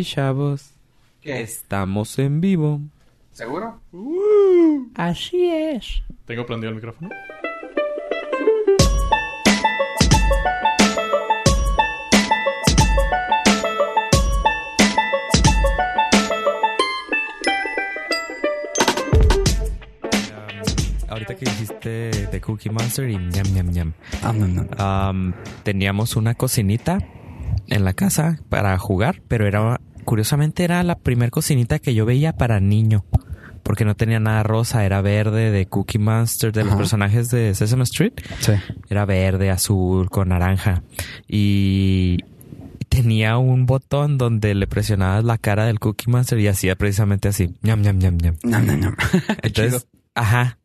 Y 0.00 0.02
chavos, 0.02 0.70
estamos 1.22 2.18
en 2.18 2.40
vivo. 2.40 2.80
¿Seguro? 3.32 3.82
Así 4.94 5.50
es. 5.50 6.02
¿Tengo 6.24 6.46
prendido 6.46 6.70
el 6.70 6.76
micrófono? 6.76 7.10
Ahorita 21.10 21.34
que 21.34 21.44
dijiste 21.44 21.90
de 22.32 22.40
Cookie 22.40 22.70
Monster 22.70 23.10
y 23.10 23.18
ñam 23.18 23.52
ñam 23.52 23.70
ñam. 23.70 23.92
Ah, 24.22 24.32
no, 24.32 24.48
no. 24.48 24.66
Am, 24.78 25.34
teníamos 25.62 26.16
una 26.16 26.34
cocinita 26.36 27.06
en 27.66 27.84
la 27.84 27.92
casa 27.92 28.38
para 28.48 28.78
jugar, 28.78 29.20
pero 29.28 29.46
era 29.46 29.78
curiosamente 30.04 30.64
era 30.64 30.82
la 30.82 30.96
primer 30.98 31.30
cocinita 31.30 31.78
que 31.78 31.94
yo 31.94 32.06
veía 32.06 32.32
para 32.32 32.60
niño. 32.60 33.04
Porque 33.62 33.84
no 33.84 33.94
tenía 33.94 34.18
nada 34.18 34.42
rosa, 34.42 34.84
era 34.84 35.02
verde 35.02 35.50
de 35.50 35.66
Cookie 35.66 35.98
Monster, 35.98 36.50
de 36.50 36.64
los 36.64 36.74
personajes 36.76 37.28
de 37.28 37.54
Sesame 37.54 37.84
Street. 37.84 38.14
Sí. 38.40 38.52
Era 38.88 39.04
verde, 39.04 39.50
azul, 39.50 40.08
con 40.08 40.30
naranja. 40.30 40.82
Y 41.28 42.24
tenía 42.88 43.38
un 43.38 43.66
botón 43.66 44.18
donde 44.18 44.54
le 44.54 44.66
presionabas 44.66 45.24
la 45.24 45.38
cara 45.38 45.66
del 45.66 45.78
Cookie 45.78 46.10
Monster 46.10 46.38
y 46.40 46.48
hacía 46.48 46.74
precisamente 46.74 47.28
así. 47.28 47.54
ñam, 47.62 47.80
ñam, 47.82 47.98
ñam, 47.98 48.16
ñam. 48.16 48.36
Entonces, 49.42 49.86
ajá. 50.14 50.58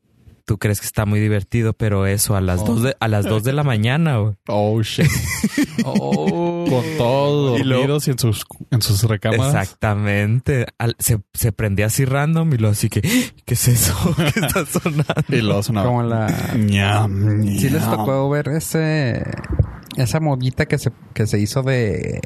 Tú 0.46 0.60
crees 0.60 0.80
que 0.80 0.86
está 0.86 1.06
muy 1.08 1.20
divertido, 1.20 1.74
pero 1.74 2.06
eso 2.06 2.36
a 2.36 2.42
las 2.42 2.62
Oh. 2.62 2.66
dos 2.66 2.84
de, 2.84 2.96
a 3.00 3.08
las 3.08 3.26
dos 3.26 3.44
de 3.44 3.52
la 3.52 3.64
mañana, 3.64 4.18
güey. 4.18 4.36
Oh, 4.48 4.80
shit. 4.84 5.08
Oh. 5.88 6.66
Con 6.70 6.84
todos 6.98 7.60
Y 7.60 7.64
dormidos 7.64 8.08
y 8.08 8.12
en 8.12 8.20
sus, 8.20 8.46
en 8.72 8.82
sus 8.82 9.04
recámaras. 9.04 9.48
Exactamente. 9.54 10.66
Al- 10.78 10.96
se, 11.00 11.20
se 11.34 11.52
prendía 11.52 11.88
así 11.88 12.06
random 12.06 12.54
y 12.54 12.58
lo 12.58 12.70
así 12.70 12.90
que, 12.90 13.02
¿qué 13.02 13.54
es 13.54 13.68
eso? 13.68 13.94
¿Qué 14.34 14.40
está 14.40 14.66
sonando? 14.66 15.04
Y 15.30 15.42
luego 15.42 15.62
sonaba. 15.64 15.86
Como 15.88 16.04
la... 16.04 16.28
Ñam, 16.58 17.44
Sí 17.58 17.70
les 17.70 17.84
tocó 17.84 18.30
ver 18.30 18.48
ese... 18.50 19.24
Esa 19.98 20.20
modita 20.20 20.66
que 20.66 20.78
se, 20.78 20.92
que 21.14 21.26
se 21.28 21.40
hizo 21.40 21.62
de, 21.64 22.20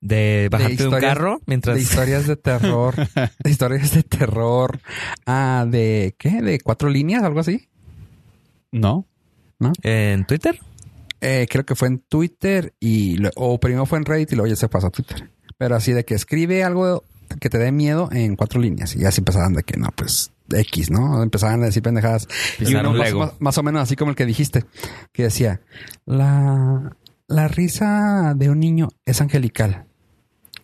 De 0.00 0.48
bajarte 0.50 0.76
de, 0.76 0.88
un 0.88 0.98
carro 0.98 1.40
mientras... 1.46 1.76
de 1.76 1.82
historias 1.82 2.26
de 2.26 2.36
terror. 2.36 2.94
de 3.44 3.50
historias 3.50 3.92
de 3.94 4.02
terror. 4.02 4.80
Ah, 5.26 5.66
de... 5.68 6.14
¿Qué? 6.18 6.40
¿De 6.42 6.58
cuatro 6.60 6.88
líneas? 6.88 7.22
¿Algo 7.22 7.40
así? 7.40 7.68
No. 8.72 9.06
en 9.82 10.24
Twitter. 10.26 10.58
Eh, 11.20 11.46
creo 11.50 11.66
que 11.66 11.74
fue 11.74 11.88
en 11.88 11.98
Twitter 11.98 12.74
y... 12.80 13.16
lo- 13.18 13.30
o 13.36 13.60
primero 13.60 13.84
fue 13.86 13.98
en 13.98 14.04
Reddit 14.06 14.32
y 14.32 14.36
luego 14.36 14.48
ya 14.48 14.56
se 14.56 14.68
pasó 14.68 14.86
a 14.86 14.90
Twitter. 14.90 15.30
Pero 15.58 15.76
así 15.76 15.92
de 15.92 16.04
que 16.06 16.14
escribe 16.14 16.64
algo 16.64 17.04
que 17.40 17.50
te 17.50 17.58
dé 17.58 17.70
miedo 17.70 18.08
en 18.10 18.36
cuatro 18.36 18.58
líneas. 18.60 18.96
Y 18.96 19.04
así 19.04 19.20
empezaban 19.20 19.52
de 19.52 19.62
que 19.62 19.76
no, 19.78 19.88
pues... 19.94 20.32
X, 20.52 20.90
¿no? 20.90 21.22
Empezaban 21.22 21.62
a 21.62 21.66
decir 21.66 21.80
pendejadas. 21.82 22.26
Y 22.58 22.74
uno 22.74 22.92
más- 22.92 23.34
más 23.38 23.58
o 23.58 23.62
menos 23.62 23.82
así 23.82 23.94
como 23.94 24.10
el 24.10 24.16
que 24.16 24.26
dijiste, 24.26 24.64
que 25.12 25.22
decía, 25.24 25.60
la, 26.06 26.96
la 27.28 27.46
risa 27.46 28.34
de 28.34 28.50
un 28.50 28.58
niño 28.58 28.88
es 29.04 29.20
angelical, 29.20 29.86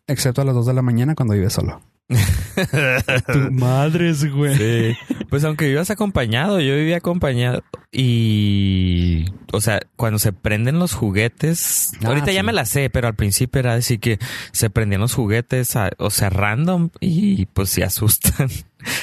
excepto 0.06 0.42
a 0.42 0.44
las 0.44 0.54
dos 0.54 0.66
de 0.66 0.74
la 0.74 0.82
mañana 0.82 1.14
cuando 1.14 1.34
vive 1.34 1.50
solo. 1.50 1.80
Tu 3.32 3.50
madres, 3.52 4.32
güey. 4.32 4.56
Sí. 4.56 4.96
Pues 5.28 5.44
aunque 5.44 5.68
vivas 5.68 5.90
acompañado, 5.90 6.60
yo 6.60 6.74
vivía 6.76 6.98
acompañado 6.98 7.62
y, 7.92 9.24
o 9.52 9.60
sea, 9.60 9.80
cuando 9.96 10.18
se 10.18 10.32
prenden 10.32 10.78
los 10.78 10.94
juguetes, 10.94 11.92
Ah, 12.02 12.08
ahorita 12.08 12.32
ya 12.32 12.42
me 12.42 12.52
la 12.52 12.64
sé, 12.64 12.90
pero 12.90 13.08
al 13.08 13.14
principio 13.14 13.58
era 13.58 13.74
así 13.74 13.98
que 13.98 14.18
se 14.52 14.70
prendían 14.70 15.00
los 15.00 15.14
juguetes, 15.14 15.74
a- 15.76 15.90
o 15.98 16.10
sea, 16.10 16.30
random 16.30 16.90
y 17.00 17.46
pues 17.46 17.70
sí 17.70 17.82
asustan. 17.82 18.48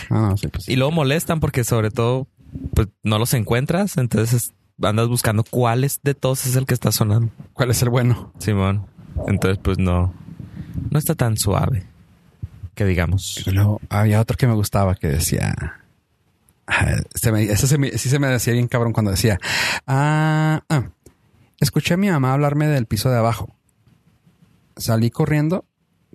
Ah, 0.09 0.29
no, 0.29 0.37
sí, 0.37 0.47
pues. 0.47 0.67
Y 0.69 0.75
luego 0.77 0.91
molestan 0.91 1.39
porque 1.39 1.63
sobre 1.63 1.91
todo, 1.91 2.27
pues 2.73 2.87
no 3.03 3.19
los 3.19 3.33
encuentras, 3.33 3.97
entonces 3.97 4.53
andas 4.81 5.07
buscando 5.09 5.43
cuál 5.43 5.83
es 5.83 5.99
de 6.03 6.13
todos 6.15 6.45
es 6.45 6.55
el 6.55 6.65
que 6.65 6.73
está 6.73 6.91
sonando. 6.91 7.29
¿Cuál 7.53 7.71
es 7.71 7.81
el 7.81 7.89
bueno? 7.89 8.31
Simón. 8.39 8.87
Entonces, 9.27 9.59
pues 9.61 9.77
no, 9.77 10.13
no 10.89 10.99
está 10.99 11.15
tan 11.15 11.37
suave 11.37 11.85
que 12.75 12.85
digamos. 12.85 13.43
Luego 13.51 13.79
había 13.89 14.19
otro 14.19 14.35
que 14.37 14.47
me 14.47 14.53
gustaba 14.55 14.95
que 14.95 15.07
decía, 15.07 15.53
ah, 16.67 16.95
se 17.13 17.31
me- 17.31 17.55
se 17.55 17.77
me- 17.77 17.91
sí 17.97 18.09
se 18.09 18.19
me 18.19 18.27
decía 18.27 18.53
bien 18.53 18.67
cabrón 18.67 18.93
cuando 18.93 19.11
decía, 19.11 19.39
ah, 19.85 20.61
ah, 20.69 20.89
escuché 21.59 21.93
a 21.93 21.97
mi 21.97 22.09
mamá 22.09 22.33
hablarme 22.33 22.67
del 22.67 22.85
piso 22.87 23.09
de 23.09 23.17
abajo. 23.17 23.53
Salí 24.77 25.11
corriendo 25.11 25.65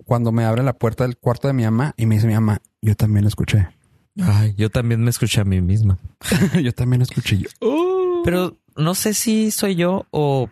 cuando 0.05 0.31
me 0.31 0.43
abre 0.43 0.63
la 0.63 0.73
puerta 0.73 1.05
del 1.05 1.17
cuarto 1.17 1.47
de 1.47 1.53
mi 1.53 1.63
mamá 1.63 1.93
y 1.97 2.05
me 2.05 2.15
dice 2.15 2.27
mi 2.27 2.33
mamá, 2.33 2.61
yo 2.81 2.95
también 2.95 3.23
lo 3.23 3.29
escuché. 3.29 3.67
Ay, 4.21 4.53
yo 4.57 4.69
también 4.69 5.01
me 5.01 5.09
escuché 5.11 5.39
a 5.41 5.45
mí 5.45 5.61
misma. 5.61 5.97
yo 6.61 6.73
también 6.73 6.99
lo 6.99 7.03
escuché 7.03 7.37
yo. 7.37 7.49
Pero 8.25 8.57
no 8.75 8.95
sé 8.95 9.13
si 9.13 9.49
soy 9.51 9.75
yo 9.75 10.07
o 10.11 10.49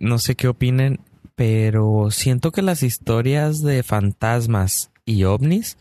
no 0.00 0.18
sé 0.18 0.34
qué 0.34 0.48
opinen, 0.48 0.98
pero 1.38 2.10
siento 2.10 2.50
que 2.50 2.62
las 2.62 2.82
historias 2.82 3.62
de 3.62 3.84
fantasmas 3.84 4.90
y 5.04 5.22
ovnis 5.22 5.78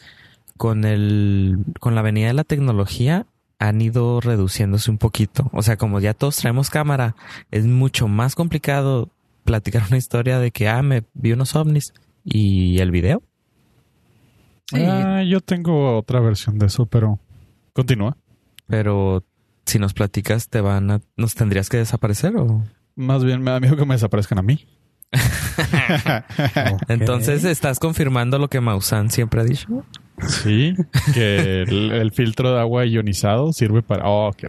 con 0.55 0.85
el 0.85 1.57
con 1.79 1.95
la 1.95 2.03
venida 2.03 2.27
de 2.27 2.35
la 2.35 2.43
tecnología 2.43 3.25
han 3.57 3.81
ido 3.81 4.21
reduciéndose 4.21 4.91
un 4.91 4.99
poquito. 4.99 5.49
O 5.53 5.63
sea, 5.63 5.75
como 5.75 5.99
ya 5.99 6.13
todos 6.13 6.37
traemos 6.37 6.69
cámara, 6.69 7.15
es 7.49 7.65
mucho 7.65 8.07
más 8.07 8.35
complicado 8.35 9.09
platicar 9.45 9.81
una 9.87 9.97
historia 9.97 10.37
de 10.37 10.51
que 10.51 10.69
ah, 10.69 10.83
me 10.83 11.05
vi 11.15 11.31
unos 11.31 11.55
ovnis 11.55 11.91
y 12.23 12.77
el 12.77 12.91
video. 12.91 13.23
Sí. 14.67 14.83
Ah, 14.83 15.23
yo 15.23 15.41
tengo 15.41 15.97
otra 15.97 16.19
versión 16.19 16.59
de 16.59 16.67
eso, 16.67 16.85
pero 16.85 17.19
continúa. 17.73 18.15
Pero 18.67 19.23
si 19.65 19.79
nos 19.79 19.95
platicas, 19.95 20.49
te 20.49 20.61
van 20.61 20.91
a, 20.91 21.01
nos 21.15 21.33
tendrías 21.33 21.67
que 21.67 21.77
desaparecer 21.77 22.37
o 22.37 22.63
Más 22.95 23.25
bien 23.25 23.41
me 23.41 23.49
da 23.49 23.59
miedo 23.59 23.75
que 23.75 23.85
me 23.87 23.95
desaparezcan 23.95 24.37
a 24.37 24.43
mí. 24.43 24.67
entonces 26.87 27.43
estás 27.43 27.79
confirmando 27.79 28.37
lo 28.39 28.49
que 28.49 28.61
Maussan 28.61 29.09
siempre 29.09 29.41
ha 29.41 29.43
dicho. 29.43 29.67
Sí, 30.27 30.73
que 31.13 31.61
el, 31.61 31.91
el 31.91 32.11
filtro 32.11 32.51
de 32.53 32.59
agua 32.59 32.85
ionizado 32.85 33.53
sirve 33.53 33.83
para. 33.83 34.03
Oh, 34.09 34.33
qué- 34.33 34.47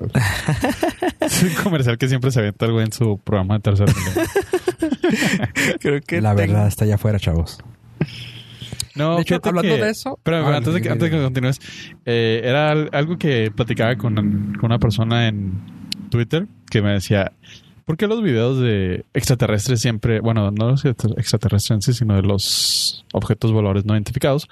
Es 1.20 1.42
un 1.42 1.50
comercial 1.62 1.98
que 1.98 2.08
siempre 2.08 2.30
se 2.30 2.38
avienta 2.40 2.66
güey 2.66 2.86
en 2.86 2.92
su 2.92 3.18
programa 3.18 3.54
de 3.58 3.60
tercer. 3.60 3.88
Creo 5.80 6.00
que 6.00 6.20
La 6.22 6.34
tengo- 6.34 6.52
verdad 6.54 6.68
está 6.68 6.84
allá 6.84 6.94
afuera, 6.94 7.18
chavos. 7.18 7.58
No, 8.94 9.16
de 9.16 9.22
hecho, 9.22 9.38
hablando 9.44 9.62
que- 9.76 9.82
de 9.84 9.90
eso... 9.90 10.14
Espérame, 10.16 10.46
Ah, 10.46 10.56
antes, 10.56 10.74
de 10.74 10.80
que, 10.82 10.88
antes 10.90 11.10
de 11.10 11.16
que 11.16 11.22
continúes, 11.22 11.60
eh, 12.06 12.40
era 12.42 12.70
al- 12.70 12.88
algo 12.92 13.16
que 13.18 13.52
platicaba 13.54 13.94
con, 13.96 14.14
con 14.54 14.64
una 14.64 14.78
persona 14.78 15.28
en 15.28 15.52
Twitter 16.10 16.46
que 16.70 16.80
me 16.82 16.92
decía, 16.94 17.30
¿por 17.88 17.96
qué 17.96 18.06
los 18.06 18.22
videos 18.22 18.60
de 18.60 19.06
extraterrestres 19.14 19.80
siempre, 19.80 20.20
bueno, 20.20 20.50
no 20.50 20.72
los 20.72 20.84
extraterrestres 20.84 21.96
sino 21.96 22.16
de 22.16 22.20
los 22.22 23.06
objetos 23.14 23.50
voladores 23.50 23.86
no 23.86 23.94
identificados, 23.94 24.46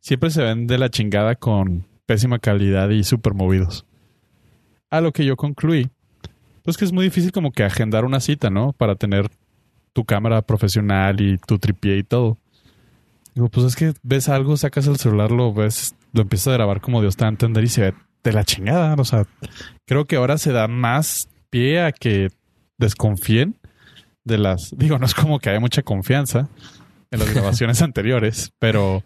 siempre 0.00 0.30
se 0.30 0.42
ven 0.42 0.66
de 0.66 0.78
la 0.78 0.88
chingada 0.88 1.34
con 1.34 1.84
pésima 2.06 2.38
calidad 2.38 2.88
y 2.88 3.04
súper 3.04 3.34
movidos? 3.34 3.84
A 4.88 5.02
lo 5.02 5.12
que 5.12 5.26
yo 5.26 5.36
concluí, 5.36 5.90
pues 6.62 6.78
que 6.78 6.86
es 6.86 6.92
muy 6.92 7.04
difícil 7.04 7.30
como 7.30 7.52
que 7.52 7.62
agendar 7.62 8.06
una 8.06 8.20
cita, 8.20 8.48
¿no? 8.48 8.72
Para 8.72 8.94
tener 8.94 9.28
tu 9.92 10.06
cámara 10.06 10.40
profesional 10.40 11.20
y 11.20 11.36
tu 11.36 11.58
tripié 11.58 11.98
y 11.98 12.04
todo. 12.04 12.38
Digo, 13.34 13.50
pues 13.50 13.66
es 13.66 13.76
que 13.76 13.92
ves 14.02 14.30
algo, 14.30 14.56
sacas 14.56 14.86
el 14.86 14.96
celular, 14.96 15.30
lo 15.30 15.52
ves, 15.52 15.94
lo 16.14 16.22
empiezas 16.22 16.48
a 16.48 16.52
grabar 16.52 16.80
como 16.80 17.02
Dios 17.02 17.18
te 17.18 17.24
va 17.24 17.28
a 17.28 17.32
entender 17.32 17.64
y 17.64 17.68
se 17.68 17.82
ve 17.82 17.94
de 18.24 18.32
la 18.32 18.44
chingada. 18.44 18.94
O 18.94 19.04
sea, 19.04 19.26
creo 19.84 20.06
que 20.06 20.16
ahora 20.16 20.38
se 20.38 20.52
da 20.52 20.68
más 20.68 21.28
pie 21.50 21.82
a 21.82 21.92
que 21.92 22.30
desconfíen 22.78 23.56
de 24.24 24.38
las. 24.38 24.70
Digo, 24.76 24.98
no 24.98 25.06
es 25.06 25.14
como 25.14 25.38
que 25.38 25.50
haya 25.50 25.60
mucha 25.60 25.82
confianza 25.82 26.48
en 27.10 27.18
las 27.20 27.30
grabaciones 27.34 27.82
anteriores, 27.82 28.52
pero 28.58 29.04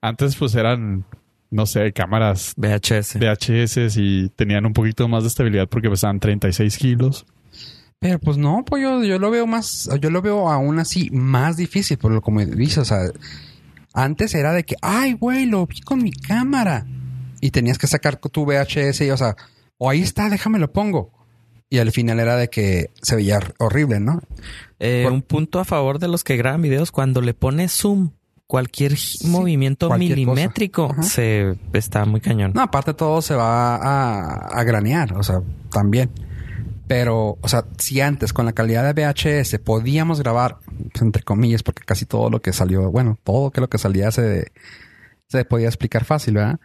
antes 0.00 0.36
pues 0.36 0.54
eran, 0.54 1.04
no 1.50 1.66
sé, 1.66 1.92
cámaras 1.92 2.54
VHS. 2.56 3.18
VHS 3.18 3.96
y 3.96 4.28
tenían 4.30 4.66
un 4.66 4.72
poquito 4.72 5.08
más 5.08 5.22
de 5.22 5.28
estabilidad 5.28 5.68
porque 5.68 5.90
pesaban 5.90 6.20
36 6.20 6.76
kilos. 6.76 7.26
Pero 7.98 8.18
pues 8.18 8.36
no, 8.36 8.64
pues 8.66 8.82
yo, 8.82 9.02
yo 9.02 9.18
lo 9.18 9.30
veo 9.30 9.46
más, 9.46 9.88
yo 9.98 10.10
lo 10.10 10.20
veo 10.20 10.50
aún 10.50 10.78
así 10.78 11.08
más 11.10 11.56
difícil, 11.56 11.96
por 11.96 12.12
lo 12.12 12.20
como 12.20 12.44
dices, 12.44 12.78
o 12.78 12.84
sea, 12.84 12.98
antes 13.94 14.34
era 14.34 14.52
de 14.52 14.64
que, 14.64 14.74
ay, 14.82 15.14
güey, 15.14 15.46
lo 15.46 15.66
vi 15.66 15.80
con 15.80 16.02
mi 16.02 16.12
cámara. 16.12 16.84
Y 17.40 17.50
tenías 17.50 17.78
que 17.78 17.86
sacar 17.86 18.16
tu 18.16 18.44
VHS 18.44 19.02
y, 19.02 19.10
o 19.10 19.16
sea, 19.16 19.36
o 19.78 19.88
ahí 19.88 20.02
está, 20.02 20.28
déjame 20.28 20.58
lo 20.58 20.72
pongo. 20.72 21.12
Y 21.74 21.78
al 21.80 21.90
final 21.90 22.20
era 22.20 22.36
de 22.36 22.48
que 22.50 22.90
se 23.02 23.16
veía 23.16 23.40
horrible, 23.58 23.98
¿no? 23.98 24.20
Eh, 24.78 25.02
Por- 25.04 25.12
Un 25.12 25.22
punto 25.22 25.58
a 25.58 25.64
favor 25.64 25.98
de 25.98 26.06
los 26.08 26.22
que 26.22 26.36
graban 26.36 26.62
videos, 26.62 26.92
cuando 26.92 27.20
le 27.20 27.34
pones 27.34 27.72
zoom, 27.72 28.10
cualquier 28.46 28.94
movimiento 29.24 29.88
cualquier 29.88 30.16
milimétrico 30.18 30.94
se 31.02 31.56
está 31.72 32.04
muy 32.04 32.20
cañón. 32.20 32.52
No, 32.54 32.60
aparte 32.62 32.94
todo 32.94 33.20
se 33.22 33.34
va 33.34 33.76
a, 33.76 34.46
a 34.48 34.62
granear, 34.64 35.14
o 35.14 35.22
sea, 35.22 35.40
también. 35.72 36.10
Pero, 36.86 37.38
o 37.40 37.48
sea, 37.48 37.64
si 37.78 38.00
antes 38.02 38.32
con 38.32 38.44
la 38.44 38.52
calidad 38.52 38.84
de 38.94 39.02
VHS 39.06 39.58
podíamos 39.58 40.20
grabar 40.20 40.58
pues, 40.92 41.02
entre 41.02 41.22
comillas, 41.22 41.62
porque 41.62 41.82
casi 41.84 42.04
todo 42.04 42.28
lo 42.30 42.40
que 42.42 42.52
salió, 42.52 42.90
bueno, 42.90 43.18
todo 43.24 43.50
que 43.50 43.60
lo 43.62 43.68
que 43.68 43.78
salía 43.78 44.10
se, 44.12 44.52
se 45.28 45.44
podía 45.46 45.66
explicar 45.68 46.04
fácil, 46.04 46.34
¿verdad? 46.34 46.60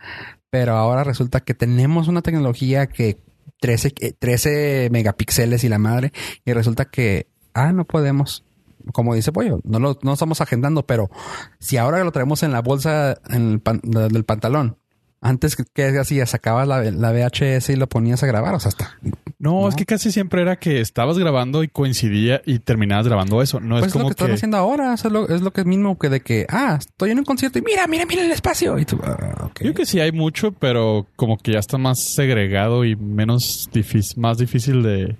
Pero 0.49 0.73
ahora 0.75 1.03
resulta 1.03 1.39
que 1.39 1.53
tenemos 1.53 2.07
una 2.09 2.21
tecnología 2.21 2.87
que 2.87 3.17
13, 3.59 3.93
eh, 3.99 4.13
13 4.17 4.89
megapíxeles 4.91 5.63
y 5.63 5.69
la 5.69 5.77
madre, 5.79 6.11
y 6.45 6.53
resulta 6.53 6.85
que, 6.85 7.27
ah, 7.53 7.71
no 7.71 7.85
podemos. 7.85 8.45
Como 8.93 9.13
dice 9.13 9.31
Pollo, 9.31 9.59
no 9.65 9.79
lo 9.79 9.99
no 10.01 10.13
estamos 10.13 10.41
agendando, 10.41 10.87
pero 10.87 11.11
si 11.59 11.77
ahora 11.77 12.03
lo 12.03 12.11
traemos 12.11 12.41
en 12.43 12.51
la 12.53 12.61
bolsa 12.61 13.19
en 13.29 13.51
el 13.51 13.59
pan- 13.59 13.81
del 13.83 14.23
pantalón, 14.23 14.77
antes 15.21 15.55
que, 15.55 15.63
que 15.73 15.97
hacías, 15.99 16.29
sacabas 16.29 16.67
la, 16.67 16.81
la 16.91 17.11
VHS 17.11 17.69
y 17.69 17.75
lo 17.75 17.87
ponías 17.87 18.23
a 18.23 18.27
grabar, 18.27 18.55
o 18.55 18.59
sea, 18.59 18.69
está. 18.69 18.97
No, 19.37 19.61
No. 19.61 19.69
es 19.69 19.75
que 19.75 19.85
casi 19.85 20.11
siempre 20.11 20.41
era 20.41 20.57
que 20.57 20.79
estabas 20.81 21.17
grabando 21.17 21.63
y 21.63 21.67
coincidía 21.69 22.41
y 22.45 22.59
terminabas 22.59 23.07
grabando 23.07 23.41
eso. 23.41 23.59
No 23.59 23.75
Pues 23.75 23.83
es 23.83 23.87
es 23.87 23.93
lo 23.95 23.99
como 23.99 24.09
que 24.09 24.13
están 24.13 24.27
que... 24.27 24.33
haciendo 24.33 24.57
ahora, 24.57 24.93
o 24.93 24.97
sea, 24.97 25.09
lo- 25.11 25.27
es 25.29 25.41
lo 25.41 25.51
que 25.51 25.61
es 25.61 25.67
mismo 25.67 25.97
que 25.97 26.09
de 26.09 26.21
que, 26.21 26.45
ah, 26.49 26.77
estoy 26.79 27.11
en 27.11 27.19
un 27.19 27.25
concierto 27.25 27.59
y 27.59 27.61
mira, 27.61 27.85
mira, 27.87 28.05
mira 28.05 28.23
el 28.23 28.31
espacio. 28.31 28.77
Y 28.79 28.85
tú, 28.85 28.99
ah. 29.03 29.49
Yo 29.61 29.73
que 29.73 29.85
sí 29.85 29.99
hay 29.99 30.11
mucho, 30.11 30.51
pero 30.53 31.07
como 31.15 31.37
que 31.37 31.53
ya 31.53 31.59
está 31.59 31.77
más 31.77 31.99
segregado 32.03 32.85
y 32.85 32.95
menos 32.95 33.69
difícil, 33.73 34.21
más 34.21 34.37
difícil 34.37 34.83
de, 34.83 35.15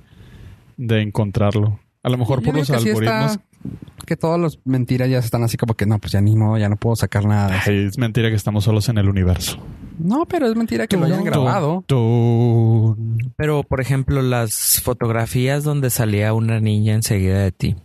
de 0.78 1.01
encontrarlo. 1.01 1.80
A 2.04 2.10
lo 2.10 2.18
mejor 2.18 2.40
Yo 2.42 2.46
por 2.46 2.56
los 2.57 2.69
que 2.72 2.80
sí 2.80 2.90
algoritmos. 2.90 3.40
Que 4.06 4.16
todas 4.18 4.40
las 4.40 4.60
mentiras 4.66 5.10
ya 5.10 5.20
están 5.20 5.44
así 5.44 5.56
como 5.58 5.76
que 5.76 5.86
no, 5.86 6.00
pues 6.00 6.14
ya 6.14 6.22
ni 6.22 6.36
modo, 6.36 6.58
ya 6.58 6.70
no 6.70 6.76
puedo 6.78 6.96
sacar 6.96 7.26
nada. 7.26 7.62
Ay, 7.66 7.86
es 7.86 7.98
mentira 7.98 8.30
que 8.30 8.36
estamos 8.36 8.64
solos 8.64 8.90
en 8.90 8.98
el 8.98 9.08
universo. 9.10 9.58
No, 10.00 10.26
pero 10.26 10.48
es 10.48 10.56
mentira 10.56 10.88
que 10.88 10.98
lo 10.98 11.06
hayan 11.06 11.24
grabado. 11.24 11.84
Pero, 13.36 13.64
por 13.64 13.82
ejemplo, 13.82 14.22
las 14.22 14.82
fotografías 14.84 15.64
donde 15.64 15.90
salía 15.90 16.34
una 16.34 16.60
niña 16.60 16.94
enseguida 16.96 17.40
de 17.40 17.52
ti. 17.52 17.76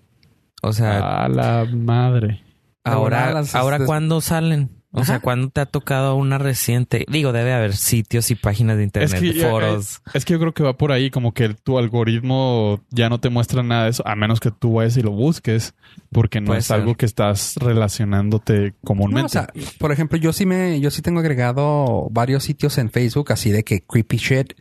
O 0.62 0.72
sea, 0.72 1.24
A 1.24 1.28
la 1.28 1.66
madre. 1.70 2.42
ahora, 2.84 3.24
ahora 3.26 3.32
las- 3.40 3.54
ahora 3.54 3.76
este- 3.76 3.86
¿cuándo 3.86 4.20
salen? 4.20 4.70
O 4.96 5.00
Ajá. 5.00 5.06
sea, 5.06 5.20
¿cuándo 5.20 5.48
te 5.50 5.60
ha 5.60 5.66
tocado 5.66 6.14
una 6.14 6.38
reciente? 6.38 7.04
Digo, 7.08 7.32
debe 7.32 7.52
haber 7.52 7.74
sitios 7.76 8.30
y 8.30 8.36
páginas 8.36 8.76
de 8.76 8.84
internet, 8.84 9.12
Es 9.12 9.20
que, 9.20 9.34
ya- 9.34 9.50
foros. 9.50 10.00
es 10.14 10.24
que 10.24 10.34
yo 10.34 10.38
creo 10.38 10.54
que 10.54 10.62
va 10.62 10.76
por 10.76 10.92
ahí, 10.92 11.10
como 11.10 11.34
que 11.34 11.48
tu 11.54 11.78
algoritmo 11.78 12.80
ya 12.90 13.08
no 13.08 13.18
te 13.18 13.28
muestra 13.28 13.62
nada 13.64 13.84
de 13.84 13.90
eso, 13.90 14.06
a 14.06 14.14
menos 14.14 14.38
que 14.38 14.52
tú 14.52 14.74
vayas 14.74 14.96
y 14.96 15.02
lo 15.02 15.10
busques, 15.10 15.74
porque 16.12 16.40
no 16.40 16.46
Puede 16.46 16.60
es 16.60 16.66
ser. 16.66 16.76
algo 16.76 16.94
que 16.94 17.06
estás 17.06 17.56
relacionándote 18.04 18.74
comúnmente. 18.84 19.20
No, 19.22 19.26
o 19.26 19.28
sea, 19.28 19.48
por 19.78 19.92
ejemplo, 19.92 20.18
yo 20.18 20.32
sí 20.32 20.46
me, 20.46 20.80
yo 20.80 20.90
sí 20.90 21.02
tengo 21.02 21.20
agregado 21.20 22.08
varios 22.10 22.44
sitios 22.44 22.78
en 22.78 22.90
Facebook 22.90 23.32
así 23.32 23.50
de 23.50 23.64
que 23.64 23.82
creepy 23.82 24.16
shit 24.18 24.52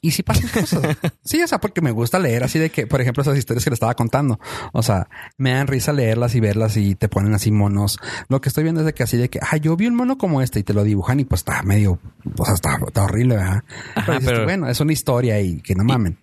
y 0.00 0.12
sí 0.12 0.22
pasan 0.22 0.48
cosas. 0.48 0.82
sí, 1.24 1.42
o 1.42 1.46
sea, 1.48 1.58
porque 1.60 1.80
me 1.80 1.90
gusta 1.90 2.18
leer 2.18 2.44
así 2.44 2.58
de 2.58 2.70
que, 2.70 2.86
por 2.86 3.00
ejemplo, 3.00 3.22
esas 3.22 3.36
historias 3.38 3.64
que 3.64 3.70
le 3.70 3.74
estaba 3.74 3.94
contando. 3.94 4.38
O 4.72 4.82
sea, 4.82 5.08
me 5.36 5.50
dan 5.52 5.66
risa 5.66 5.92
leerlas 5.92 6.34
y 6.34 6.40
verlas 6.40 6.76
y 6.76 6.94
te 6.94 7.08
ponen 7.08 7.34
así 7.34 7.50
monos. 7.50 7.98
Lo 8.28 8.40
que 8.40 8.48
estoy 8.48 8.62
viendo 8.64 8.80
es 8.80 8.86
de 8.86 8.94
que 8.94 9.02
así 9.02 9.16
de 9.16 9.28
que, 9.28 9.40
ah, 9.42 9.56
yo 9.56 9.67
vi 9.76 9.86
un 9.86 9.94
mono 9.96 10.18
como 10.18 10.40
este 10.42 10.60
y 10.60 10.62
te 10.62 10.74
lo 10.74 10.84
dibujan 10.84 11.20
y 11.20 11.24
pues 11.24 11.40
está 11.40 11.62
medio, 11.62 11.98
o 12.38 12.44
sea, 12.44 12.54
está, 12.54 12.78
está 12.86 13.04
horrible, 13.04 13.36
¿verdad? 13.36 13.62
Ajá, 13.94 14.04
pero, 14.06 14.18
dices 14.18 14.20
tú, 14.20 14.34
pero- 14.34 14.44
bueno, 14.44 14.68
es 14.68 14.80
una 14.80 14.92
historia 14.92 15.40
y 15.40 15.60
que 15.60 15.74
no 15.74 15.84
mamen. 15.84 16.18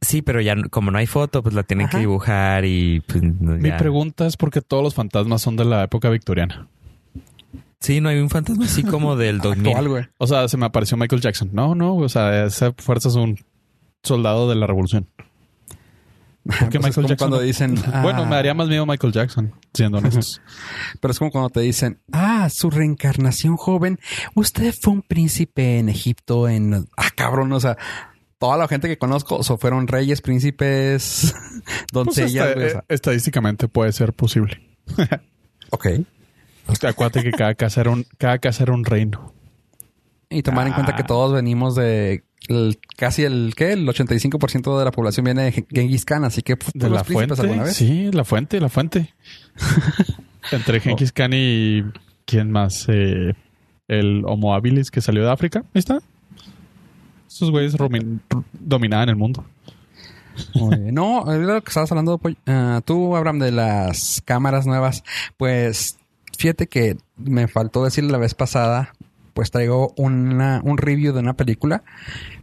Sí, 0.00 0.20
pero 0.22 0.40
ya 0.42 0.54
como 0.70 0.90
no 0.90 0.98
hay 0.98 1.06
foto, 1.06 1.42
pues 1.42 1.54
la 1.54 1.62
tienen 1.62 1.86
Ajá. 1.86 1.92
que 1.92 2.00
dibujar 2.00 2.64
y 2.66 3.00
pues 3.00 3.22
no, 3.22 3.52
Mi 3.52 3.72
pregunta 3.72 4.26
es 4.26 4.36
por 4.36 4.50
qué 4.50 4.60
todos 4.60 4.82
los 4.82 4.94
fantasmas 4.94 5.40
son 5.42 5.56
de 5.56 5.64
la 5.64 5.84
época 5.84 6.10
victoriana. 6.10 6.68
Sí, 7.80 8.00
no 8.00 8.08
hay 8.08 8.18
un 8.18 8.30
fantasma 8.30 8.64
así 8.64 8.82
como 8.82 9.16
del 9.16 9.38
2000. 9.38 9.66
Actual, 9.68 9.88
güey. 9.88 10.04
O 10.18 10.26
sea, 10.26 10.48
se 10.48 10.56
me 10.56 10.66
apareció 10.66 10.96
Michael 10.96 11.22
Jackson. 11.22 11.50
No, 11.52 11.74
no, 11.74 11.96
o 11.96 12.08
sea, 12.08 12.44
esa 12.46 12.72
fuerza 12.76 13.08
es 13.08 13.14
un 13.14 13.38
soldado 14.02 14.48
de 14.48 14.54
la 14.56 14.66
revolución. 14.66 15.06
¿Por 16.60 16.68
qué 16.68 16.78
Pues 16.78 16.80
es 16.80 16.80
Michael 16.80 16.94
como 16.94 17.08
Jackson? 17.08 17.16
cuando 17.16 17.36
no? 17.38 17.42
dicen, 17.42 17.74
Bueno, 18.02 18.22
ah, 18.22 18.26
me 18.26 18.36
daría 18.36 18.54
más 18.54 18.68
miedo 18.68 18.86
Michael 18.86 19.12
Jackson, 19.12 19.54
siendo 19.74 19.98
honestos. 19.98 20.40
Pero 21.00 21.12
es 21.12 21.18
como 21.18 21.30
cuando 21.30 21.50
te 21.50 21.60
dicen, 21.60 22.00
ah, 22.12 22.48
su 22.50 22.70
reencarnación 22.70 23.56
joven, 23.56 23.98
usted 24.34 24.74
fue 24.80 24.92
un 24.94 25.02
príncipe 25.02 25.78
en 25.78 25.88
Egipto, 25.88 26.48
en... 26.48 26.86
Ah, 26.96 27.10
cabrón, 27.14 27.52
o 27.52 27.60
sea, 27.60 27.76
toda 28.38 28.56
la 28.56 28.68
gente 28.68 28.88
que 28.88 28.98
conozco 28.98 29.36
o 29.36 29.42
sea, 29.42 29.56
fueron 29.56 29.88
reyes, 29.88 30.20
príncipes, 30.22 31.34
Pues 31.34 31.86
doncellas. 31.92 32.54
güey, 32.54 32.66
o 32.66 32.70
sea, 32.70 32.78
eh, 32.80 32.84
estadísticamente 32.88 33.68
puede 33.68 33.92
ser 33.92 34.12
posible. 34.12 34.60
ok. 35.70 35.86
Acuérdate 36.82 37.22
que 37.22 37.30
cada 37.30 37.54
casa 37.54 37.80
era 37.80 37.90
un, 37.90 38.04
cada 38.18 38.38
casa 38.38 38.64
era 38.64 38.72
un 38.72 38.84
reino. 38.84 39.32
Y 40.36 40.42
tomar 40.42 40.66
en 40.66 40.72
cuenta 40.74 40.94
que 40.96 41.02
Ah. 41.02 41.06
todos 41.06 41.32
venimos 41.32 41.74
de 41.74 42.24
el- 42.48 42.78
casi 42.96 43.22
el, 43.24 43.54
¿qué? 43.56 43.72
El 43.72 43.88
85% 43.88 44.78
de 44.78 44.84
la 44.84 44.90
población 44.92 45.24
viene 45.24 45.44
de 45.50 45.66
Genghis 45.70 46.04
Khan, 46.04 46.24
así 46.24 46.42
que 46.42 46.56
pues, 46.56 46.70
¿De 46.74 46.90
la 46.90 47.02
príncipes 47.04 47.40
alguna 47.40 47.62
fuente? 47.64 47.68
vez. 47.68 47.76
Sí, 47.76 48.10
la 48.12 48.24
fuente, 48.24 48.60
la 48.60 48.68
fuente. 48.68 49.14
Entre 50.52 50.80
Genghis 50.80 51.12
Khan 51.12 51.32
y... 51.32 51.82
¿Quién 52.24 52.50
más? 52.50 52.86
Eh, 52.88 53.34
el 53.88 54.22
Homo 54.26 54.54
habilis 54.54 54.90
que 54.90 55.00
salió 55.00 55.24
de 55.24 55.30
África. 55.30 55.60
Ahí 55.74 55.78
está. 55.78 55.98
Esos 57.28 57.50
güeyes 57.50 57.76
dominaban 58.52 59.08
el 59.08 59.16
mundo. 59.16 59.44
No, 60.92 61.24
lo 61.24 61.62
que 61.62 61.68
estabas 61.68 61.90
hablando 61.92 62.20
ah, 62.46 62.80
tú, 62.84 63.16
Abraham, 63.16 63.38
de 63.38 63.52
las 63.52 64.22
cámaras 64.24 64.66
nuevas, 64.66 65.02
pues 65.36 65.98
fíjate 66.36 66.66
que 66.66 66.96
me 67.16 67.48
faltó 67.48 67.84
decir 67.84 68.04
la 68.04 68.18
vez 68.18 68.34
pasada, 68.34 68.92
pues 69.36 69.50
traigo 69.50 69.92
una, 69.98 70.62
un 70.64 70.78
review 70.78 71.12
de 71.12 71.20
una 71.20 71.34
película, 71.34 71.84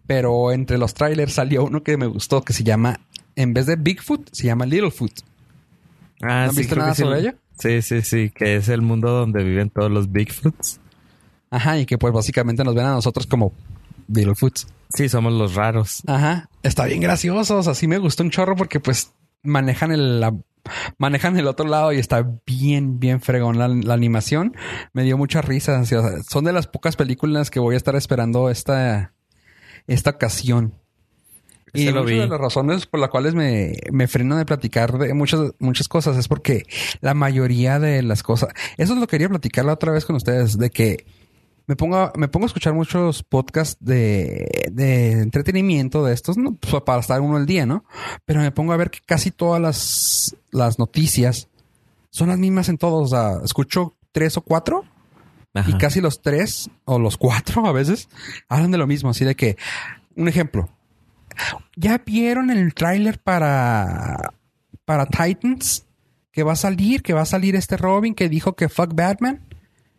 pero 0.06 0.52
entre 0.52 0.78
los 0.78 0.94
trailers 0.94 1.34
salió 1.34 1.64
uno 1.66 1.82
que 1.82 1.98
me 1.98 2.06
gustó 2.06 2.44
que 2.44 2.54
se 2.54 2.64
llama, 2.64 3.00
en 3.36 3.56
vez 3.56 3.66
de 3.66 3.76
Bigfoot, 3.78 4.30
se 4.32 4.46
llama 4.46 4.68
Littlefoot. 4.68 5.12
Ah, 6.22 6.44
¿No 6.46 6.52
has 6.52 6.56
visto 6.56 6.76
creo 6.76 6.84
nada 6.84 6.94
sí. 6.96 7.02
sobre 7.02 7.20
ello? 7.22 7.32
Sí, 7.58 7.82
sí, 7.82 8.04
sí, 8.04 8.30
que 8.30 8.58
es 8.58 8.70
el 8.70 8.84
mundo 8.84 9.10
donde 9.10 9.44
viven 9.44 9.72
todos 9.72 9.90
los 9.90 10.12
Bigfoots. 10.12 10.80
Ajá, 11.50 11.80
y 11.80 11.88
que 11.88 11.98
pues 11.98 12.14
básicamente 12.14 12.64
nos 12.64 12.76
ven 12.76 12.86
a 12.86 12.92
nosotros 12.92 13.26
como 13.26 13.52
Littlefoots. 14.08 14.68
Sí, 14.96 15.10
somos 15.10 15.34
los 15.34 15.56
raros. 15.56 16.04
Ajá, 16.06 16.48
está 16.62 16.86
bien 16.86 17.02
gracioso, 17.02 17.58
o 17.58 17.64
sea, 17.64 17.74
sí 17.74 17.88
me 17.88 17.98
gustó 17.98 18.22
un 18.22 18.30
chorro 18.30 18.56
porque 18.56 18.80
pues 18.80 19.12
manejan 19.42 19.92
el 19.92 20.20
la- 20.20 20.36
manejan 20.98 21.38
el 21.38 21.48
otro 21.48 21.68
lado 21.68 21.92
y 21.94 22.00
está 22.00 22.26
bien 22.46 23.00
bien 23.00 23.22
fregón 23.22 23.58
la, 23.58 23.68
la 23.68 23.94
animación. 23.94 24.56
Me 24.94 25.04
dio 25.04 25.18
mucha 25.18 25.42
risa, 25.42 25.80
o 25.80 25.86
sea, 25.86 26.02
son 26.30 26.46
de 26.46 26.54
las 26.54 26.68
pocas 26.68 26.96
películas 26.96 27.52
que 27.52 27.60
voy 27.60 27.76
a 27.76 27.78
estar 27.78 27.96
esperando 27.96 28.50
esta 28.50 29.14
esta 29.88 30.12
ocasión. 30.12 30.74
Y 31.76 31.86
lo 31.86 32.02
muchas 32.02 32.12
vi. 32.12 32.20
de 32.20 32.28
las 32.28 32.40
razones 32.40 32.86
por 32.86 33.00
las 33.00 33.10
cuales 33.10 33.34
me, 33.34 33.78
me 33.92 34.08
freno 34.08 34.38
de 34.38 34.46
platicar 34.46 34.96
de 35.00 35.14
muchas, 35.16 35.54
muchas 35.58 35.88
cosas 35.88 36.16
es 36.18 36.28
porque 36.28 36.64
la 37.02 37.16
mayoría 37.16 37.80
de 37.80 38.04
las 38.04 38.22
cosas, 38.22 38.50
eso 38.78 38.94
es 38.94 39.00
lo 39.00 39.08
que 39.08 39.12
quería 39.12 39.30
platicar 39.30 39.66
la 39.66 39.74
otra 39.74 39.92
vez 39.92 40.06
con 40.06 40.16
ustedes, 40.16 40.60
de 40.60 40.70
que 40.70 41.08
me 41.68 41.76
pongo, 41.76 41.96
a- 41.98 42.14
me 42.16 42.28
pongo 42.28 42.46
a 42.46 42.48
escuchar 42.48 42.74
muchos 42.74 43.24
podcasts 43.24 43.78
de, 43.80 44.70
de 44.72 45.12
entretenimiento 45.22 46.04
de 46.04 46.14
estos, 46.14 46.38
¿no? 46.38 46.56
Pues 46.56 46.82
para 46.84 47.00
estar 47.00 47.22
uno 47.22 47.38
al 47.38 47.46
día, 47.46 47.66
¿no? 47.66 47.86
Pero 48.26 48.42
me 48.42 48.52
pongo 48.52 48.74
a 48.74 48.78
ver 48.78 48.90
que 48.92 49.00
casi 49.06 49.32
todas 49.32 49.62
las, 49.62 50.36
las 50.52 50.78
noticias 50.80 51.48
son 52.10 52.30
las 52.30 52.38
mismas 52.40 52.70
en 52.70 52.78
todos. 52.78 53.12
O 53.12 53.16
sea, 53.16 53.40
escucho 53.44 53.96
tres 54.12 54.36
o 54.38 54.42
cuatro 54.42 54.84
Ajá. 55.54 55.70
y 55.70 55.78
casi 55.78 56.02
los 56.02 56.22
tres 56.22 56.70
o 56.86 57.00
los 57.00 57.18
cuatro 57.18 57.66
a 57.66 57.72
veces 57.72 58.10
hablan 58.50 58.72
de 58.72 58.78
lo 58.78 58.88
mismo. 58.88 59.10
Así 59.12 59.24
de 59.26 59.36
que, 59.36 59.56
un 60.16 60.28
ejemplo, 60.28 60.70
¿ya 61.76 61.98
vieron 62.06 62.50
el 62.52 62.74
tráiler 62.74 63.20
para, 63.20 64.34
para 64.86 65.06
Titans? 65.06 65.86
Que 66.32 66.42
va 66.44 66.54
a 66.54 66.56
salir, 66.56 67.04
que 67.04 67.14
va 67.14 67.22
a 67.22 67.26
salir 67.26 67.56
este 67.56 67.78
Robin 67.78 68.16
que 68.16 68.28
dijo 68.28 68.54
que 68.56 68.68
fuck 68.68 68.94
Batman. 68.96 69.40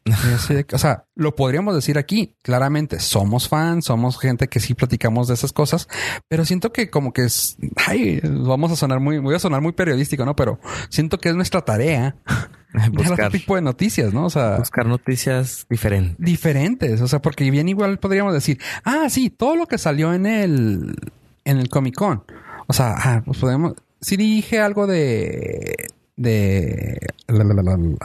De 0.05 0.67
o 0.73 0.79
sea, 0.79 1.07
lo 1.15 1.35
podríamos 1.35 1.75
decir 1.75 1.97
aquí, 1.97 2.37
claramente, 2.43 3.01
somos 3.01 3.49
fans, 3.49 3.87
somos 3.87 4.19
gente 4.19 4.49
que 4.49 4.61
sí 4.61 4.75
platicamos 4.75 5.29
de 5.29 5.35
esas 5.35 5.53
cosas, 5.53 5.89
pero 6.29 6.45
siento 6.45 6.73
que 6.73 6.91
como 6.91 7.15
que 7.15 7.25
es, 7.25 7.57
ay, 7.87 8.21
vamos 8.23 8.71
a 8.71 8.77
sonar 8.77 9.01
muy, 9.01 9.19
voy 9.19 9.35
a 9.35 9.39
sonar 9.39 9.63
muy 9.63 9.73
periodístico, 9.73 10.27
¿no? 10.27 10.37
Pero 10.37 10.61
siento 10.91 11.19
que 11.19 11.31
es 11.31 11.35
nuestra 11.35 11.63
tarea 11.63 12.17
buscar, 12.93 13.13
otro 13.13 13.31
tipo 13.31 13.57
de 13.57 13.63
noticias, 13.63 14.13
¿no? 14.13 14.27
O 14.27 14.31
sea, 14.31 14.59
buscar 14.59 14.85
noticias 14.85 15.67
diferentes. 15.71 16.17
diferentes. 16.19 17.01
O 17.01 17.09
sea, 17.09 17.23
porque 17.23 17.51
bien 17.51 17.69
igual 17.69 17.99
podríamos 17.99 18.35
decir, 18.35 18.59
ah, 18.85 19.09
sí, 19.09 19.31
todo 19.31 19.57
lo 19.57 19.67
que 19.67 19.79
salió 19.79 20.13
en 20.13 20.27
el, 20.27 20.97
en 21.45 21.59
el 21.59 21.69
Comic 21.71 21.95
Con. 21.95 22.25
O 22.67 22.73
sea, 22.73 22.95
ah, 22.97 23.23
pues 23.25 23.39
podemos, 23.39 23.75
sí 24.03 24.17
dije 24.17 24.61
algo 24.61 24.87
de, 24.87 25.93
de, 26.17 27.01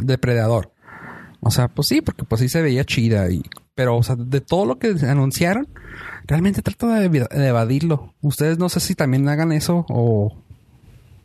depredador. 0.01 0.71
O 1.41 1.51
sea, 1.51 1.67
pues 1.69 1.87
sí, 1.87 2.01
porque 2.01 2.23
pues 2.23 2.41
sí 2.41 2.49
se 2.49 2.61
veía 2.61 2.83
chida 2.83 3.29
y, 3.29 3.43
pero, 3.75 3.95
o 3.95 4.03
sea, 4.03 4.15
de 4.17 4.41
todo 4.41 4.65
lo 4.65 4.77
que 4.77 4.93
anunciaron, 5.07 5.67
realmente 6.25 6.61
trato 6.61 6.87
de, 6.87 7.27
evadirlo. 7.31 8.13
Ustedes 8.19 8.59
no 8.59 8.67
sé 8.67 8.81
si 8.81 8.93
también 8.93 9.27
hagan 9.29 9.53
eso 9.53 9.85
o, 9.87 10.35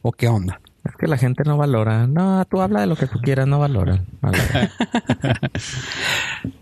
o 0.02 0.12
qué 0.12 0.28
onda. 0.28 0.60
Es 0.84 0.94
que 0.96 1.08
la 1.08 1.16
gente 1.16 1.42
no 1.44 1.56
valora. 1.56 2.06
No, 2.06 2.44
tú 2.44 2.60
habla 2.60 2.82
de 2.82 2.86
lo 2.86 2.94
que 2.94 3.06
tú 3.06 3.18
quieras, 3.20 3.48
no 3.48 3.58
valora. 3.58 4.04
Valora. 4.20 4.70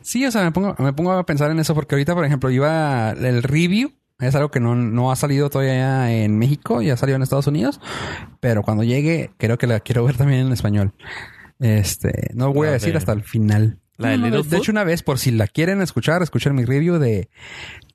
Sí, 0.01 0.25
o 0.27 0.31
sea, 0.31 0.45
me 0.45 0.53
pongo, 0.53 0.75
me 0.79 0.93
pongo 0.93 1.13
a 1.13 1.27
pensar 1.27 1.51
en 1.51 1.59
eso 1.59 1.75
porque 1.75 1.95
ahorita, 1.95 2.15
por 2.15 2.25
ejemplo, 2.25 2.51
iba 2.51 3.11
el 3.11 3.43
review 3.43 3.93
Es 4.19 4.35
algo 4.35 4.51
que 4.51 4.61
no, 4.61 4.75
no 4.75 5.11
ha 5.11 5.17
salido 5.17 5.49
todavía 5.49 6.13
en 6.13 6.39
México, 6.39 6.83
ya 6.83 6.97
salió 6.97 7.17
en 7.17 7.23
Estados 7.23 7.47
Unidos, 7.47 7.81
pero 8.41 8.63
cuando 8.63 8.85
llegue 8.85 9.31
creo 9.39 9.59
que 9.59 9.67
la 9.67 9.81
quiero 9.81 10.05
ver 10.05 10.17
también 10.17 10.47
en 10.47 10.53
español. 10.53 10.93
Este, 11.63 12.31
no 12.35 12.53
voy 12.53 12.67
La 12.67 12.71
a 12.71 12.73
decir 12.75 12.93
de- 12.93 12.99
hasta 12.99 13.13
el 13.13 13.23
final. 13.23 13.79
¿La 13.97 14.11
de 14.11 14.19
No, 14.19 14.29
no, 14.31 14.43
de, 14.43 14.57
hecho, 14.57 14.73
una 14.73 14.85
vez, 14.85 15.03
por 15.03 15.19
si 15.19 15.31
la 15.31 15.47
quieren 15.47 15.81
escuchar, 15.81 16.23
escuchen 16.23 16.55
mi 16.55 16.65
review 16.65 16.99
de 16.99 17.29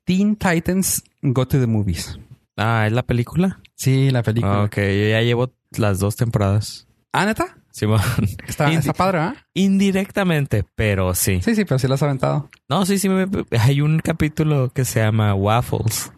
Teen 0.04 0.36
Titans 0.36 1.02
Go 1.22 1.46
to 1.46 1.60
the 1.60 1.66
Movies. 1.66 2.18
Ah, 2.56 2.84
¿es 2.86 2.92
la 2.92 3.02
película? 3.04 3.60
Sí, 3.74 4.10
la 4.10 4.22
película. 4.22 4.62
Ah, 4.62 4.64
ok, 4.64 4.76
yo 4.76 5.08
ya 5.10 5.20
llevo 5.22 5.52
las 5.76 5.98
dos 5.98 6.16
temporadas. 6.16 6.88
¿Ah, 7.12 7.26
neta? 7.26 7.57
Simón. 7.70 8.00
Está, 8.46 8.68
Indi- 8.70 8.78
está 8.78 8.92
padre, 8.92 9.18
¿ah? 9.18 9.34
Indirectamente, 9.54 10.64
pero 10.74 11.14
sí. 11.14 11.40
Sí, 11.42 11.54
sí, 11.54 11.64
pero 11.64 11.78
sí 11.78 11.86
la 11.86 11.94
has 11.94 12.02
aventado. 12.02 12.48
No, 12.68 12.84
sí, 12.86 12.98
sí. 12.98 13.08
me- 13.08 13.28
hay 13.58 13.80
un 13.80 14.00
capítulo 14.00 14.70
que 14.74 14.84
se 14.84 15.00
llama 15.00 15.34
Waffles. 15.34 16.10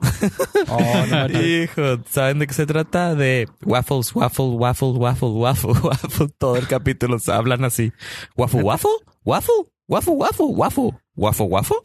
Oh, 0.69 1.05
no, 1.11 1.29
no. 1.29 1.41
Hijo, 1.43 1.83
¿saben 2.09 2.39
de 2.39 2.47
qué 2.47 2.55
se 2.55 2.67
trata? 2.67 3.15
De 3.15 3.49
waffles, 3.65 4.15
waffle, 4.15 4.47
waffle, 4.47 4.89
waffle, 4.89 5.29
waffle, 5.29 5.73
waffle. 5.83 6.29
Todo 6.39 6.57
el 6.57 6.67
capítulo 6.67 7.19
se 7.19 7.33
hablan 7.33 7.65
así. 7.65 7.93
Waffle, 8.37 8.63
waffle, 8.63 8.91
waffle, 9.25 9.55
waffle, 9.87 10.15
waffle, 10.15 10.47
waffle, 10.47 10.91
waffle, 11.17 11.47
waffle. 11.47 11.77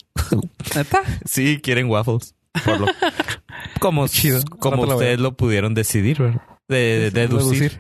¿Neta? 0.76 1.02
Sí, 1.26 1.60
quieren 1.62 1.90
waffles. 1.90 2.34
Por 2.64 2.80
lo- 2.80 2.88
como 3.82 4.08
Chido. 4.08 4.42
como 4.60 4.86
lo 4.86 4.94
ustedes 4.94 5.20
lo 5.20 5.36
pudieron 5.36 5.74
decidir, 5.74 6.20
¿verdad? 6.22 6.42
De, 6.70 7.12
de- 7.12 7.12
deducir. 7.12 7.80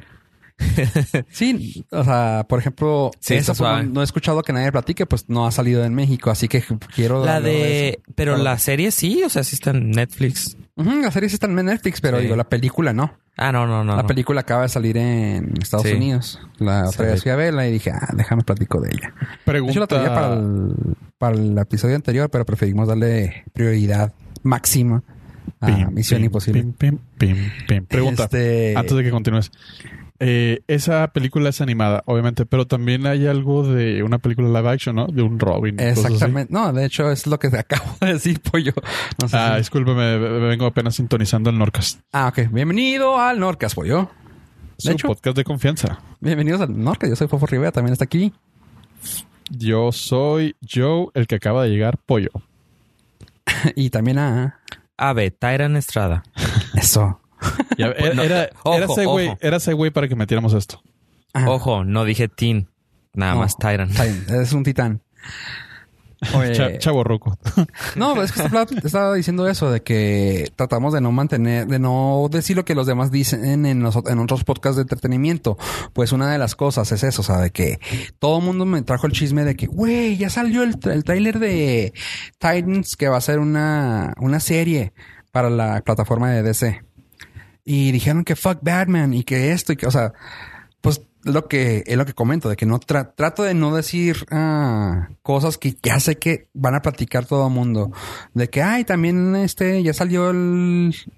Sí, 1.29 1.85
o 1.91 2.03
sea, 2.03 2.45
por 2.47 2.59
ejemplo, 2.59 3.11
Sí, 3.19 3.35
eso 3.35 3.53
no, 3.83 4.01
he 4.01 4.03
escuchado 4.03 4.41
que 4.41 4.53
nadie 4.53 4.71
platique, 4.71 5.05
pues 5.05 5.25
no 5.29 5.45
ha 5.47 5.51
salido 5.51 5.83
en 5.83 5.93
México, 5.93 6.31
así 6.31 6.47
que 6.47 6.63
quiero 6.95 7.25
La 7.25 7.41
de... 7.41 7.89
eso. 7.89 7.99
Pero 8.15 8.33
Claro. 8.33 8.43
la 8.43 8.57
serie 8.57 8.91
sí, 8.91 9.21
o 9.23 9.29
sea, 9.29 9.43
sí 9.43 9.55
está 9.55 9.71
en 9.71 9.91
Netflix. 9.91 10.57
La 10.75 11.11
serie 11.11 11.29
sí 11.29 11.35
está 11.35 11.47
en 11.47 11.55
Netflix, 11.55 12.01
pero 12.01 12.17
Sí. 12.17 12.23
digo, 12.23 12.35
la 12.35 12.43
película 12.49 12.93
no. 12.93 13.13
Ah, 13.37 13.51
no, 13.51 13.65
no, 13.67 13.83
no. 13.83 13.95
la 13.97 14.01
no. 14.03 14.07
película 14.07 14.41
acaba 14.41 14.61
de 14.63 14.69
salir 14.69 14.95
en 14.97 15.53
Estados 15.61 15.85
Sí. 15.85 15.93
Unidos. 15.93 16.39
La 16.57 16.87
otra 16.87 17.05
vez 17.05 17.15
ve. 17.15 17.21
fui 17.21 17.31
a 17.31 17.35
verla 17.35 17.67
y 17.67 17.71
dije, 17.73 17.91
ah, 17.91 18.09
déjame 18.13 18.43
platico 18.43 18.79
de 18.81 18.89
ella. 18.93 19.13
De 19.19 19.27
Pregunta. 19.45 19.71
hecho, 19.71 19.79
la 19.81 19.87
traía 19.87 20.13
para 20.13 20.33
el, 20.35 20.73
para 21.17 21.35
el 21.35 21.57
episodio 21.57 21.95
anterior, 21.95 22.29
pero 22.29 22.45
preferimos 22.45 22.87
darle 22.87 23.43
prioridad 23.53 24.13
máxima 24.43 25.03
a 25.59 25.65
Pim, 25.67 25.93
Misión 25.93 26.19
pim, 26.19 26.25
Imposible. 26.25 26.61
pim, 26.63 26.73
pim, 26.73 26.97
pim, 27.17 27.37
pim. 27.67 27.85
Pregunta. 27.85 28.23
Este- 28.23 28.73
Antes 28.77 28.95
de 28.95 29.03
que 29.03 29.11
continúes. 29.11 29.51
Eh, 30.19 30.61
esa 30.67 31.07
película 31.11 31.49
es 31.49 31.59
animada, 31.59 32.01
obviamente, 32.05 32.45
pero 32.45 32.65
también 32.65 33.05
hay 33.05 33.27
algo 33.27 33.63
de 33.67 34.01
una 34.01 34.17
película 34.19 34.47
live 34.47 34.69
action, 34.71 34.95
¿no? 34.95 35.07
De 35.07 35.21
un 35.21 35.39
Robin. 35.39 35.77
Exactamente. 35.79 36.53
No, 36.53 36.71
de 36.71 36.85
hecho, 36.85 37.11
es 37.11 37.27
lo 37.27 37.37
que 37.37 37.49
te 37.49 37.59
acabo 37.59 37.85
de 37.99 38.13
decir, 38.13 38.39
pollo. 38.41 38.71
No 39.21 39.27
sé 39.27 39.35
Ah, 39.37 39.51
si- 39.53 39.57
discúlpeme, 39.59 40.17
me 40.17 40.39
vengo 40.47 40.65
apenas 40.65 40.95
sintonizando 40.95 41.49
el 41.49 41.57
Norcast. 41.57 41.99
Ah, 42.13 42.27
ok. 42.29 42.49
Bienvenido 42.51 43.19
al 43.19 43.39
Norcas, 43.39 43.75
pollo. 43.75 44.09
Su 44.77 44.91
hecho- 44.91 45.07
podcast 45.09 45.35
de 45.35 45.43
confianza. 45.43 45.99
Bienvenidos 46.21 46.61
al 46.61 46.81
Norcas. 46.81 47.09
Yo 47.09 47.15
soy 47.17 47.27
Fofo 47.27 47.45
Rivera, 47.45 47.71
también 47.73 47.91
está 47.93 48.05
aquí. 48.05 48.31
Yo 49.49 49.91
soy 49.91 50.55
Joe, 50.67 51.07
el 51.13 51.27
que 51.27 51.35
acaba 51.35 51.63
de 51.63 51.69
llegar, 51.69 51.97
Pollo. 52.05 52.31
y 53.75 53.89
también 53.89 54.17
a... 54.17 54.59
Ave, 54.97 55.29
Tyran 55.29 55.75
Estrada. 55.75 56.23
Eso. 56.73 57.19
Ya, 57.77 57.87
era, 57.97 58.13
No, 58.13 58.23
era, 58.23 58.49
ojo, 58.63 58.75
era 58.75 58.85
ese 58.85 59.05
güey, 59.05 59.37
era 59.41 59.57
ese 59.57 59.73
güey 59.73 59.91
para 59.91 60.07
que 60.07 60.15
metiéramos 60.15 60.53
esto. 60.53 60.81
Ojo, 61.47 61.83
no 61.83 62.05
dije 62.05 62.27
Teen. 62.27 62.69
Nada 63.13 63.33
No. 63.33 63.39
más 63.39 63.55
bien, 63.57 64.25
Es 64.29 64.53
un 64.53 64.63
titán. 64.63 65.01
Oye, 66.33 66.77
chavo 66.79 67.03
roco. 67.03 67.37
No, 67.95 68.21
es 68.21 68.31
que 68.31 68.41
estaba, 68.43 68.65
estaba 68.83 69.13
diciendo 69.13 69.47
eso 69.47 69.69
de 69.69 69.81
que 69.81 70.49
tratamos 70.55 70.93
de 70.93 71.01
no 71.01 71.11
mantener, 71.11 71.67
de 71.67 71.77
no 71.77 72.27
decir 72.31 72.55
lo 72.55 72.65
que 72.65 72.73
los 72.73 72.87
demás 72.87 73.11
dicen 73.11 73.65
en, 73.65 73.83
los, 73.83 73.97
en 74.07 74.19
otros 74.19 74.43
podcasts 74.43 74.77
de 74.77 74.83
entretenimiento. 74.83 75.57
Pues 75.93 76.11
una 76.13 76.31
de 76.31 76.37
las 76.37 76.55
cosas 76.55 76.91
es 76.91 77.03
eso, 77.03 77.21
o 77.21 77.25
sea, 77.25 77.37
de 77.39 77.51
que 77.51 77.79
todo 78.19 78.39
el 78.39 78.45
mundo 78.45 78.65
me 78.65 78.81
trajo 78.81 79.07
el 79.07 79.13
chisme 79.13 79.43
de 79.43 79.55
que, 79.55 79.67
güey, 79.67 80.17
ya 80.17 80.29
salió 80.29 80.63
el, 80.63 80.77
el 80.83 81.03
tráiler 81.03 81.39
de 81.39 81.93
Titans 82.39 82.95
que 82.95 83.09
va 83.09 83.17
a 83.17 83.21
ser 83.21 83.39
una, 83.39 84.13
una 84.17 84.39
serie 84.39 84.93
para 85.31 85.49
la 85.49 85.81
plataforma 85.81 86.31
de 86.31 86.43
DC. 86.43 86.81
Y 87.65 87.91
dijeron 87.91 88.23
que 88.23 88.35
fuck 88.35 88.59
Batman 88.61 89.13
y 89.13 89.23
que 89.23 89.51
esto 89.51 89.73
y 89.73 89.75
que, 89.75 89.87
o 89.87 89.91
sea, 89.91 90.13
pues 90.81 91.01
lo 91.23 91.47
que 91.47 91.83
es 91.87 91.97
lo 91.97 92.05
que 92.05 92.13
comento, 92.13 92.47
de 92.47 92.55
que 92.55 92.67
no 92.67 92.79
tra- 92.79 93.13
trato 93.15 93.41
de 93.41 93.55
no 93.55 93.75
decir 93.75 94.27
ah, 94.29 95.09
cosas 95.23 95.57
que 95.57 95.75
ya 95.81 95.99
sé 95.99 96.17
que 96.17 96.47
van 96.53 96.75
a 96.75 96.83
platicar 96.83 97.25
todo 97.25 97.47
el 97.47 97.53
mundo. 97.53 97.91
De 98.35 98.47
que, 98.51 98.61
ay, 98.61 98.83
también 98.83 99.35
este 99.35 99.81
ya 99.81 99.93
salió 99.93 100.31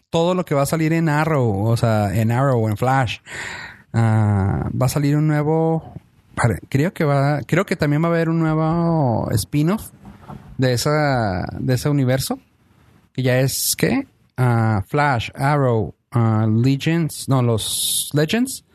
todo 0.10 0.34
lo 0.34 0.46
que 0.46 0.56
va 0.56 0.62
a 0.62 0.66
salir 0.66 0.94
en 0.94 1.10
Arrow, 1.10 1.66
o 1.68 1.76
sea, 1.76 2.16
en 2.16 2.32
Arrow 2.32 2.64
o 2.64 2.70
en 2.70 2.78
Flash. 2.78 3.18
Ah, 3.92 4.70
va 4.80 4.86
a 4.86 4.90
salir 4.90 5.18
un 5.18 5.28
nuevo, 5.28 5.94
creo 6.70 6.94
que 6.94 7.04
va, 7.04 7.42
creo 7.42 7.66
que 7.66 7.76
también 7.76 8.02
va 8.02 8.08
a 8.08 8.12
haber 8.12 8.30
un 8.30 8.40
nuevo 8.40 9.30
spin-off 9.32 9.90
de 10.58 10.72
esa, 10.72 11.46
de 11.60 11.74
ese 11.74 11.90
universo. 11.90 12.40
Que 13.12 13.24
ya 13.24 13.40
es, 13.40 13.76
¿qué? 13.76 14.08
Ah, 14.38 14.84
Flash, 14.88 15.32
Arrow, 15.36 15.96
Legends, 16.48 17.28
no, 17.30 17.42
los 17.42 18.10
Legends 18.14 18.66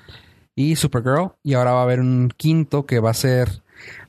y 0.55 0.77
Supergirl. 0.77 1.33
Y 1.43 1.55
ahora 1.55 1.73
va 1.73 1.81
a 1.81 1.85
haber 1.85 2.01
un 2.01 2.33
quinto 2.37 2.87
que 2.87 3.01
va 3.01 3.11
a 3.11 3.15
ser 3.15 3.63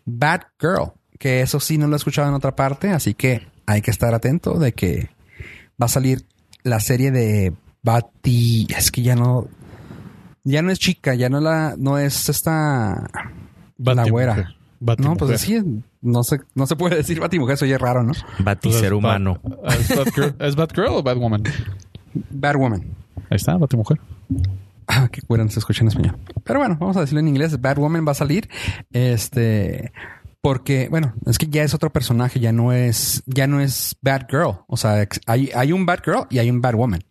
Batgirl. 0.06 0.94
Que 1.20 1.42
eso 1.42 1.60
sí 1.60 1.78
no 1.78 1.88
lo 1.88 1.96
he 1.96 1.98
escuchado 1.98 2.28
en 2.28 2.34
otra 2.34 2.56
parte. 2.56 2.90
Así 2.90 3.14
que 3.14 3.48
hay 3.66 3.82
que 3.82 3.92
estar 3.92 4.14
atento 4.14 4.60
de 4.60 4.74
que 4.74 5.10
va 5.82 5.86
a 5.86 5.90
salir 5.90 6.26
la 6.64 6.80
serie 6.80 7.12
de 7.12 7.54
Bati. 7.82 8.68
Es 8.76 8.92
que 8.92 9.02
ya 9.02 9.16
no. 9.16 9.48
Ya 10.44 10.62
no 10.62 10.72
es 10.72 10.80
chica, 10.80 11.14
ya 11.16 11.30
no 11.30 11.40
la. 11.40 11.76
No 11.78 11.98
es 11.98 12.28
esta. 12.30 13.10
La 13.78 14.10
güera. 14.10 14.56
No, 14.98 15.16
pues 15.16 15.32
así. 15.32 15.62
No 16.02 16.24
se, 16.24 16.42
no 16.56 16.68
se 16.68 16.76
puede 16.76 16.98
decir 16.98 17.22
Batimujer, 17.22 17.54
eso 17.54 17.66
ya 17.66 17.76
es 17.76 17.82
raro, 17.82 18.04
¿no? 18.04 18.12
Baticer 18.40 18.86
Entonces, 18.86 18.92
humano. 18.92 19.40
¿Es 19.80 19.96
Batgirl, 19.96 20.36
¿Es 20.40 20.56
Batgirl 20.58 20.88
o 20.90 21.04
Batwoman? 21.04 21.44
Batwoman. 22.30 22.84
Ahí 23.34 23.38
está, 23.38 23.58
Batimujer. 23.58 24.00
Ah, 24.88 25.10
qué 25.12 25.22
no 25.28 25.50
se 25.50 25.58
escucha 25.58 25.82
en 25.82 25.88
español. 25.88 26.16
Pero 26.44 26.60
bueno, 26.60 26.78
vamos 26.80 26.96
a 26.98 27.00
decirlo 27.02 27.20
en 27.22 27.28
inglés. 27.30 27.60
Batwoman 27.60 28.06
va 28.08 28.12
a 28.12 28.16
salir. 28.16 28.48
Este. 28.92 29.92
Porque, 30.40 30.88
bueno, 30.92 31.14
es 31.26 31.40
que 31.40 31.48
ya 31.48 31.64
es 31.64 31.74
otro 31.74 31.92
personaje, 31.92 32.40
ya 32.40 32.52
no 32.52 32.74
es, 32.74 33.24
ya 33.26 33.48
no 33.48 33.60
es 33.60 33.96
Batgirl. 34.04 34.60
O 34.68 34.78
sea, 34.78 35.08
hay, 35.26 35.50
hay 35.56 35.72
un 35.72 35.88
Batgirl 35.88 36.28
y 36.30 36.38
hay 36.38 36.52
un 36.52 36.62
Batwoman. 36.62 37.02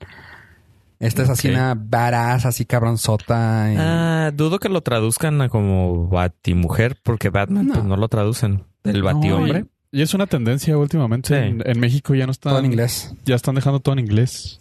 Esta 1.01 1.25
es 1.25 1.29
así 1.31 1.49
una 1.49 1.75
badass, 1.75 2.47
así 2.47 2.67
cabronzota. 2.67 3.73
y- 3.73 3.77
Ah, 3.77 4.31
dudo 4.33 4.61
que 4.61 4.69
lo 4.69 4.81
traduzcan 4.83 5.41
a 5.41 5.49
como 5.49 6.07
Batimujer, 6.07 6.97
porque 7.03 7.31
Batman 7.31 7.67
No. 7.67 7.73
pues 7.73 7.85
no 7.85 7.97
lo 7.97 8.07
traducen. 8.07 8.63
El 8.85 9.03
Batihombre. 9.03 9.65
Y 9.91 10.03
es 10.03 10.15
una 10.15 10.27
tendencia 10.29 10.79
últimamente. 10.79 11.29
Sí. 11.29 11.35
En, 11.35 11.63
en 11.69 11.81
México 11.81 12.15
ya 12.15 12.27
no 12.27 12.33
están. 12.33 12.51
todo 12.53 12.61
en 12.61 12.67
inglés. 12.67 13.13
Ya 13.25 13.35
están 13.35 13.57
dejando 13.57 13.81
todo 13.81 13.95
en 13.95 13.99
inglés. 13.99 14.61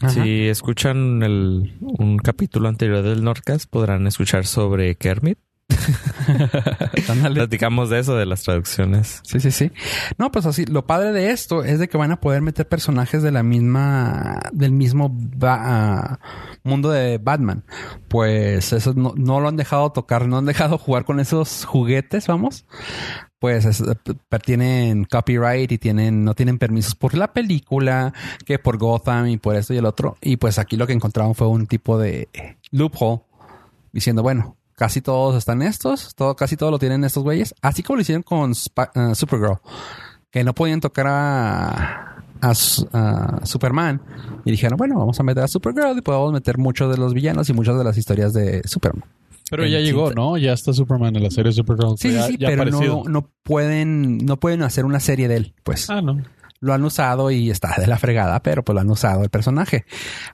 Ajá. 0.00 0.10
Si 0.10 0.48
escuchan 0.48 1.22
el, 1.22 1.76
un 1.80 2.18
capítulo 2.18 2.68
anterior 2.68 3.02
del 3.02 3.22
Nordcast, 3.24 3.68
podrán 3.70 4.06
escuchar 4.06 4.46
sobre 4.46 4.96
Kermit. 4.96 5.38
Platicamos 7.34 7.90
de 7.90 7.98
eso, 8.00 8.16
de 8.16 8.26
las 8.26 8.42
traducciones. 8.42 9.20
Sí, 9.24 9.40
sí, 9.40 9.50
sí. 9.50 9.70
No, 10.18 10.30
pues 10.30 10.46
así, 10.46 10.64
lo 10.66 10.86
padre 10.86 11.12
de 11.12 11.30
esto 11.30 11.64
es 11.64 11.78
de 11.78 11.88
que 11.88 11.96
van 11.96 12.12
a 12.12 12.20
poder 12.20 12.42
meter 12.42 12.68
personajes 12.68 13.22
de 13.22 13.30
la 13.32 13.42
misma, 13.42 14.40
del 14.52 14.72
mismo 14.72 15.10
ba- 15.12 15.60
ah, 15.62 16.20
mundo 16.62 16.90
de 16.90 17.18
Batman. 17.18 17.64
Pues 18.08 18.72
eso 18.72 18.94
no, 18.94 19.14
no 19.16 19.40
lo 19.40 19.48
han 19.48 19.56
dejado 19.56 19.92
tocar, 19.92 20.26
no 20.26 20.38
han 20.38 20.46
dejado 20.46 20.78
jugar 20.78 21.04
con 21.04 21.20
esos 21.20 21.64
juguetes, 21.64 22.26
vamos. 22.26 22.66
Pues 23.44 23.66
es- 23.66 23.82
eh, 23.82 24.38
tienen 24.42 25.04
copyright 25.04 25.70
y 25.70 25.76
tienen, 25.76 26.24
no 26.24 26.32
tienen 26.32 26.56
permisos 26.58 26.94
por 26.94 27.12
la 27.12 27.30
película, 27.30 28.14
que 28.46 28.58
por 28.58 28.78
Gotham 28.78 29.26
y 29.26 29.36
por 29.36 29.54
esto 29.54 29.74
y 29.74 29.76
el 29.76 29.84
otro. 29.84 30.16
Y 30.22 30.38
pues 30.38 30.58
aquí 30.58 30.78
lo 30.78 30.86
que 30.86 30.94
encontraron 30.94 31.34
fue 31.34 31.46
un 31.48 31.66
tipo 31.66 31.98
de 31.98 32.30
loophole 32.70 33.20
diciendo, 33.92 34.22
bueno, 34.22 34.56
casi 34.76 35.02
todos 35.02 35.36
están 35.36 35.60
estos, 35.60 36.14
todo, 36.14 36.34
casi 36.36 36.56
todos 36.56 36.72
lo 36.72 36.78
tienen 36.78 37.04
estos 37.04 37.22
güeyes, 37.22 37.54
así 37.60 37.82
como 37.82 37.96
lo 37.96 38.00
hicieron 38.00 38.22
con 38.22 38.52
uh, 38.52 39.14
Supergirl, 39.14 39.58
que 40.30 40.42
no 40.42 40.54
podían 40.54 40.80
tocar 40.80 41.06
a, 41.06 42.16
a 42.40 42.54
Superman. 43.44 44.00
Y 44.46 44.52
dijeron, 44.52 44.78
bueno, 44.78 44.98
vamos 44.98 45.20
a 45.20 45.22
meter 45.22 45.44
a 45.44 45.48
Supergirl 45.48 45.98
y 45.98 46.00
podemos 46.00 46.32
meter 46.32 46.56
muchos 46.56 46.90
de 46.90 46.96
los 46.96 47.12
villanos 47.12 47.46
y 47.50 47.52
muchas 47.52 47.76
de 47.76 47.84
las 47.84 47.98
historias 47.98 48.32
de 48.32 48.62
Superman. 48.64 49.04
Pero 49.50 49.66
ya 49.66 49.78
llegó, 49.80 50.10
¿no? 50.12 50.36
Ya 50.38 50.52
está 50.52 50.72
Superman 50.72 51.14
en 51.16 51.22
la 51.24 51.30
serie 51.30 51.52
Supergirl. 51.52 51.96
Sí, 51.98 52.12
ya, 52.12 52.22
sí, 52.26 52.32
sí, 52.32 52.38
ya 52.38 52.48
pero 52.48 52.64
no, 52.66 53.02
no 53.04 53.30
pueden, 53.42 54.18
no 54.24 54.38
pueden 54.40 54.62
hacer 54.62 54.84
una 54.84 55.00
serie 55.00 55.28
de 55.28 55.36
él, 55.36 55.54
pues. 55.62 55.88
Ah, 55.90 56.00
no. 56.00 56.22
lo 56.60 56.72
han 56.72 56.82
usado 56.82 57.30
y 57.30 57.50
está 57.50 57.74
de 57.78 57.86
la 57.86 57.98
fregada, 57.98 58.42
pero 58.42 58.64
pues 58.64 58.74
lo 58.74 58.80
han 58.80 58.90
usado 58.90 59.22
el 59.22 59.28
personaje. 59.28 59.84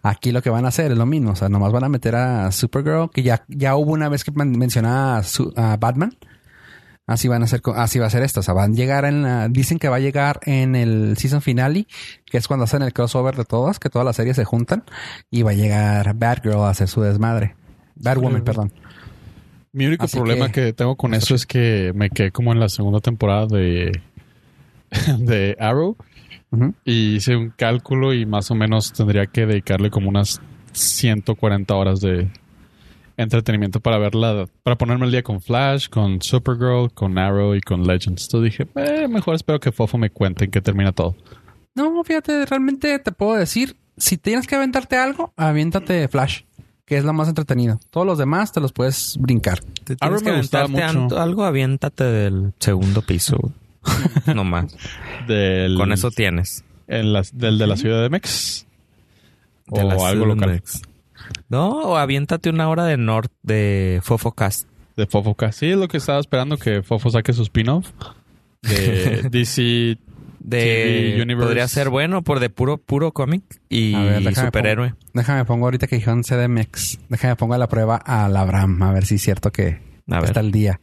Aquí 0.02 0.31
lo 0.31 0.43
que 0.43 0.50
van 0.50 0.64
a 0.64 0.69
hacer 0.69 0.93
es 0.93 0.97
lo 0.97 1.07
mismo, 1.07 1.33
o 1.33 1.37
sea, 1.37 1.49
nomás 1.49 1.73
van 1.73 1.83
a 1.85 1.88
meter 1.88 2.14
a 2.14 2.52
Supergirl, 2.52 3.11
que 3.11 3.25
ya, 3.25 3.45
ya 3.49 3.75
hubo 3.75 3.90
una 3.93 4.09
vez 4.09 4.23
que 4.23 4.31
mencionaba 4.33 5.17
a, 5.19 5.23
Su- 5.25 5.52
a 5.57 5.76
Batman, 5.76 6.17
Así 7.07 7.26
van 7.26 7.43
a 7.43 7.49
ser, 7.49 7.61
co- 7.61 7.75
así 7.75 7.99
va 7.99 8.07
a 8.07 8.11
ser 8.11 8.23
esto. 8.23 8.38
O 8.38 8.43
sea, 8.45 8.55
van 8.55 8.71
a 8.71 8.75
llegar 8.76 9.05
en 9.05 9.23
la, 9.23 9.49
dicen 9.49 9.81
que 9.81 9.88
va 9.88 9.97
a 9.97 10.00
llegar 10.00 10.38
en 10.45 10.76
el 10.76 11.17
season 11.17 11.43
finale, 11.43 11.88
que 12.25 12.38
es 12.38 12.47
cuando 12.47 12.62
hacen 12.64 12.83
el 12.83 12.93
crossover 12.93 13.35
de 13.35 13.45
todas, 13.45 13.81
que 13.81 13.90
todas 13.90 14.07
las 14.07 14.14
series 14.14 14.37
se 14.37 14.45
juntan, 14.45 14.85
y 15.29 15.43
va 15.43 15.50
a 15.50 15.55
llegar 15.55 16.14
Batgirl 16.14 16.59
a 16.61 16.69
hacer 16.69 16.87
su 16.87 17.00
desmadre. 17.00 17.57
Batwoman, 17.97 18.37
Sí. 18.38 18.45
perdón. 18.45 18.73
Mi 19.73 19.87
único 19.87 20.05
Así 20.05 20.17
problema 20.17 20.49
que- 20.49 20.67
que, 20.67 20.73
tengo 20.73 20.97
con 20.97 21.15
eso 21.15 21.35
es 21.35 21.47
que 21.47 21.93
me 21.95 22.11
quedé 22.11 22.33
como 22.33 22.53
en 22.53 22.59
la 22.61 22.69
segunda 22.69 23.00
temporada 23.00 23.47
de, 23.47 24.00
de 25.19 25.57
Arrow 25.61 25.97
y 26.85 27.17
hice 27.17 27.37
un 27.37 27.50
cálculo 27.50 28.12
y 28.12 28.27
más 28.27 28.50
o 28.50 28.55
menos 28.57 28.93
tendría 28.93 29.27
que 29.27 29.47
dedicarle 29.47 29.91
como 29.91 30.09
unas 30.09 30.41
140 30.73 31.75
horas 31.75 32.00
de 32.00 32.29
entretenimiento 33.17 33.81
para 33.81 33.99
verla, 33.99 34.47
para 34.62 34.77
ponerme 34.77 35.05
al 35.05 35.12
día 35.12 35.23
con 35.23 35.41
Flash, 35.41 35.89
con 35.89 36.21
Supergirl, 36.23 36.91
con 36.93 37.19
Arrow 37.19 37.55
y 37.55 37.61
con 37.61 37.87
Legends. 37.87 38.25
Entonces 38.25 38.43
dije, 38.53 38.67
eh, 38.77 39.07
mejor 39.09 39.35
espero 39.35 39.61
que 39.61 39.71
Fofo 39.73 39.99
me 39.99 40.11
cuente 40.11 40.47
en 40.47 40.50
qué 40.50 40.61
termina 40.61 40.91
todo. 40.93 41.15
No, 41.75 42.03
fíjate, 42.03 42.47
realmente 42.47 42.99
te 42.99 43.12
puedo 43.12 43.35
decir, 43.35 43.77
si 43.97 44.17
tienes 44.17 44.47
que 44.47 44.57
aventarte 44.57 44.97
algo, 44.97 45.33
aviéntate 45.37 46.09
Flash, 46.09 46.43
que 46.90 46.97
es 46.99 47.04
lo 47.04 47.12
más 47.12 47.28
entretenido. 47.28 47.78
Todos 47.90 48.04
los 48.04 48.18
demás 48.18 48.50
te 48.50 48.59
los 48.61 48.73
puedes 48.73 49.16
brincar. 49.20 49.61
Te 49.85 49.94
tienes 49.94 50.23
que 50.25 50.32
me 50.32 50.38
gustaba 50.38 50.66
mucho. 50.66 51.20
algo, 51.20 51.44
aviéntate 51.44 52.02
del 52.02 52.52
segundo 52.59 53.00
piso. 53.00 53.37
no 54.35 54.42
más. 54.42 54.75
Del, 55.28 55.76
Con 55.76 55.92
eso 55.92 56.11
tienes. 56.11 56.64
en 56.88 57.12
las- 57.12 57.38
del 57.38 57.59
de 57.59 57.68
la 57.68 57.76
ciudad 57.76 58.02
de 58.02 58.11
Mex. 58.11 58.66
De 59.68 59.82
o 59.85 59.87
la 59.87 60.09
algo 60.09 60.26
local. 60.26 60.61
No, 61.49 61.68
o 61.82 61.97
aviéntate 61.97 62.50
una 62.50 62.68
hora 62.68 62.85
de 62.87 62.97
North 62.97 63.30
de 63.44 64.00
Fofocast. 64.02 64.68
De 64.97 65.06
Fofocast. 65.06 65.61
Sí, 65.61 65.66
es 65.70 65.76
lo 65.76 65.87
que 65.87 65.99
estaba 65.99 66.18
esperando 66.18 66.56
que 66.56 66.82
Fofo 66.82 67.09
saque 67.11 67.32
su 67.32 67.42
spin-off 67.42 67.88
de 68.62 69.28
DC. 69.30 69.97
De 70.42 71.14
TV 71.26 71.37
podría 71.37 71.68
ser 71.68 71.90
bueno 71.90 72.23
por 72.25 72.40
de 72.40 72.49
puro 72.50 72.78
puro 72.78 73.12
cómic 73.12 73.42
y 73.68 73.92
ver, 73.94 74.23
déjame 74.23 74.49
superhéroe. 74.49 74.94
Déjame 75.12 75.44
pongo 75.44 75.66
ahorita 75.66 75.87
que 75.87 75.97
dijeron 75.97 76.23
CDMX. 76.23 76.99
Déjame 77.09 77.37
pongo 77.37 77.54
a 77.54 77.59
la 77.59 77.68
prueba 77.68 77.97
a 77.97 78.28
Labram, 78.28 78.82
a 78.82 78.92
ver 78.92 79.04
si 79.06 79.16
es 79.16 79.23
cierto 79.23 79.52
que 79.52 79.80
A 80.11 80.16
ver. 80.16 80.25
está 80.25 80.40
al 80.40 80.50
día. 80.50 80.80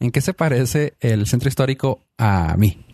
¿En 0.00 0.10
qué 0.10 0.20
se 0.20 0.32
parece 0.34 0.94
el 1.00 1.26
centro 1.26 1.48
histórico 1.48 2.00
a 2.18 2.56
mí? 2.58 2.84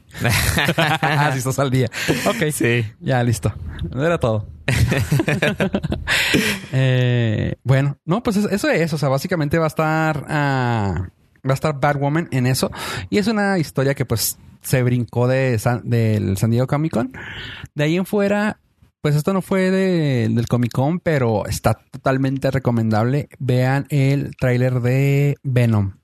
ah, 0.77 1.31
si 1.33 1.39
estás 1.39 1.59
al 1.61 1.71
día. 1.71 1.87
Ok. 2.27 2.51
Sí. 2.53 2.85
Ya, 3.01 3.23
listo. 3.23 3.53
Era 3.95 4.19
todo. 4.19 4.49
Eh, 6.73 7.55
bueno, 7.65 7.97
no, 8.05 8.23
pues 8.23 8.37
es- 8.37 8.51
eso 8.51 8.69
es. 8.71 8.93
O 8.93 8.99
sea, 8.99 9.09
básicamente 9.09 9.59
va 9.59 9.65
a 9.65 9.69
estar. 9.69 10.25
ah, 10.29 11.09
va 11.47 11.51
a 11.51 11.55
estar 11.55 11.79
Batwoman 11.81 12.29
en 12.33 12.47
eso. 12.47 12.71
Y 13.09 13.19
es 13.19 13.27
una 13.27 13.59
historia 13.59 13.95
que, 13.95 14.05
pues, 14.05 14.39
se 14.63 14.83
brincó 14.83 15.27
de 15.29 15.59
San- 15.59 15.89
del 15.89 16.37
San 16.37 16.51
Diego 16.51 16.67
Comic 16.67 16.93
Con. 16.93 17.13
De 17.75 17.85
ahí 17.85 17.97
en 17.97 18.07
fuera, 18.07 18.59
pues 19.01 19.17
esto 19.17 19.33
no 19.33 19.43
fue 19.43 19.71
de- 19.71 20.29
del 20.31 20.47
Comic 20.49 20.73
Con, 20.73 21.01
pero 21.01 21.47
está 21.47 21.75
totalmente 21.91 22.51
recomendable. 22.51 23.29
Vean 23.39 23.87
el 23.91 24.37
tráiler 24.37 24.81
de 24.81 25.37
Venom. 25.43 25.95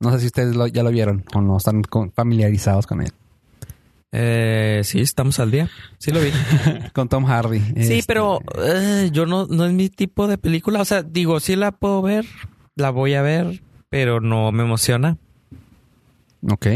No 0.00 0.12
sé 0.12 0.20
si 0.20 0.26
ustedes 0.26 0.54
lo- 0.56 0.66
ya 0.66 0.82
lo 0.82 0.90
vieron 0.90 1.24
o 1.34 1.40
no 1.40 1.56
están 1.56 1.82
con- 1.82 2.12
familiarizados 2.12 2.86
con 2.86 3.02
él. 3.02 3.12
Eh, 4.12 4.80
sí, 4.84 5.00
estamos 5.00 5.38
al 5.40 5.50
día. 5.50 5.68
Sí 5.98 6.10
lo 6.10 6.20
vi. 6.20 6.30
Con 6.94 7.08
Tom 7.08 7.24
Hardy. 7.26 7.60
Sí, 7.60 7.72
Este, 7.76 8.02
pero 8.06 8.40
eh, 8.64 9.10
yo 9.12 9.26
no, 9.26 9.46
no 9.46 9.66
es 9.66 9.72
mi 9.72 9.88
tipo 9.90 10.26
de 10.26 10.38
película. 10.38 10.80
O 10.80 10.84
sea, 10.84 11.02
digo, 11.02 11.40
sí 11.40 11.56
la 11.56 11.72
puedo 11.72 12.00
ver, 12.02 12.24
la 12.76 12.90
voy 12.90 13.14
a 13.14 13.20
ver, 13.22 13.62
pero 13.90 14.20
no 14.20 14.52
me 14.52 14.62
emociona. 14.62 15.18
Ok. 16.48 16.66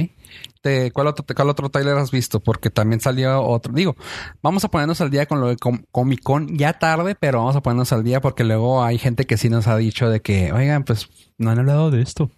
¿Cuál, 0.92 1.06
otro, 1.06 1.24
¿Cuál 1.34 1.48
otro 1.48 1.68
trailer 1.70 1.96
has 1.96 2.10
visto? 2.10 2.40
Porque 2.40 2.70
también 2.70 3.00
salió 3.00 3.42
otro. 3.42 3.72
Digo, 3.72 3.96
vamos 4.42 4.64
a 4.64 4.68
ponernos 4.68 5.00
al 5.00 5.10
día 5.10 5.26
con 5.26 5.40
lo 5.40 5.48
de 5.48 5.56
Com- 5.56 5.82
Comic 5.90 6.22
Con 6.22 6.56
ya 6.58 6.74
tarde, 6.74 7.14
pero 7.18 7.38
vamos 7.38 7.56
a 7.56 7.62
ponernos 7.62 7.92
al 7.92 8.04
día 8.04 8.20
porque 8.20 8.44
luego 8.44 8.82
hay 8.84 8.98
gente 8.98 9.26
que 9.26 9.36
sí 9.36 9.48
nos 9.48 9.66
ha 9.68 9.76
dicho 9.76 10.08
de 10.10 10.20
que, 10.20 10.52
oigan, 10.52 10.84
pues 10.84 11.08
no 11.38 11.50
han 11.50 11.58
hablado 11.58 11.90
de 11.90 12.02
esto. 12.02 12.30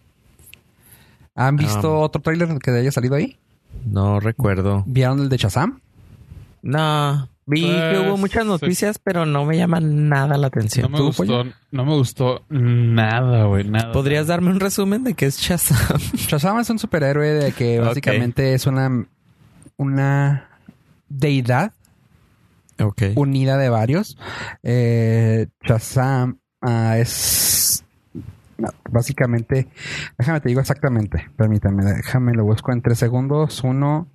¿Han 1.35 1.57
visto 1.57 1.97
Um. 1.99 2.03
otro 2.03 2.21
trailer 2.23 2.59
que 2.59 2.71
haya 2.71 2.93
salido 2.93 3.15
ahí? 3.15 3.39
No 3.87 4.21
recuerdo. 4.21 4.85
¿Vieron 4.87 5.21
el 5.21 5.29
de 5.29 5.37
Shazam? 5.39 5.81
No, 6.63 7.29
vi 7.47 7.63
que 7.63 7.67
Pues, 7.97 8.07
hubo 8.07 8.17
muchas 8.17 8.43
sí. 8.45 8.49
noticias, 8.49 8.99
pero 8.99 9.27
no 9.27 9.45
me 9.45 9.57
llama 9.57 9.81
nada 9.81 10.37
la 10.37 10.43
No 10.43 10.47
atención. 10.47 10.91
me 10.93 10.99
¿Tú, 10.99 11.07
gustó, 11.07 11.25
pollo? 11.25 11.45
no 11.71 11.85
me 11.85 11.95
gustó 11.95 12.43
nada, 12.49 13.45
güey, 13.45 13.65
nada. 13.65 13.93
¿Podrías 13.93 14.27
darme 14.27 14.51
un 14.51 14.61
resumen 14.61 15.05
de 15.05 15.15
qué 15.15 15.27
es 15.27 15.39
Shazam? 15.39 15.99
Shazam 16.15 16.59
es 16.61 16.71
un 16.71 16.79
superhéroe 16.79 17.29
de 17.33 17.53
que 17.53 17.81
básicamente 17.81 18.55
es 18.55 18.67
una, 18.67 19.07
una 19.77 20.49
deidad 21.09 21.73
unida 23.17 23.57
de 23.59 23.69
varios. 23.69 24.19
Eh, 24.63 25.47
Shazam 25.65 26.39
ah, 26.61 26.99
es 26.99 27.85
no, 28.59 28.69
básicamente, 28.91 29.69
déjame 30.19 30.41
te 30.41 30.49
digo 30.49 30.61
exactamente, 30.61 31.29
permítame, 31.37 31.85
déjame 31.85 32.33
lo 32.35 32.45
busco 32.45 32.73
en 32.73 32.81
tres 32.83 32.99
segundos, 32.99 33.65
uno, 33.65 34.07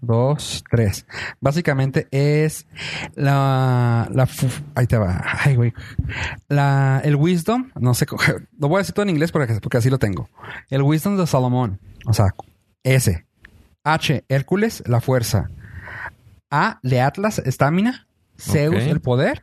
dos, 0.00 0.64
tres. 0.70 1.06
Básicamente 1.40 2.06
es 2.10 2.66
la, 3.14 4.08
la, 4.12 4.28
ahí 4.74 4.86
te 4.86 4.96
va, 4.98 5.22
ay 5.44 5.56
güey, 5.56 5.72
la, 6.48 7.00
el 7.04 7.16
wisdom, 7.16 7.70
no 7.78 7.94
sé, 7.94 8.06
lo 8.58 8.68
voy 8.68 8.76
a 8.76 8.78
decir 8.78 8.94
todo 8.94 9.02
en 9.04 9.10
inglés 9.10 9.32
porque, 9.32 9.58
porque 9.60 9.78
así 9.78 9.90
lo 9.90 9.98
tengo. 9.98 10.28
El 10.70 10.82
wisdom 10.82 11.16
de 11.16 11.26
Salomón, 11.26 11.80
o 12.06 12.12
sea, 12.14 12.34
S, 12.82 13.26
H, 13.84 14.24
Hércules, 14.28 14.82
la 14.86 15.00
fuerza, 15.00 15.50
a, 16.50 16.78
de 16.82 17.00
Atlas, 17.00 17.38
estamina. 17.40 18.06
Zeus, 18.40 18.76
el 18.84 19.00
poder. 19.00 19.42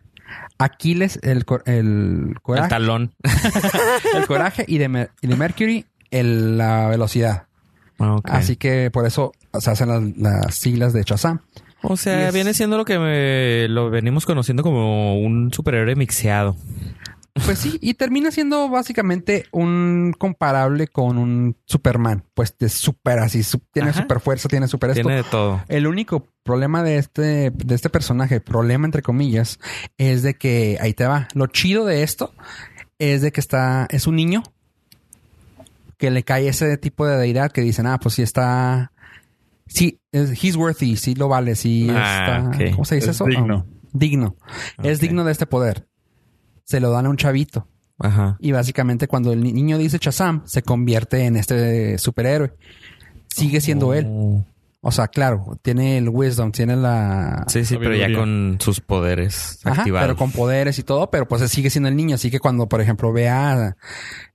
Aquiles, 0.57 1.19
el, 1.21 1.45
el 1.65 2.29
El 2.29 2.35
coraje. 2.41 2.69
talón. 2.69 3.13
El 4.15 4.25
coraje. 4.25 4.63
Y 4.67 4.77
de, 4.77 5.09
y 5.21 5.27
de 5.27 5.35
Mercury, 5.35 5.85
el- 6.11 6.57
la 6.57 6.87
velocidad. 6.87 7.47
Ok. 7.97 8.29
Así 8.29 8.55
que 8.55 8.89
por 8.91 9.05
eso 9.05 9.33
se 9.61 9.71
hacen 9.71 9.89
las, 9.89 10.17
las 10.17 10.55
siglas 10.55 10.93
de 10.93 11.03
Shazam. 11.03 11.39
O 11.81 11.97
sea, 11.97 12.29
es- 12.29 12.33
viene 12.33 12.53
siendo 12.53 12.77
lo 12.77 12.85
que 12.85 12.97
me- 12.99 13.67
lo 13.67 13.89
venimos 13.89 14.25
conociendo 14.25 14.63
como 14.63 15.19
un 15.19 15.51
superhéroe 15.53 15.95
mixeado. 15.95 16.55
Pues 17.45 17.59
sí, 17.59 17.77
y 17.81 17.95
termina 17.95 18.31
siendo 18.31 18.69
básicamente 18.69 19.45
un 19.51 20.15
comparable 20.17 20.87
con 20.87 21.17
un 21.17 21.57
Superman. 21.65 22.23
Pues 22.33 22.55
es 22.59 22.71
super 22.71 23.19
así, 23.19 23.43
su- 23.43 23.59
tiene 23.73 23.89
Ajá. 23.89 24.03
super 24.03 24.21
fuerza, 24.21 24.47
tiene 24.47 24.69
super 24.69 24.91
esto. 24.91 25.01
Tiene 25.01 25.17
de 25.17 25.23
todo. 25.29 25.61
El 25.67 25.85
único 25.85 26.25
problema 26.43 26.81
de 26.81 26.97
este, 26.97 27.51
de 27.51 27.75
este 27.75 27.89
personaje, 27.89 28.39
problema 28.39 28.85
entre 28.85 29.01
comillas, 29.01 29.59
es 29.97 30.23
de 30.23 30.35
que 30.35 30.77
ahí 30.79 30.93
te 30.93 31.05
va. 31.07 31.27
Lo 31.33 31.47
chido 31.47 31.85
de 31.85 32.03
esto 32.03 32.33
es 32.99 33.21
de 33.21 33.33
que 33.33 33.41
está, 33.41 33.85
es 33.91 34.07
un 34.07 34.15
niño 34.15 34.41
que 35.97 36.11
le 36.11 36.23
cae 36.23 36.47
ese 36.47 36.77
tipo 36.77 37.05
de 37.05 37.17
deidad 37.17 37.51
que 37.51 37.61
dicen, 37.61 37.85
ah, 37.87 37.99
pues 37.99 38.15
sí 38.15 38.21
está, 38.21 38.91
sí, 39.67 39.99
es, 40.12 40.32
he's 40.43 40.56
worthy, 40.56 40.95
sí 40.97 41.15
lo 41.15 41.28
vale, 41.28 41.56
sí 41.56 41.88
Ah, 41.91 42.49
está. 42.51 42.71
¿cómo 42.71 42.86
se 42.86 42.95
dice 42.95 43.10
Es 43.12 43.15
eso? 43.17 43.25
digno. 43.25 43.65
Ah, 43.67 43.88
digno. 43.93 44.36
Es 44.84 44.99
digno 44.99 45.23
de 45.23 45.32
este 45.32 45.45
poder. 45.45 45.88
Se 46.63 46.80
lo 46.80 46.89
dan 46.91 47.06
a 47.06 47.10
un 47.10 47.17
chavito. 47.17 47.67
Ajá. 47.99 48.36
Y 48.39 48.51
básicamente 48.51 49.08
cuando 49.08 49.32
el 49.32 49.41
ni- 49.41 49.54
niño 49.54 49.78
dice 49.78 49.97
Shazam, 50.01 50.43
se 50.45 50.62
convierte 50.63 51.25
en 51.25 51.38
este 51.38 51.97
superhéroe. 51.97 52.54
Sigue 53.28 53.62
siendo 53.62 53.93
él. 53.93 54.06
Oh. 54.10 54.43
O 54.88 54.91
sea, 54.91 55.08
claro, 55.08 55.58
tiene 55.63 55.97
el 55.97 56.10
wisdom, 56.10 56.51
tiene 56.51 56.75
la... 56.75 57.43
Sí, 57.47 57.65
sí, 57.65 57.75
pero 57.80 57.95
ya 57.95 58.13
con 58.13 58.58
sus 58.60 58.82
poderes 58.82 59.60
Ajá, 59.63 59.82
activados. 59.82 60.08
pero 60.10 60.15
con 60.17 60.32
poderes 60.32 60.78
y 60.78 60.84
todo, 60.84 61.10
pero 61.10 61.28
pues 61.28 61.49
sigue 61.49 61.71
siendo 61.71 61.89
el 61.89 61.95
niño. 61.95 62.13
Así 62.15 62.30
que 62.30 62.39
cuando, 62.39 62.69
por 62.69 62.82
ejemplo, 62.82 63.12
vea 63.12 63.75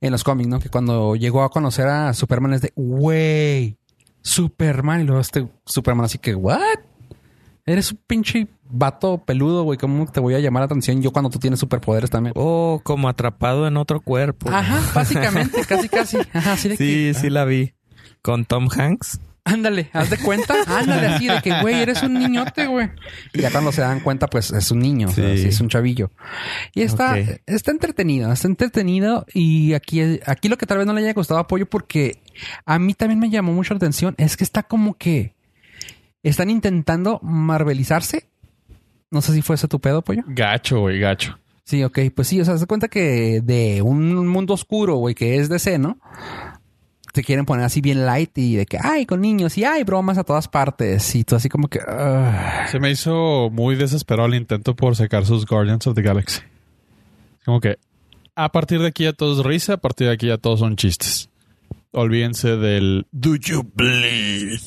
en 0.01 0.11
los 0.11 0.25
cómics, 0.25 0.49
¿no? 0.49 0.59
Que 0.59 0.67
cuando 0.67 1.15
llegó 1.15 1.43
a 1.43 1.49
conocer 1.49 1.87
a 1.87 2.13
Superman 2.13 2.53
es 2.53 2.61
de, 2.63 2.73
güey, 2.75 3.77
Superman. 4.21 5.01
Y 5.01 5.03
luego 5.05 5.21
este 5.21 5.47
Superman 5.65 6.05
así 6.05 6.17
que, 6.17 6.35
¿what? 6.35 6.59
Eres 7.65 7.91
un 7.91 7.99
pinche 8.07 8.47
vato 8.63 9.19
peludo, 9.23 9.63
güey. 9.63 9.77
¿Cómo 9.77 10.05
te 10.07 10.19
voy 10.19 10.33
a 10.33 10.39
llamar 10.39 10.61
la 10.61 10.65
atención 10.65 11.01
yo 11.01 11.11
cuando 11.11 11.29
tú 11.29 11.39
tienes 11.39 11.59
superpoderes 11.59 12.09
también? 12.09 12.33
Oh, 12.35 12.81
como 12.83 13.07
atrapado 13.07 13.67
en 13.67 13.77
otro 13.77 14.01
cuerpo. 14.01 14.49
Ajá, 14.49 14.81
básicamente, 14.93 15.63
casi, 15.67 15.87
casi. 15.89 16.17
Ajá, 16.33 16.53
así 16.53 16.69
de 16.69 16.77
que, 16.77 16.83
Sí, 17.13 17.19
sí 17.19 17.29
la 17.29 17.45
vi. 17.45 17.73
Con 18.21 18.45
Tom 18.45 18.67
Hanks. 18.75 19.19
Ándale, 19.43 19.89
haz 19.93 20.09
de 20.09 20.17
cuenta. 20.17 20.53
Ándale 20.67 21.07
así 21.07 21.27
de 21.27 21.41
que, 21.41 21.61
güey, 21.61 21.75
eres 21.81 22.03
un 22.03 22.13
niñote, 22.13 22.67
güey. 22.67 22.89
Y 23.33 23.41
ya 23.41 23.49
cuando 23.51 23.71
se 23.71 23.81
dan 23.81 23.99
cuenta, 24.01 24.27
pues 24.27 24.51
es 24.51 24.69
un 24.71 24.79
niño, 24.79 25.07
o 25.09 25.11
sea, 25.11 25.35
Sí. 25.35 25.47
es 25.47 25.59
un 25.61 25.67
chavillo. 25.69 26.11
Y 26.75 26.83
está, 26.83 27.17
está 27.45 27.71
entretenido, 27.71 28.31
está 28.31 28.47
entretenido. 28.47 29.25
Y 29.33 29.73
aquí, 29.73 30.19
aquí 30.25 30.47
lo 30.47 30.57
que 30.57 30.65
tal 30.67 30.77
vez 30.77 30.87
no 30.87 30.93
le 30.93 31.01
haya 31.01 31.13
gustado 31.13 31.39
apoyo, 31.39 31.65
porque 31.65 32.21
a 32.65 32.77
mí 32.79 32.93
también 32.93 33.19
me 33.19 33.29
llamó 33.29 33.51
mucho 33.53 33.73
la 33.73 33.77
atención, 33.79 34.13
es 34.17 34.37
que 34.37 34.43
está 34.43 34.63
como 34.63 34.93
que 34.95 35.33
están 36.23 36.49
intentando 36.51 37.19
marvelizarse. 37.23 38.27
No 39.09 39.21
sé 39.21 39.33
si 39.33 39.41
fue 39.41 39.55
ese 39.55 39.67
tu 39.67 39.79
pedo, 39.81 40.03
pollo. 40.03 40.23
Gacho, 40.27 40.81
güey, 40.81 40.99
gacho. 40.99 41.37
Sí, 41.63 41.83
ok, 41.83 41.99
pues 42.15 42.27
sí, 42.27 42.39
o 42.41 42.45
sea, 42.45 42.57
se 42.57 42.65
cuenta 42.65 42.87
que 42.89 43.41
de 43.43 43.81
un 43.81 44.27
mundo 44.27 44.53
oscuro, 44.53 44.95
güey, 44.95 45.15
que 45.15 45.37
es 45.37 45.47
DC, 45.49 45.77
¿no? 45.79 45.99
Te 47.11 47.23
quieren 47.23 47.45
poner 47.45 47.65
así 47.65 47.81
bien 47.81 48.05
light 48.05 48.37
y 48.37 48.55
de 48.55 48.65
que, 48.65 48.77
ay, 48.81 49.05
con 49.05 49.21
niños 49.21 49.57
y 49.57 49.63
hay 49.65 49.83
bromas 49.83 50.17
a 50.17 50.23
todas 50.23 50.47
partes. 50.47 51.13
Y 51.15 51.23
tú 51.23 51.35
así 51.35 51.49
como 51.49 51.67
que... 51.67 51.79
Se 52.69 52.79
me 52.79 52.89
hizo 52.91 53.49
muy 53.51 53.75
desesperado 53.75 54.27
el 54.27 54.35
intento 54.35 54.75
por 54.75 54.95
sacar 54.95 55.25
sus 55.25 55.45
Guardians 55.45 55.85
of 55.87 55.95
the 55.95 56.01
Galaxy. 56.01 56.41
Como 57.45 57.59
que 57.59 57.77
a 58.35 58.49
partir 58.51 58.79
de 58.81 58.87
aquí 58.87 59.03
ya 59.03 59.13
todo 59.13 59.39
es 59.39 59.45
risa, 59.45 59.73
a 59.73 59.77
partir 59.77 60.07
de 60.07 60.13
aquí 60.13 60.27
ya 60.27 60.37
todos 60.37 60.59
son 60.59 60.75
chistes. 60.75 61.29
Olvídense 61.91 62.55
del 62.57 63.05
Do 63.11 63.35
you 63.35 63.69
bleed? 63.75 64.59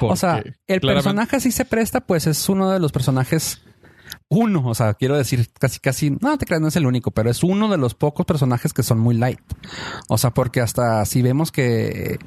o 0.00 0.14
sea, 0.16 0.38
el 0.38 0.80
claramente- 0.80 0.92
personaje 0.94 1.40
sí 1.40 1.50
se 1.50 1.64
presta, 1.64 2.00
pues 2.00 2.26
es 2.26 2.48
uno 2.48 2.70
de 2.70 2.78
los 2.80 2.92
personajes... 2.92 3.62
Uno, 4.30 4.62
o 4.66 4.74
sea, 4.74 4.92
quiero 4.92 5.16
decir 5.16 5.48
casi, 5.58 5.80
casi, 5.80 6.10
no 6.10 6.36
te 6.36 6.44
creas, 6.44 6.60
no 6.60 6.68
es 6.68 6.76
el 6.76 6.86
único, 6.86 7.10
pero 7.10 7.30
es 7.30 7.42
uno 7.42 7.68
de 7.70 7.78
los 7.78 7.94
pocos 7.94 8.26
personajes 8.26 8.74
que 8.74 8.82
son 8.82 8.98
muy 8.98 9.14
light. 9.14 9.40
O 10.08 10.18
sea, 10.18 10.34
porque 10.34 10.60
hasta 10.60 11.02
si 11.06 11.22
vemos 11.22 11.50
que 11.50 12.18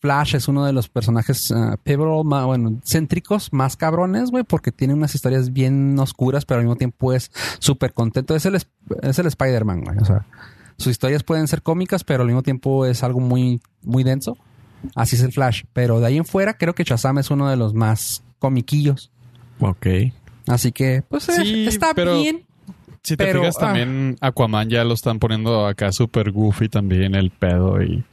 Flash 0.00 0.34
es 0.34 0.48
uno 0.48 0.64
de 0.64 0.72
los 0.72 0.88
personajes 0.88 1.50
uh, 1.50 1.76
pivotal, 1.82 2.24
ma- 2.24 2.46
bueno, 2.46 2.80
céntricos 2.84 3.52
más 3.52 3.76
cabrones, 3.76 4.30
güey, 4.30 4.44
porque 4.44 4.72
tiene 4.72 4.94
unas 4.94 5.14
historias 5.14 5.52
bien 5.52 5.98
oscuras, 5.98 6.46
pero 6.46 6.60
al 6.60 6.64
mismo 6.64 6.76
tiempo 6.76 7.12
es 7.12 7.30
súper 7.58 7.92
contento. 7.92 8.34
Es 8.34 8.46
el, 8.46 8.54
es 8.54 9.18
el 9.18 9.26
Spider-Man, 9.26 9.82
güey. 9.84 9.98
O 9.98 10.04
sea, 10.06 10.24
sus 10.78 10.90
historias 10.92 11.22
pueden 11.22 11.48
ser 11.48 11.60
cómicas, 11.62 12.02
pero 12.02 12.22
al 12.22 12.28
mismo 12.28 12.42
tiempo 12.42 12.86
es 12.86 13.02
algo 13.02 13.20
muy, 13.20 13.60
muy 13.82 14.04
denso. 14.04 14.38
Así 14.94 15.16
es 15.16 15.22
el 15.22 15.32
Flash. 15.32 15.64
Pero 15.74 16.00
de 16.00 16.06
ahí 16.06 16.16
en 16.16 16.24
fuera, 16.24 16.54
creo 16.56 16.74
que 16.74 16.84
Shazam 16.84 17.18
es 17.18 17.30
uno 17.30 17.50
de 17.50 17.56
los 17.56 17.74
más 17.74 18.22
comiquillos. 18.38 19.10
Ok. 19.60 19.86
Así 20.52 20.72
que, 20.72 21.02
pues 21.08 21.28
eh, 21.28 21.32
Sí, 21.42 21.66
está 21.66 21.92
pero- 21.94 22.18
bien. 22.20 22.44
Si 23.04 23.16
te 23.16 23.24
Pero, 23.24 23.40
fijas, 23.40 23.56
ah. 23.58 23.60
también 23.62 24.16
Aquaman 24.20 24.70
ya 24.70 24.84
lo 24.84 24.94
están 24.94 25.18
poniendo 25.18 25.66
acá 25.66 25.90
súper 25.90 26.30
goofy 26.30 26.68
también 26.68 27.16
el 27.16 27.30
pedo 27.32 27.82
y 27.82 28.04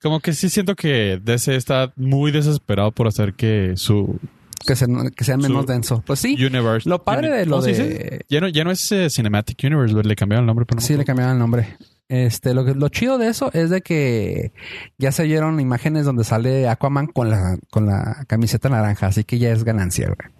como 0.00 0.20
que 0.20 0.32
sí 0.32 0.48
siento 0.48 0.74
que 0.74 1.20
DC 1.22 1.54
está 1.54 1.92
muy 1.96 2.30
desesperado 2.32 2.90
por 2.92 3.06
hacer 3.08 3.34
que 3.34 3.74
su 3.76 4.18
Que, 4.66 4.74
se- 4.74 4.86
que 5.14 5.24
sea 5.24 5.36
menos 5.36 5.66
denso. 5.66 6.02
Pues 6.06 6.20
sí. 6.20 6.34
universe... 6.42 6.88
Lo 6.88 7.04
padre 7.04 7.30
de 7.30 7.44
lo 7.44 7.56
¿Cómo 7.60 7.62
se 7.62 7.72
de-? 7.74 8.20
Ya 8.30 8.40
no, 8.40 8.48
ya 8.48 8.64
no 8.64 8.70
es 8.70 8.90
eh, 8.90 9.10
Cinematic 9.10 9.58
Universe, 9.64 9.94
le 10.02 10.16
cambiaron 10.16 10.44
el 10.44 10.46
nombre. 10.46 10.64
Pero 10.64 10.80
no 10.80 10.86
Sí, 10.86 10.96
le 10.96 11.04
cambiaron 11.04 11.34
el 11.34 11.38
nombre. 11.38 11.76
Este, 12.08 12.54
lo, 12.54 12.62
lo 12.62 12.88
chido 12.88 13.18
de 13.18 13.28
eso 13.28 13.50
es 13.52 13.68
de 13.68 13.82
que 13.82 14.52
ya 14.96 15.12
se 15.12 15.24
vieron 15.24 15.60
imágenes 15.60 16.06
donde 16.06 16.24
sale 16.24 16.68
Aquaman 16.70 17.06
con 17.08 17.28
la, 17.28 17.58
con 17.70 17.84
la 17.84 18.24
camiseta 18.26 18.70
naranja, 18.70 19.08
así 19.08 19.24
que 19.24 19.38
ya 19.38 19.50
es 19.52 19.62
ganancia, 19.62 20.06
güey. 20.06 20.34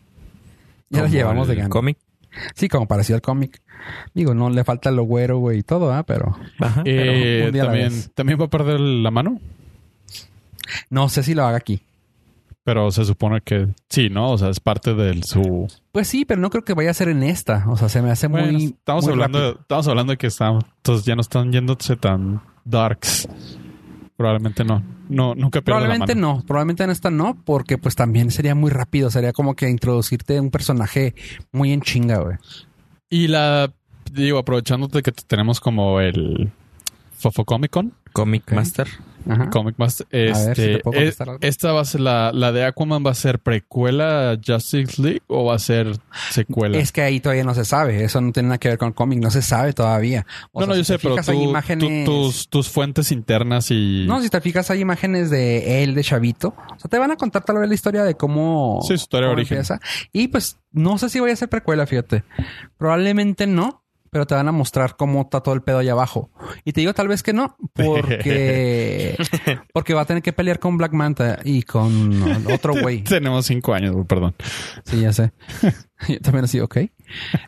Ya 0.91 1.03
lo 1.03 1.09
llevamos 1.09 1.49
de 1.49 1.55
gana. 1.57 1.69
cómic. 1.69 1.99
Sí, 2.55 2.69
como 2.69 2.87
parecido 2.87 3.17
al 3.17 3.23
cómic. 3.23 3.61
Digo, 4.15 4.35
no 4.35 4.51
le 4.51 4.65
falta 4.65 4.91
lo 4.91 5.05
güero, 5.05 5.39
güey, 5.39 5.59
y 5.61 5.63
todo, 5.63 5.93
¿ah? 5.93 6.03
Pero 6.03 6.37
Ajá. 6.59 6.83
pero 6.85 7.13
Eh, 7.13 7.45
un 7.47 7.53
día 7.53 7.65
también, 7.65 7.93
también 8.15 8.41
va 8.41 8.45
a 8.45 8.49
perder 8.49 8.79
la 8.81 9.11
mano, 9.11 9.41
no 10.91 11.09
sé 11.09 11.23
si 11.23 11.35
lo 11.35 11.45
haga 11.47 11.57
aquí. 11.57 11.81
pero 12.65 12.91
se 12.91 13.05
supone 13.07 13.41
que 13.41 13.69
sí, 13.89 14.11
¿no? 14.11 14.33
O 14.33 14.37
sea, 14.39 14.51
es 14.51 14.61
parte 14.61 14.93
de 14.95 15.23
su... 15.23 15.67
Pues 15.91 16.07
sí, 16.07 16.27
pero 16.27 16.39
no 16.41 16.51
creo 16.51 16.65
que 16.65 16.75
vaya 16.75 16.91
a 16.91 16.95
ser 16.95 17.09
en 17.09 17.23
esta. 17.23 17.65
O 17.69 17.77
sea, 17.79 17.89
se 17.89 18.03
me 18.03 18.11
hace 18.11 18.27
Bueno, 18.27 18.53
muy. 18.53 18.65
estamos, 18.67 19.05
muy 19.05 19.13
hablando, 19.15 19.39
rápido. 19.39 19.55
de, 19.55 19.61
estamos 19.63 19.89
hablando 19.89 20.11
de 20.13 20.17
que 20.19 20.27
estamos, 20.27 20.65
entonces 20.77 21.07
ya 21.07 21.15
no 21.15 21.23
están 21.23 21.51
yéndose 21.51 21.97
tan 21.97 22.43
darks. 22.67 23.27
Probablemente 24.19 24.65
no. 24.65 24.83
No, 25.09 25.37
nunca 25.37 25.61
la 25.61 25.65
Probablemente 25.65 26.17
mano. 26.17 26.39
no, 26.39 26.43
probablemente 26.45 26.83
en 26.83 26.91
esta 26.91 27.09
no, 27.09 27.41
porque 27.45 27.79
pues 27.79 27.95
también 27.95 28.33
sería 28.33 28.57
muy 28.57 28.69
rápido. 28.73 29.13
Sería 29.13 29.33
como 29.33 29.55
que 29.55 29.71
introducirte 29.71 30.41
un 30.41 30.51
personaje 30.51 31.15
muy 31.53 31.73
en 31.73 31.83
chinga, 31.83 32.19
güey. 32.19 32.37
Y 33.09 33.29
la, 33.29 33.73
digo, 34.13 34.39
aprovechándote 34.39 35.03
que 35.03 35.13
tenemos 35.13 35.61
como 35.61 36.01
el 36.01 36.51
Fofo 37.17 37.45
Comic 37.45 37.71
Con, 37.71 37.93
Comic. 38.13 38.51
Master. 38.53 38.89
Ajá. 39.29 39.51
Comic 39.51 39.75
Master, 39.79 40.07
ver 40.11 40.35
si 40.35 40.41
este, 40.51 40.67
te 40.77 40.79
puedo 40.81 40.97
es- 40.99 41.03
contestar 41.17 41.29
algo. 41.31 41.39
esta 41.43 41.73
va 41.73 41.81
a 41.81 41.85
ser 41.85 42.01
la, 42.01 42.31
la 42.33 42.53
de 42.53 42.65
Aquaman 42.65 43.05
va 43.05 43.11
a 43.11 43.15
ser 43.15 43.39
precuela 43.41 44.33
a 44.33 44.37
Justice 44.45 45.01
League 45.03 45.23
o 45.27 45.45
va 45.47 45.55
a 45.55 45.59
ser 45.59 45.93
secuela. 46.31 46.79
Es 46.79 46.93
que 46.93 47.03
ahí 47.03 47.21
todavía 47.21 47.45
no 47.45 47.55
se 47.55 47.65
sabe. 47.65 48.05
Eso 48.05 48.21
no 48.21 48.33
tiene 48.33 48.49
nada 48.49 48.59
que 48.59 48.69
ver 48.69 48.79
con 48.79 48.89
el 48.89 48.95
cómic. 48.95 49.19
No 49.21 49.31
se 49.31 49.43
sabe 49.43 49.73
todavía. 49.73 50.27
O 50.53 50.61
no, 50.61 50.67
sea, 50.67 50.75
no, 50.75 50.79
yo 50.79 50.85
si 50.85 50.93
sé, 50.93 50.99
pero 50.99 51.17
tú- 51.17 51.33
imágenes... 51.33 52.05
tus, 52.05 52.49
tus 52.49 52.69
fuentes 52.69 53.13
internas 53.13 53.71
y... 53.71 54.05
No, 54.07 54.21
si 54.23 54.29
te 54.29 54.41
fijas, 54.41 54.71
hay 54.71 54.81
imágenes 54.81 55.31
de 55.31 55.83
él, 55.83 55.95
de 55.95 56.03
Chavito. 56.05 56.55
O 56.75 56.79
sea, 56.79 56.89
te 56.89 56.99
van 56.99 57.11
a 57.11 57.17
contar 57.17 57.45
tal 57.45 57.59
vez 57.59 57.69
la 57.69 57.75
historia 57.75 58.05
de 58.05 58.15
cómo... 58.15 58.79
Sí, 58.83 58.89
su 58.89 58.95
historia 58.95 59.29
de 59.29 59.35
origen. 59.35 59.59
empieza. 59.59 59.81
Y 60.13 60.29
pues, 60.29 60.59
no 60.73 60.99
sé 60.99 61.09
si 61.09 61.21
voy 61.21 61.31
a 61.31 61.37
ser 61.37 61.49
precuela, 61.49 61.87
fíjate. 61.87 62.25
Probablemente 62.77 63.47
no, 63.47 63.83
pero 64.11 64.27
te 64.27 64.35
van 64.35 64.49
a 64.49 64.53
mostrar 64.53 64.97
cómo 64.97 65.23
está 65.23 65.41
todo 65.41 65.55
el 65.55 65.63
pedo 65.63 65.79
allá 65.79 65.93
abajo. 65.93 66.31
Y 66.65 66.73
te 66.73 66.81
digo 66.81 66.95
tal 66.95 67.09
vez 67.09 67.23
que 67.23 67.33
no, 67.33 67.57
porque... 67.75 69.17
porque 69.73 69.95
va 69.95 70.03
a 70.03 70.05
tener 70.07 70.23
que 70.23 70.33
pelear 70.33 70.59
con 70.59 70.77
Black 70.77 70.93
Manta 70.93 71.39
y 71.45 71.63
con 71.63 72.23
otro 72.53 72.75
güey. 72.83 73.03
Tenemos 73.05 73.47
cinco 73.47 73.75
años, 73.75 73.95
perdón. 74.07 74.35
Sí, 74.85 75.01
ya 75.01 75.13
sé. 75.13 75.33
Yo 76.09 76.21
también 76.21 76.45
así, 76.45 76.61
ok. 76.61 76.77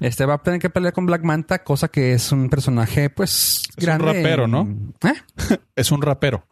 Este 0.00 0.24
va 0.26 0.34
a 0.34 0.38
tener 0.42 0.58
que 0.60 0.70
pelear 0.70 0.92
con 0.92 1.06
Black 1.06 1.22
Manta, 1.22 1.62
cosa 1.62 1.88
que 1.88 2.14
es 2.14 2.32
un 2.32 2.50
personaje, 2.50 3.08
pues, 3.10 3.62
un 3.78 3.84
grande. 3.84 4.06
rapero, 4.12 4.44
en- 4.46 4.50
¿no? 4.50 4.68
¿Eh? 5.08 5.14
Es 5.76 5.92
un 5.92 6.02
rapero. 6.02 6.46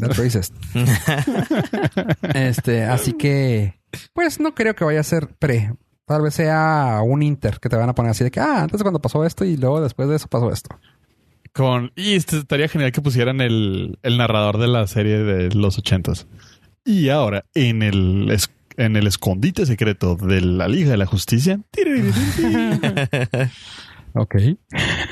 That's 0.00 0.16
racist. 0.16 0.54
este, 2.34 2.84
así 2.84 3.12
que, 3.12 3.80
pues 4.12 4.40
no 4.40 4.54
creo 4.54 4.74
que 4.74 4.84
vaya 4.84 5.00
a 5.00 5.04
ser 5.04 5.28
pre. 5.38 5.74
Tal 6.06 6.22
vez 6.22 6.34
sea 6.34 7.00
un 7.04 7.22
inter 7.22 7.58
que 7.60 7.68
te 7.68 7.76
van 7.76 7.88
a 7.88 7.94
poner 7.94 8.12
así 8.12 8.24
de 8.24 8.30
que, 8.30 8.40
ah, 8.40 8.62
antes 8.62 8.80
cuando 8.82 9.00
pasó 9.00 9.24
esto 9.24 9.44
y 9.44 9.56
luego 9.56 9.80
después 9.80 10.08
de 10.08 10.16
eso 10.16 10.28
pasó 10.28 10.50
esto. 10.52 10.78
Con... 11.52 11.92
Y 11.96 12.14
este, 12.14 12.38
estaría 12.38 12.68
genial 12.68 12.92
que 12.92 13.02
pusieran 13.02 13.40
el, 13.40 13.98
el 14.02 14.16
narrador 14.16 14.58
de 14.58 14.68
la 14.68 14.86
serie 14.86 15.18
de 15.18 15.54
los 15.54 15.78
ochentas. 15.78 16.26
Y 16.84 17.08
ahora, 17.08 17.44
en 17.54 17.82
el, 17.82 18.34
en 18.76 18.96
el 18.96 19.06
escondite 19.06 19.66
secreto 19.66 20.16
de 20.16 20.40
la 20.40 20.68
Liga 20.68 20.90
de 20.90 20.96
la 20.96 21.06
Justicia. 21.06 21.60
Ok. 24.18 24.36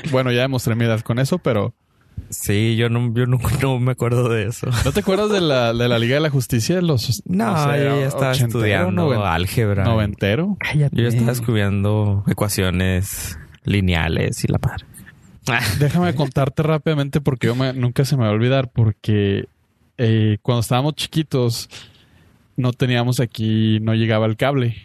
Bueno, 0.09 0.31
ya 0.31 0.41
demostré 0.41 0.73
mi 0.73 0.85
edad 0.85 1.01
con 1.01 1.19
eso, 1.19 1.37
pero 1.37 1.75
Sí, 2.29 2.75
yo 2.75 2.89
no, 2.89 3.13
yo 3.13 3.25
no, 3.27 3.37
no 3.61 3.79
me 3.79 3.91
acuerdo 3.91 4.29
de 4.29 4.47
eso. 4.47 4.67
¿no 4.83 4.91
te 4.91 4.99
acuerdas 5.01 5.29
de 5.31 5.41
la, 5.41 5.73
de 5.73 5.87
la 5.87 5.99
Liga 5.99 6.15
de 6.15 6.21
la 6.21 6.29
Justicia? 6.29 6.75
de 6.75 6.81
Los, 6.81 7.21
No, 7.25 7.75
yo 7.77 7.99
ya 8.01 8.07
estaba 8.07 8.31
estudiando 8.31 8.91
noven- 9.07 9.21
álgebra. 9.21 9.83
noventero. 9.83 10.57
Cállate. 10.59 10.95
Yo 10.95 11.03
ya 11.03 11.09
estaba 11.09 11.31
estudiando 11.31 12.23
ecuaciones 12.27 13.37
lineales 13.63 14.43
y 14.43 14.47
la 14.51 14.57
par. 14.59 14.81
Déjame 15.79 16.15
contarte 16.15 16.63
rápidamente 16.63 17.21
porque 17.21 17.47
yo 17.47 17.55
me- 17.55 17.73
nunca 17.73 18.03
se 18.05 18.17
me 18.17 18.23
va 18.23 18.29
a 18.29 18.33
olvidar 18.33 18.69
porque 18.71 19.45
eh, 19.97 20.37
cuando 20.41 20.61
estábamos 20.61 20.95
chiquitos 20.95 21.69
no 22.57 22.73
teníamos 22.73 23.19
aquí, 23.19 23.79
no 23.81 23.93
llegaba 23.93 24.25
el 24.25 24.35
cable. 24.37 24.75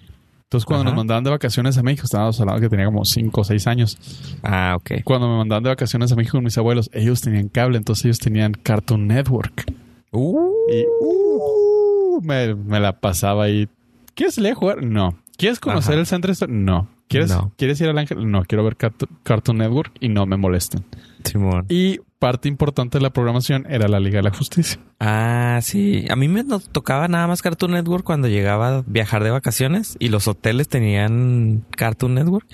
Entonces 0.51 0.67
cuando 0.67 0.83
Ajá. 0.83 0.91
nos 0.91 0.97
mandaban 0.97 1.23
de 1.23 1.31
vacaciones 1.31 1.79
a 1.79 1.83
México, 1.85 2.07
estábamos 2.07 2.41
hablando 2.41 2.61
que 2.61 2.69
tenía 2.69 2.87
como 2.87 3.05
5 3.05 3.41
o 3.41 3.45
6 3.45 3.69
años. 3.69 3.97
Ah, 4.43 4.75
ok. 4.77 5.03
Cuando 5.05 5.29
me 5.29 5.37
mandaban 5.37 5.63
de 5.63 5.69
vacaciones 5.71 6.11
a 6.11 6.17
México 6.17 6.39
con 6.39 6.43
mis 6.45 6.59
abuelos, 6.59 6.91
ellos 6.93 7.21
tenían 7.21 7.47
cable, 7.49 7.79
entonces 7.79 8.07
ellos 8.07 8.19
tenían 8.19 8.51
Cartoon 8.55 9.07
Network. 9.07 9.73
Uh, 10.11 10.51
Y 10.69 10.85
uh, 11.01 12.21
me, 12.23 12.57
me 12.57 12.81
la 12.81 12.99
pasaba 12.99 13.45
ahí. 13.45 13.69
¿Quieres 14.17 14.39
leer 14.39 14.55
jugar? 14.57 14.83
No. 14.83 15.17
¿Quieres 15.37 15.61
conocer 15.61 15.93
Ajá. 15.93 16.01
el 16.01 16.07
centro 16.07 16.33
histórico? 16.33 16.59
No. 16.59 16.89
¿Quieres, 17.07 17.31
No. 17.31 17.53
¿Quieres 17.57 17.81
ir 17.81 17.89
al 17.89 17.99
Ángel? 17.99 18.29
No. 18.29 18.43
Quiero 18.45 18.65
ver 18.65 18.77
Carto- 18.77 19.07
Cartoon 19.23 19.59
Network 19.59 19.93
y 20.01 20.09
no 20.09 20.27
me 20.27 20.37
molesten. 20.37 20.85
Simón. 21.23 21.67
Y 21.69 22.01
parte 22.21 22.49
importante 22.49 22.99
de 22.99 23.03
la 23.03 23.11
programación 23.11 23.67
era 23.69 23.89
la 23.89 23.99
Liga 23.99 24.19
de 24.19 24.23
la 24.23 24.31
Justicia. 24.33 24.79
Ah, 25.01 25.59
sí. 25.63 26.05
A 26.09 26.15
mí 26.15 26.29
me 26.29 26.45
tocaba 26.71 27.09
nada 27.09 27.27
más 27.27 27.43
Cartoon 27.43 27.73
Network 27.73 28.05
cuando 28.05 28.29
llegaba 28.29 28.77
a 28.79 28.85
viajar 28.87 29.25
de 29.25 29.31
vacaciones 29.31 29.97
y 29.99 30.09
los 30.11 30.29
hoteles 30.29 30.69
tenían 30.69 31.65
Cartoon 31.77 32.15
Network. 32.15 32.47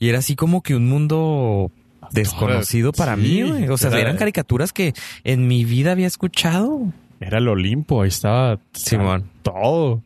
Y 0.00 0.08
era 0.08 0.18
así 0.18 0.34
como 0.34 0.62
que 0.62 0.74
un 0.74 0.88
mundo 0.88 1.70
desconocido 2.10 2.90
para 2.92 3.14
Sí, 3.14 3.20
mí, 3.22 3.42
güey. 3.42 3.68
O 3.68 3.76
sea, 3.78 3.90
era- 3.90 4.00
eran 4.00 4.16
caricaturas 4.16 4.72
que 4.72 4.94
en 5.22 5.46
mi 5.46 5.64
vida 5.64 5.92
había 5.92 6.08
escuchado. 6.08 6.80
Era 7.20 7.38
el 7.38 7.46
Olimpo, 7.48 8.02
ahí 8.02 8.08
estaba 8.08 8.58
Simón. 8.72 9.30
todo. 9.42 10.02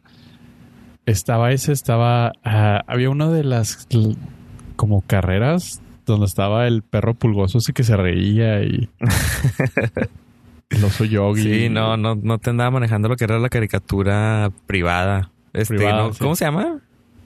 Estaba 1.06 1.52
ese, 1.52 1.72
estaba... 1.72 2.32
ah, 2.44 2.82
había 2.86 3.10
una 3.10 3.28
de 3.30 3.44
las 3.44 3.86
como 4.76 5.02
carreras 5.02 5.80
donde 6.06 6.26
estaba 6.26 6.66
el 6.66 6.82
perro 6.82 7.14
pulgoso 7.14 7.58
ese 7.58 7.72
que 7.72 7.82
se 7.84 7.96
reía 7.96 8.62
y... 8.62 8.88
el 10.70 10.84
oso 10.84 11.04
yogi. 11.04 11.42
Sí, 11.42 11.68
no, 11.68 11.96
no, 11.96 12.14
no 12.14 12.38
te 12.38 12.50
andaba 12.50 12.70
manejando 12.72 13.08
lo 13.08 13.16
que 13.16 13.24
era 13.24 13.38
la 13.38 13.48
caricatura 13.48 14.50
privada. 14.66 15.30
Este, 15.52 15.76
Privada, 15.76 16.02
¿no? 16.04 16.12
sí. 16.12 16.18
¿Cómo 16.20 16.36
se 16.36 16.44
llama? 16.44 16.78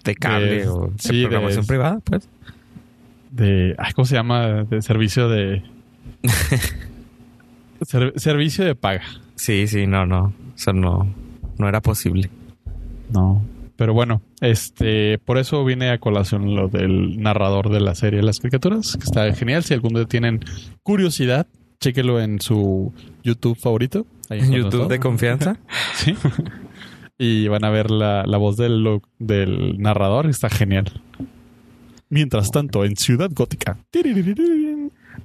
De 0.05 0.15
cable 0.15 0.59
De- 0.61 0.69
o 0.69 0.87
de 0.89 0.93
sí, 0.99 1.21
de- 1.21 1.29
programación 1.29 1.67
privada, 1.67 1.99
pues. 2.05 2.29
de 3.31 3.75
ay, 3.79 3.93
¿cómo 3.95 4.05
se 4.07 4.15
llama? 4.17 4.65
de 4.65 4.83
servicio 4.83 5.29
de 5.29 5.63
Ser- 7.83 8.13
servicio 8.17 8.65
de 8.65 8.75
paga. 8.75 9.03
Sí, 9.37 9.67
sí, 9.69 9.87
no, 9.87 10.05
no. 10.05 10.33
Eso 10.57 10.73
no, 10.73 11.07
no 11.59 11.69
era 11.69 11.81
posible. 11.81 12.29
No. 13.13 13.43
Pero 13.79 13.95
bueno, 13.95 14.23
este, 14.41 15.19
por 15.19 15.39
eso 15.39 15.65
viene 15.65 15.91
a 15.91 15.99
colación 15.99 16.57
lo 16.57 16.67
del 16.67 17.21
narrador 17.23 17.71
de 17.71 17.79
la 17.79 17.95
serie 17.95 18.19
de 18.19 18.27
las 18.27 18.41
caricaturas, 18.41 18.97
que 18.97 19.05
está 19.05 19.33
genial. 19.35 19.63
Si 19.63 19.73
algún 19.73 19.95
día 19.95 20.05
tienen 20.05 20.41
curiosidad, 20.83 21.47
chéquelo 21.81 22.21
en 22.21 22.41
su 22.41 22.93
YouTube 23.23 23.57
favorito. 23.57 24.05
Ahí 24.31 24.41
En 24.43 24.51
YouTube 24.51 24.71
todo. 24.73 24.89
de 24.89 24.99
confianza. 24.99 25.57
Sí. 25.95 26.13
y 27.19 27.47
van 27.47 27.65
a 27.65 27.71
ver 27.71 27.91
la, 27.93 28.25
la 28.27 28.37
voz 28.37 28.57
del, 28.57 28.83
lo- 28.83 29.03
del 29.21 29.79
narrador. 29.79 30.27
Está 30.27 30.51
genial. 30.51 31.01
Mientras 32.11 32.51
tanto, 32.51 32.85
en 32.85 32.97
Ciudad 32.97 33.31
Gótica. 33.33 33.79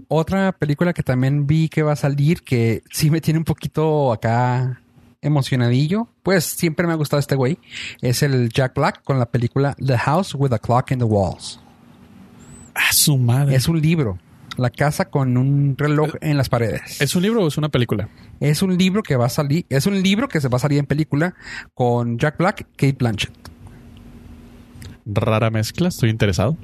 Otra 0.10 0.52
película 0.52 0.94
que 0.94 1.02
también 1.02 1.48
vi 1.48 1.70
que 1.70 1.82
va 1.82 1.94
a 1.94 1.96
salir, 1.96 2.42
que 2.44 2.84
sí 2.92 3.10
me 3.10 3.20
tiene 3.22 3.40
un 3.40 3.46
poquito 3.46 4.12
acá 4.12 4.82
emocionadillo, 5.24 6.08
pues 6.22 6.44
siempre 6.44 6.86
me 6.86 6.94
ha 6.94 6.96
gustado 6.96 7.20
este 7.20 7.36
güey, 7.36 7.58
es 8.02 8.24
el 8.24 8.50
Jack 8.50 8.76
Black 8.76 9.04
con 9.04 9.20
la 9.20 9.26
película 9.26 9.76
The 9.84 9.98
House 9.98 10.36
with 10.36 10.54
a 10.54 10.60
Clock 10.60 10.92
in 10.92 11.00
the 11.00 11.06
Walls. 11.06 11.60
¡Ah, 12.76 12.92
su 12.92 13.18
madre! 13.18 13.56
Es 13.56 13.68
un 13.68 13.82
libro, 13.82 14.18
la 14.58 14.70
casa 14.70 15.06
con 15.06 15.38
un 15.38 15.76
reloj 15.78 16.12
en 16.22 16.38
las 16.38 16.50
paredes. 16.50 17.02
¿Es 17.02 17.16
un 17.16 17.24
libro 17.24 17.44
o 17.44 17.48
es 17.48 17.58
una 17.58 17.70
película? 17.70 18.10
Es 18.40 18.62
un 18.62 18.78
libro 18.78 19.04
que 19.04 19.16
va 19.16 19.26
a 19.26 19.30
salir, 19.30 19.66
es 19.70 19.86
un 19.86 20.02
libro 20.02 20.28
que 20.28 20.42
se 20.42 20.48
va 20.48 20.58
a 20.58 20.60
salir 20.60 20.80
en 20.80 20.86
película 20.86 21.36
con 21.74 22.18
Jack 22.18 22.38
Black, 22.38 22.68
Kate 22.76 22.96
Blanchett. 22.98 23.34
Rara 25.06 25.50
mezcla, 25.50 25.90
estoy 25.90 26.10
interesado. 26.10 26.58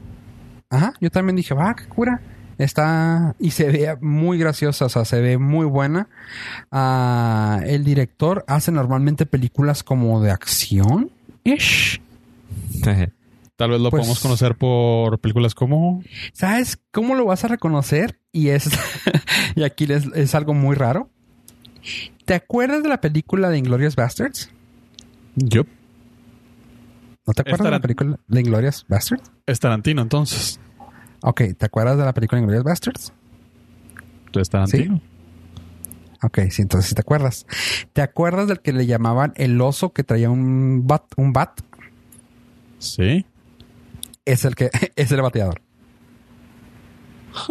Ajá, 0.69 0.93
yo 1.01 1.09
también 1.09 1.35
dije, 1.35 1.53
va, 1.53 1.75
qué 1.75 1.85
cura. 1.85 2.21
Está 2.59 3.35
y 3.39 3.51
se 3.51 3.65
ve 3.71 3.97
muy 4.01 4.37
graciosa, 4.37 4.85
o 4.85 4.89
sea, 4.89 5.05
se 5.05 5.19
ve 5.21 5.37
muy 5.37 5.65
buena. 5.65 6.07
Ah, 6.71 7.61
el 7.65 7.83
director 7.83 8.43
hace 8.47 8.71
normalmente 8.71 9.25
películas 9.25 9.81
como 9.81 10.21
de 10.21 10.29
acción. 10.31 11.09
Ish. 11.45 12.01
Tal 13.55 13.71
vez 13.71 13.81
lo 13.81 13.89
Pues- 13.89 14.01
podemos 14.01 14.19
conocer 14.19 14.55
por 14.55 15.19
películas 15.19 15.55
como... 15.55 16.03
¿Sabes 16.33 16.79
cómo 16.91 17.15
lo 17.15 17.25
vas 17.25 17.43
a 17.43 17.47
reconocer? 17.47 18.19
Y 18.31 18.49
es 18.49 18.69
y 19.55 19.63
aquí 19.63 19.87
les- 19.87 20.07
es 20.13 20.35
algo 20.35 20.53
muy 20.53 20.75
raro. 20.75 21.09
¿Te 22.25 22.33
acuerdas 22.35 22.83
de 22.83 22.89
la 22.89 23.01
película 23.01 23.49
de 23.49 23.57
Inglorious 23.57 23.95
Bastards? 23.95 24.49
Yo. 25.35 25.63
¿No 27.25 27.33
te 27.33 27.41
acuerdas 27.41 27.65
de 27.65 27.71
la 27.71 27.79
película 27.79 28.19
de 28.27 28.39
Inglorious 28.41 28.85
Bastards? 28.87 29.31
Es 29.45 29.59
Tarantino, 29.59 30.01
entonces. 30.01 30.59
Ok, 31.21 31.41
¿te 31.57 31.65
acuerdas 31.65 31.97
de 31.97 32.05
la 32.05 32.13
película 32.13 32.37
de 32.37 32.43
Inglorious 32.43 32.63
Bastards? 32.65 33.13
Es 34.33 34.49
Tarantino. 34.49 35.01
Ok, 36.21 36.39
sí, 36.49 36.61
entonces 36.61 36.89
sí 36.89 36.95
te 36.95 37.01
acuerdas. 37.01 37.45
¿Te 37.93 38.01
acuerdas 38.01 38.47
del 38.47 38.59
que 38.59 38.73
le 38.73 38.85
llamaban 38.85 39.33
el 39.35 39.59
oso 39.61 39.93
que 39.93 40.03
traía 40.03 40.29
un 40.29 40.85
bat? 40.85 41.03
Un 41.17 41.33
bat? 41.33 41.61
Sí. 42.77 43.25
Es 44.25 44.45
el 44.45 44.55
que 44.55 44.69
es 44.95 45.11
el 45.11 45.21
bateador. 45.21 45.61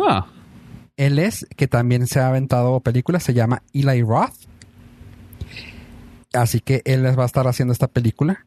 Ah, 0.07 0.27
Él 0.97 1.19
es 1.19 1.47
que 1.57 1.67
también 1.67 2.07
se 2.07 2.21
ha 2.21 2.29
aventado 2.29 2.81
películas, 2.81 3.23
se 3.23 3.33
llama 3.33 3.63
Eli 3.73 4.03
Roth. 4.03 4.35
Así 6.35 6.61
que 6.61 6.83
él 6.85 7.03
les 7.03 7.19
va 7.19 7.23
a 7.23 7.27
estar 7.27 7.47
haciendo 7.47 7.73
esta 7.73 7.89
película 7.89 8.45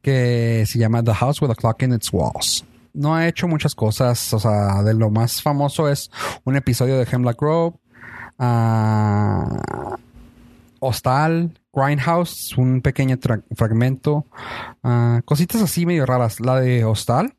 que 0.00 0.64
se 0.66 0.78
llama 0.78 1.02
The 1.04 1.14
House 1.14 1.42
with 1.42 1.50
a 1.50 1.54
Clock 1.54 1.82
in 1.82 1.92
Its 1.92 2.12
Walls. 2.12 2.64
No 2.94 3.14
ha 3.14 3.26
hecho 3.26 3.48
muchas 3.48 3.74
cosas, 3.74 4.32
o 4.34 4.38
sea, 4.38 4.82
de 4.82 4.94
lo 4.94 5.10
más 5.10 5.42
famoso 5.42 5.88
es 5.88 6.10
un 6.44 6.56
episodio 6.56 6.98
de 6.98 7.06
Hemlock 7.10 7.40
Grove, 7.40 7.76
ah, 8.38 9.48
Hostal, 10.80 11.58
Grindhouse, 11.72 12.56
un 12.58 12.82
pequeño 12.82 13.18
fragmento, 13.54 14.26
ah, 14.82 15.20
cositas 15.24 15.62
así 15.62 15.86
medio 15.86 16.06
raras. 16.06 16.40
La 16.40 16.60
de 16.60 16.84
Hostal, 16.84 17.34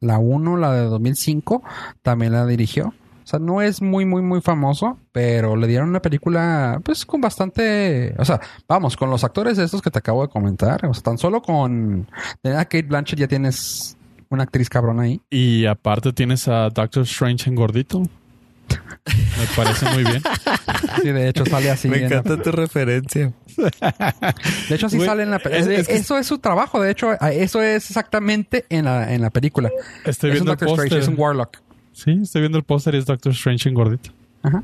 la 0.00 0.18
1, 0.18 0.56
la 0.56 0.72
de 0.72 0.82
2005, 0.82 1.62
también 2.02 2.32
la 2.32 2.44
dirigió. 2.44 2.92
O 3.22 3.26
sea, 3.26 3.38
no 3.38 3.62
es 3.62 3.80
muy, 3.80 4.04
muy, 4.04 4.20
muy 4.20 4.40
famoso, 4.40 4.98
pero 5.12 5.54
le 5.54 5.68
dieron 5.68 5.88
una 5.88 6.02
película, 6.02 6.80
pues, 6.84 7.06
con 7.06 7.20
bastante... 7.20 8.14
O 8.18 8.24
sea, 8.24 8.40
vamos, 8.66 8.96
con 8.96 9.10
los 9.10 9.22
actores 9.22 9.56
de 9.56 9.64
estos 9.64 9.80
que 9.80 9.92
te 9.92 10.00
acabo 10.00 10.22
de 10.22 10.28
comentar. 10.28 10.84
O 10.86 10.92
sea, 10.92 11.04
tan 11.04 11.18
solo 11.18 11.40
con... 11.40 12.08
Kate 12.42 12.82
Blanchett 12.82 13.20
ya 13.20 13.28
tienes 13.28 13.96
una 14.34 14.44
actriz 14.44 14.68
cabrona 14.68 15.02
ahí. 15.02 15.20
y 15.30 15.66
aparte 15.66 16.12
tienes 16.12 16.48
a 16.48 16.68
Doctor 16.70 17.02
Strange 17.04 17.48
en 17.48 17.54
gordito. 17.56 18.02
Me 19.38 19.46
parece 19.56 19.86
muy 19.90 20.04
bien. 20.04 20.22
Sí, 21.02 21.08
de 21.10 21.28
hecho 21.28 21.44
sale 21.44 21.70
así. 21.70 21.88
Me 21.88 21.96
en 21.96 22.02
la- 22.02 22.08
encanta 22.18 22.42
tu 22.42 22.52
referencia. 22.52 23.32
de 24.68 24.74
hecho, 24.74 24.88
sí 24.88 24.96
Güey, 24.96 25.08
sale 25.08 25.22
en 25.24 25.30
la 25.30 25.36
es- 25.36 25.42
película. 25.42 25.74
es 25.74 25.88
que- 25.88 25.94
Eso 25.94 26.16
es 26.18 26.26
su 26.26 26.38
trabajo, 26.38 26.80
de 26.80 26.90
hecho. 26.90 27.12
Eso 27.20 27.60
es 27.62 27.90
exactamente 27.90 28.64
en 28.70 28.84
la, 28.86 29.12
en 29.12 29.20
la 29.20 29.30
película. 29.30 29.70
Estoy 30.04 30.30
es 30.30 30.40
un 30.40 30.44
viendo 30.46 30.52
el 30.52 30.58
Doctor 30.58 30.68
Strange, 30.68 30.88
póster. 30.96 30.98
es 31.02 31.08
un 31.08 31.14
Warlock. 31.20 31.58
Sí, 31.92 32.18
estoy 32.22 32.40
viendo 32.42 32.58
el 32.58 32.64
póster 32.64 32.94
y 32.94 32.98
es 32.98 33.06
Doctor 33.06 33.32
Strange 33.32 33.68
en 33.68 33.74
gordito. 33.74 34.10
Ajá. 34.42 34.62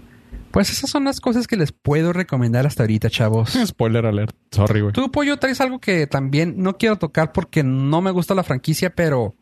Pues 0.50 0.70
esas 0.70 0.88
son 0.88 1.04
las 1.04 1.20
cosas 1.20 1.46
que 1.46 1.56
les 1.56 1.72
puedo 1.72 2.14
recomendar 2.14 2.66
hasta 2.66 2.82
ahorita, 2.84 3.10
chavos. 3.10 3.50
Spoiler 3.66 4.06
alert. 4.06 4.34
Sorry, 4.50 4.80
güey. 4.80 4.92
Tú, 4.94 5.10
Pollo, 5.10 5.36
traes 5.38 5.60
algo 5.60 5.78
que 5.78 6.06
también 6.06 6.54
no 6.56 6.78
quiero 6.78 6.96
tocar 6.96 7.32
porque 7.32 7.62
no 7.62 8.00
me 8.00 8.10
gusta 8.10 8.34
la 8.34 8.42
franquicia, 8.44 8.90
pero 8.94 9.34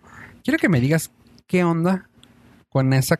quiero 0.46 0.58
que 0.60 0.68
me 0.68 0.80
digas 0.80 1.10
qué 1.48 1.64
onda 1.64 2.08
con 2.68 2.92
esa 2.92 3.18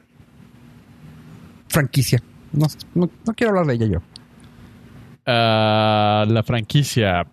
franquicia. 1.69 2.23
No, 2.53 2.67
no- 2.95 3.11
no 3.27 3.35
quiero 3.35 3.51
hablar 3.51 3.67
de 3.67 3.75
ella 3.75 3.87
yo. 3.95 4.03
Ah, 5.27 6.25
la 6.29 6.43
franquicia. 6.45 7.27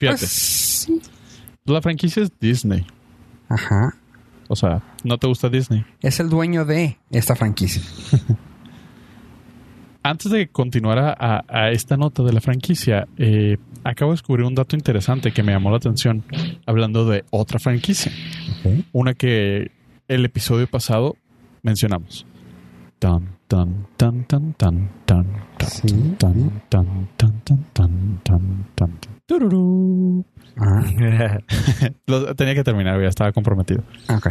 Fíjate. 0.00 0.18
Pues, 0.18 0.30
sí. 0.30 1.00
La 1.66 1.82
franquicia 1.82 2.22
es 2.22 2.30
Disney. 2.40 2.86
Ajá. 3.50 3.94
O 4.48 4.56
sea, 4.56 4.82
¿no 5.04 5.18
te 5.18 5.26
gusta 5.26 5.50
Disney? 5.50 5.84
Es 6.00 6.20
el 6.20 6.30
dueño 6.30 6.64
de 6.64 6.98
esta 7.10 7.36
franquicia. 7.36 7.82
Antes 10.06 10.30
de 10.30 10.48
continuar 10.48 10.98
a, 10.98 11.14
a- 11.18 11.44
a 11.48 11.70
esta 11.70 11.96
nota 11.96 12.22
de 12.22 12.32
la 12.34 12.40
franquicia, 12.42 13.08
eh, 13.16 13.56
acabo 13.84 14.10
de 14.12 14.16
descubrir 14.16 14.44
un 14.44 14.54
dato 14.54 14.76
interesante 14.76 15.32
que 15.32 15.42
me 15.42 15.52
llamó 15.52 15.70
la 15.70 15.78
atención 15.78 16.22
hablando 16.66 17.06
de 17.06 17.24
otra 17.30 17.58
franquicia. 17.58 18.12
Una 18.92 19.14
que 19.14 19.70
el 20.06 20.24
episodio 20.26 20.66
pasado 20.66 21.16
mencionamos. 21.62 22.26
Tan, 22.98 23.36
tan, 23.48 23.86
tan, 23.96 24.24
tan, 24.24 24.52
tan, 24.54 24.90
tan, 25.06 25.26
tan, 25.58 25.68
Sí. 25.70 25.88
tan, 26.18 26.62
tan, 26.68 27.08
tan, 27.16 27.40
tan, 27.40 27.64
tan, 27.72 28.20
tan, 28.24 28.64
tan. 28.74 28.90
Tururú. 29.26 30.24
Ajá. 30.58 31.38
Lo- 32.06 32.34
tenía 32.34 32.54
que 32.54 32.62
terminar, 32.64 33.00
ya 33.00 33.08
estaba 33.08 33.32
comprometido. 33.32 33.82
Ok. 34.14 34.28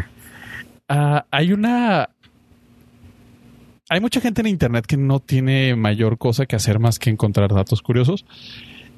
Ah, 0.88 1.26
hay 1.32 1.52
una. 1.52 2.10
Hay 3.94 4.02
mucha 4.02 4.22
gente 4.22 4.42
en 4.42 4.48
internet 4.48 4.88
que 4.88 4.98
no 4.98 5.20
tiene 5.20 5.76
mayor 5.76 6.18
cosa 6.18 6.48
que 6.48 6.56
hacer 6.56 6.80
más 6.80 6.98
que 6.98 7.12
encontrar 7.12 7.54
datos 7.54 7.84
curiosos. 7.84 8.26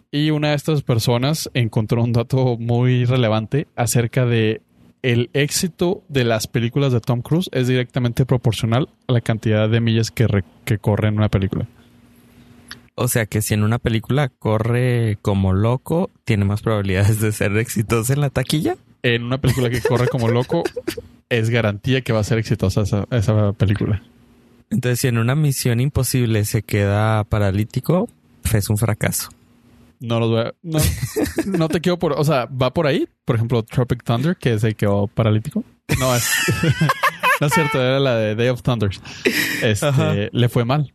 Y 0.10 0.30
una 0.30 0.52
de 0.52 0.56
estas 0.56 0.84
personas 0.84 1.50
encontró 1.54 2.02
un 2.02 2.14
dato 2.14 2.56
muy 2.58 3.04
relevante 3.04 3.68
acerca 3.76 4.26
de 4.26 4.62
el 5.02 5.30
éxito 5.34 6.02
de 6.08 6.24
las 6.24 6.48
películas 6.48 6.94
de 6.94 7.02
Tom 7.02 7.22
Cruise 7.22 7.50
es 7.52 7.68
directamente 7.68 8.26
proporcional 8.26 8.88
a 9.08 9.12
la 9.12 9.20
cantidad 9.20 9.68
de 9.68 9.82
millas 9.82 10.12
que, 10.12 10.28
re- 10.28 10.46
que 10.64 10.78
corre 10.78 11.10
en 11.10 11.18
una 11.18 11.28
película. 11.28 11.68
O 12.96 13.10
sea 13.10 13.26
que 13.26 13.42
si 13.42 13.54
en 13.54 13.64
una 13.64 13.80
película 13.80 14.30
corre 14.30 15.18
como 15.22 15.52
loco, 15.52 16.10
tiene 16.24 16.46
más 16.46 16.62
probabilidades 16.62 17.20
de 17.20 17.34
ser 17.34 17.58
exitosa 17.58 18.14
en 18.14 18.22
la 18.22 18.30
taquilla. 18.30 18.78
En 19.04 19.24
una 19.26 19.40
película 19.40 19.70
que 19.70 19.82
corre 19.82 20.08
como 20.08 20.30
loco, 20.30 20.64
es 21.28 21.50
garantía 21.50 22.00
que 22.00 22.14
va 22.14 22.22
a 22.22 22.24
ser 22.24 22.38
exitosa 22.38 22.84
esa, 22.84 23.06
esa 23.12 23.52
película. 23.52 24.02
Entonces, 24.70 25.00
si 25.00 25.08
en 25.08 25.18
una 25.18 25.36
misión 25.36 25.80
imposible 25.80 26.44
se 26.46 26.64
queda 26.64 27.24
paralítico, 27.24 28.10
pues 28.42 28.56
es 28.56 28.70
un 28.70 28.78
fracaso. 28.78 29.30
No 30.00 30.20
los 30.20 30.30
voy 30.30 30.40
a- 30.42 30.54
no, 30.64 30.80
no 31.58 31.70
te 31.70 31.80
quedo 31.82 31.98
por. 31.98 32.14
O 32.14 32.24
sea, 32.24 32.46
va 32.46 32.74
por 32.74 32.88
ahí. 32.88 33.08
Por 33.24 33.36
ejemplo, 33.38 33.64
Tropic 33.64 34.04
Thunder, 34.04 34.36
que 34.36 34.60
se 34.60 34.74
quedó 34.74 35.08
paralítico. 35.08 35.64
No 36.00 36.16
es. 36.16 36.30
no 37.42 37.48
es 37.48 37.54
cierto, 37.54 37.82
era 37.82 38.00
la 38.00 38.16
de 38.16 38.36
Day 38.36 38.50
of 38.50 38.62
Thunders. 38.62 39.02
Este, 39.62 39.86
Ajá. 39.86 40.14
le 40.32 40.50
fue 40.50 40.66
mal. 40.66 40.94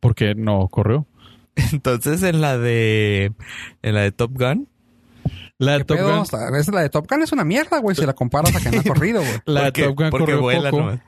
Porque 0.00 0.34
no 0.34 0.68
corrió. 0.68 1.06
Entonces, 1.72 2.22
en 2.22 2.40
la 2.40 2.58
de 2.58 3.32
en 3.82 3.94
la 3.94 4.00
de 4.02 4.12
Top 4.12 4.32
Gun, 4.34 4.68
La 5.58 5.72
de 5.72 5.78
¿Qué 5.78 5.84
Top 5.84 5.96
pedo? 5.96 6.18
Gun. 6.18 6.74
La 6.74 6.82
de 6.82 6.90
Top 6.90 7.06
Gun 7.08 7.22
es 7.22 7.32
una 7.32 7.44
mierda, 7.44 7.78
güey, 7.78 7.96
si 7.96 8.04
la 8.04 8.12
comparas 8.12 8.54
a 8.54 8.60
que 8.60 8.70
no 8.70 8.80
ha 8.80 8.84
corrido, 8.94 9.20
güey. 9.22 9.38
La 9.46 9.70
de 9.70 9.72
Top 9.84 9.96
Gun 9.96 10.10
porque 10.10 10.24
corrió 10.26 10.40
vuela 10.42 10.70
poco. 10.70 10.82
nomás. 10.82 11.00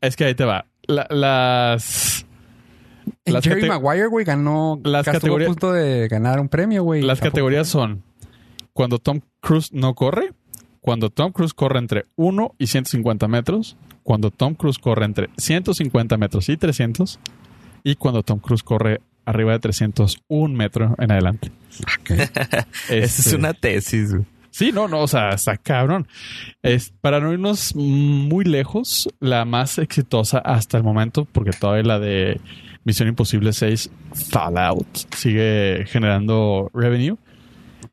Es 0.00 0.14
que 0.16 0.24
ahí 0.26 0.34
te 0.34 0.44
va. 0.44 0.66
La- 0.90 1.06
las. 1.10 2.26
En 3.24 3.34
Las 3.34 3.44
Jerry 3.44 3.66
Maguire, 3.68 4.06
güey, 4.06 4.24
ganó. 4.24 4.80
Las 4.84 5.04
categorías- 5.06 5.48
punto 5.48 5.72
de 5.72 6.08
ganar 6.08 6.40
un 6.40 6.48
premio, 6.48 6.82
güey. 6.84 7.02
Las 7.02 7.20
categorías 7.20 7.68
son 7.68 8.02
cuando 8.72 8.98
Tom 8.98 9.20
Cruise 9.40 9.72
no 9.72 9.94
corre, 9.94 10.32
cuando 10.80 11.10
Tom 11.10 11.32
Cruise 11.32 11.52
corre 11.54 11.78
entre 11.78 12.06
1 12.16 12.54
y 12.58 12.66
150 12.68 13.28
metros, 13.28 13.76
cuando 14.02 14.30
Tom 14.30 14.54
Cruise 14.54 14.78
corre 14.78 15.04
entre 15.04 15.28
150 15.36 16.16
metros 16.16 16.48
y 16.48 16.56
300, 16.56 17.18
y 17.84 17.96
cuando 17.96 18.22
Tom 18.22 18.38
Cruise 18.38 18.62
corre 18.62 19.00
arriba 19.26 19.52
de 19.52 19.58
301 19.60 20.54
metros 20.54 20.92
en 20.98 21.12
adelante. 21.12 21.50
Esa 22.08 22.64
es 22.88 23.18
Este, 23.18 23.36
una 23.36 23.52
tesis. 23.54 24.12
güey. 24.14 24.24
Sí, 24.50 24.72
no, 24.72 24.88
no, 24.88 25.00
o 25.00 25.08
sea, 25.08 25.30
está 25.30 25.56
cabrón. 25.56 26.08
Es, 26.62 26.92
para 27.00 27.20
no 27.20 27.32
irnos 27.32 27.74
muy 27.74 28.44
lejos, 28.44 29.08
la 29.20 29.44
más 29.44 29.78
exitosa 29.78 30.38
hasta 30.38 30.76
el 30.76 30.82
momento, 30.82 31.26
porque 31.30 31.52
todavía 31.52 31.84
la 31.84 31.98
de 31.98 32.40
Misión 32.84 33.08
Imposible 33.08 33.52
6 33.52 33.90
Fallout 34.30 35.14
sigue 35.14 35.84
generando 35.86 36.70
revenue. 36.74 37.16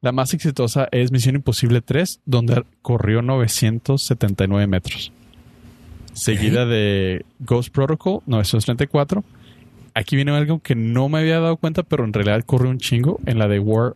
La 0.02 0.12
más 0.12 0.34
exitosa 0.34 0.88
es 0.92 1.12
Misión 1.12 1.36
Imposible 1.36 1.82
3, 1.82 2.22
donde 2.26 2.64
corrió 2.82 3.22
979 3.22 4.68
metros. 4.68 5.12
Seguida 6.14 6.66
de 6.66 7.26
Ghost 7.40 7.74
Protocol 7.74 8.22
934. 8.26 9.24
Aquí 9.94 10.16
viene 10.16 10.32
algo 10.32 10.60
que 10.60 10.76
no 10.76 11.10
me 11.10 11.20
había 11.20 11.40
dado 11.40 11.58
cuenta, 11.58 11.84
pero 11.84 12.06
en 12.06 12.14
realidad 12.14 12.44
corrió 12.46 12.70
un 12.70 12.80
chingo 12.80 13.20
en 13.26 13.40
la 13.40 13.48
de 13.48 13.60
War 13.60 13.96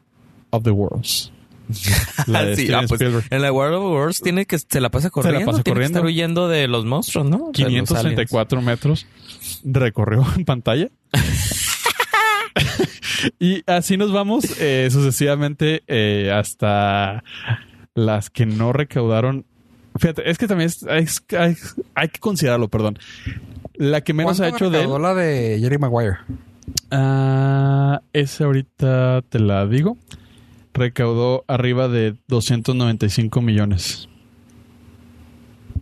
of 0.51 0.63
the 0.63 0.71
Worlds. 0.71 1.31
La 2.27 2.45
de 2.45 2.55
Sí, 2.55 2.63
Steven 2.63 2.83
ah, 2.83 2.87
pues, 2.87 3.01
Spielberg. 3.01 3.25
en 3.29 3.41
la 3.41 3.51
World 3.51 3.75
of 3.75 3.93
Wars 3.93 4.21
tiene 4.21 4.45
que 4.45 4.57
se 4.59 4.81
la 4.81 4.89
pasa 4.89 5.09
corriendo, 5.09 5.45
pasa 5.45 5.63
tiene 5.63 5.65
que 5.65 5.71
corriendo. 5.71 5.99
estar 5.99 6.05
huyendo 6.05 6.47
de 6.47 6.67
los 6.67 6.85
monstruos, 6.85 7.29
¿no? 7.29 7.37
De 7.37 7.43
los 7.43 7.51
534 7.67 8.61
metros 8.61 9.05
recorrió 9.63 10.25
en 10.35 10.45
pantalla. 10.45 10.89
y 13.39 13.63
así 13.67 13.97
nos 13.97 14.11
vamos 14.11 14.59
eh, 14.59 14.89
sucesivamente 14.91 15.83
eh, 15.87 16.31
hasta 16.33 17.23
las 17.93 18.29
que 18.29 18.45
no 18.45 18.73
recaudaron. 18.73 19.45
Fíjate, 19.99 20.29
es 20.29 20.37
que 20.37 20.47
también 20.47 20.69
es- 20.69 20.83
es- 20.83 21.23
hay, 21.37 21.55
hay 21.95 22.07
que 22.09 22.19
considerarlo, 22.19 22.69
perdón. 22.69 22.97
La 23.75 24.01
que 24.01 24.13
menos 24.13 24.39
ha 24.39 24.49
¿Cuánto 24.49 24.65
hecho 24.65 24.69
de 24.69 24.83
él. 24.83 25.01
la 25.01 25.13
de 25.13 25.59
Jerry 25.59 25.77
Maguire? 25.77 26.17
Ah, 26.91 28.01
ese 28.13 28.43
ahorita 28.43 29.21
te 29.29 29.39
la 29.39 29.65
digo. 29.67 29.97
Recaudó 30.73 31.43
arriba 31.47 31.87
de 31.87 32.15
295 32.27 33.41
millones. 33.41 34.09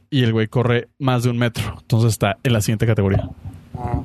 Y 0.09 0.23
el 0.23 0.33
güey 0.33 0.47
corre 0.47 0.87
más 0.97 1.23
de 1.23 1.29
un 1.29 1.37
metro. 1.37 1.77
Entonces 1.79 2.11
está 2.11 2.37
en 2.43 2.53
la 2.53 2.61
siguiente 2.61 2.87
categoría. 2.87 3.29
Ah. 3.75 4.01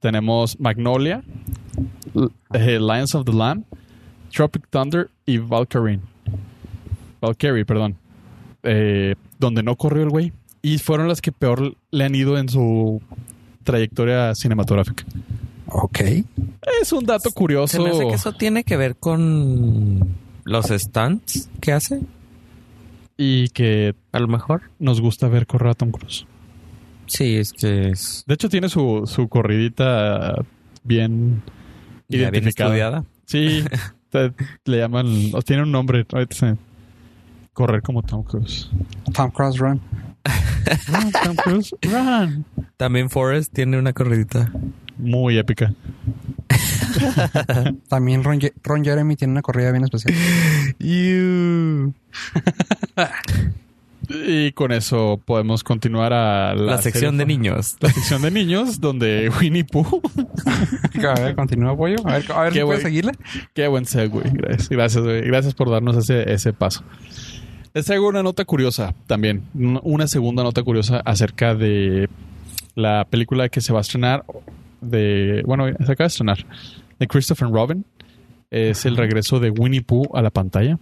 Tenemos 0.00 0.60
Magnolia, 0.60 1.22
eh, 2.52 2.78
Lions 2.78 3.14
of 3.14 3.24
the 3.24 3.32
Lamb, 3.32 3.64
Tropic 4.30 4.68
Thunder 4.68 5.10
y 5.24 5.38
Valkyrie. 5.38 6.00
Valkyrie, 7.20 7.64
perdón. 7.64 7.96
Eh, 8.62 9.14
donde 9.38 9.62
no 9.62 9.76
corrió 9.76 10.02
el 10.02 10.10
güey. 10.10 10.32
Y 10.62 10.78
fueron 10.78 11.08
las 11.08 11.20
que 11.20 11.32
peor 11.32 11.76
le 11.90 12.04
han 12.04 12.14
ido 12.14 12.38
en 12.38 12.48
su 12.48 13.00
trayectoria 13.64 14.34
cinematográfica. 14.34 15.04
Ok. 15.68 16.00
Es 16.80 16.92
un 16.92 17.04
dato 17.04 17.30
curioso. 17.32 17.76
Se 17.76 17.82
me 17.82 17.90
hace 17.90 18.06
que 18.08 18.14
eso 18.14 18.32
tiene 18.32 18.64
que 18.64 18.76
ver 18.76 18.96
con 18.96 20.16
los 20.44 20.66
stunts 20.66 21.48
que 21.60 21.72
hace, 21.72 22.00
Y 23.16 23.48
que 23.48 23.94
a 24.12 24.18
lo 24.20 24.28
mejor. 24.28 24.62
nos 24.78 25.00
gusta 25.00 25.28
ver 25.28 25.46
correr 25.46 25.70
a 25.70 25.74
Tom 25.74 25.90
Cruise. 25.90 26.26
Sí, 27.06 27.36
es 27.36 27.52
que 27.52 27.90
es 27.90 28.24
De 28.26 28.34
hecho, 28.34 28.48
tiene 28.48 28.68
su, 28.68 29.04
su 29.06 29.28
corridita 29.28 30.34
bien 30.84 31.42
ya 32.08 32.18
bien 32.18 32.34
identificada. 32.34 32.68
estudiada. 32.70 33.04
Sí, 33.26 33.64
te- 34.10 34.32
le 34.64 34.78
llaman, 34.78 35.06
o 35.32 35.42
tiene 35.42 35.62
un 35.62 35.72
nombre. 35.72 36.06
Correr 37.52 37.80
como 37.82 38.02
Tom 38.02 38.22
Cruise. 38.22 38.68
Tom 39.14 39.30
Cruise 39.30 39.58
Run. 39.58 39.80
Run, 40.88 41.12
Tom 41.12 41.36
Cruise, 41.36 41.74
run. 41.82 42.44
También 42.76 43.08
Forrest 43.08 43.52
tiene 43.52 43.78
una 43.78 43.92
corridita. 43.92 44.52
Muy 44.98 45.36
épica. 45.38 45.72
También 47.88 48.24
Ron, 48.24 48.40
Ron 48.62 48.84
Jeremy 48.84 49.16
tiene 49.16 49.32
una 49.32 49.42
corrida 49.42 49.70
bien 49.72 49.84
especial. 49.84 50.14
Y 54.08 54.52
con 54.52 54.70
eso 54.70 55.20
podemos 55.24 55.64
continuar 55.64 56.12
a 56.12 56.54
la, 56.54 56.62
La, 56.74 56.78
sección 56.82 57.16
serie- 57.16 57.18
de 57.18 57.26
niños. 57.26 57.76
La 57.80 57.90
sección 57.90 58.22
de 58.22 58.30
niños, 58.30 58.80
donde 58.80 59.30
Winnie 59.40 59.64
Pooh. 59.64 60.00
a 61.08 61.20
ver, 61.20 61.34
continúa, 61.34 61.76
pollo. 61.76 61.96
A 62.04 62.18
ver, 62.18 62.32
a 62.32 62.42
ver 62.42 62.52
Qué 62.52 62.60
si 62.60 62.64
puedes 62.64 62.82
seguirle. 62.82 63.12
Qué 63.52 63.66
buen 63.66 63.84
segue. 63.84 64.20
Gracias, 64.32 64.68
gracias, 64.68 65.02
güey. 65.02 65.22
Gracias 65.22 65.54
por 65.54 65.70
darnos 65.70 65.96
ese, 65.96 66.32
ese 66.32 66.52
paso. 66.52 66.84
Les 67.74 67.84
traigo 67.84 68.06
una 68.08 68.22
nota 68.22 68.44
curiosa 68.44 68.94
también. 69.08 69.42
un- 69.54 69.80
Una 69.82 70.06
segunda 70.06 70.44
nota 70.44 70.62
curiosa 70.62 71.00
acerca 71.04 71.56
de 71.56 72.08
la 72.76 73.06
película 73.10 73.48
que 73.48 73.60
se 73.60 73.72
va 73.72 73.80
a 73.80 73.82
estrenar. 73.82 74.24
De, 74.80 75.42
bueno, 75.46 75.66
se 75.66 75.92
acaba 75.92 76.04
de 76.04 76.06
estrenar. 76.06 76.46
De 76.98 77.06
Christopher 77.06 77.48
Robin. 77.48 77.84
Es 78.50 78.86
el 78.86 78.96
regreso 78.96 79.40
de 79.40 79.50
Winnie 79.50 79.82
Pooh 79.82 80.08
a 80.14 80.22
la 80.22 80.30
pantalla. 80.30 80.78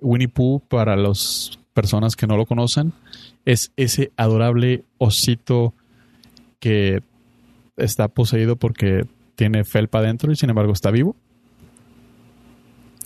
Winnie 0.00 0.28
Pooh, 0.28 0.60
para 0.60 0.94
las 0.96 1.58
personas 1.72 2.16
que 2.16 2.26
no 2.26 2.36
lo 2.36 2.46
conocen, 2.46 2.92
es 3.44 3.72
ese 3.76 4.12
adorable 4.16 4.84
osito 4.98 5.74
que 6.60 7.02
está 7.76 8.08
poseído 8.08 8.56
porque 8.56 9.06
tiene 9.34 9.64
felpa 9.64 9.98
adentro 9.98 10.30
y 10.30 10.36
sin 10.36 10.50
embargo 10.50 10.72
está 10.72 10.90
vivo. 10.90 11.16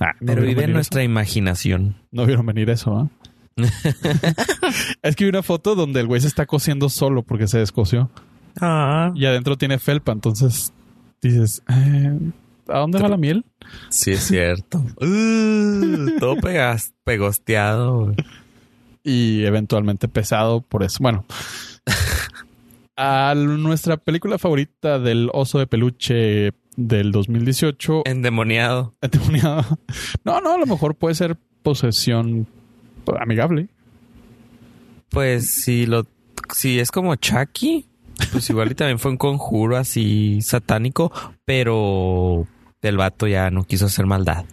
Ah, 0.00 0.12
no 0.20 0.26
Pero 0.26 0.42
vive 0.42 0.64
en 0.64 0.72
nuestra 0.72 1.02
imaginación. 1.02 1.96
No 2.10 2.26
vieron 2.26 2.44
venir 2.44 2.68
eso, 2.70 2.96
¿ah? 2.96 3.08
es 5.02 5.16
que 5.16 5.24
vi 5.24 5.30
una 5.30 5.42
foto 5.42 5.74
donde 5.74 6.00
el 6.00 6.06
güey 6.06 6.20
se 6.20 6.26
está 6.26 6.44
cosiendo 6.44 6.90
solo 6.90 7.22
porque 7.22 7.48
se 7.48 7.58
descosió. 7.58 8.10
Ah. 8.60 9.12
Y 9.14 9.26
adentro 9.26 9.56
tiene 9.56 9.78
felpa, 9.78 10.12
entonces 10.12 10.72
dices, 11.22 11.62
eh, 11.68 12.18
¿a 12.68 12.78
dónde 12.78 12.98
va 12.98 13.08
la 13.08 13.16
miel? 13.16 13.44
Sí, 13.90 14.12
es 14.12 14.24
cierto. 14.24 14.84
Uh, 15.00 16.18
todo 16.18 16.36
pegas, 16.36 16.94
pegosteado. 17.04 18.14
y 19.02 19.44
eventualmente 19.44 20.08
pesado 20.08 20.60
por 20.62 20.82
eso. 20.82 20.98
Bueno, 21.00 21.24
a 22.96 23.34
nuestra 23.36 23.96
película 23.96 24.38
favorita 24.38 24.98
del 24.98 25.30
oso 25.32 25.58
de 25.58 25.66
peluche 25.66 26.52
del 26.76 27.12
2018, 27.12 28.02
Endemoniado. 28.06 28.94
endemoniado. 29.00 29.64
No, 30.24 30.40
no, 30.40 30.54
a 30.54 30.58
lo 30.58 30.66
mejor 30.66 30.94
puede 30.94 31.14
ser 31.14 31.36
posesión 31.62 32.46
amigable. 33.20 33.68
Pues 35.10 35.50
si 35.50 35.86
lo 35.86 36.06
si 36.54 36.78
es 36.78 36.90
como 36.90 37.14
Chucky, 37.16 37.86
pues 38.32 38.48
igual 38.50 38.70
y 38.72 38.74
también 38.74 38.98
fue 38.98 39.10
un 39.10 39.16
conjuro 39.16 39.76
así 39.76 40.40
satánico, 40.42 41.12
pero 41.44 42.46
el 42.82 42.96
vato 42.96 43.26
ya 43.26 43.50
no 43.50 43.64
quiso 43.64 43.86
hacer 43.86 44.06
maldad. 44.06 44.44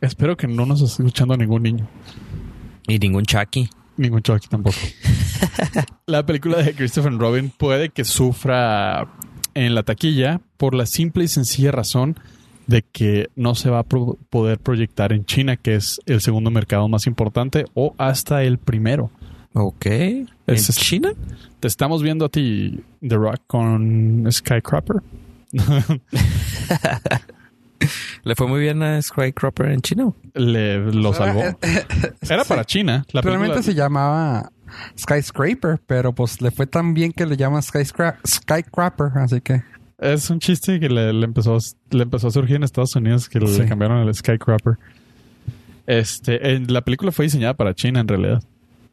Espero 0.00 0.36
que 0.36 0.46
no 0.46 0.66
nos 0.66 0.80
esté 0.82 1.02
escuchando 1.02 1.36
ningún 1.36 1.62
niño. 1.62 1.86
Y 2.86 2.98
ningún 2.98 3.24
Chucky. 3.24 3.68
Ningún 3.96 4.22
Chucky 4.22 4.48
tampoco. 4.48 4.76
la 6.06 6.24
película 6.26 6.58
de 6.58 6.74
Christopher 6.74 7.16
Robin 7.16 7.50
puede 7.56 7.88
que 7.90 8.04
sufra 8.04 9.08
en 9.54 9.74
la 9.74 9.82
taquilla 9.82 10.40
por 10.56 10.74
la 10.74 10.86
simple 10.86 11.24
y 11.24 11.28
sencilla 11.28 11.70
razón 11.72 12.18
de 12.66 12.82
que 12.82 13.28
no 13.36 13.54
se 13.54 13.70
va 13.70 13.80
a 13.80 13.82
pro- 13.84 14.18
poder 14.30 14.58
proyectar 14.58 15.12
en 15.12 15.24
China, 15.26 15.56
que 15.56 15.74
es 15.76 16.00
el 16.06 16.20
segundo 16.22 16.50
mercado 16.50 16.88
más 16.88 17.06
importante, 17.06 17.66
o 17.74 17.94
hasta 17.98 18.42
el 18.42 18.58
primero. 18.58 19.10
Ok. 19.54 19.86
¿En 19.86 20.26
Es- 20.46 20.68
China? 20.76 21.12
Te 21.60 21.68
estamos 21.68 22.02
viendo 22.02 22.26
a 22.26 22.28
ti, 22.28 22.82
The 23.00 23.16
Rock, 23.16 23.40
con 23.46 24.26
Skycrapper. 24.30 24.96
¿Le 28.24 28.34
fue 28.34 28.46
muy 28.48 28.60
bien 28.60 28.82
a 28.82 29.00
Skycropper 29.00 29.70
en 29.70 29.80
China? 29.80 30.12
Le, 30.34 30.78
lo 30.92 31.12
salvó. 31.14 31.42
Era 32.28 32.44
para 32.44 32.64
China. 32.64 33.04
La 33.12 33.20
Realmente 33.20 33.54
película, 33.54 33.62
se 33.62 33.74
llamaba 33.74 34.50
Skyscraper, 34.98 35.80
pero 35.86 36.12
pues 36.14 36.40
le 36.40 36.50
fue 36.50 36.66
tan 36.66 36.94
bien 36.94 37.12
que 37.12 37.26
le 37.26 37.36
llaman 37.36 37.62
Skyscra 37.62 38.18
Skycrapper, 38.26 39.18
así 39.18 39.40
que 39.40 39.62
Es 39.98 40.30
un 40.30 40.38
chiste 40.40 40.80
que 40.80 40.88
le, 40.88 41.12
le 41.12 41.24
empezó, 41.26 41.58
le 41.90 42.02
empezó 42.02 42.28
a 42.28 42.30
surgir 42.30 42.56
en 42.56 42.62
Estados 42.64 42.96
Unidos 42.96 43.28
que 43.28 43.38
le 43.40 43.46
Sí. 43.48 43.64
cambiaron 43.66 44.06
el 44.06 44.14
Skycrapper. 44.14 44.78
Este, 45.86 46.54
en- 46.54 46.72
la 46.72 46.80
película 46.80 47.12
fue 47.12 47.26
diseñada 47.26 47.54
para 47.54 47.74
China 47.74 48.00
en 48.00 48.08
realidad. 48.08 48.42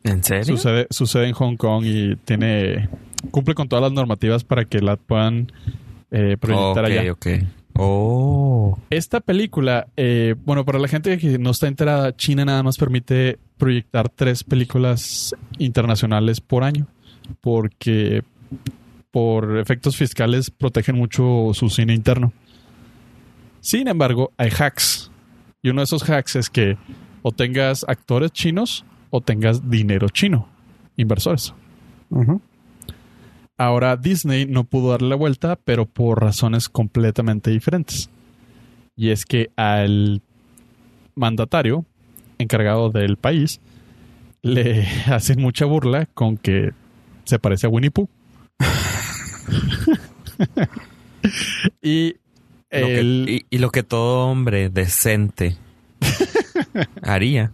¿En 0.03 0.23
serio? 0.23 0.57
Sucede, 0.57 0.87
sucede 0.89 1.27
en 1.27 1.33
Hong 1.33 1.55
Kong 1.55 1.85
y 1.85 2.15
tiene 2.17 2.89
cumple 3.29 3.53
con 3.53 3.69
todas 3.69 3.83
las 3.83 3.91
normativas 3.91 4.43
para 4.43 4.65
que 4.65 4.79
la 4.79 4.95
puedan 4.95 5.51
eh, 6.09 6.37
proyectar 6.39 6.85
allá. 6.85 7.11
ok. 7.11 7.27
Oh. 7.73 8.77
Esta 8.89 9.21
película, 9.21 9.87
eh, 9.95 10.35
bueno, 10.45 10.65
para 10.65 10.77
la 10.79 10.87
gente 10.87 11.17
que 11.17 11.37
no 11.37 11.51
está 11.51 11.67
enterada, 11.67 12.15
China 12.15 12.43
nada 12.43 12.63
más 12.63 12.77
permite 12.77 13.39
proyectar 13.57 14.09
tres 14.09 14.43
películas 14.43 15.33
internacionales 15.57 16.41
por 16.41 16.63
año, 16.63 16.87
porque 17.39 18.23
por 19.11 19.57
efectos 19.57 19.95
fiscales 19.95 20.49
protegen 20.51 20.97
mucho 20.97 21.52
su 21.54 21.69
cine 21.69 21.93
interno. 21.93 22.33
Sin 23.62 23.87
embargo, 23.87 24.31
hay 24.37 24.49
hacks. 24.49 25.12
Y 25.62 25.69
uno 25.69 25.81
de 25.81 25.85
esos 25.85 26.04
hacks 26.10 26.35
es 26.35 26.49
que 26.49 26.77
o 27.21 27.31
tengas 27.31 27.85
actores 27.87 28.31
chinos 28.31 28.83
o 29.12 29.21
tengas 29.21 29.69
dinero 29.69 30.09
chino, 30.09 30.47
inversores. 30.97 31.53
Ahora 33.57 33.95
Disney 33.97 34.45
no 34.47 34.63
pudo 34.63 34.91
darle 34.91 35.09
la 35.09 35.15
vuelta, 35.15 35.55
pero 35.55 35.85
por 35.85 36.21
razones 36.21 36.67
completamente 36.69 37.51
diferentes. 37.51 38.09
Y 38.95 39.09
es 39.12 39.25
que 39.25 39.51
al 39.55 40.21
mandatario 41.15 41.85
encargado 42.39 42.89
del 42.89 43.17
país 43.17 43.59
le 44.41 44.87
hacen 45.07 45.39
mucha 45.41 45.65
burla 45.65 46.07
con 46.07 46.37
que 46.37 46.71
se 47.25 47.37
parece 47.37 47.67
a 47.67 47.69
Winnie 47.69 47.91
Pooh. 47.91 48.09
Y, 51.81 52.15
Lo 52.71 52.87
que- 52.87 52.99
el- 52.99 53.25
y, 53.29 53.45
y 53.55 53.59
lo 53.59 53.69
que 53.69 53.83
todo 53.83 54.27
hombre 54.27 54.69
decente 54.69 55.55
haría. 57.03 57.51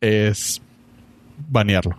es 0.00 0.62
banearlo. 1.48 1.96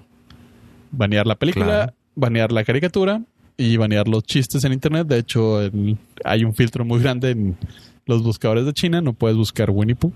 Banear 0.92 1.28
la 1.28 1.36
película, 1.36 1.66
Claro. 1.66 1.94
banear 2.16 2.52
la 2.52 2.64
caricatura 2.64 3.22
y 3.58 3.78
banear 3.78 4.08
los 4.08 4.24
chistes 4.24 4.64
en 4.64 4.74
internet. 4.74 5.08
De 5.08 5.18
hecho, 5.20 5.62
el- 5.62 5.98
hay 6.24 6.44
un 6.44 6.54
filtro 6.54 6.86
muy 6.86 7.02
grande 7.02 7.32
en 7.32 7.58
los 8.06 8.24
buscadores 8.24 8.66
de 8.66 8.74
China. 8.74 9.02
No 9.02 9.14
puedes 9.14 9.36
buscar 9.38 9.70
Winnie 9.70 9.96
Pooh. 9.96 10.14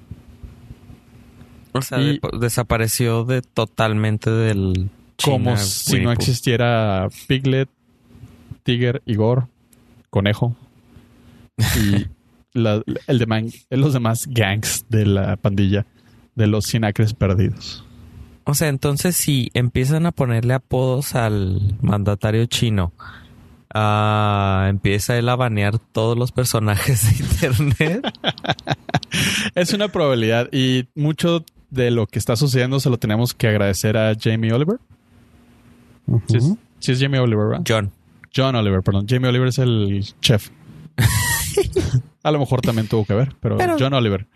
O 1.73 1.81
sea, 1.81 1.99
Y- 2.01 2.19
de- 2.19 2.39
desapareció 2.39 3.23
de 3.23 3.41
totalmente 3.41 4.29
del 4.29 4.89
como 5.23 5.51
China, 5.51 5.57
si 5.57 5.91
Winnie 5.93 6.05
no 6.05 6.13
Pooh. 6.13 6.21
existiera 6.21 7.07
Piglet, 7.27 7.69
Tiger, 8.63 9.01
Igor, 9.05 9.47
Conejo 10.09 10.55
y 11.57 12.05
la- 12.53 12.81
el 13.07 13.19
demás, 13.19 13.43
los 13.69 13.93
demás 13.93 14.27
gangs 14.29 14.85
de 14.89 15.05
la 15.05 15.37
pandilla 15.37 15.85
de 16.35 16.47
los 16.47 16.65
sinacres 16.65 17.13
perdidos. 17.13 17.85
O 18.45 18.53
sea, 18.53 18.67
entonces 18.69 19.15
si 19.15 19.49
empiezan 19.53 20.05
a 20.05 20.11
ponerle 20.11 20.53
apodos 20.53 21.15
al 21.15 21.77
mandatario 21.81 22.45
chino, 22.47 22.91
ah, 23.73 24.65
empieza 24.69 25.17
él 25.17 25.29
a 25.29 25.35
banear 25.35 25.77
todos 25.79 26.17
los 26.17 26.31
personajes 26.31 27.03
de 27.19 27.25
internet. 27.25 28.01
Es 29.55 29.73
una 29.73 29.89
probabilidad 29.89 30.47
y 30.53 30.87
mucho 30.95 31.43
de 31.69 31.91
lo 31.91 32.07
que 32.07 32.17
está 32.17 32.35
sucediendo 32.37 32.79
se 32.79 32.89
lo 32.89 32.97
tenemos 32.97 33.33
que 33.33 33.47
agradecer 33.47 33.97
a 33.97 34.13
Jamie 34.17 34.53
Oliver. 34.53 34.77
Sí, 36.27 36.37
es, 36.37 36.53
sí 36.79 36.91
es 36.93 36.99
Jamie 37.01 37.19
Oliver, 37.19 37.47
¿verdad? 37.47 37.63
John. 37.67 37.91
John 38.33 38.55
Oliver, 38.55 38.81
perdón. 38.81 39.05
Jamie 39.09 39.27
Oliver 39.29 39.49
es 39.49 39.57
el 39.59 40.05
chef. 40.21 40.49
a 42.23 42.31
lo 42.31 42.39
mejor 42.39 42.61
también 42.61 42.87
tuvo 42.87 43.03
que 43.05 43.13
ver, 43.13 43.35
pero, 43.41 43.57
Pero- 43.57 43.75
John 43.77 43.93
Oliver. 43.93 44.27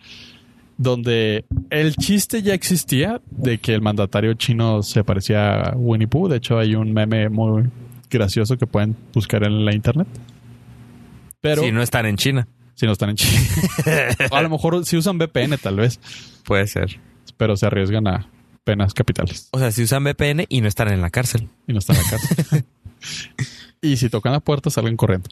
Donde 0.77 1.45
el 1.69 1.95
chiste 1.95 2.41
ya 2.41 2.53
existía 2.53 3.21
de 3.31 3.59
que 3.59 3.73
el 3.73 3.81
mandatario 3.81 4.33
chino 4.33 4.83
se 4.83 5.03
parecía 5.03 5.69
a 5.69 5.75
Winnie 5.75 6.07
Pooh. 6.07 6.27
De 6.27 6.37
hecho, 6.37 6.57
hay 6.57 6.75
un 6.75 6.93
meme 6.93 7.29
muy 7.29 7.69
gracioso 8.09 8.57
que 8.57 8.67
pueden 8.67 8.95
buscar 9.13 9.43
en 9.43 9.63
la 9.65 9.73
internet. 9.73 10.07
Pero 11.39 11.61
si 11.61 11.71
no 11.71 11.81
están 11.81 12.05
en 12.05 12.17
China, 12.17 12.47
si 12.73 12.85
no 12.85 12.91
están 12.91 13.11
en 13.11 13.15
China. 13.15 13.39
a 14.31 14.41
lo 14.41 14.49
mejor 14.49 14.85
si 14.85 14.97
usan 14.97 15.17
VPN, 15.17 15.57
tal 15.61 15.77
vez. 15.77 15.99
puede 16.43 16.67
ser. 16.67 16.99
Pero 17.37 17.55
se 17.55 17.65
arriesgan 17.65 18.07
a 18.07 18.29
penas 18.63 18.93
capitales. 18.93 19.49
O 19.51 19.59
sea, 19.59 19.71
si 19.71 19.83
usan 19.83 20.03
VPN 20.03 20.45
y 20.49 20.61
no 20.61 20.67
están 20.67 20.89
en 20.89 21.01
la 21.01 21.09
cárcel. 21.09 21.47
y 21.67 21.73
no 21.73 21.79
están 21.79 21.95
en 21.95 22.03
la 22.03 22.09
casa. 22.09 22.65
y 23.81 23.97
si 23.97 24.09
tocan 24.09 24.33
la 24.33 24.39
puerta, 24.39 24.69
salgan 24.69 24.97
corriendo. 24.97 25.29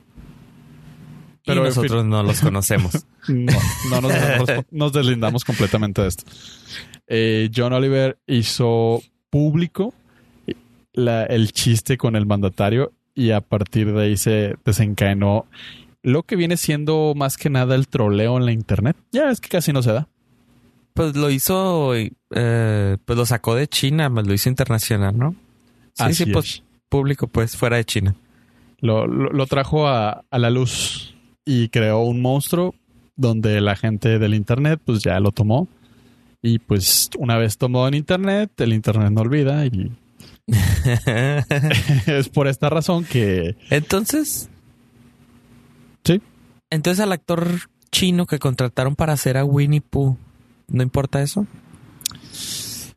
Pero, 1.45 1.63
y 1.63 1.67
en 1.67 1.73
fin. 1.73 1.81
nosotros 1.83 2.05
no 2.05 2.23
los 2.23 2.39
conocemos. 2.41 3.05
No, 3.27 3.51
no 3.89 4.01
nos, 4.01 4.11
nos- 4.11 4.65
nos 4.71 4.91
deslindamos 4.93 5.45
completamente 5.45 6.01
de 6.01 6.07
esto. 6.09 6.23
Eh, 7.07 7.49
John 7.55 7.71
Oliver 7.71 8.17
hizo 8.27 9.01
público 9.29 9.93
la- 10.93 11.23
el 11.25 11.51
chiste 11.53 11.97
con 11.97 12.15
el 12.17 12.25
mandatario 12.25 12.91
y 13.15 13.31
a 13.31 13.39
partir 13.41 13.93
de 13.93 14.03
ahí 14.03 14.17
se 14.17 14.55
desencadenó 14.65 15.45
lo 16.01 16.23
que 16.23 16.35
viene 16.35 16.57
siendo 16.57 17.13
más 17.15 17.37
que 17.37 17.49
nada 17.49 17.75
el 17.75 17.87
troleo 17.87 18.37
en 18.37 18.45
la 18.45 18.51
internet. 18.51 18.97
Ya 19.13 19.29
es 19.29 19.39
que 19.39 19.47
casi 19.49 19.71
no 19.71 19.81
se 19.81 19.93
da. 19.93 20.07
Pues 20.93 21.15
lo 21.15 21.29
hizo, 21.31 21.95
eh, 21.95 22.97
pues 23.05 23.17
lo 23.17 23.25
sacó 23.25 23.55
de 23.55 23.67
China, 23.67 24.09
pues 24.13 24.27
lo 24.27 24.33
hizo 24.33 24.49
internacional, 24.49 25.17
¿no? 25.17 25.31
Sí, 25.93 26.03
Así 26.03 26.25
sí, 26.25 26.31
pues 26.31 26.45
es. 26.55 26.63
público, 26.89 27.27
pues 27.27 27.55
fuera 27.55 27.77
de 27.77 27.85
China. 27.85 28.15
Lo, 28.79 29.07
lo- 29.07 29.31
lo 29.31 29.45
trajo 29.47 29.87
a, 29.87 30.23
a 30.29 30.39
la 30.39 30.49
luz 30.49 31.12
y 31.45 31.69
creó 31.69 32.01
un 32.01 32.21
monstruo 32.21 32.75
donde 33.15 33.61
la 33.61 33.75
gente 33.75 34.19
del 34.19 34.33
internet 34.33 34.79
pues 34.83 35.01
ya 35.03 35.19
lo 35.19 35.31
tomó. 35.31 35.67
Y 36.41 36.59
pues 36.59 37.09
una 37.17 37.37
vez 37.37 37.57
tomado 37.57 37.87
en 37.87 37.93
internet, 37.93 38.51
el 38.59 38.73
internet 38.73 39.11
no 39.11 39.21
olvida 39.21 39.65
y 39.65 39.91
es 42.05 42.27
por 42.29 42.47
esta 42.49 42.69
razón 42.69 43.05
que 43.05 43.55
Entonces, 43.69 44.49
sí, 46.03 46.21
entonces 46.69 47.01
al 47.01 47.13
actor 47.13 47.47
chino 47.91 48.25
que 48.25 48.39
contrataron 48.39 48.97
para 48.97 49.13
hacer 49.13 49.37
a 49.37 49.45
Winnie 49.45 49.79
Pooh, 49.79 50.17
¿no 50.67 50.83
importa 50.83 51.21
eso? 51.21 51.47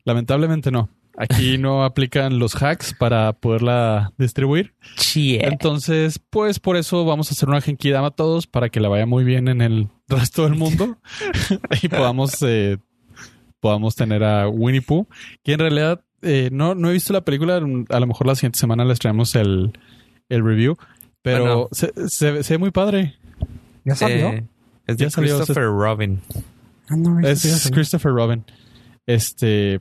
lamentablemente 0.05 0.71
no. 0.71 0.89
Aquí 1.19 1.57
no 1.59 1.85
aplican 1.85 2.39
los 2.39 2.55
hacks 2.63 2.93
para 2.95 3.33
poderla 3.33 4.13
distribuir. 4.19 4.75
Chie. 4.97 5.47
Entonces, 5.47 6.19
pues 6.19 6.61
por 6.61 6.77
eso 6.77 7.05
vamos 7.05 7.31
a 7.31 7.33
hacer 7.35 7.49
una 7.49 7.61
genkidama 7.63 8.09
a 8.09 8.11
todos 8.11 8.47
para 8.47 8.69
que 8.69 8.81
la 8.81 8.89
vaya 8.89 9.07
muy 9.07 9.25
bien 9.25 9.49
en 9.49 9.63
el 9.63 9.89
resto 10.09 10.45
del 10.45 10.57
mundo 10.57 10.99
y 11.83 11.89
podamos, 11.89 12.35
eh, 12.43 12.79
podamos 13.61 13.95
tener 13.95 14.23
a 14.25 14.49
Winnie 14.49 14.83
Pooh, 14.83 15.07
que 15.43 15.55
en 15.55 15.61
realidad 15.61 16.03
eh, 16.23 16.51
no, 16.53 16.75
no 16.75 16.91
he 16.91 16.93
visto 16.93 17.13
la 17.13 17.23
película. 17.25 17.57
A 17.57 18.01
lo 18.01 18.07
mejor 18.07 18.27
la 18.27 18.35
siguiente 18.35 18.59
semana 18.59 18.85
les 18.85 18.99
traemos 18.99 19.35
el, 19.37 19.73
el 20.29 20.45
review, 20.45 20.77
pero 21.23 21.43
Bueno. 21.45 21.69
se, 21.73 21.93
se- 22.09 22.43
se 22.43 22.55
ve 22.55 22.59
muy 22.59 22.71
padre. 22.73 23.15
¿Ya 23.85 23.95
salió? 23.95 24.29
Eh, 24.29 24.45
es 24.87 24.97
Ya 24.99 25.07
de 25.07 25.11
salió, 25.11 25.37
Christopher 25.37 25.65
Robin. 25.65 26.21
Ah, 26.89 26.97
no, 26.97 27.21
Es, 27.27 27.45
es. 27.45 27.71
Christopher 27.71 28.13
Robin. 28.13 28.45
Este. 29.07 29.81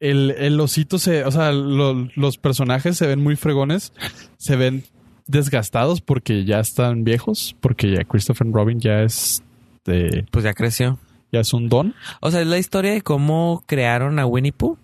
El, 0.00 0.32
el 0.38 0.58
osito 0.60 0.98
se. 0.98 1.24
O 1.24 1.30
sea, 1.30 1.52
lo- 1.52 2.08
los 2.14 2.38
personajes 2.38 2.96
se 2.96 3.06
ven 3.06 3.22
muy 3.22 3.36
fregones. 3.36 3.92
Se 4.36 4.56
ven 4.56 4.84
desgastados 5.26 6.00
porque 6.00 6.44
ya 6.44 6.60
están 6.60 7.04
viejos. 7.04 7.56
Porque 7.60 7.90
ya 7.92 8.04
Christopher 8.04 8.46
Robin 8.50 8.80
ya 8.80 9.02
es. 9.02 9.42
de- 9.84 10.24
Pues 10.30 10.44
ya 10.44 10.54
creció. 10.54 10.98
ya 11.32 11.40
es 11.40 11.52
un 11.52 11.68
don. 11.68 11.94
O 12.20 12.30
sea, 12.30 12.40
es 12.40 12.46
la 12.46 12.58
historia 12.58 12.92
de 12.92 13.02
cómo 13.02 13.62
crearon 13.66 14.18
a 14.18 14.26
Winnie 14.26 14.52
Pooh. 14.52 14.78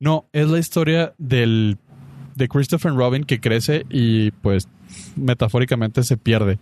No, 0.00 0.26
es 0.32 0.48
la 0.48 0.58
historia 0.58 1.14
del. 1.18 1.76
de 2.36 2.48
Christopher 2.48 2.92
Robin 2.92 3.24
que 3.24 3.40
crece 3.40 3.84
y 3.90 4.30
pues 4.30 4.68
metafóricamente 5.16 6.02
se 6.02 6.16
pierde. 6.16 6.58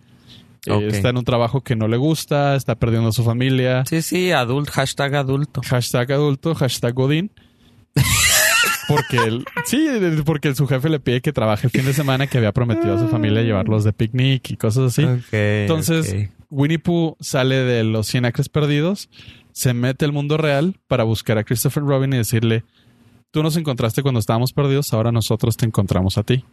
Eh, 0.66 0.88
está 0.90 1.10
en 1.10 1.18
un 1.18 1.24
trabajo 1.24 1.60
que 1.60 1.76
no 1.76 1.86
le 1.86 1.96
gusta, 1.96 2.56
está 2.56 2.74
perdiendo 2.74 3.10
a 3.10 3.12
su 3.12 3.22
familia. 3.22 3.84
Sí, 3.86 4.02
sí, 4.02 4.32
adulto, 4.32 4.72
hashtag 4.72 5.14
adulto. 5.14 5.60
Hashtag 5.64 6.10
adulto, 6.12 6.54
hashtag 6.56 6.92
Godín. 6.94 7.30
Porque 8.88 9.16
el, 9.16 9.44
sí, 9.64 9.88
porque 10.24 10.54
su 10.54 10.66
jefe 10.68 10.88
le 10.88 11.00
pide 11.00 11.20
que 11.20 11.32
trabaje 11.32 11.66
el 11.66 11.70
fin 11.72 11.84
de 11.84 11.92
semana 11.92 12.28
que 12.28 12.38
había 12.38 12.52
prometido 12.52 12.94
a 12.94 12.98
su 13.00 13.08
familia 13.08 13.42
llevarlos 13.42 13.82
de 13.82 13.92
picnic 13.92 14.50
y 14.50 14.56
cosas 14.56 14.92
así. 14.96 15.06
Entonces. 15.32 16.28
Winnie 16.50 16.78
Pooh 16.78 17.16
sale 17.18 17.56
de 17.56 17.82
los 17.82 18.06
100 18.06 18.26
acres 18.26 18.48
perdidos, 18.48 19.08
se 19.50 19.74
mete 19.74 20.04
al 20.04 20.12
mundo 20.12 20.36
real 20.36 20.76
para 20.86 21.02
buscar 21.02 21.38
a 21.38 21.42
Christopher 21.44 21.82
Robin 21.82 22.12
y 22.12 22.18
decirle, 22.18 22.62
tú 23.32 23.42
nos 23.42 23.56
encontraste 23.56 24.02
cuando 24.02 24.20
estábamos 24.20 24.52
perdidos, 24.52 24.92
ahora 24.92 25.10
nosotros 25.10 25.56
te 25.56 25.66
encontramos 25.66 26.16
a 26.18 26.22
ti. 26.22 26.44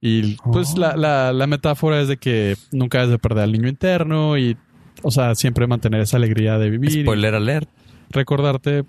Y 0.00 0.34
pues 0.50 0.72
Oh. 0.74 0.78
la, 0.80 0.96
la, 0.96 1.32
la 1.32 1.46
metáfora 1.46 2.00
es 2.00 2.08
de 2.08 2.16
que 2.16 2.56
nunca 2.72 2.98
debes 2.98 3.12
de 3.12 3.18
perder 3.20 3.44
al 3.44 3.52
niño 3.52 3.68
interno 3.68 4.36
y, 4.36 4.56
o 5.02 5.12
sea, 5.12 5.36
siempre 5.36 5.68
mantener 5.68 6.00
esa 6.00 6.16
alegría 6.16 6.58
de 6.58 6.70
vivir. 6.70 6.90
y- 6.90 7.02
Spoiler 7.02 7.36
alert. 7.36 7.68
recordarte. 8.10 8.82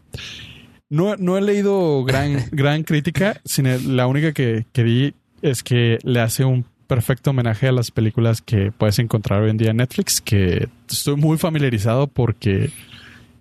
No, 0.93 1.15
no 1.15 1.39
he 1.39 1.41
leído 1.41 2.03
gran, 2.03 2.37
gran 2.51 2.83
crítica, 2.83 3.41
sino 3.45 3.75
la 3.79 4.05
única 4.05 4.31
que, 4.31 4.67
que 4.71 4.83
vi 4.83 5.15
es 5.41 5.63
que 5.63 5.97
le 6.03 6.19
hace 6.19 6.45
un 6.45 6.65
perfecto 6.85 7.31
homenaje 7.31 7.67
a 7.67 7.71
las 7.71 7.89
películas 7.89 8.43
que 8.43 8.71
puedes 8.71 8.99
encontrar 8.99 9.41
hoy 9.41 9.49
en 9.49 9.57
día 9.57 9.71
en 9.71 9.77
Netflix, 9.77 10.21
que 10.21 10.67
estoy 10.87 11.15
muy 11.15 11.39
familiarizado 11.39 12.05
porque 12.05 12.69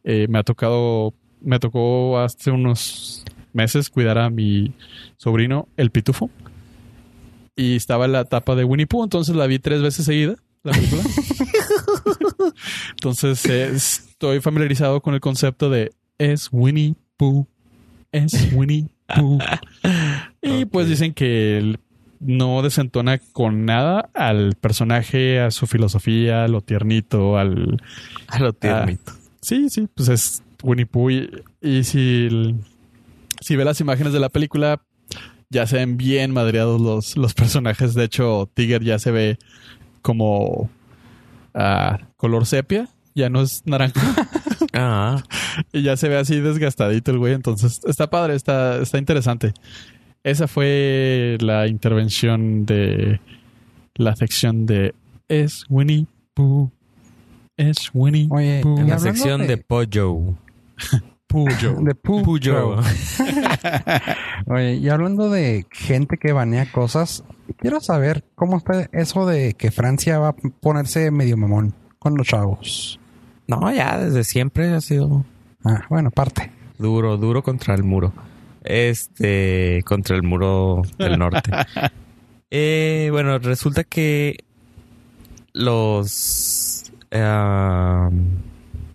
eh, 0.03 0.28
me 0.30 0.38
ha 0.38 0.44
tocado, 0.44 1.12
me 1.42 1.59
tocó 1.59 2.18
hace 2.20 2.50
unos 2.50 3.22
meses 3.53 3.90
cuidar 3.90 4.16
a 4.16 4.30
mi 4.30 4.72
sobrino, 5.18 5.68
el 5.76 5.90
pitufo, 5.90 6.30
y 7.55 7.76
estaba 7.76 8.07
en 8.07 8.12
la 8.12 8.20
etapa 8.20 8.55
de 8.55 8.64
Winnie 8.64 8.86
Pooh, 8.86 9.05
entonces 9.05 9.36
la 9.36 9.46
vi 9.46 9.59
tres 9.59 9.82
veces 9.82 10.07
seguida, 10.07 10.36
la 10.62 10.72
película. 10.72 11.03
Entonces 12.92 13.44
eh, 13.46 13.72
estoy 13.74 14.40
familiarizado 14.40 15.03
con 15.03 15.12
el 15.12 15.20
concepto 15.20 15.68
de 15.68 15.92
es 16.16 16.48
Winnie 16.53 16.94
Pooh, 17.23 17.47
es 18.11 18.53
Winnie 18.53 18.89
Pooh. 19.14 19.39
y 20.43 20.64
pues 20.64 20.89
dicen 20.89 21.14
que 21.14 21.57
él 21.57 21.79
no 22.18 22.62
desentona 22.62 23.18
con 23.18 23.64
nada 23.64 24.11
al 24.12 24.57
personaje, 24.61 25.41
a 25.41 25.53
su 25.53 25.68
filosofía, 25.68 26.43
a 26.45 26.49
lo 26.49 26.62
tiernito, 26.62 27.39
al... 27.39 27.81
A 28.27 28.41
lo 28.41 28.53
tiernito. 28.53 29.12
Sí, 29.41 29.70
sí, 29.70 29.89
pues 29.95 30.09
es 30.09 30.43
Winnie 30.64 30.87
Pooh. 30.87 31.11
Y, 31.11 31.31
y 31.61 31.85
si, 31.85 32.27
el- 32.27 32.57
si 33.41 33.55
ve 33.55 33.64
las 33.64 33.81
imágenes 33.81 34.12
de 34.12 34.18
la 34.18 34.29
película, 34.29 34.83
ya 35.49 35.68
se 35.68 35.77
ven 35.77 35.97
bien 35.97 36.33
madreados 36.33 36.81
los, 36.81 37.16
los 37.16 37.35
personajes. 37.35 37.95
De 37.95 38.03
hecho, 38.03 38.51
Tiger 38.53 38.83
ya 38.83 38.99
se 38.99 39.12
ve 39.12 39.39
como 40.01 40.70
ah, 41.55 42.01
color 42.16 42.47
sepia, 42.47 42.89
ya 43.14 43.28
no 43.30 43.42
es 43.42 43.62
naranja. 43.64 44.00
Ah, 44.74 45.22
y 45.70 45.82
ya 45.82 45.98
se 45.98 46.08
ve 46.08 46.16
así 46.16 46.40
desgastadito 46.40 47.10
el 47.10 47.18
güey. 47.18 47.34
Entonces, 47.34 47.80
está 47.86 48.08
padre, 48.08 48.34
está, 48.36 48.80
está 48.80 48.96
interesante. 48.96 49.52
Esa 50.24 50.48
fue 50.48 51.36
la 51.40 51.66
intervención 51.66 52.64
de 52.64 53.20
la 53.96 54.16
sección 54.16 54.64
de 54.64 54.94
Es 55.28 55.66
Winnie 55.68 56.06
Pooh. 56.32 56.70
Es 57.58 57.90
Winnie 57.92 58.28
Oye, 58.30 58.60
Pooh. 58.62 58.78
En 58.78 58.88
la 58.88 58.98
sección 58.98 59.42
de, 59.42 59.46
de- 59.48 59.56
pollo. 59.58 60.16
Puyo. 61.26 61.76
De 61.80 61.94
Puyo. 61.94 62.76
Oye, 64.46 64.74
y 64.76 64.88
hablando 64.88 65.28
de 65.28 65.66
gente 65.70 66.16
que 66.18 66.32
banea 66.32 66.70
cosas, 66.72 67.24
quiero 67.58 67.80
saber 67.80 68.24
cómo 68.34 68.56
está 68.58 68.88
eso 68.92 69.26
de 69.26 69.52
que 69.54 69.70
Francia 69.70 70.18
va 70.18 70.28
a 70.28 70.32
ponerse 70.60 71.10
medio 71.10 71.36
mamón 71.36 71.74
con 71.98 72.16
los 72.16 72.26
chavos. 72.26 72.98
No, 73.61 73.72
ya 73.72 73.98
desde 73.98 74.24
siempre 74.24 74.72
ha 74.72 74.80
sido 74.80 75.24
Ah, 75.64 75.84
bueno, 75.88 76.11
parte. 76.11 76.50
duro, 76.78 77.16
duro 77.16 77.42
contra 77.42 77.74
el 77.74 77.82
muro. 77.84 78.12
Este, 78.64 79.82
contra 79.84 80.16
el 80.16 80.22
muro 80.22 80.82
del 80.98 81.18
norte. 81.18 81.50
Eh, 82.55 83.09
bueno, 83.11 83.38
resulta 83.38 83.82
que 83.82 84.44
los 85.55 86.84
eh, 87.11 88.09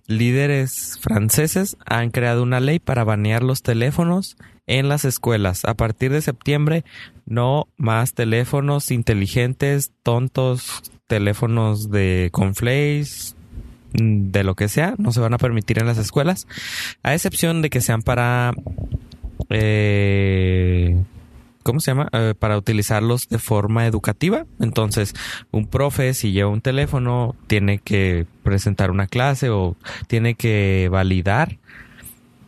líderes 0.08 1.00
franceses 1.02 1.76
han 1.86 2.12
creado 2.12 2.44
una 2.44 2.60
ley 2.60 2.78
para 2.80 3.04
banear 3.04 3.42
los 3.44 3.64
teléfonos 3.64 4.38
en 4.68 4.90
las 4.90 5.06
escuelas. 5.06 5.66
A 5.66 5.74
partir 5.74 6.12
de 6.12 6.22
septiembre, 6.22 6.84
no 7.26 7.68
más 7.78 8.14
teléfonos 8.14 8.92
inteligentes, 8.92 9.92
tontos, 10.04 10.84
teléfonos 11.08 11.90
de 11.90 12.30
conflays, 12.32 13.36
de 13.94 14.44
lo 14.44 14.56
que 14.56 14.68
sea, 14.68 14.96
no 14.98 15.12
se 15.12 15.20
van 15.20 15.34
a 15.34 15.38
permitir 15.38 15.80
en 15.80 15.88
las 15.88 15.98
escuelas, 15.98 16.48
a 17.04 17.14
excepción 17.14 17.62
de 17.62 17.70
que 17.70 17.82
sean 17.82 18.02
para... 18.02 18.54
eh, 19.50 21.02
¿Cómo 21.64 21.82
se 21.82 21.92
llama? 21.92 22.08
Eh, 22.14 22.34
para 22.40 22.58
utilizarlos 22.58 23.28
de 23.28 23.40
forma 23.40 23.86
educativa. 23.86 24.46
Entonces, 24.62 25.14
un 25.52 25.68
profe, 25.68 26.14
si 26.14 26.32
lleva 26.32 26.50
un 26.50 26.62
teléfono, 26.62 27.36
tiene 27.48 27.80
que 27.80 28.26
presentar 28.42 28.90
una 28.90 29.08
clase 29.08 29.50
o 29.50 29.76
tiene 30.08 30.36
que 30.36 30.88
validar 30.90 31.58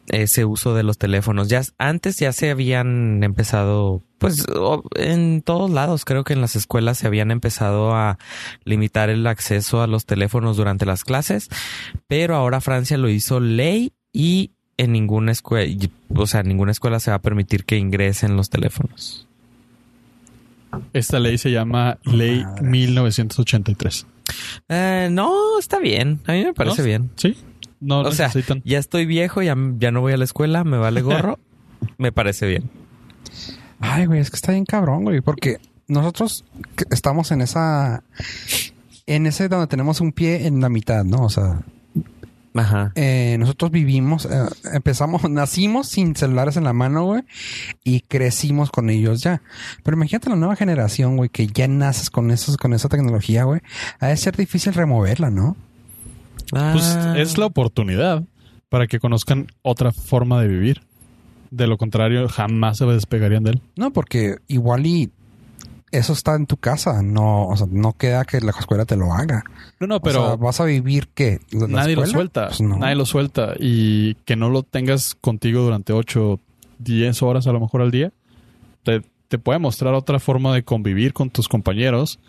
ese 0.09 0.45
uso 0.45 0.73
de 0.73 0.83
los 0.83 0.97
teléfonos. 0.97 1.47
Ya 1.47 1.61
antes 1.77 2.17
ya 2.17 2.31
se 2.31 2.49
habían 2.49 3.23
empezado, 3.23 4.03
pues 4.17 4.45
en 4.95 5.41
todos 5.41 5.69
lados, 5.71 6.05
creo 6.05 6.23
que 6.23 6.33
en 6.33 6.41
las 6.41 6.55
escuelas 6.55 6.97
se 6.97 7.07
habían 7.07 7.31
empezado 7.31 7.95
a 7.95 8.17
limitar 8.63 9.09
el 9.09 9.25
acceso 9.27 9.81
a 9.81 9.87
los 9.87 10.05
teléfonos 10.05 10.57
durante 10.57 10.85
las 10.85 11.03
clases, 11.03 11.49
pero 12.07 12.35
ahora 12.35 12.61
Francia 12.61 12.97
lo 12.97 13.09
hizo 13.09 13.39
ley 13.39 13.93
y 14.11 14.51
en 14.77 14.93
ninguna 14.93 15.31
escuela, 15.31 15.71
o 16.15 16.25
sea, 16.27 16.43
ninguna 16.43 16.71
escuela 16.71 16.99
se 16.99 17.11
va 17.11 17.17
a 17.17 17.21
permitir 17.21 17.65
que 17.65 17.77
ingresen 17.77 18.37
los 18.37 18.49
teléfonos. 18.49 19.27
Esta 20.93 21.19
ley 21.19 21.37
se 21.37 21.51
llama 21.51 21.97
Ley 22.03 22.43
Madres. 22.43 22.61
1983. 22.63 24.07
Eh, 24.69 25.09
no, 25.11 25.59
está 25.59 25.79
bien. 25.79 26.21
A 26.27 26.33
mí 26.33 26.45
me 26.45 26.53
parece 26.53 26.81
¿No? 26.81 26.87
bien. 26.87 27.11
¿Sí? 27.15 27.35
No 27.79 28.01
O 28.01 28.11
sea, 28.11 28.27
necesitan. 28.27 28.61
ya 28.65 28.77
estoy 28.79 29.05
viejo, 29.05 29.41
ya, 29.41 29.55
ya 29.77 29.91
no 29.91 30.01
voy 30.01 30.13
a 30.13 30.17
la 30.17 30.25
escuela, 30.25 30.63
me 30.63 30.77
vale 30.77 31.01
gorro. 31.01 31.39
me 31.97 32.11
parece 32.11 32.45
bien. 32.47 32.69
Ay, 33.79 34.05
güey, 34.05 34.19
es 34.19 34.29
que 34.29 34.35
está 34.35 34.51
bien 34.51 34.65
cabrón, 34.65 35.03
güey, 35.03 35.21
porque 35.21 35.57
nosotros 35.87 36.43
estamos 36.91 37.31
en 37.31 37.41
esa... 37.41 38.03
En 39.07 39.25
ese 39.25 39.47
donde 39.47 39.67
tenemos 39.67 40.01
un 40.01 40.11
pie 40.11 40.45
en 40.45 40.61
la 40.61 40.69
mitad, 40.69 41.03
¿no? 41.03 41.23
O 41.23 41.29
sea, 41.29 41.61
Ajá. 42.53 42.91
eh, 42.95 43.37
nosotros 43.39 43.71
vivimos, 43.71 44.25
eh, 44.25 44.45
empezamos, 44.73 45.23
nacimos 45.31 45.87
sin 45.87 46.15
celulares 46.15 46.57
en 46.57 46.65
la 46.65 46.73
mano, 46.73 47.05
güey, 47.05 47.23
y 47.83 48.01
crecimos 48.01 48.69
con 48.69 48.89
ellos 48.91 49.21
ya. 49.23 49.41
Pero 49.83 49.97
imagínate 49.97 50.29
la 50.29 50.35
nueva 50.35 50.55
generación, 50.55 51.17
güey, 51.17 51.29
que 51.29 51.47
ya 51.47 51.67
naces 51.67 52.09
con 52.11 52.29
esos, 52.29 52.57
con 52.57 52.73
esa 52.73 52.87
tecnología, 52.89 53.45
güey. 53.45 53.61
Ha 53.99 54.07
de 54.07 54.17
ser 54.17 54.35
difícil 54.35 54.73
removerla, 54.73 55.31
¿no? 55.31 55.55
Pues 56.51 56.83
Ah. 56.97 57.13
es 57.17 57.37
la 57.37 57.45
oportunidad 57.45 58.23
para 58.69 58.87
que 58.87 58.99
conozcan 58.99 59.47
otra 59.61 59.91
forma 59.91 60.41
de 60.41 60.47
vivir. 60.47 60.81
De 61.51 61.65
lo 61.67 61.77
contrario, 61.77 62.27
jamás 62.29 62.77
se 62.77 62.85
despegarían 62.85 63.43
de 63.43 63.51
él. 63.51 63.61
No, 63.75 63.91
porque 63.91 64.37
igual 64.47 64.85
y 64.85 65.09
eso 65.91 66.13
está 66.13 66.35
en 66.35 66.45
tu 66.45 66.57
casa, 66.57 67.01
no, 67.01 67.47
o 67.47 67.57
sea, 67.57 67.65
no 67.71 67.93
queda 67.93 68.23
que 68.25 68.39
la 68.41 68.51
escuela 68.51 68.85
te 68.85 68.95
lo 68.95 69.11
haga. 69.13 69.43
No, 69.79 69.87
no, 69.87 69.99
Pero 70.01 70.21
pero 70.25 70.37
vas 70.37 70.59
a 70.61 70.65
vivir 70.65 71.07
qué? 71.15 71.39
¿La 71.51 71.67
nadie 71.67 71.95
lo 71.95 72.05
suelta. 72.05 72.47
Pues 72.49 72.61
no. 72.61 72.77
Nadie 72.77 72.95
lo 72.95 73.05
suelta. 73.07 73.53
Y 73.59 74.13
que 74.25 74.35
no 74.35 74.49
lo 74.49 74.61
tengas 74.61 75.15
contigo 75.15 75.63
durante 75.63 75.91
8, 75.93 76.39
10 76.77 77.23
horas 77.23 77.47
a 77.47 77.51
lo 77.53 77.59
mejor 77.59 77.81
al 77.81 77.89
día, 77.89 78.11
te, 78.83 79.01
te 79.27 79.39
puede 79.39 79.57
mostrar 79.57 79.95
otra 79.95 80.19
forma 80.19 80.53
de 80.53 80.61
convivir 80.63 81.13
con 81.13 81.31
tus 81.31 81.47
compañeros. 81.47 82.19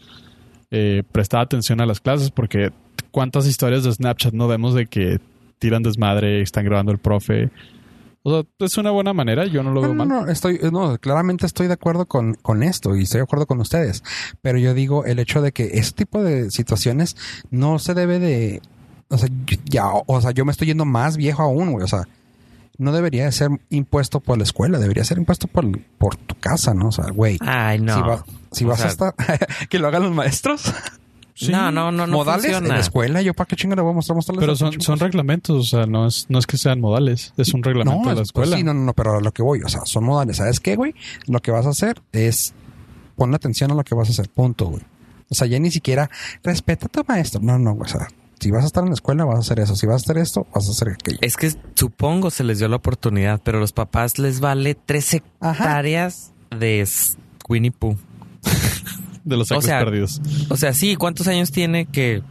Eh, 0.71 1.03
prestar 1.13 1.41
atención 1.43 1.81
a 1.83 1.87
las 1.87 2.01
clases 2.01 2.31
porque 2.31 2.71
cuántas 3.11 3.47
historias 3.47 3.85
de 3.85 3.93
Snapchat 3.93 4.33
no 4.35 4.49
vemos 4.49 4.75
de 4.75 4.87
que 4.87 5.21
tiran 5.59 5.83
desmadre, 5.83 6.41
están 6.43 6.65
grabando 6.65 6.93
el 6.93 6.99
profe. 6.99 7.51
O 8.23 8.31
sea, 8.33 8.67
es 8.67 8.77
una 8.77 8.91
buena 8.91 9.15
manera, 9.15 9.47
yo 9.47 9.63
no 9.63 9.71
lo 9.73 9.77
No, 9.77 9.87
veo 9.89 9.95
no, 9.95 10.05
mal. 10.07 10.09
no, 10.27 10.31
estoy, 10.33 10.59
no, 10.73 10.99
claramente 10.99 11.47
estoy 11.47 11.67
de 11.69 11.73
acuerdo 11.73 12.05
con, 12.07 12.35
con 12.35 12.63
esto 12.63 12.95
y 12.97 13.03
estoy 13.05 13.19
de 13.19 13.23
acuerdo 13.25 13.47
con 13.47 13.61
ustedes. 13.61 14.03
Pero 14.43 14.59
yo 14.59 14.75
digo 14.75 15.05
el 15.07 15.19
hecho 15.19 15.41
de 15.41 15.53
que 15.53 15.71
ese 15.79 15.93
tipo 15.93 16.23
de 16.23 16.51
situaciones 16.51 17.17
no 17.51 17.79
se 17.79 17.95
debe 17.95 18.19
de, 18.19 18.61
o 19.09 19.17
sea, 19.17 19.29
yo- 19.47 19.57
ya, 19.65 19.85
o 20.07 20.21
sea, 20.21 20.33
yo 20.33 20.45
me 20.45 20.53
estoy 20.53 20.67
yendo 20.69 20.85
más 20.85 21.17
viejo 21.17 21.43
aún, 21.43 21.73
güey. 21.73 21.85
O 21.85 21.89
sea, 21.89 22.07
no 22.77 22.93
debería 22.93 23.25
de 23.25 23.33
ser 23.33 23.51
impuesto 23.71 24.21
por 24.21 24.37
la 24.39 24.45
escuela, 24.45 24.79
debería 24.79 25.05
ser 25.05 25.17
impuesto 25.19 25.47
por, 25.47 25.65
por 25.99 26.17
tu 26.17 26.35
casa, 26.35 26.75
¿no? 26.75 26.89
O 26.89 26.93
sea, 26.93 27.07
güey. 27.11 27.39
Ay, 27.41 27.81
no. 27.81 27.95
Si, 27.95 28.01
va- 28.03 28.25
si 28.53 28.65
vas 28.67 28.79
sea, 28.79 28.87
a 28.87 28.91
estar, 28.91 29.15
que 29.71 29.79
lo 29.79 29.89
hagan 29.89 30.03
los 30.03 30.13
maestros. 30.15 30.63
Sí. 31.41 31.51
No, 31.53 31.73
no, 31.73 31.91
no, 31.91 32.07
no 32.07 32.17
modales 32.19 32.55
en 32.55 32.69
la 32.69 32.81
escuela, 32.81 33.23
yo 33.23 33.33
para 33.33 33.49
qué 33.49 33.57
chingo 33.57 33.75
le 33.75 33.81
voy 33.81 33.93
a 33.93 33.95
mostrar 33.95 34.15
mostrarles 34.15 34.43
Pero 34.45 34.57
son, 34.57 34.79
son 34.83 34.99
reglamentos, 34.99 35.57
o 35.57 35.63
sea, 35.63 35.87
no 35.87 36.07
es, 36.07 36.27
no 36.29 36.39
es 36.39 36.47
que 36.47 36.59
sean 36.59 36.81
modales, 36.83 37.33
es 37.39 37.55
un 37.55 37.63
reglamento 37.63 38.11
de 38.11 38.15
la 38.15 38.21
es- 38.21 38.29
escuela. 38.29 38.51
Pues 38.51 38.59
sí, 38.59 38.65
no, 38.65 38.75
no, 38.75 38.81
no, 38.85 38.93
pero 38.93 39.17
a 39.17 39.21
lo 39.23 39.33
que 39.33 39.43
voy, 39.43 39.63
o 39.63 39.69
sea, 39.69 39.87
son 39.87 40.05
modales. 40.05 40.37
¿Sabes 40.37 40.61
qué, 40.61 40.77
güey? 40.77 40.95
Lo 41.27 41.39
que 41.41 41.51
vas 41.51 41.65
a 41.65 41.71
hacer 41.71 42.03
es 42.13 42.53
pon 43.17 43.35
atención 43.35 43.71
a 43.71 43.75
lo 43.75 43.85
que 43.85 43.95
vas 43.95 44.09
a 44.09 44.13
hacer, 44.13 44.29
punto, 44.29 44.67
güey. 44.67 44.83
O 45.31 45.35
sea, 45.35 45.47
ya 45.47 45.59
ni 45.59 45.71
siquiera 45.71 46.11
respeta 46.43 46.87
a 46.87 46.89
tu 46.91 47.05
maestro. 47.09 47.41
No, 47.43 47.59
no, 47.59 47.73
güey. 47.73 47.89
O 47.89 47.93
sea, 47.93 48.09
si 48.39 48.51
vas 48.51 48.65
a 48.65 48.67
estar 48.67 48.83
en 48.83 48.91
la 48.91 48.95
escuela, 48.95 49.25
vas 49.25 49.37
a 49.37 49.41
hacer 49.41 49.61
eso. 49.61 49.77
Si 49.77 49.87
vas 49.87 50.03
a 50.03 50.05
hacer 50.05 50.19
esto, 50.19 50.47
vas 50.55 50.69
a 50.69 50.73
hacer 50.73 50.89
aquello. 50.91 51.19
Es 51.23 51.37
que 51.39 51.53
supongo 51.75 52.31
se 52.31 52.45
les 52.45 52.59
dio 52.59 52.69
la 52.69 52.77
oportunidad, 52.77 53.41
pero 53.43 53.57
a 53.59 53.61
los 53.63 53.73
papás 53.73 54.19
les 54.19 54.41
vale 54.41 54.75
tres 54.75 55.15
hectáreas 55.15 56.33
de 56.51 56.87
Winnie 57.49 57.71
Pooh. 57.71 57.97
De 59.31 59.37
los 59.39 59.51
o 59.51 59.55
actos 59.55 59.65
sea, 59.67 59.79
perdidos. 59.83 60.21
O 60.51 60.57
sea, 60.57 60.75
sí, 60.75 60.97
¿cuántos 60.97 61.27
años 61.29 61.51
tiene 61.51 61.87
que 61.87 62.23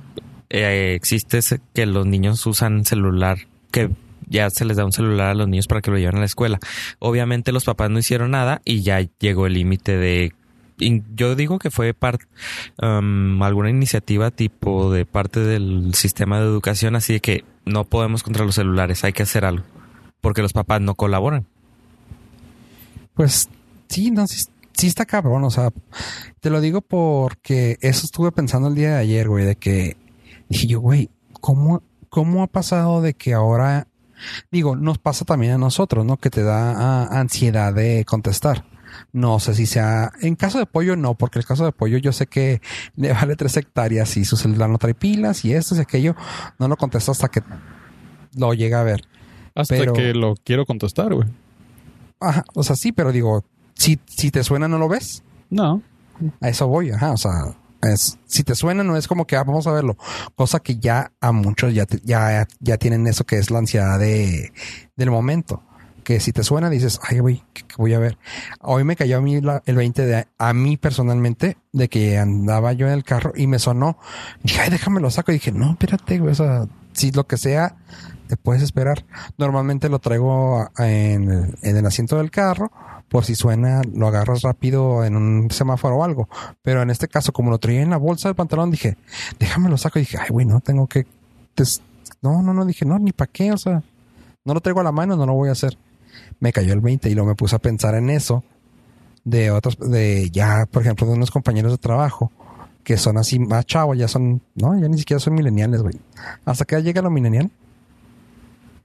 eh, 0.52 0.94
existe 0.96 1.40
ese- 1.40 1.62
que 1.74 1.86
los 1.88 2.06
niños 2.06 2.46
usan 2.46 2.86
celular? 2.86 3.40
Que 3.72 3.90
ya 4.28 4.50
se 4.52 4.66
les 4.66 4.78
da 4.78 4.86
un 4.86 4.92
celular 4.92 5.30
a 5.30 5.34
los 5.34 5.48
niños 5.48 5.66
para 5.68 5.82
que 5.82 5.90
lo 5.90 5.98
lleven 5.98 6.18
a 6.18 6.20
la 6.20 6.26
escuela. 6.26 6.60
Obviamente 7.00 7.52
los 7.52 7.66
papás 7.66 7.90
no 7.90 7.98
hicieron 7.98 8.32
nada 8.32 8.62
y 8.66 8.82
ya 8.84 9.00
llegó 9.20 9.48
el 9.48 9.54
límite 9.54 9.98
de... 9.98 10.34
Yo 11.16 11.36
digo 11.36 11.60
que 11.60 11.72
fue 11.72 11.94
parte 11.94 12.26
alguna 12.78 13.70
iniciativa 13.70 14.32
tipo 14.32 14.92
de 14.94 15.06
parte 15.06 15.40
del 15.42 15.94
sistema 15.94 16.40
de 16.40 16.46
educación, 16.46 16.96
así 16.96 17.14
de 17.14 17.20
que 17.20 17.44
no 17.66 17.84
podemos 17.84 18.24
contra 18.24 18.46
los 18.46 18.56
celulares, 18.56 19.04
hay 19.04 19.12
que 19.12 19.24
hacer 19.24 19.44
algo, 19.46 19.66
porque 20.22 20.42
los 20.42 20.54
papás 20.54 20.80
no 20.80 20.96
colaboran. 20.96 21.46
Pues 23.14 23.50
sí, 23.90 24.12
no, 24.12 24.26
sí, 24.28 24.46
sí 24.80 24.88
está 24.88 25.06
cabrón. 25.06 25.44
O 25.44 25.52
sea, 25.52 25.72
te 26.40 26.50
lo 26.50 26.62
digo 26.62 26.82
porque 26.82 27.78
eso 27.82 28.06
estuve 28.06 28.32
pensando 28.32 28.70
el 28.70 28.76
día 28.76 28.92
de 28.92 28.98
ayer, 28.98 29.28
güey, 29.28 29.46
de 29.46 29.56
que 29.56 29.98
dije 30.48 30.68
yo, 30.68 30.80
güey, 30.80 31.10
¿cómo, 31.42 31.84
¿cómo 32.10 32.44
ha 32.44 32.48
pasado 32.48 33.02
de 33.02 33.14
que 33.14 33.34
ahora, 33.34 33.88
digo, 34.52 34.76
nos 34.76 34.98
pasa 34.98 35.26
también 35.26 35.54
a 35.54 35.58
nosotros, 35.58 36.06
¿no? 36.06 36.18
Que 36.18 36.30
te 36.30 36.44
da 36.44 36.74
ah, 36.78 37.20
ansiedad 37.20 37.74
de 37.74 38.06
contestar. 38.06 38.66
No 39.14 39.40
sé 39.40 39.54
si 39.54 39.68
sea, 39.68 40.12
en 40.22 40.36
caso 40.36 40.58
de 40.58 40.66
pollo 40.66 40.96
no, 40.96 41.14
porque 41.14 41.38
el 41.38 41.46
caso 41.46 41.64
de 41.64 41.72
pollo 41.72 41.98
yo 42.00 42.12
sé 42.12 42.26
que 42.28 42.62
le 42.96 43.14
vale 43.14 43.36
tres 43.36 43.56
hectáreas 43.58 44.18
y 44.18 44.26
su 44.26 44.36
celular 44.36 44.70
no 44.70 44.78
trae 44.78 44.96
pilas 44.96 45.46
y 45.46 45.54
esto 45.54 45.76
y 45.76 45.80
aquello, 45.80 46.16
no 46.58 46.68
lo 46.68 46.78
contesta 46.78 47.12
hasta 47.12 47.30
que 47.30 47.42
lo 48.36 48.54
llega 48.54 48.82
a 48.82 48.84
ver. 48.84 49.02
Hasta 49.56 49.76
pero- 49.76 49.94
que 49.94 50.14
lo 50.14 50.36
quiero 50.44 50.66
contestar, 50.66 51.14
güey. 51.14 51.28
Ajá, 52.22 52.44
o 52.54 52.64
sea, 52.64 52.76
sí, 52.76 52.92
pero 52.92 53.14
digo, 53.14 53.46
si, 53.80 54.00
si 54.08 54.30
te 54.32 54.44
suena 54.44 54.68
no 54.68 54.78
lo 54.78 54.88
ves. 54.90 55.24
No. 55.50 55.82
A 56.42 56.50
eso 56.50 56.68
voy, 56.68 56.92
ajá, 56.92 57.14
o 57.14 57.18
sea, 57.18 57.32
es, 57.82 58.18
si 58.26 58.44
te 58.44 58.54
suena 58.56 58.84
no 58.84 58.98
es 58.98 59.08
como 59.08 59.26
que 59.26 59.38
ah, 59.38 59.44
vamos 59.46 59.66
a 59.68 59.72
verlo, 59.72 59.98
cosa 60.36 60.60
que 60.60 60.78
ya 60.78 61.14
a 61.22 61.32
muchos 61.32 61.74
ya, 61.74 61.86
te- 61.86 62.02
ya, 62.04 62.46
ya 62.60 62.78
tienen 62.78 63.08
eso 63.08 63.24
que 63.26 63.38
es 63.38 63.50
la 63.50 63.60
ansiedad 63.60 63.98
de, 63.98 64.52
del 64.98 65.12
momento, 65.12 65.64
que 66.04 66.20
si 66.20 66.34
te 66.34 66.44
suena 66.44 66.70
dices, 66.70 67.00
ay, 67.08 67.20
güey, 67.20 67.42
¿qué, 67.54 67.64
qué 67.64 67.76
voy 67.78 67.94
a 67.94 68.00
ver? 68.00 68.18
Hoy 68.60 68.84
me 68.84 68.98
cayó 68.98 69.18
a 69.18 69.22
mí 69.22 69.40
la- 69.40 69.64
el 69.66 69.78
20 69.78 70.06
de, 70.06 70.28
a 70.38 70.54
mí 70.54 70.76
personalmente, 70.76 71.56
de 71.72 71.88
que 71.88 72.18
andaba 72.18 72.74
yo 72.74 72.86
en 72.88 72.94
el 72.94 73.06
carro 73.06 73.32
y 73.34 73.48
me 73.48 73.60
sonó, 73.60 73.98
dije, 74.44 74.60
ay, 74.60 74.70
déjame 74.72 75.00
lo 75.00 75.10
saco, 75.10 75.32
y 75.32 75.36
dije, 75.36 75.54
no, 75.54 75.72
espérate, 75.72 76.20
güey, 76.20 76.34
o 76.34 76.36
sea, 76.36 76.66
si 76.92 77.12
lo 77.12 77.26
que 77.28 77.38
sea 77.38 77.78
te 78.30 78.38
puedes 78.38 78.62
esperar. 78.62 79.04
Normalmente 79.38 79.90
lo 79.90 79.98
traigo 80.00 80.70
en, 80.78 81.30
el- 81.32 81.58
en 81.64 81.78
el 81.78 81.86
asiento 81.86 82.18
del 82.18 82.30
carro, 82.30 82.72
por 83.10 83.26
si 83.26 83.34
suena, 83.34 83.82
lo 83.92 84.08
agarras 84.08 84.44
rápido 84.44 85.04
en 85.04 85.16
un 85.16 85.50
semáforo 85.50 85.98
o 85.98 86.04
algo. 86.04 86.30
Pero 86.62 86.84
en 86.84 86.92
este 86.92 87.08
caso, 87.08 87.34
como 87.34 87.50
lo 87.50 87.58
traía 87.58 87.82
en 87.82 87.90
la 87.90 87.98
bolsa 87.98 88.30
del 88.30 88.36
pantalón, 88.36 88.70
dije, 88.70 88.98
déjame 89.40 89.68
lo 89.70 89.78
saco. 89.78 89.98
Y 89.98 90.04
dije, 90.04 90.20
ay, 90.22 90.30
güey, 90.30 90.46
no 90.46 90.60
tengo 90.62 90.86
que. 90.86 91.08
No, 92.22 92.42
no, 92.44 92.54
no, 92.54 92.66
dije, 92.66 92.86
no, 92.86 93.00
ni 93.00 93.12
para 93.12 93.32
qué, 93.32 93.52
o 93.52 93.58
sea, 93.58 93.82
no 94.46 94.54
lo 94.54 94.62
traigo 94.62 94.80
a 94.80 94.84
la 94.84 94.92
mano, 94.92 95.16
no 95.16 95.26
lo 95.26 95.34
voy 95.34 95.50
a 95.50 95.54
hacer. 95.54 95.78
Me 96.40 96.54
cayó 96.54 96.72
el 96.74 96.82
20 96.82 97.10
y 97.10 97.16
luego 97.16 97.30
me 97.30 97.36
puse 97.36 97.56
a 97.56 97.60
pensar 97.60 97.96
en 97.96 98.10
eso 98.12 98.44
de 99.24 99.52
otros, 99.52 99.78
de 99.80 100.30
ya, 100.32 100.68
por 100.70 100.82
ejemplo, 100.84 101.08
de 101.08 101.14
unos 101.14 101.32
compañeros 101.32 101.72
de 101.72 101.78
trabajo 101.78 102.32
que 102.84 102.98
son 102.98 103.18
así 103.18 103.38
más 103.40 103.66
chavos, 103.66 103.98
ya 103.98 104.08
son, 104.08 104.42
no, 104.56 104.80
ya 104.80 104.88
ni 104.88 104.98
siquiera 104.98 105.20
son 105.20 105.34
mileniales, 105.36 105.82
güey. 105.82 105.96
¿Hasta 106.46 106.66
edad 106.76 106.84
llega 106.84 107.02
lo 107.02 107.10
milenial? 107.12 107.52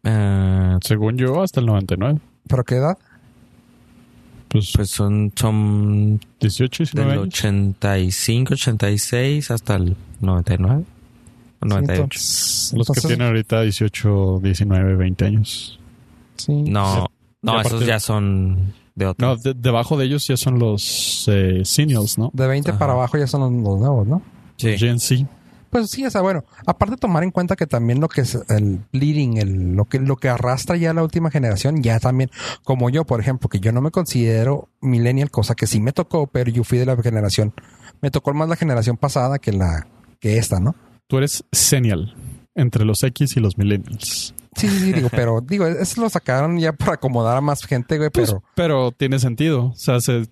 Eh, 0.05 0.77
Según 0.83 1.17
yo, 1.17 1.43
hasta 1.43 1.61
el 1.61 1.67
99. 1.67 2.21
¿Pero 2.49 2.65
qué 2.65 2.77
edad? 2.77 2.99
Pues, 4.49 4.73
pues 4.75 4.91
son, 4.91 5.33
son 5.35 6.21
18, 6.41 6.85
19 6.85 7.11
del 7.11 7.21
años. 7.23 7.35
85, 7.35 8.55
86 8.55 9.51
hasta 9.51 9.77
el 9.77 9.97
99. 10.21 10.85
o 11.61 11.67
98. 11.67 12.03
entonces- 12.03 12.73
Los 12.77 12.87
que 12.89 13.01
tienen 13.01 13.27
ahorita 13.27 13.63
18, 13.63 14.41
19, 14.43 14.95
20 14.97 15.25
años. 15.25 15.81
Sí. 16.37 16.53
no, 16.63 17.07
no, 17.43 17.57
Y 17.57 17.61
esos 17.61 17.73
aparte- 17.73 17.87
ya 17.87 17.99
son 18.01 18.75
de 18.95 19.07
otro. 19.07 19.27
No, 19.29 19.37
de- 19.37 19.55
debajo 19.55 19.97
de 19.97 20.05
ellos 20.05 20.27
ya 20.27 20.37
son 20.37 20.59
los 20.59 21.25
eh, 21.29 21.63
seniors, 21.65 22.19
¿no? 22.19 22.31
De 22.33 22.47
20 22.47 22.71
Ajá. 22.71 22.79
para 22.79 22.93
abajo 22.93 23.17
ya 23.19 23.27
son 23.27 23.41
los, 23.41 23.51
los 23.65 23.79
nuevos, 23.81 24.07
¿no? 24.07 24.23
Sí. 24.57 24.77
Gen 24.79 25.01
Z. 25.01 25.27
Pues 25.75 25.91
sí, 25.91 26.07
o 26.07 26.11
sea, 26.11 26.21
bueno, 26.21 26.45
aparte 26.69 26.93
de 26.95 26.99
tomar 26.99 27.25
en 27.25 27.33
cuenta 27.33 27.57
que 27.57 27.67
también 27.67 28.01
lo 28.01 28.09
que 28.09 28.21
es 28.21 28.39
el 28.49 28.85
bleeding, 28.93 29.39
el, 29.39 29.73
lo 29.75 29.87
que 29.87 29.99
lo 29.99 30.15
que 30.15 30.29
arrastra 30.29 30.77
ya 30.77 30.95
la 30.95 31.03
última 31.03 31.33
generación, 31.33 31.83
ya 31.83 31.99
también, 31.99 32.31
como 32.63 32.91
yo, 32.91 33.05
por 33.05 33.19
ejemplo, 33.19 33.49
que 33.49 33.59
yo 33.59 33.73
no 33.73 33.81
me 33.81 33.91
considero 33.91 34.69
millennial, 34.81 35.33
cosa 35.33 35.57
que 35.57 35.67
sí 35.67 35.81
me 35.81 35.93
tocó, 35.93 36.29
pero 36.29 36.49
yo 36.53 36.63
fui 36.63 36.79
de 36.79 36.87
la 36.87 36.97
generación, 37.03 37.53
me 38.01 38.13
tocó 38.13 38.33
más 38.35 38.49
la 38.49 38.55
generación 38.55 38.97
pasada 38.97 39.41
que 39.41 39.51
la 39.51 39.89
que 40.21 40.39
esta, 40.39 40.61
¿no? 40.61 40.77
Tú 41.09 41.19
eres 41.19 41.43
senial 41.51 42.15
entre 42.55 42.85
los 42.85 43.03
X 43.03 43.37
y 43.37 43.41
los 43.41 43.59
millennials. 43.59 44.33
Sí, 44.55 44.69
sí, 44.69 44.79
sí, 44.79 44.93
digo, 44.93 45.09
pero 45.11 45.41
digo, 45.41 45.67
eso 45.67 46.01
lo 46.01 46.09
sacaron 46.09 46.57
ya 46.61 46.73
por 46.73 46.91
acomodar 46.95 47.37
a 47.37 47.41
más 47.41 47.65
gente, 47.65 47.99
güey, 47.99 48.11
Pues, 48.11 48.29
pero 48.31 48.43
pero 48.55 48.93
tiene 48.93 49.19
sentido. 49.19 49.71
O 49.71 49.75
sea, 49.75 50.01
se- 50.01 50.29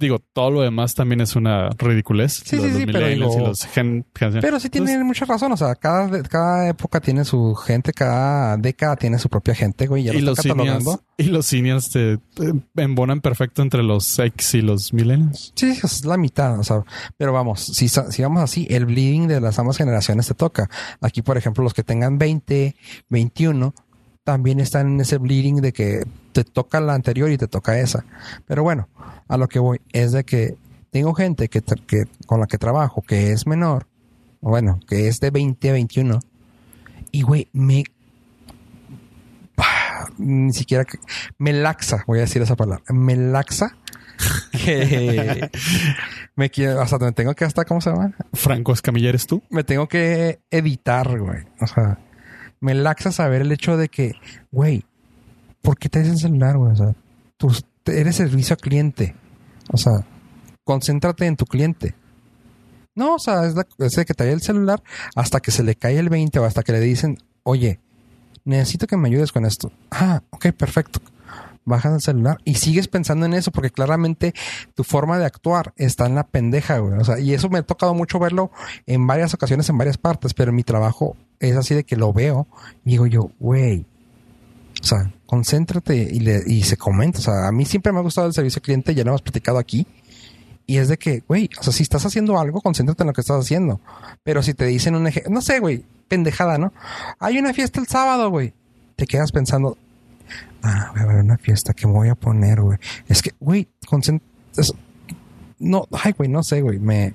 digo, 0.00 0.18
todo 0.32 0.50
lo 0.50 0.62
demás 0.62 0.94
también 0.94 1.20
es 1.20 1.36
una 1.36 1.68
ridiculez. 1.78 2.42
Sí, 2.44 2.56
sí, 2.56 2.56
los 2.56 2.72
sí, 2.76 2.86
pero 2.86 3.06
digo- 3.06 3.36
y 3.36 3.40
los 3.44 3.64
gen. 3.66 4.04
Pero 4.40 4.58
sí 4.58 4.68
tiene 4.70 5.02
mucha 5.04 5.24
razón, 5.26 5.52
o 5.52 5.56
sea, 5.56 5.74
cada, 5.76 6.22
cada 6.24 6.68
época 6.68 7.00
tiene 7.00 7.24
su 7.24 7.54
gente, 7.54 7.92
cada 7.92 8.56
década 8.56 8.96
tiene 8.96 9.18
su 9.18 9.28
propia 9.28 9.54
gente, 9.54 9.86
güey, 9.86 10.04
ya 10.04 10.12
y 10.14 10.20
lo 10.20 10.30
los 10.30 10.38
están 10.38 10.56
seniors, 10.56 10.98
y 11.18 11.24
los 11.24 11.46
seniors 11.46 11.90
te, 11.90 12.18
te 12.34 12.82
embonan 12.82 13.20
perfecto 13.20 13.62
entre 13.62 13.82
los 13.82 14.18
X 14.18 14.54
y 14.54 14.62
los 14.62 14.92
millennials. 14.92 15.52
Sí, 15.54 15.78
es 15.82 16.04
la 16.04 16.16
mitad, 16.16 16.58
o 16.58 16.64
sea, 16.64 16.82
pero 17.16 17.32
vamos, 17.32 17.60
si, 17.60 17.88
si 17.88 18.22
vamos 18.22 18.42
así, 18.42 18.66
el 18.70 18.86
bleeding 18.86 19.28
de 19.28 19.40
las 19.40 19.58
ambas 19.58 19.76
generaciones 19.76 20.26
te 20.26 20.34
toca. 20.34 20.68
Aquí, 21.00 21.22
por 21.22 21.36
ejemplo, 21.36 21.62
los 21.62 21.74
que 21.74 21.84
tengan 21.84 22.18
20, 22.18 22.74
21, 23.10 23.74
también 24.24 24.60
están 24.60 24.86
en 24.94 25.00
ese 25.00 25.18
bleeding 25.18 25.56
de 25.60 25.72
que 25.72 26.02
te 26.32 26.44
toca 26.44 26.80
la 26.80 26.94
anterior 26.94 27.30
y 27.30 27.38
te 27.38 27.48
toca 27.48 27.78
esa. 27.78 28.04
Pero 28.46 28.62
bueno, 28.62 28.88
a 29.28 29.36
lo 29.36 29.48
que 29.48 29.58
voy 29.58 29.80
es 29.92 30.12
de 30.12 30.24
que 30.24 30.56
tengo 30.90 31.14
gente 31.14 31.48
que, 31.48 31.62
que 31.62 32.04
con 32.26 32.40
la 32.40 32.46
que 32.46 32.58
trabajo 32.58 33.02
que 33.02 33.32
es 33.32 33.46
menor, 33.46 33.86
bueno, 34.40 34.80
que 34.88 35.08
es 35.08 35.20
de 35.20 35.30
20 35.30 35.70
a 35.70 35.72
21, 35.72 36.20
y 37.12 37.22
güey, 37.22 37.48
me 37.52 37.84
ni 40.18 40.52
siquiera 40.52 40.84
me 41.38 41.52
laxa, 41.52 42.04
voy 42.06 42.18
a 42.18 42.22
decir 42.22 42.42
esa 42.42 42.56
palabra, 42.56 42.82
me 42.88 43.16
laxa 43.16 43.76
que 44.52 45.50
me 46.36 46.50
quiero, 46.50 46.80
hasta 46.80 46.98
me 46.98 47.12
tengo 47.12 47.34
que 47.34 47.44
hasta, 47.44 47.64
¿cómo 47.64 47.80
se 47.80 47.90
llama? 47.90 48.14
Franco 48.32 48.72
Escamilla 48.72 49.08
eres 49.08 49.26
tú. 49.26 49.42
Me 49.48 49.64
tengo 49.64 49.88
que 49.88 50.40
editar, 50.50 51.18
güey. 51.18 51.44
O 51.60 51.66
sea, 51.66 51.98
me 52.60 52.74
laxa 52.74 53.12
saber 53.12 53.42
el 53.42 53.52
hecho 53.52 53.76
de 53.76 53.88
que, 53.88 54.12
güey, 54.50 54.84
¿por 55.62 55.78
qué 55.78 55.88
te 55.88 56.00
el 56.00 56.18
celular, 56.18 56.56
güey? 56.56 56.72
O 56.72 56.76
sea, 56.76 56.94
tú 57.36 57.50
eres 57.86 58.16
servicio 58.16 58.54
a 58.54 58.56
cliente. 58.56 59.14
O 59.72 59.76
sea, 59.76 60.04
concéntrate 60.64 61.26
en 61.26 61.36
tu 61.36 61.44
cliente. 61.46 61.94
No, 62.94 63.14
o 63.14 63.18
sea, 63.18 63.46
es, 63.46 63.54
la- 63.54 63.66
es 63.78 63.92
de 63.92 64.04
que 64.04 64.14
el 64.24 64.40
celular 64.40 64.82
hasta 65.14 65.40
que 65.40 65.50
se 65.50 65.62
le 65.62 65.74
cae 65.76 65.98
el 65.98 66.08
20 66.08 66.38
o 66.38 66.44
hasta 66.44 66.62
que 66.62 66.72
le 66.72 66.80
dicen, 66.80 67.18
oye, 67.44 67.80
necesito 68.44 68.86
que 68.86 68.96
me 68.96 69.08
ayudes 69.08 69.32
con 69.32 69.46
esto. 69.46 69.72
Ah, 69.90 70.22
ok, 70.30 70.48
perfecto. 70.52 71.00
Bajas 71.64 71.92
el 71.94 72.00
celular 72.00 72.38
y 72.44 72.54
sigues 72.54 72.88
pensando 72.88 73.26
en 73.26 73.34
eso 73.34 73.52
porque 73.52 73.70
claramente 73.70 74.34
tu 74.74 74.82
forma 74.82 75.18
de 75.18 75.26
actuar 75.26 75.72
está 75.76 76.06
en 76.06 76.14
la 76.16 76.26
pendeja, 76.26 76.78
güey. 76.78 76.98
O 76.98 77.04
sea, 77.04 77.20
y 77.20 77.32
eso 77.32 77.48
me 77.48 77.58
ha 77.58 77.62
tocado 77.62 77.94
mucho 77.94 78.18
verlo 78.18 78.50
en 78.86 79.06
varias 79.06 79.34
ocasiones, 79.34 79.68
en 79.68 79.78
varias 79.78 79.98
partes, 79.98 80.34
pero 80.34 80.52
mi 80.52 80.64
trabajo 80.64 81.16
es 81.38 81.56
así 81.56 81.74
de 81.74 81.84
que 81.84 81.96
lo 81.96 82.12
veo 82.12 82.48
y 82.84 82.90
digo 82.92 83.06
yo, 83.06 83.30
güey, 83.38 83.86
o 84.82 84.84
sea, 84.84 85.12
concéntrate 85.30 85.94
y, 85.94 86.18
le, 86.18 86.42
y 86.44 86.64
se 86.64 86.76
comenta. 86.76 87.20
O 87.20 87.22
sea, 87.22 87.46
a 87.46 87.52
mí 87.52 87.64
siempre 87.64 87.92
me 87.92 88.00
ha 88.00 88.02
gustado 88.02 88.26
el 88.26 88.32
servicio 88.32 88.58
al 88.58 88.62
cliente, 88.62 88.96
ya 88.96 89.04
lo 89.04 89.10
hemos 89.10 89.22
platicado 89.22 89.58
aquí. 89.58 89.86
Y 90.66 90.78
es 90.78 90.88
de 90.88 90.98
que, 90.98 91.22
güey, 91.28 91.48
o 91.56 91.62
sea, 91.62 91.72
si 91.72 91.84
estás 91.84 92.04
haciendo 92.04 92.36
algo, 92.36 92.60
concéntrate 92.60 93.04
en 93.04 93.06
lo 93.06 93.12
que 93.12 93.20
estás 93.20 93.38
haciendo. 93.38 93.80
Pero 94.24 94.42
si 94.42 94.54
te 94.54 94.64
dicen 94.64 94.96
un 94.96 95.06
ejemplo, 95.06 95.32
no 95.32 95.40
sé, 95.40 95.60
güey, 95.60 95.84
pendejada, 96.08 96.58
¿no? 96.58 96.72
Hay 97.20 97.38
una 97.38 97.54
fiesta 97.54 97.78
el 97.78 97.86
sábado, 97.86 98.28
güey. 98.28 98.54
Te 98.96 99.06
quedas 99.06 99.30
pensando, 99.30 99.78
ah, 100.64 100.90
voy 100.92 101.02
a 101.02 101.06
ver 101.06 101.16
una 101.18 101.38
fiesta 101.38 101.74
que 101.74 101.86
me 101.86 101.92
voy 101.92 102.08
a 102.08 102.16
poner, 102.16 102.60
güey. 102.60 102.78
Es 103.06 103.22
que, 103.22 103.30
güey, 103.38 103.68
concéntrate. 103.86 104.32
No, 105.60 105.86
ay, 105.92 106.12
güey, 106.18 106.28
no 106.28 106.42
sé, 106.42 106.60
güey. 106.60 106.80
Me, 106.80 107.14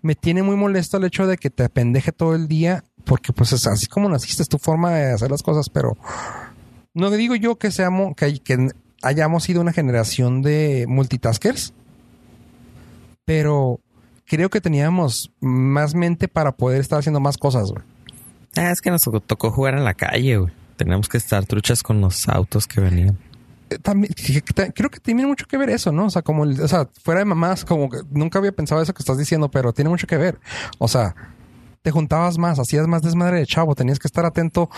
me 0.00 0.14
tiene 0.14 0.42
muy 0.42 0.56
molesto 0.56 0.96
el 0.96 1.04
hecho 1.04 1.26
de 1.26 1.36
que 1.36 1.50
te 1.50 1.68
pendeje 1.68 2.10
todo 2.10 2.34
el 2.34 2.48
día, 2.48 2.84
porque 3.04 3.34
pues 3.34 3.52
es 3.52 3.66
así 3.66 3.86
como 3.86 4.08
naciste, 4.08 4.42
es 4.42 4.48
tu 4.48 4.56
forma 4.56 4.92
de 4.92 5.12
hacer 5.12 5.30
las 5.30 5.42
cosas, 5.42 5.68
pero 5.68 5.98
no 6.94 7.10
digo 7.10 7.34
yo 7.34 7.56
que 7.56 7.70
seamos, 7.70 8.14
que, 8.16 8.24
hay- 8.24 8.38
que 8.38 8.68
hayamos 9.02 9.44
sido 9.44 9.60
una 9.60 9.72
generación 9.72 10.42
de 10.42 10.86
multitaskers, 10.88 11.72
pero 13.24 13.80
creo 14.26 14.50
que 14.50 14.60
teníamos 14.60 15.30
más 15.40 15.94
mente 15.94 16.28
para 16.28 16.52
poder 16.52 16.80
estar 16.80 16.98
haciendo 16.98 17.20
más 17.20 17.38
cosas, 17.38 17.70
güey. 17.70 17.84
Ah, 18.56 18.70
es 18.70 18.80
que 18.80 18.90
nos 18.90 19.02
tocó- 19.02 19.50
jugar 19.50 19.74
en 19.74 19.84
la 19.84 19.94
calle, 19.94 20.36
güey. 20.38 20.52
Tenemos 20.76 21.08
que 21.08 21.18
estar 21.18 21.44
truchas 21.46 21.82
con 21.82 22.00
los 22.00 22.28
autos 22.28 22.66
que 22.66 22.80
venían. 22.80 23.18
Eh, 23.70 23.78
También, 23.78 24.12
creo 24.74 24.90
que 24.90 25.00
tiene 25.00 25.26
mucho 25.26 25.46
que 25.46 25.56
ver 25.56 25.70
eso, 25.70 25.90
¿no? 25.92 26.06
O 26.06 26.10
sea, 26.10 26.22
como, 26.22 26.44
el- 26.44 26.60
o 26.60 26.68
sea, 26.68 26.88
fuera 27.02 27.20
de 27.20 27.24
mamás, 27.24 27.64
como 27.64 27.88
que 27.88 27.98
nunca 28.10 28.38
había 28.38 28.52
pensado 28.52 28.82
eso 28.82 28.92
que 28.94 29.02
estás 29.02 29.18
diciendo, 29.18 29.50
pero 29.50 29.72
tiene 29.72 29.88
mucho 29.90 30.06
que 30.06 30.16
ver. 30.16 30.38
O 30.78 30.86
sea, 30.88 31.14
te 31.84 31.90
juntabas 31.90 32.38
más, 32.38 32.58
hacías 32.58 32.88
más 32.88 33.02
desmadre 33.02 33.36
de 33.36 33.46
chavo, 33.46 33.74
tenías 33.74 33.98
que 33.98 34.08
estar 34.08 34.24
atento 34.24 34.70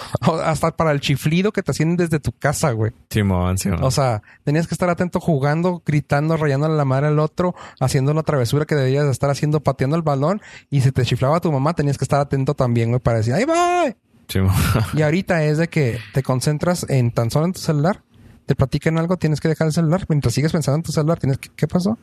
hasta 0.42 0.76
para 0.76 0.90
el 0.90 0.98
chiflido 1.00 1.52
que 1.52 1.62
te 1.62 1.70
hacían 1.70 1.96
desde 1.96 2.18
tu 2.18 2.32
casa, 2.32 2.72
güey. 2.72 2.90
Simón, 3.10 3.58
Simón. 3.58 3.84
O 3.84 3.92
sea, 3.92 4.24
tenías 4.42 4.66
que 4.66 4.74
estar 4.74 4.90
atento 4.90 5.20
jugando, 5.20 5.84
gritando, 5.86 6.36
rayándole 6.36 6.74
la 6.74 6.84
madre 6.84 7.06
al 7.06 7.20
otro, 7.20 7.54
haciendo 7.78 8.12
la 8.12 8.24
travesura 8.24 8.64
que 8.64 8.74
debías 8.74 9.04
de 9.04 9.12
estar 9.12 9.30
haciendo, 9.30 9.60
pateando 9.60 9.94
el 9.94 10.02
balón, 10.02 10.42
y 10.68 10.80
si 10.80 10.90
te 10.90 11.04
chiflaba 11.04 11.38
tu 11.38 11.52
mamá, 11.52 11.74
tenías 11.74 11.96
que 11.96 12.04
estar 12.04 12.18
atento 12.18 12.54
también, 12.54 12.88
güey, 12.88 13.00
para 13.00 13.18
decir, 13.18 13.34
¡ahí 13.34 13.44
va! 13.44 13.84
Simón. 14.26 14.52
Y 14.94 15.02
ahorita 15.02 15.44
es 15.44 15.58
de 15.58 15.68
que 15.68 16.00
te 16.12 16.24
concentras 16.24 16.86
en 16.88 17.12
tan 17.12 17.30
solo 17.30 17.46
en 17.46 17.52
tu 17.52 17.60
celular, 17.60 18.02
te 18.46 18.56
platican 18.56 18.98
algo, 18.98 19.16
tienes 19.16 19.40
que 19.40 19.46
dejar 19.46 19.68
el 19.68 19.72
celular, 19.72 20.06
mientras 20.08 20.34
sigues 20.34 20.50
pensando 20.50 20.78
en 20.78 20.82
tu 20.82 20.90
celular, 20.90 21.20
tienes 21.20 21.38
que, 21.38 21.50
¿qué 21.54 21.68
pasó? 21.68 21.96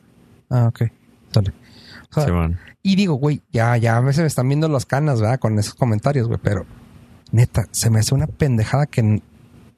Ah, 0.48 0.68
ok, 0.68 0.84
sale. 1.30 1.52
O 2.10 2.14
sea, 2.14 2.24
Simón. 2.24 2.58
Y 2.84 2.94
digo, 2.94 3.14
güey, 3.14 3.40
ya, 3.50 3.76
ya 3.78 3.98
veces 4.00 4.20
me 4.20 4.26
están 4.28 4.46
viendo 4.46 4.68
las 4.68 4.86
canas, 4.86 5.20
¿verdad? 5.20 5.40
Con 5.40 5.58
esos 5.58 5.74
comentarios, 5.74 6.28
güey, 6.28 6.38
pero 6.40 6.66
neta, 7.32 7.66
se 7.72 7.90
me 7.90 7.98
hace 7.98 8.14
una 8.14 8.26
pendejada 8.28 8.86
que 8.86 9.20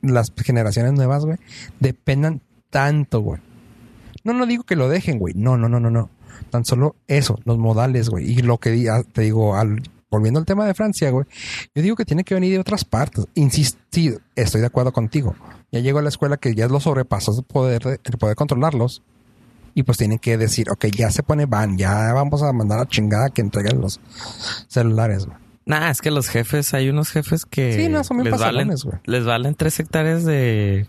las 0.02 0.32
generaciones 0.36 0.92
nuevas, 0.92 1.24
güey, 1.24 1.38
dependan 1.80 2.42
tanto, 2.68 3.20
güey. 3.20 3.40
No, 4.24 4.32
no 4.32 4.44
digo 4.44 4.64
que 4.64 4.76
lo 4.76 4.88
dejen, 4.88 5.18
güey. 5.18 5.34
No, 5.34 5.56
no, 5.56 5.68
no, 5.68 5.78
no, 5.80 5.88
no. 5.90 6.10
Tan 6.50 6.64
solo 6.64 6.96
eso, 7.06 7.38
los 7.44 7.58
modales, 7.58 8.08
güey. 8.10 8.30
Y 8.30 8.42
lo 8.42 8.58
que 8.58 8.90
ah, 8.90 9.02
te 9.10 9.22
digo, 9.22 9.54
al, 9.56 9.82
volviendo 10.10 10.40
al 10.40 10.46
tema 10.46 10.66
de 10.66 10.74
Francia, 10.74 11.08
güey, 11.10 11.26
yo 11.74 11.82
digo 11.82 11.94
que 11.96 12.04
tiene 12.04 12.24
que 12.24 12.34
venir 12.34 12.52
de 12.52 12.58
otras 12.58 12.84
partes. 12.84 13.26
Insisto, 13.34 13.78
sí, 13.92 14.12
estoy 14.34 14.60
de 14.60 14.66
acuerdo 14.66 14.92
contigo. 14.92 15.34
Ya 15.70 15.78
llego 15.80 16.00
a 16.00 16.02
la 16.02 16.08
escuela 16.08 16.36
que 16.38 16.54
ya 16.54 16.66
los 16.68 16.82
sobrepasas 16.82 17.38
el 17.38 17.44
poder, 17.44 17.82
de- 17.84 18.00
el 18.02 18.18
poder 18.18 18.34
controlarlos. 18.36 19.02
Y 19.78 19.82
pues 19.82 19.98
tienen 19.98 20.18
que 20.18 20.38
decir, 20.38 20.70
ok, 20.70 20.86
ya 20.86 21.10
se 21.10 21.22
pone 21.22 21.44
van, 21.44 21.76
ya 21.76 22.14
vamos 22.14 22.42
a 22.42 22.50
mandar 22.54 22.78
a 22.80 22.86
chingada 22.88 23.28
que 23.28 23.42
entreguen 23.42 23.78
los 23.82 24.00
celulares, 24.68 25.26
güey. 25.26 25.36
Nah, 25.66 25.90
es 25.90 26.00
que 26.00 26.10
los 26.10 26.28
jefes, 26.30 26.72
hay 26.72 26.88
unos 26.88 27.10
jefes 27.10 27.44
que 27.44 27.74
Sí, 27.74 27.88
no, 27.90 28.02
son 28.02 28.24
les, 28.24 28.38
valen, 28.38 28.68
güey. 28.68 28.98
les 29.04 29.24
valen 29.26 29.54
tres 29.54 29.78
hectáreas 29.78 30.24
de, 30.24 30.86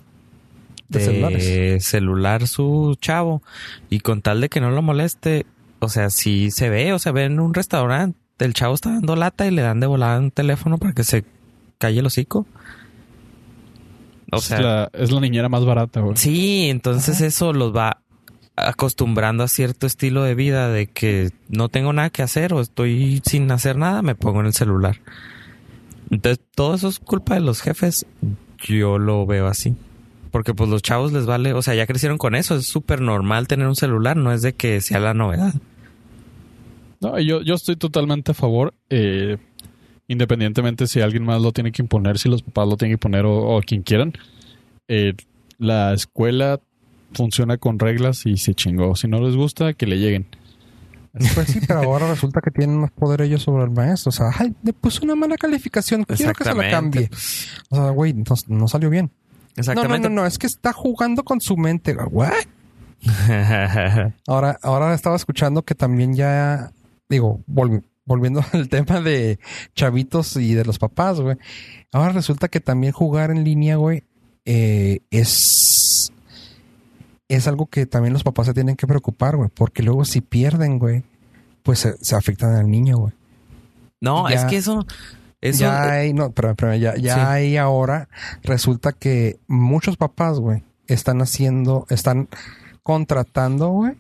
De 0.87 0.99
de 0.99 1.05
celulares. 1.05 1.83
celular 1.85 2.47
su 2.47 2.95
chavo. 3.01 3.41
Y 3.89 3.99
con 3.99 4.21
tal 4.21 4.39
de 4.39 4.47
que 4.47 4.61
no 4.61 4.71
lo 4.71 4.81
moleste, 4.81 5.45
o 5.79 5.89
sea, 5.89 6.09
si 6.09 6.49
se 6.49 6.69
ve 6.69 6.93
o 6.93 6.99
se 6.99 7.11
ve 7.11 7.25
en 7.25 7.41
un 7.41 7.53
restaurante, 7.53 8.17
el 8.39 8.53
chavo 8.53 8.73
está 8.75 8.91
dando 8.91 9.17
lata 9.17 9.45
y 9.47 9.51
le 9.51 9.63
dan 9.63 9.81
de 9.81 9.87
volada 9.87 10.17
un 10.17 10.31
teléfono 10.31 10.77
para 10.77 10.93
que 10.93 11.03
se 11.03 11.25
calle 11.77 11.99
el 11.99 12.05
hocico. 12.05 12.45
O 14.31 14.37
es, 14.37 14.43
sea, 14.43 14.61
la, 14.61 14.89
es 14.93 15.11
la 15.11 15.19
niñera 15.19 15.49
más 15.49 15.65
barata, 15.65 15.99
güey. 16.01 16.15
sí, 16.15 16.69
entonces 16.69 17.19
eso 17.19 17.51
los 17.51 17.75
va 17.75 18.01
acostumbrando 18.57 19.43
a 19.43 19.47
cierto 19.47 19.87
estilo 19.87 20.23
de 20.23 20.35
vida 20.35 20.69
de 20.69 20.87
que 20.87 21.29
no 21.47 21.69
tengo 21.69 21.93
nada 21.93 22.09
que 22.09 22.23
hacer 22.23 22.53
o 22.53 22.59
estoy 22.61 23.21
sin 23.25 23.49
hacer 23.51 23.77
nada, 23.77 24.01
me 24.01 24.15
pongo 24.15 24.41
en 24.41 24.47
el 24.47 24.53
celular. 24.53 24.99
Entonces, 26.09 26.43
todo 26.55 26.75
eso 26.75 26.87
es 26.89 26.99
culpa 26.99 27.35
de 27.35 27.41
los 27.41 27.61
jefes. 27.61 28.05
Yo 28.59 28.97
lo 28.99 29.25
veo 29.25 29.47
así. 29.47 29.75
Porque 30.31 30.53
pues 30.53 30.69
los 30.69 30.81
chavos 30.81 31.13
les 31.13 31.25
vale, 31.25 31.53
o 31.53 31.61
sea, 31.61 31.75
ya 31.75 31.87
crecieron 31.87 32.17
con 32.17 32.35
eso, 32.35 32.55
es 32.55 32.67
súper 32.67 32.99
normal 33.01 33.47
tener 33.47 33.67
un 33.67 33.75
celular, 33.75 34.17
no 34.17 34.31
es 34.33 34.41
de 34.41 34.53
que 34.53 34.81
sea 34.81 34.99
la 34.99 35.13
novedad. 35.13 35.53
No, 36.99 37.19
yo, 37.19 37.41
yo 37.41 37.53
estoy 37.53 37.75
totalmente 37.75 38.31
a 38.31 38.35
favor. 38.35 38.73
eh, 38.89 39.37
independientemente 40.07 40.87
si 40.87 41.01
alguien 41.01 41.23
más 41.23 41.41
lo 41.41 41.51
tiene 41.51 41.71
que 41.71 41.81
imponer, 41.81 42.17
si 42.17 42.29
los 42.29 42.41
papás 42.41 42.67
lo 42.67 42.77
tienen 42.77 42.91
que 42.91 43.07
imponer 43.07 43.25
o, 43.25 43.57
o 43.57 43.61
quien 43.61 43.83
quieran. 43.83 44.13
eh, 44.87 45.13
la 45.59 45.93
escuela 45.93 46.59
funciona 47.13 47.57
con 47.57 47.79
reglas 47.79 48.25
y 48.25 48.37
se 48.37 48.53
chingó. 48.53 48.95
Si 48.95 49.07
no 49.07 49.19
les 49.21 49.35
gusta, 49.35 49.73
que 49.73 49.85
le 49.85 49.97
lleguen. 49.97 50.27
Pues 51.33 51.47
sí, 51.47 51.59
pero 51.67 51.81
ahora 51.81 52.07
resulta 52.09 52.41
que 52.41 52.51
tienen 52.51 52.77
más 52.79 52.91
poder 52.91 53.21
ellos 53.21 53.41
sobre 53.41 53.63
el 53.63 53.71
maestro. 53.71 54.09
O 54.09 54.11
sea, 54.11 54.27
ay, 54.37 54.53
le 54.61 54.71
puso 54.73 55.03
una 55.03 55.15
mala 55.15 55.35
calificación. 55.35 56.03
Quiero 56.03 56.33
que 56.33 56.43
se 56.43 56.53
la 56.53 56.69
cambie. 56.69 57.09
O 57.69 57.75
sea, 57.75 57.89
güey, 57.89 58.13
no, 58.13 58.23
no 58.47 58.67
salió 58.67 58.89
bien. 58.91 59.05
No, 59.05 59.11
no, 59.15 59.59
Exactamente. 59.61 60.09
no, 60.09 60.15
no, 60.21 60.25
es 60.27 60.37
que 60.37 60.45
está 60.45 60.73
jugando 60.73 61.23
con 61.23 61.41
su 61.41 61.57
mente. 61.57 61.95
¿What? 61.95 62.33
Ahora, 64.27 64.59
ahora 64.61 64.93
estaba 64.93 65.15
escuchando 65.15 65.63
que 65.63 65.75
también 65.75 66.15
ya, 66.15 66.71
digo, 67.09 67.41
volvi- 67.47 67.83
volviendo 68.05 68.43
al 68.53 68.69
tema 68.69 69.01
de 69.01 69.39
chavitos 69.75 70.35
y 70.37 70.53
de 70.53 70.65
los 70.65 70.77
papás, 70.79 71.19
güey. 71.19 71.37
Ahora 71.91 72.11
resulta 72.13 72.47
que 72.47 72.59
también 72.59 72.93
jugar 72.93 73.31
en 73.31 73.43
línea, 73.43 73.75
güey, 73.77 74.03
eh, 74.45 74.99
es, 75.11 76.11
es 77.27 77.47
algo 77.47 77.65
que 77.67 77.85
también 77.85 78.13
los 78.13 78.23
papás 78.23 78.47
se 78.47 78.53
tienen 78.53 78.75
que 78.75 78.87
preocupar, 78.87 79.35
güey, 79.35 79.49
porque 79.53 79.83
luego 79.83 80.05
si 80.05 80.21
pierden, 80.21 80.79
güey, 80.79 81.03
pues 81.63 81.79
se, 81.79 81.97
se 82.03 82.15
afectan 82.15 82.55
al 82.55 82.69
niño, 82.69 82.97
güey. 82.97 83.13
no, 83.99 84.29
Ya- 84.29 84.35
es 84.35 84.45
que 84.45 84.57
eso, 84.57 84.85
eso 85.41 85.59
ya 85.61 85.91
hay, 85.91 86.13
no, 86.13 86.31
pero, 86.31 86.55
pero 86.55 86.75
ya, 86.75 86.95
ya 86.95 87.15
Sí. 87.15 87.19
hay 87.21 87.57
ahora, 87.57 88.07
resulta 88.43 88.91
que 88.93 89.37
muchos 89.47 89.97
papás, 89.97 90.39
güey, 90.39 90.63
están 90.87 91.21
haciendo, 91.21 91.85
están 91.89 92.29
contratando, 92.83 93.69
güey, 93.69 93.93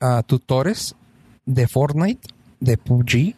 a 0.00 0.22
tutores 0.24 0.96
de 1.44 1.68
Fortnite, 1.68 2.28
de 2.60 2.76
PUBG, 2.76 3.34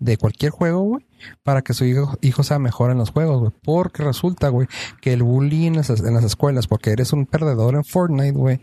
de 0.00 0.16
cualquier 0.16 0.50
juego, 0.50 0.80
güey, 0.82 1.04
para 1.42 1.62
que 1.62 1.74
su 1.74 1.84
hijo, 1.84 2.16
hijo 2.20 2.42
sea 2.42 2.58
mejor 2.58 2.90
en 2.90 2.98
los 2.98 3.10
juegos, 3.10 3.40
güey. 3.40 3.52
Porque 3.62 4.02
resulta, 4.02 4.48
güey, 4.48 4.68
que 5.00 5.12
el 5.12 5.22
bullying 5.22 5.68
en 5.68 5.76
las, 5.76 5.90
en 5.90 6.14
las 6.14 6.24
escuelas, 6.24 6.66
porque 6.66 6.90
eres 6.90 7.12
un 7.12 7.26
perdedor 7.26 7.74
en 7.74 7.84
Fortnite, 7.84 8.32
güey, 8.32 8.60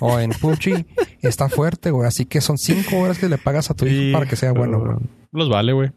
o 0.00 0.18
en 0.18 0.30
PUBG, 0.30 0.86
está 1.22 1.48
fuerte, 1.48 1.90
güey. 1.90 2.06
Así 2.06 2.26
que 2.26 2.40
son 2.40 2.58
cinco 2.58 2.98
horas 2.98 3.18
que 3.18 3.28
le 3.28 3.38
pagas 3.38 3.70
a 3.70 3.74
tu 3.74 3.86
hijo 3.86 4.18
para 4.18 4.28
que 4.28 4.36
sea 4.36 4.52
bueno, 4.52 4.80
güey. 4.80 4.96
Los 5.32 5.48
vale, 5.48 5.72
güey. 5.72 5.90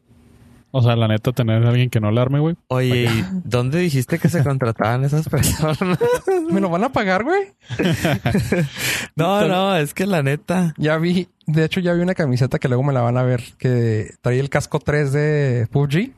O 0.78 0.84
sea, 0.84 0.96
la 0.96 1.08
neta, 1.08 1.32
tener 1.32 1.66
a 1.66 1.70
alguien 1.70 1.90
que 1.90 2.00
no 2.00 2.10
alarme, 2.10 2.38
güey. 2.38 2.56
Oye, 2.68 3.06
¿y 3.06 3.26
¿dónde 3.44 3.80
dijiste 3.80 4.20
que 4.20 4.30
se 4.30 4.44
contrataban 4.44 5.04
esas 5.04 5.28
personas? 5.28 5.80
¿Me 6.52 6.62
lo 6.62 6.70
van 6.70 6.84
a 6.84 6.92
pagar, 6.92 7.24
güey? 7.24 7.48
no, 9.16 9.48
no, 9.48 9.76
es 9.76 9.96
que 9.96 10.06
la 10.06 10.22
neta. 10.22 10.76
Ya 10.78 11.00
vi, 11.00 11.30
de 11.48 11.66
hecho 11.66 11.80
ya 11.80 11.94
vi 11.94 12.02
una 12.02 12.14
camiseta 12.14 12.60
que 12.60 12.68
luego 12.68 12.84
me 12.84 12.94
la 12.94 13.02
van 13.02 13.18
a 13.18 13.24
ver 13.24 13.42
que 13.58 14.12
trae 14.22 14.40
el 14.40 14.52
casco 14.52 14.80
3 14.80 15.12
de 15.14 15.68
PUBG 15.72 16.12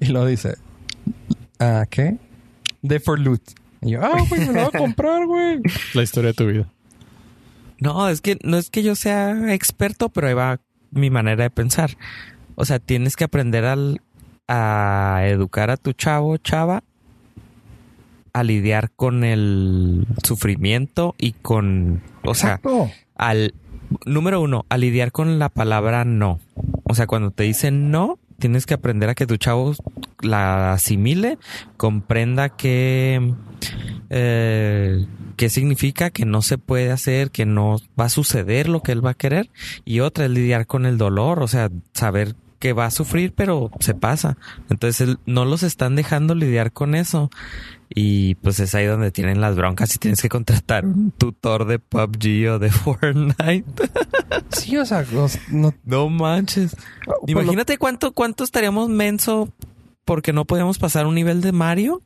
y 0.00 0.06
lo 0.06 0.26
dice, 0.26 0.56
¿ah, 1.60 1.84
qué? 1.88 2.18
De 2.82 2.98
for 2.98 3.20
loot. 3.20 3.42
Y 3.80 3.92
yo, 3.92 4.00
ah, 4.02 4.24
güey, 4.28 4.40
me 4.40 4.46
lo 4.46 4.52
voy 4.54 4.70
a 4.74 4.76
comprar, 4.76 5.24
güey. 5.24 5.60
La 5.94 6.02
historia 6.02 6.30
de 6.30 6.34
tu 6.34 6.46
vida. 6.46 6.68
No, 7.78 8.08
es 8.08 8.22
que 8.22 8.38
no 8.42 8.56
es 8.56 8.70
que 8.70 8.82
yo 8.82 8.96
sea 8.96 9.54
experto, 9.54 10.08
pero 10.08 10.26
ahí 10.26 10.34
va 10.34 10.58
mi 10.90 11.10
manera 11.10 11.44
de 11.44 11.50
pensar. 11.50 11.96
O 12.60 12.64
sea, 12.64 12.80
tienes 12.80 13.14
que 13.14 13.22
aprender 13.22 13.64
al, 13.64 14.00
a 14.48 15.22
educar 15.26 15.70
a 15.70 15.76
tu 15.76 15.92
chavo, 15.92 16.36
chava, 16.38 16.82
a 18.32 18.42
lidiar 18.42 18.90
con 18.90 19.22
el 19.22 20.08
sufrimiento 20.26 21.14
y 21.18 21.34
con, 21.34 22.02
o 22.24 22.34
sea, 22.34 22.60
al 23.14 23.54
número 24.06 24.40
uno, 24.40 24.66
a 24.68 24.76
lidiar 24.76 25.12
con 25.12 25.38
la 25.38 25.50
palabra 25.50 26.04
no. 26.04 26.40
O 26.82 26.96
sea, 26.96 27.06
cuando 27.06 27.30
te 27.30 27.44
dicen 27.44 27.92
no, 27.92 28.18
tienes 28.40 28.66
que 28.66 28.74
aprender 28.74 29.08
a 29.08 29.14
que 29.14 29.28
tu 29.28 29.36
chavo 29.36 29.76
la 30.20 30.72
asimile, 30.72 31.38
comprenda 31.76 32.48
que 32.48 33.34
eh, 34.10 35.06
qué 35.36 35.48
significa 35.48 36.10
que 36.10 36.24
no 36.24 36.42
se 36.42 36.58
puede 36.58 36.90
hacer, 36.90 37.30
que 37.30 37.46
no 37.46 37.76
va 37.98 38.06
a 38.06 38.08
suceder 38.08 38.68
lo 38.68 38.82
que 38.82 38.90
él 38.90 39.06
va 39.06 39.10
a 39.10 39.14
querer. 39.14 39.48
Y 39.84 40.00
otra 40.00 40.24
es 40.24 40.32
lidiar 40.32 40.66
con 40.66 40.86
el 40.86 40.98
dolor, 40.98 41.40
o 41.40 41.46
sea, 41.46 41.70
saber 41.94 42.34
que 42.58 42.72
va 42.72 42.86
a 42.86 42.90
sufrir, 42.90 43.32
pero 43.34 43.70
se 43.80 43.94
pasa. 43.94 44.36
Entonces 44.70 45.16
no 45.26 45.44
los 45.44 45.62
están 45.62 45.94
dejando 45.96 46.34
lidiar 46.34 46.72
con 46.72 46.94
eso. 46.94 47.30
Y 47.94 48.34
pues 48.36 48.60
es 48.60 48.74
ahí 48.74 48.84
donde 48.84 49.10
tienen 49.10 49.40
las 49.40 49.56
broncas 49.56 49.94
y 49.94 49.98
tienes 49.98 50.20
que 50.20 50.28
contratar 50.28 50.84
un 50.84 51.10
tutor 51.10 51.64
de 51.66 51.78
PUBG 51.78 52.50
o 52.50 52.58
de 52.58 52.70
Fortnite. 52.70 53.64
Sí, 54.50 54.76
o 54.76 54.84
sea, 54.84 55.04
no, 55.50 55.72
No 55.84 56.08
manches. 56.08 56.76
lo- 57.06 57.14
Imagínate 57.26 57.78
cuánto, 57.78 58.12
cuánto 58.12 58.44
estaríamos 58.44 58.88
menso 58.90 59.48
porque 60.04 60.32
no 60.32 60.44
podíamos 60.44 60.78
pasar 60.78 61.06
un 61.06 61.14
nivel 61.14 61.40
de 61.40 61.52
Mario. 61.52 62.02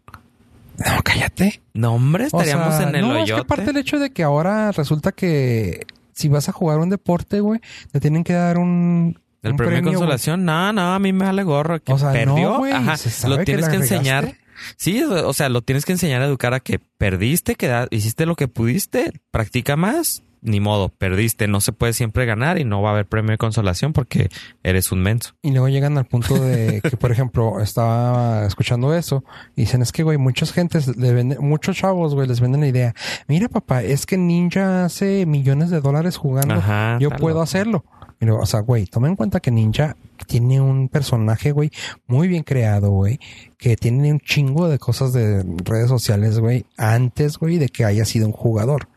no, 0.78 1.02
cállate. 1.02 1.60
No, 1.74 1.94
hombre, 1.94 2.24
O 2.24 2.26
estaríamos 2.26 2.74
sea, 2.76 2.88
en 2.88 2.94
el 2.96 3.02
no, 3.02 3.16
es 3.16 3.30
que 3.32 3.38
aparte 3.40 3.70
el 3.70 3.76
hecho 3.76 3.98
de 3.98 4.10
que 4.10 4.22
ahora 4.22 4.70
resulta 4.72 5.10
que 5.12 5.86
si 6.12 6.28
vas 6.28 6.48
a 6.48 6.52
jugar 6.52 6.78
un 6.78 6.90
deporte, 6.90 7.40
güey, 7.40 7.60
te 7.90 7.98
tienen 8.00 8.22
que 8.22 8.34
dar 8.34 8.58
un, 8.58 9.18
El 9.42 9.56
premio 9.56 9.76
de 9.76 9.82
consolación, 9.82 10.44
no, 10.44 10.72
no, 10.72 10.94
a 10.94 10.98
mí 10.98 11.12
me 11.12 11.24
vale 11.24 11.42
gorro. 11.42 11.80
Que 11.82 11.92
O 11.92 11.98
sea, 11.98 12.08
no, 12.08 12.12
perdió, 12.34 12.58
güey, 12.58 12.72
ajá, 12.72 12.96
se 12.96 13.28
lo 13.28 13.38
tienes 13.44 13.68
que, 13.68 13.76
enseñar. 13.76 14.24
regaste. 14.24 14.42
Sí, 14.76 15.02
o 15.02 15.32
sea, 15.32 15.48
lo 15.48 15.62
tienes 15.62 15.84
que 15.84 15.92
enseñar 15.92 16.22
a 16.22 16.26
educar 16.26 16.54
a 16.54 16.60
que 16.60 16.78
perdiste, 16.98 17.56
que 17.56 17.66
da- 17.66 17.88
hiciste 17.90 18.26
lo 18.26 18.36
que 18.36 18.46
pudiste, 18.46 19.12
practica 19.32 19.74
más, 19.74 20.22
ni 20.40 20.60
modo, 20.60 20.88
perdiste, 20.88 21.48
no 21.48 21.60
se 21.60 21.72
puede 21.72 21.92
siempre 21.92 22.26
ganar 22.26 22.58
y 22.58 22.64
no 22.64 22.80
va 22.82 22.90
a 22.90 22.92
haber 22.92 23.06
premio 23.06 23.32
de 23.32 23.38
consolación 23.38 23.92
porque 23.92 24.28
eres 24.62 24.92
un 24.92 25.00
menso. 25.02 25.34
Y 25.42 25.50
luego 25.50 25.68
llegan 25.68 25.98
al 25.98 26.04
punto 26.04 26.34
de 26.36 26.80
que, 26.88 26.96
por 26.96 27.10
ejemplo, 27.10 27.60
estaba 27.60 28.46
escuchando 28.46 28.94
eso 28.94 29.24
y 29.56 29.62
dicen, 29.62 29.82
es 29.82 29.90
que, 29.90 30.04
güey, 30.04 30.18
muchas 30.18 30.52
gentes 30.52 30.96
le 30.96 31.12
venden, 31.12 31.38
muchos 31.40 31.76
chavos, 31.76 32.14
güey, 32.14 32.28
les 32.28 32.40
venden 32.40 32.60
la 32.60 32.68
idea. 32.68 32.94
Mira, 33.26 33.48
papá, 33.48 33.82
es 33.82 34.06
que 34.06 34.16
Ninja 34.16 34.84
hace 34.84 35.26
millones 35.26 35.70
de 35.70 35.80
dólares 35.80 36.16
jugando. 36.16 36.54
Ajá, 36.54 36.98
Yo 37.00 37.10
puedo 37.10 37.34
loco. 37.36 37.42
hacerlo. 37.42 37.84
O 38.30 38.46
sea, 38.46 38.60
güey, 38.60 38.86
toma 38.86 39.08
en 39.08 39.16
cuenta 39.16 39.40
que 39.40 39.50
Ninja 39.50 39.96
tiene 40.26 40.60
un 40.60 40.88
personaje, 40.88 41.50
güey, 41.52 41.70
muy 42.06 42.28
bien 42.28 42.44
creado, 42.44 42.90
güey, 42.90 43.18
que 43.58 43.76
tiene 43.76 44.12
un 44.12 44.20
chingo 44.20 44.68
de 44.68 44.78
cosas 44.78 45.12
de 45.12 45.42
redes 45.64 45.88
sociales, 45.88 46.38
güey, 46.38 46.64
antes, 46.76 47.38
güey, 47.38 47.58
de 47.58 47.68
que 47.68 47.84
haya 47.84 48.04
sido 48.04 48.26
un 48.26 48.32
jugador. 48.32 48.88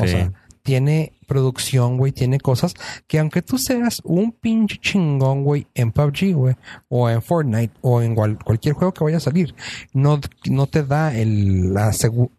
O 0.00 0.04
Sí. 0.04 0.08
sea, 0.08 0.32
tiene 0.62 1.12
producción, 1.26 1.98
güey, 1.98 2.12
tiene 2.12 2.40
cosas 2.40 2.72
que 3.06 3.18
aunque 3.18 3.42
tú 3.42 3.58
seas 3.58 4.00
un 4.02 4.32
pinche 4.32 4.78
chingón, 4.80 5.44
güey, 5.44 5.66
en 5.74 5.92
PUBG, 5.92 6.32
güey, 6.34 6.56
o 6.88 7.10
en 7.10 7.20
Fortnite, 7.20 7.74
o 7.82 8.00
en 8.00 8.14
cual- 8.14 8.38
cualquier 8.42 8.74
juego 8.74 8.94
que 8.94 9.04
vaya 9.04 9.18
a 9.18 9.20
salir, 9.20 9.54
no, 9.92 10.18
no 10.48 10.66
te 10.66 10.82
da 10.84 11.14
el, 11.14 11.74
la 11.74 11.92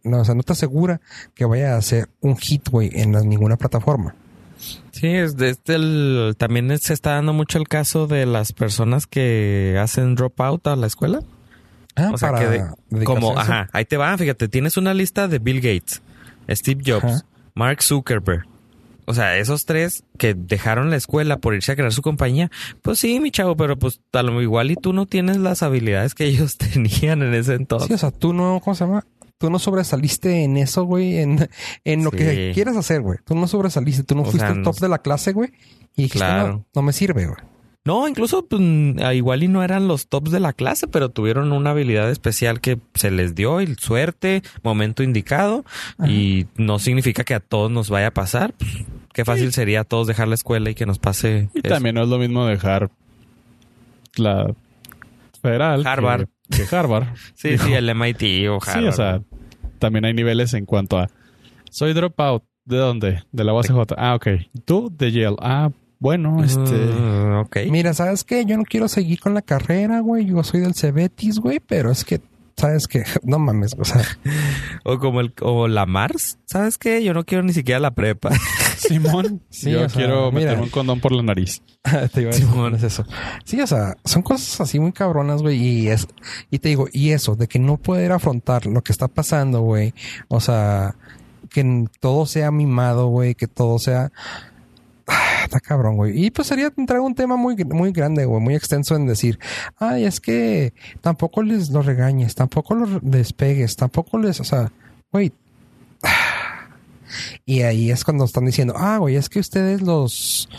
no, 0.04 0.22
o 0.22 0.26
sea, 0.26 0.34
no 0.34 0.42
te 0.42 0.54
asegura 0.54 1.02
que 1.36 1.46
vaya 1.46 1.78
a 1.78 1.82
ser 1.84 2.10
un 2.22 2.36
hit, 2.36 2.68
güey, 2.70 2.90
en 2.94 3.12
la- 3.12 3.22
ninguna 3.22 3.58
plataforma. 3.58 4.16
Sí, 4.92 5.08
es 5.08 5.36
de 5.38 5.50
este 5.50 5.76
el, 5.76 6.36
también 6.38 6.78
se 6.80 6.94
está 6.94 7.12
dando 7.12 7.34
mucho 7.34 7.58
el 7.58 7.68
caso 7.68 8.08
de 8.08 8.26
las 8.26 8.54
personas 8.54 9.08
que 9.08 9.78
hacen 9.82 10.16
dropout 10.16 10.66
a 10.68 10.76
la 10.76 10.88
escuela. 10.88 11.20
Ah, 11.96 12.12
O 12.14 12.18
sea, 12.18 12.32
para 12.32 12.50
que 12.50 12.64
de- 12.98 13.06
como, 13.06 13.38
ajá, 13.40 13.70
ahí 13.72 13.86
te 13.86 13.98
va, 13.98 14.18
fíjate, 14.18 14.48
tienes 14.48 14.78
una 14.78 14.94
lista 14.94 15.28
de 15.28 15.40
Bill 15.40 15.58
Gates, 15.62 16.02
Steve 16.50 16.82
Jobs, 16.86 17.04
Ajá. 17.06 17.26
Mark 17.54 17.82
Zuckerberg. 17.82 18.46
O 19.08 19.14
sea, 19.14 19.38
esos 19.38 19.66
tres 19.66 20.04
que 20.18 20.34
dejaron 20.34 20.90
la 20.90 20.96
escuela 20.96 21.38
por 21.38 21.54
irse 21.54 21.72
a 21.72 21.76
crear 21.76 21.94
su 21.94 22.02
compañía, 22.02 22.50
pues 22.82 22.98
sí, 23.00 23.20
mi 23.20 23.30
chavo, 23.30 23.56
pero 23.56 23.78
pues 23.78 24.02
a 24.14 24.24
lo 24.24 24.42
igual 24.42 24.72
y 24.72 24.76
tú 24.76 24.94
no 24.94 25.06
tienes 25.06 25.38
las 25.38 25.62
habilidades 25.62 26.16
que 26.16 26.26
ellos 26.26 26.58
tenían 26.58 27.22
en 27.22 27.34
ese 27.36 27.54
entonces. 27.54 27.88
Sí, 27.88 27.94
o 27.94 27.98
sea, 28.00 28.10
tú 28.12 28.34
no, 28.34 28.60
¿cómo 28.64 28.74
se 28.76 28.84
llama? 28.86 29.06
Tú 29.38 29.50
no 29.50 29.60
sobresaliste 29.60 30.44
en 30.44 30.56
eso, 30.58 30.84
güey, 30.86 31.18
en, 31.18 31.50
en 31.84 32.04
lo 32.04 32.12
Sí. 32.12 32.18
que 32.18 32.52
quieres 32.54 32.78
hacer, 32.78 33.02
güey. 33.02 33.20
Tú 33.26 33.36
no 33.36 33.48
sobresaliste, 33.48 34.04
tú 34.04 34.16
no 34.16 34.22
O 34.22 34.26
fuiste 34.26 34.40
sea, 34.48 34.56
el 34.56 34.64
top 34.64 34.76
no- 34.76 34.82
de 34.82 34.90
la 34.90 35.00
clase, 35.00 35.34
güey. 35.34 35.52
Y 35.96 36.04
dijiste, 36.04 36.20
Claro. 36.20 36.48
no, 36.48 36.66
no 36.74 36.82
me 36.82 36.94
sirve, 36.94 37.26
güey. 37.28 37.38
No, 37.84 38.08
incluso 38.08 38.46
pues, 38.48 38.62
mm, 38.64 38.98
a 39.04 39.14
igual 39.14 39.44
y 39.44 39.48
no 39.48 39.62
eran 39.62 39.88
los 39.88 40.08
tops 40.08 40.32
de 40.32 40.40
la 40.40 40.54
clase, 40.54 40.88
pero 40.88 41.10
tuvieron 41.10 41.52
una 41.52 41.70
habilidad 41.72 42.10
especial 42.10 42.60
que 42.60 42.80
se 42.96 43.12
les 43.12 43.36
dio 43.36 43.62
y 43.62 43.76
suerte, 43.76 44.42
momento 44.64 45.04
indicado, 45.04 45.66
y 46.08 46.48
no 46.56 46.80
significa 46.80 47.24
que 47.24 47.36
a 47.36 47.40
todos 47.40 47.70
nos 47.70 47.90
vaya 47.92 48.08
a 48.08 48.12
pasar. 48.12 48.54
Pues, 48.58 48.72
qué 49.14 49.24
fácil 49.24 49.54
sería 49.54 49.82
a 49.82 49.84
todos 49.84 50.08
dejar 50.08 50.28
la 50.30 50.36
escuela 50.36 50.70
y 50.72 50.76
que 50.76 50.88
nos 50.88 50.98
pase 50.98 51.50
Y 51.54 51.60
eso. 51.60 51.76
también 51.76 51.94
no 51.96 52.02
es 52.04 52.10
lo 52.10 52.18
mismo 52.18 52.46
dejar 52.48 52.90
la 54.16 54.52
federal. 55.42 55.84
que- 55.84 55.90
Harvard. 55.90 56.28
Que 56.50 56.76
Harvard. 56.76 57.08
Sí, 57.36 57.50
Dijo, 57.50 57.66
sí, 57.66 57.74
el 57.74 57.94
MIT 57.96 58.50
o 58.50 58.60
Sí, 58.62 58.70
Harvard. 58.72 58.88
o 58.90 58.92
sea, 58.92 59.22
también 59.80 60.06
hay 60.06 60.14
niveles 60.14 60.54
en 60.54 60.66
cuanto 60.66 60.98
a 60.98 61.08
soy 61.72 61.94
dropout. 61.94 62.44
¿De 62.66 62.78
dónde? 62.78 63.24
De 63.32 63.44
la 63.44 63.54
UACJ. 63.54 63.94
Ah, 63.98 64.16
ok. 64.16 64.28
¿Tú? 64.66 64.92
De 64.98 65.12
Yale. 65.12 65.36
Ah, 65.40 65.70
bueno, 66.00 66.44
este. 66.44 66.60
Mm, 66.62 67.40
ok. 67.42 67.58
Mira, 67.70 67.94
¿sabes 67.94 68.24
qué? 68.24 68.44
Yo 68.46 68.58
no 68.58 68.64
quiero 68.64 68.88
seguir 68.88 69.20
con 69.20 69.34
la 69.36 69.44
carrera, 69.44 70.00
güey. 70.00 70.26
Yo 70.26 70.44
soy 70.44 70.62
del 70.62 70.74
Cebetis, 70.74 71.38
güey, 71.40 71.60
pero 71.60 71.92
es 71.92 72.04
que, 72.04 72.22
¿sabes 72.58 72.88
qué? 72.88 73.04
No 73.24 73.38
mames, 73.38 73.76
o 73.78 73.86
sea, 73.86 74.02
O 74.84 74.98
como 74.98 75.22
el 75.22 75.32
o 75.42 75.68
la 75.68 75.86
Mars. 75.86 76.40
¿Sabes 76.46 76.80
qué? 76.80 77.04
Yo 77.04 77.14
no 77.14 77.24
quiero 77.24 77.44
ni 77.44 77.54
siquiera 77.54 77.80
la 77.80 77.92
prepa. 77.92 78.32
Simón. 78.88 79.42
Sí, 79.50 79.72
yo 79.72 79.80
sea, 79.80 79.88
quiero 79.88 80.32
mira. 80.32 80.46
meterme 80.46 80.64
un 80.64 80.70
condón 80.70 81.00
por 81.00 81.12
la 81.12 81.24
nariz. 81.24 81.62
te 82.14 82.22
iba 82.22 82.32
a 82.32 82.34
decir, 82.34 82.48
Simón. 82.48 82.76
es 82.76 82.84
eso. 82.84 83.06
Sí, 83.44 83.60
o 83.62 83.68
sea, 83.68 83.96
son 84.04 84.22
cosas 84.22 84.62
así 84.62 84.80
muy 84.80 84.92
cabronas, 84.92 85.42
güey, 85.42 85.58
y 85.58 85.88
es, 85.90 86.08
y 86.52 86.60
te 86.60 86.70
digo, 86.70 86.88
y 86.92 87.12
eso, 87.12 87.36
de 87.36 87.48
que 87.48 87.60
no 87.60 87.78
poder 87.78 88.12
afrontar 88.12 88.66
lo 88.66 88.82
que 88.82 88.92
está 88.92 89.08
pasando, 89.08 89.62
güey, 89.62 89.94
o 90.28 90.40
sea, 90.40 90.96
que 91.50 91.86
todo 92.00 92.26
sea 92.26 92.52
mimado, 92.52 93.08
güey, 93.08 93.36
que 93.36 93.48
todo 93.48 93.80
sea, 93.80 94.12
Ah, 95.08 95.42
está 95.44 95.60
cabrón, 95.60 95.98
güey. 95.98 96.26
Y 96.26 96.32
pues 96.32 96.48
sería 96.48 96.72
entrar 96.76 97.00
un 97.00 97.14
tema 97.14 97.36
muy, 97.36 97.56
muy 97.66 97.92
grande, 97.92 98.26
güey, 98.26 98.42
muy 98.42 98.56
extenso 98.56 98.96
en 98.96 99.06
decir, 99.06 99.38
ay, 99.78 100.06
es 100.06 100.20
que 100.20 100.74
tampoco 101.02 101.44
les 101.44 101.70
los 101.70 101.86
regañes, 101.86 102.34
tampoco 102.34 102.74
los 102.74 103.04
les 103.04 103.32
pegues, 103.32 103.76
tampoco 103.76 104.18
les, 104.18 104.40
o 104.40 104.44
sea, 104.44 104.72
güey. 105.12 105.32
Y 107.46 107.62
ahí 107.62 107.92
es 107.92 108.04
cuando 108.04 108.26
están 108.26 108.46
diciendo, 108.46 108.74
ah, 108.78 108.98
güey, 108.98 109.16
es 109.16 109.30
que 109.30 109.40
ustedes 109.40 109.82
los, 109.82 110.50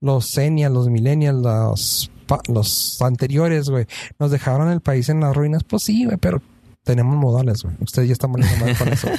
los 0.00 0.26
senials, 0.26 0.74
los 0.74 0.88
millennials, 0.88 1.42
los, 1.42 2.10
los 2.48 3.00
anteriores, 3.02 3.68
güey, 3.70 3.86
nos 4.18 4.30
dejaron 4.30 4.70
el 4.70 4.80
país 4.80 5.08
en 5.08 5.20
las 5.20 5.34
ruinas. 5.36 5.64
Pues 5.64 5.82
sí, 5.84 6.04
güey, 6.04 6.16
pero 6.16 6.40
tenemos 6.84 7.16
modales, 7.16 7.62
güey. 7.62 7.74
Ustedes 7.80 8.08
ya 8.08 8.12
están 8.12 8.32
valiendo 8.32 8.64
mal 8.64 8.76
con 8.76 8.88
eso. 8.88 9.08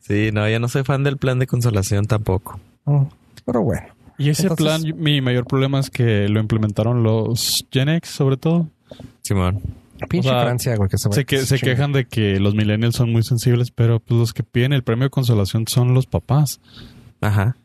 Sí, 0.00 0.30
no, 0.32 0.48
yo 0.48 0.58
no 0.58 0.68
soy 0.68 0.84
fan 0.84 1.04
del 1.04 1.18
plan 1.18 1.38
de 1.38 1.46
consolación 1.46 2.06
tampoco. 2.06 2.58
Mm, 2.86 3.02
Pero 3.44 3.60
bueno. 3.62 3.86
Y 4.16 4.30
ese 4.30 4.44
Entonces- 4.44 4.64
plan, 4.84 4.98
mi 4.98 5.20
mayor 5.20 5.46
problema 5.46 5.78
es 5.80 5.90
que 5.90 6.28
lo 6.30 6.40
implementaron 6.40 7.02
los 7.02 7.66
Gen 7.70 7.90
X, 7.90 8.10
sobre 8.10 8.38
todo. 8.38 8.66
Simón. 9.22 9.60
Pinche 10.08 10.28
O 10.28 10.32
sea, 10.32 10.42
Francia, 10.42 10.76
güey, 10.76 10.88
que 10.88 10.98
se, 10.98 11.10
Se, 11.12 11.24
que, 11.24 11.38
se 11.44 11.58
chinga. 11.58 11.72
quejan 11.72 11.92
de 11.92 12.06
que 12.06 12.38
los 12.40 12.54
millennials 12.54 12.94
son 12.96 13.10
muy 13.12 13.22
sensibles, 13.22 13.70
pero 13.70 14.00
pues 14.00 14.18
los 14.18 14.32
que 14.32 14.42
piden 14.42 14.72
el 14.72 14.82
premio 14.84 15.04
de 15.04 15.10
consolación 15.10 15.66
son 15.66 15.94
los 15.94 16.06
papás. 16.06 16.60
Ajá. 17.20 17.56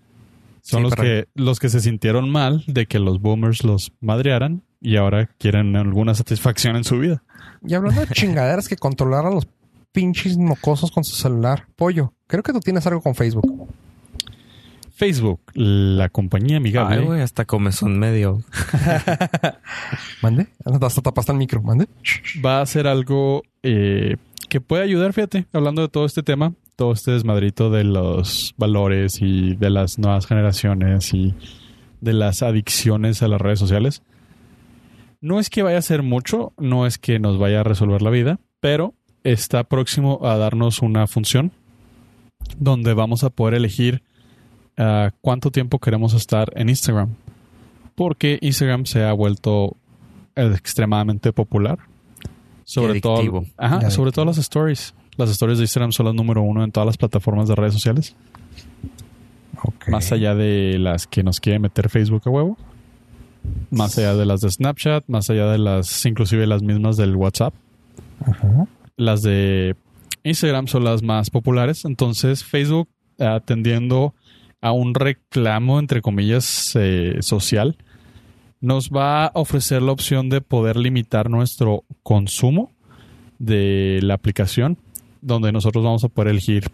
Son 0.62 0.80
Sí, 0.80 0.84
los 0.84 0.90
para- 0.96 1.04
que 1.04 1.28
los 1.36 1.60
que 1.60 1.70
se 1.70 1.80
sintieron 1.82 2.30
mal 2.30 2.64
de 2.68 2.86
que 2.86 3.00
los 3.00 3.22
boomers 3.22 3.64
los 3.64 3.92
madrearan 4.02 4.62
y 4.82 4.96
ahora 4.96 5.30
quieren 5.38 5.76
alguna 5.76 6.14
satisfacción 6.16 6.76
en 6.76 6.84
su 6.86 7.00
vida. 7.00 7.22
Y 7.66 7.74
hablando 7.74 8.02
de 8.02 8.08
chingaderas 8.14 8.68
que 8.68 8.78
controlar 8.78 9.26
a 9.26 9.30
los 9.30 9.48
pinches 9.92 10.38
mocosos 10.38 10.92
con 10.92 11.04
su 11.04 11.16
celular. 11.16 11.68
Pollo, 11.76 12.14
creo 12.28 12.42
que 12.44 12.52
tú 12.54 12.60
tienes 12.62 12.88
algo 12.88 13.02
con 13.02 13.14
Facebook. 13.14 13.68
Facebook, 14.96 15.42
la 15.56 16.08
compañía 16.10 16.58
amigable, 16.58 16.98
Ay, 16.98 17.04
güey, 17.04 17.22
hasta 17.22 17.46
comezón 17.46 17.98
medio. 17.98 18.44
¿Mande? 20.22 20.48
Hasta 20.64 21.02
tapaste 21.02 21.32
el 21.32 21.40
micro. 21.40 21.64
¿Mande? 21.64 21.88
va 22.46 22.60
a 22.60 22.62
hacer 22.62 22.86
algo 22.86 23.42
eh, 23.64 24.18
que 24.50 24.62
puede 24.62 24.84
ayudar, 24.84 25.14
fíjate, 25.14 25.48
hablando 25.52 25.82
de 25.82 25.90
todo 25.90 26.06
este 26.06 26.22
tema, 26.22 26.54
todo 26.76 26.94
este 26.94 27.12
desmadrito 27.12 27.72
de 27.72 27.84
los 27.84 28.54
valores 28.58 29.20
y 29.20 29.56
de 29.56 29.72
las 29.72 29.98
nuevas 29.98 30.28
generaciones 30.28 31.12
y 31.16 31.34
de 32.00 32.14
las 32.14 32.44
adicciones 32.44 33.24
a 33.24 33.28
las 33.28 33.42
redes 33.42 33.58
sociales. 33.58 34.04
No 35.22 35.40
es 35.40 35.50
que 35.50 35.64
vaya 35.64 35.80
a 35.80 35.82
ser 35.82 36.04
mucho, 36.04 36.54
no 36.58 36.86
es 36.86 37.00
que 37.00 37.18
nos 37.18 37.40
vaya 37.40 37.62
a 37.62 37.64
resolver 37.64 38.04
la 38.04 38.12
vida, 38.12 38.40
pero 38.60 38.94
está 39.24 39.64
próximo 39.64 40.20
a 40.24 40.38
darnos 40.38 40.84
una 40.84 41.08
función 41.08 41.52
donde 42.60 42.94
vamos 42.94 43.24
a 43.24 43.32
poder 43.32 43.56
elegir 43.56 44.04
cuánto 45.22 45.52
tiempo 45.52 45.80
queremos 45.80 46.14
estar 46.14 46.52
en 46.56 46.70
Instagram. 46.70 47.10
Porque 47.96 48.40
Instagram 48.42 48.86
se 48.86 49.04
ha 49.04 49.14
vuelto 49.14 49.76
extremadamente 50.36 51.32
popular. 51.32 51.80
Sobre 52.66 53.02
todo, 53.02 53.44
ajá, 53.58 53.92
sobre 53.92 54.12
todo 54.12 54.26
las 54.26 54.38
stories. 54.38 54.94
Las 55.18 55.30
stories 55.30 55.60
de 55.60 55.66
Instagram 55.66 55.92
son 55.92 56.08
las 56.08 56.16
número 56.16 56.42
uno 56.42 56.64
en 56.64 56.72
todas 56.72 56.88
las 56.88 56.98
plataformas 56.98 57.48
de 57.48 57.56
redes 57.56 57.74
sociales. 57.74 58.16
Más 59.88 60.12
allá 60.12 60.34
de 60.34 60.78
las 60.80 61.08
que 61.08 61.24
nos 61.24 61.40
quiere 61.40 61.60
meter 61.60 61.90
Facebook 61.90 62.24
a 62.26 62.30
huevo. 62.30 62.58
Más 63.70 63.98
allá 63.98 64.16
de 64.16 64.26
las 64.26 64.42
de 64.42 64.50
Snapchat, 64.50 65.04
más 65.08 65.30
allá 65.30 65.48
de 65.48 65.58
las, 65.58 66.06
inclusive 66.06 66.48
las 66.48 66.64
mismas 66.64 66.98
del 66.98 67.16
WhatsApp. 67.16 67.54
Ajá. 68.26 68.68
Las 68.96 69.22
de 69.22 69.76
Instagram 70.24 70.68
son 70.68 70.84
las 70.84 71.04
más 71.04 71.30
populares. 71.30 71.86
Entonces, 71.86 72.44
Facebook, 72.44 72.88
atendiendo 73.20 74.14
a 74.64 74.72
un 74.72 74.96
reclamo, 74.96 75.78
entre 75.78 76.02
comillas, 76.02 76.72
eh, 76.76 77.18
social, 77.20 77.76
nos 78.62 78.92
va 78.92 79.26
a 79.26 79.32
ofrecer 79.34 79.82
la 79.82 79.92
opción 79.92 80.30
de 80.30 80.40
poder 80.40 80.78
limitar 80.78 81.30
nuestro 81.30 81.84
consumo 82.02 82.72
de 83.40 84.00
la 84.02 84.14
aplicación, 84.14 84.78
donde 85.22 85.52
nosotros 85.52 85.84
vamos 85.84 86.06
a 86.06 86.08
poder 86.08 86.32
elegir 86.32 86.72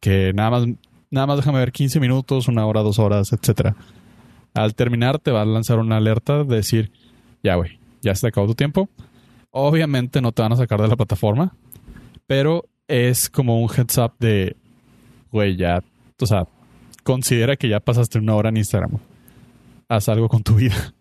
que 0.00 0.34
nada 0.34 0.50
más, 0.50 0.66
nada 1.10 1.26
más 1.26 1.36
déjame 1.38 1.60
ver 1.60 1.72
15 1.72 1.98
minutos, 1.98 2.46
una 2.46 2.66
hora, 2.66 2.82
dos 2.82 2.98
horas, 2.98 3.32
etcétera. 3.32 3.74
Al 4.52 4.74
terminar 4.74 5.18
te 5.18 5.30
va 5.30 5.40
a 5.40 5.46
lanzar 5.46 5.78
una 5.78 5.96
alerta 5.96 6.44
de 6.44 6.56
decir, 6.56 6.92
ya 7.42 7.54
güey, 7.54 7.78
ya 8.02 8.14
se 8.14 8.26
acabó 8.26 8.48
tu 8.48 8.54
tiempo. 8.54 8.90
Obviamente 9.50 10.20
no 10.20 10.32
te 10.32 10.42
van 10.42 10.52
a 10.52 10.56
sacar 10.56 10.82
de 10.82 10.88
la 10.88 10.96
plataforma, 10.96 11.56
pero 12.26 12.66
es 12.86 13.30
como 13.30 13.62
un 13.62 13.70
heads 13.70 13.96
up 13.96 14.12
de, 14.20 14.56
güey, 15.32 15.56
ya, 15.56 15.82
o 16.20 16.26
sea, 16.26 16.46
considera 17.04 17.56
que 17.56 17.68
ya 17.68 17.78
pasaste 17.78 18.18
una 18.18 18.34
hora 18.34 18.48
en 18.48 18.56
Instagram. 18.56 18.98
Haz 19.88 20.08
algo 20.08 20.28
con 20.28 20.42
tu 20.42 20.56
vida. 20.56 20.94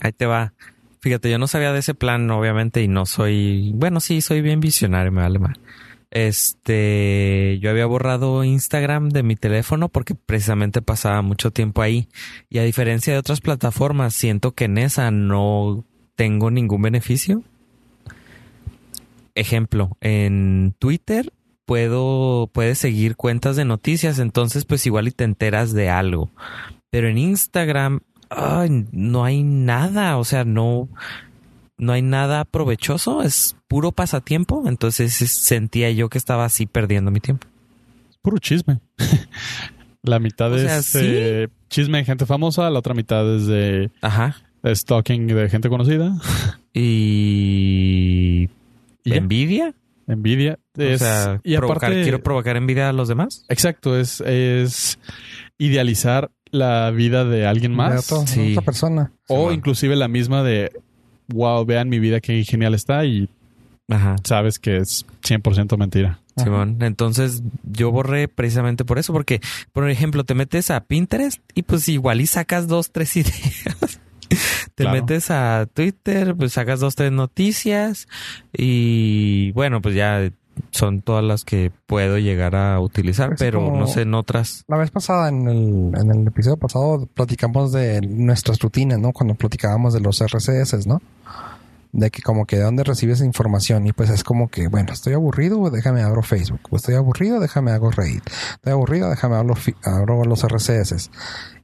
Ahí 0.00 0.12
te 0.12 0.24
va. 0.24 0.54
Fíjate, 1.00 1.30
yo 1.30 1.38
no 1.38 1.46
sabía 1.46 1.72
de 1.72 1.80
ese 1.80 1.94
plan, 1.94 2.30
obviamente, 2.30 2.82
y 2.82 2.88
no 2.88 3.06
soy. 3.06 3.72
Bueno, 3.74 4.00
sí, 4.00 4.20
soy 4.20 4.40
bien 4.40 4.60
visionario, 4.60 5.12
me 5.12 5.22
vale 5.22 5.38
mal. 5.38 5.60
Este, 6.10 7.58
yo 7.60 7.70
había 7.70 7.86
borrado 7.86 8.42
Instagram 8.42 9.10
de 9.10 9.22
mi 9.22 9.36
teléfono 9.36 9.88
porque 9.88 10.14
precisamente 10.14 10.82
pasaba 10.82 11.22
mucho 11.22 11.52
tiempo 11.52 11.82
ahí. 11.82 12.08
Y 12.48 12.58
a 12.58 12.64
diferencia 12.64 13.12
de 13.12 13.18
otras 13.18 13.40
plataformas, 13.40 14.14
siento 14.14 14.52
que 14.52 14.64
en 14.64 14.78
esa 14.78 15.10
no 15.10 15.84
tengo 16.16 16.50
ningún 16.50 16.82
beneficio. 16.82 17.42
Ejemplo, 19.34 19.96
en 20.00 20.74
Twitter 20.78 21.32
puedo, 21.70 22.50
puedes 22.52 22.78
seguir 22.78 23.14
cuentas 23.14 23.54
de 23.54 23.64
noticias, 23.64 24.18
entonces 24.18 24.64
pues 24.64 24.84
igual 24.86 25.06
y 25.06 25.12
te 25.12 25.22
enteras 25.22 25.72
de 25.72 25.88
algo. 25.88 26.28
Pero 26.90 27.06
en 27.08 27.16
Instagram, 27.16 28.00
ay, 28.28 28.86
no 28.90 29.22
hay 29.22 29.44
nada, 29.44 30.16
o 30.18 30.24
sea, 30.24 30.42
no, 30.42 30.88
no 31.78 31.92
hay 31.92 32.02
nada 32.02 32.44
provechoso, 32.44 33.22
es 33.22 33.54
puro 33.68 33.92
pasatiempo, 33.92 34.64
entonces 34.66 35.22
es- 35.22 35.30
sentía 35.30 35.92
yo 35.92 36.08
que 36.08 36.18
estaba 36.18 36.44
así 36.44 36.66
perdiendo 36.66 37.12
mi 37.12 37.20
tiempo. 37.20 37.46
Puro 38.20 38.38
chisme. 38.38 38.80
la 40.02 40.18
mitad 40.18 40.52
O 40.52 40.56
es 40.56 40.86
sí. 40.86 40.98
eh, 41.02 41.48
chisme 41.68 41.98
de 41.98 42.04
gente 42.04 42.26
famosa, 42.26 42.68
la 42.68 42.80
otra 42.80 42.94
mitad 42.94 43.32
es 43.36 43.46
de 43.46 43.92
Ajá. 44.00 44.34
stalking 44.66 45.28
de 45.28 45.48
gente 45.48 45.68
conocida. 45.68 46.16
Y, 46.74 48.48
Y 49.04 49.10
ya. 49.10 49.72
Envidia, 50.10 50.58
o 50.78 50.82
Es- 50.82 50.98
sea, 51.00 51.40
y 51.44 51.56
provocar- 51.56 51.90
aparte, 51.90 52.02
quiero 52.02 52.22
provocar 52.22 52.56
envidia 52.56 52.88
a 52.88 52.92
los 52.92 53.08
demás. 53.08 53.44
exacto, 53.48 53.98
es, 53.98 54.20
es 54.22 54.98
idealizar 55.58 56.30
la 56.50 56.90
vida 56.90 57.24
de 57.24 57.46
alguien 57.46 57.72
De 57.72 57.76
más. 57.76 58.10
otra, 58.12 58.26
Sí. 58.26 58.52
otra 58.52 58.62
persona. 58.64 59.12
O 59.28 59.52
inclusive 59.52 59.94
la 59.96 60.08
misma 60.08 60.42
de, 60.42 60.72
wow, 61.28 61.64
vean 61.64 61.88
mi 61.88 61.98
vida, 62.00 62.20
qué 62.20 62.42
genial 62.44 62.74
está. 62.74 63.04
Y 63.04 63.28
Ajá. 63.88 64.16
sabes 64.24 64.58
que 64.58 64.78
es 64.78 65.06
100% 65.22 65.76
mentira. 65.76 66.18
Ajá. 66.36 66.44
Simón. 66.44 66.78
Entonces 66.80 67.42
yo 67.64 67.90
borré 67.92 68.26
precisamente 68.28 68.84
por 68.84 68.98
eso, 68.98 69.12
porque, 69.12 69.40
por 69.72 69.88
ejemplo, 69.90 70.24
te 70.24 70.34
metes 70.34 70.70
a 70.70 70.80
Pinterest 70.80 71.40
y 71.54 71.62
pues 71.62 71.88
igual 71.88 72.20
y 72.20 72.26
sacas 72.26 72.66
dos, 72.66 72.90
tres 72.92 73.14
ideas. 73.16 73.76
Te 74.80 74.84
Claro. 74.86 75.00
metes 75.02 75.30
a 75.30 75.66
Twitter, 75.72 76.34
pues 76.34 76.54
sacas 76.54 76.80
dos, 76.80 76.94
tres 76.96 77.12
noticias 77.12 78.08
y 78.52 79.52
bueno, 79.52 79.80
pues 79.82 79.94
ya 79.94 80.30
son 80.72 81.00
todas 81.02 81.24
las 81.24 81.44
que 81.44 81.70
puedo 81.86 82.18
llegar 82.18 82.54
a 82.54 82.80
utilizar, 82.80 83.32
Es 83.34 83.38
pero 83.38 83.74
no 83.74 83.86
sé 83.86 84.02
en 84.02 84.14
otras. 84.14 84.64
La 84.68 84.76
vez 84.76 84.90
pasada, 84.90 85.28
en 85.28 85.48
el, 85.48 85.92
en 85.98 86.10
el 86.10 86.26
episodio 86.26 86.56
pasado, 86.56 87.06
platicamos 87.14 87.72
de 87.72 88.00
nuestras 88.02 88.58
rutinas, 88.58 88.98
¿no? 88.98 89.12
Cuando 89.12 89.34
platicábamos 89.34 89.94
de 89.94 90.00
los 90.00 90.20
RCS, 90.20 90.86
¿no? 90.86 91.00
De 91.92 92.10
que 92.10 92.22
como 92.22 92.46
que 92.46 92.56
de 92.56 92.62
dónde 92.62 92.84
recibes 92.84 93.20
información 93.20 93.86
y 93.86 93.92
pues 93.92 94.10
es 94.10 94.22
como 94.22 94.48
que, 94.48 94.68
bueno, 94.68 94.92
estoy 94.92 95.14
aburrido, 95.14 95.70
déjame 95.70 96.02
abro 96.02 96.22
Facebook. 96.22 96.60
Estoy 96.72 96.94
aburrido, 96.94 97.40
déjame 97.40 97.72
hago 97.72 97.90
Reddit. 97.90 98.22
Estoy 98.54 98.72
aburrido, 98.72 99.10
déjame 99.10 99.36
abro, 99.36 99.54
abro 99.84 100.24
los 100.24 100.44
RCS. 100.44 101.10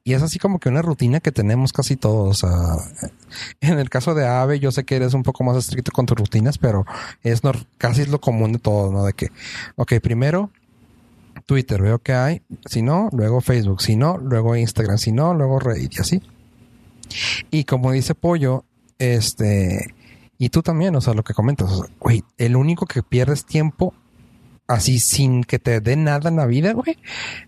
Y 0.06 0.14
es 0.14 0.22
así 0.22 0.38
como 0.38 0.60
que 0.60 0.68
una 0.68 0.82
rutina 0.82 1.18
que 1.18 1.32
tenemos 1.32 1.72
casi 1.72 1.96
todos. 1.96 2.46
En 3.60 3.80
el 3.80 3.90
caso 3.90 4.14
de 4.14 4.24
Ave, 4.24 4.60
yo 4.60 4.70
sé 4.70 4.84
que 4.84 4.94
eres 4.94 5.14
un 5.14 5.24
poco 5.24 5.42
más 5.42 5.56
estricto 5.56 5.90
con 5.90 6.06
tus 6.06 6.16
rutinas, 6.16 6.58
pero 6.58 6.86
es 7.24 7.42
casi 7.76 8.02
es 8.02 8.08
lo 8.08 8.20
común 8.20 8.52
de 8.52 8.60
todos, 8.60 8.92
¿no? 8.92 9.04
De 9.04 9.14
que, 9.14 9.32
ok, 9.74 9.94
primero 10.00 10.50
Twitter, 11.44 11.82
veo 11.82 11.98
que 11.98 12.12
hay. 12.12 12.42
Si 12.66 12.82
no, 12.82 13.08
luego 13.12 13.40
Facebook. 13.40 13.82
Si 13.82 13.96
no, 13.96 14.16
luego 14.16 14.54
Instagram. 14.54 14.96
Si 14.96 15.10
no, 15.10 15.34
luego 15.34 15.58
Reddit 15.58 15.96
y 15.96 16.00
así. 16.00 16.22
Y 17.50 17.64
como 17.64 17.90
dice 17.90 18.14
Pollo, 18.14 18.64
este, 19.00 19.92
y 20.38 20.50
tú 20.50 20.62
también, 20.62 20.94
o 20.94 21.00
sea, 21.00 21.14
lo 21.14 21.24
que 21.24 21.34
comentas, 21.34 21.68
güey, 21.98 22.22
el 22.38 22.54
único 22.54 22.86
que 22.86 23.02
pierdes 23.02 23.44
tiempo 23.44 23.92
así 24.68 25.00
sin 25.00 25.42
que 25.42 25.58
te 25.58 25.80
dé 25.80 25.96
nada 25.96 26.28
en 26.28 26.36
la 26.36 26.46
vida, 26.46 26.74
güey, 26.74 26.96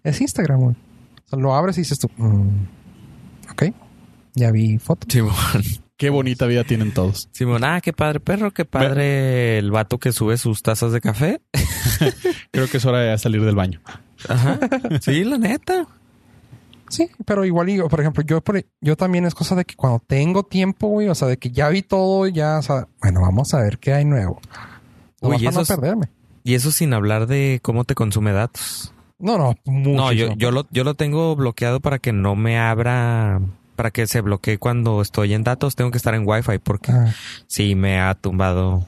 es 0.02 0.20
Instagram, 0.20 0.60
güey. 0.60 0.87
O 1.28 1.30
sea, 1.30 1.38
lo 1.38 1.54
abres 1.54 1.76
y 1.78 1.82
dices 1.82 1.98
tú, 1.98 2.10
mm, 2.16 2.48
ok, 3.52 3.62
ya 4.34 4.50
vi 4.50 4.78
fotos. 4.78 5.08
Simón. 5.12 5.34
Qué 5.96 6.10
bonita 6.10 6.46
vida 6.46 6.62
tienen 6.62 6.92
todos. 6.94 7.28
Simón, 7.32 7.64
ah, 7.64 7.80
qué 7.80 7.92
padre 7.92 8.20
perro, 8.20 8.52
qué 8.52 8.64
padre 8.64 9.58
el 9.58 9.72
vato 9.72 9.98
que 9.98 10.12
sube 10.12 10.38
sus 10.38 10.62
tazas 10.62 10.92
de 10.92 11.00
café. 11.00 11.40
Creo 12.52 12.68
que 12.68 12.76
es 12.76 12.84
hora 12.84 13.00
de 13.00 13.18
salir 13.18 13.44
del 13.44 13.56
baño. 13.56 13.80
Ajá. 14.28 14.60
Sí, 15.00 15.24
la 15.24 15.38
neta. 15.38 15.86
Sí, 16.88 17.10
pero 17.26 17.44
igual, 17.44 17.68
y, 17.68 17.78
por 17.82 18.00
ejemplo, 18.00 18.22
yo, 18.24 18.40
por- 18.40 18.64
yo 18.80 18.96
también 18.96 19.24
es 19.26 19.34
cosa 19.34 19.56
de 19.56 19.64
que 19.64 19.74
cuando 19.74 19.98
tengo 20.06 20.44
tiempo, 20.44 20.86
güey, 20.86 21.08
o 21.08 21.14
sea, 21.16 21.26
de 21.28 21.36
que 21.36 21.50
ya 21.50 21.68
vi 21.68 21.82
todo, 21.82 22.26
ya, 22.28 22.58
o 22.58 22.62
sea, 22.62 22.86
bueno, 23.02 23.20
vamos 23.20 23.52
a 23.52 23.60
ver 23.60 23.78
qué 23.78 23.92
hay 23.92 24.04
nuevo. 24.04 24.40
Uy, 25.20 25.36
para 25.36 25.50
eso 25.50 25.50
no 25.52 25.60
es- 25.62 25.68
perderme. 25.68 26.08
Y 26.44 26.54
eso 26.54 26.70
sin 26.70 26.94
hablar 26.94 27.26
de 27.26 27.58
cómo 27.62 27.82
te 27.84 27.94
consume 27.96 28.32
datos. 28.32 28.94
No, 29.18 29.36
no, 29.38 29.54
No, 29.66 30.12
yo, 30.12 30.26
muchísimo. 30.26 30.34
yo, 30.36 30.50
lo, 30.52 30.66
yo 30.70 30.84
lo 30.84 30.94
tengo 30.94 31.34
bloqueado 31.34 31.80
para 31.80 31.98
que 31.98 32.12
no 32.12 32.36
me 32.36 32.58
abra, 32.58 33.40
para 33.76 33.90
que 33.90 34.06
se 34.06 34.20
bloquee 34.20 34.58
cuando 34.58 35.02
estoy 35.02 35.34
en 35.34 35.42
datos. 35.44 35.74
Tengo 35.76 35.90
que 35.90 35.96
estar 35.98 36.14
en 36.14 36.22
Wi-Fi 36.26 36.58
porque 36.58 36.92
Ah. 36.92 37.12
sí 37.46 37.74
me 37.74 38.00
ha 38.00 38.14
tumbado 38.14 38.86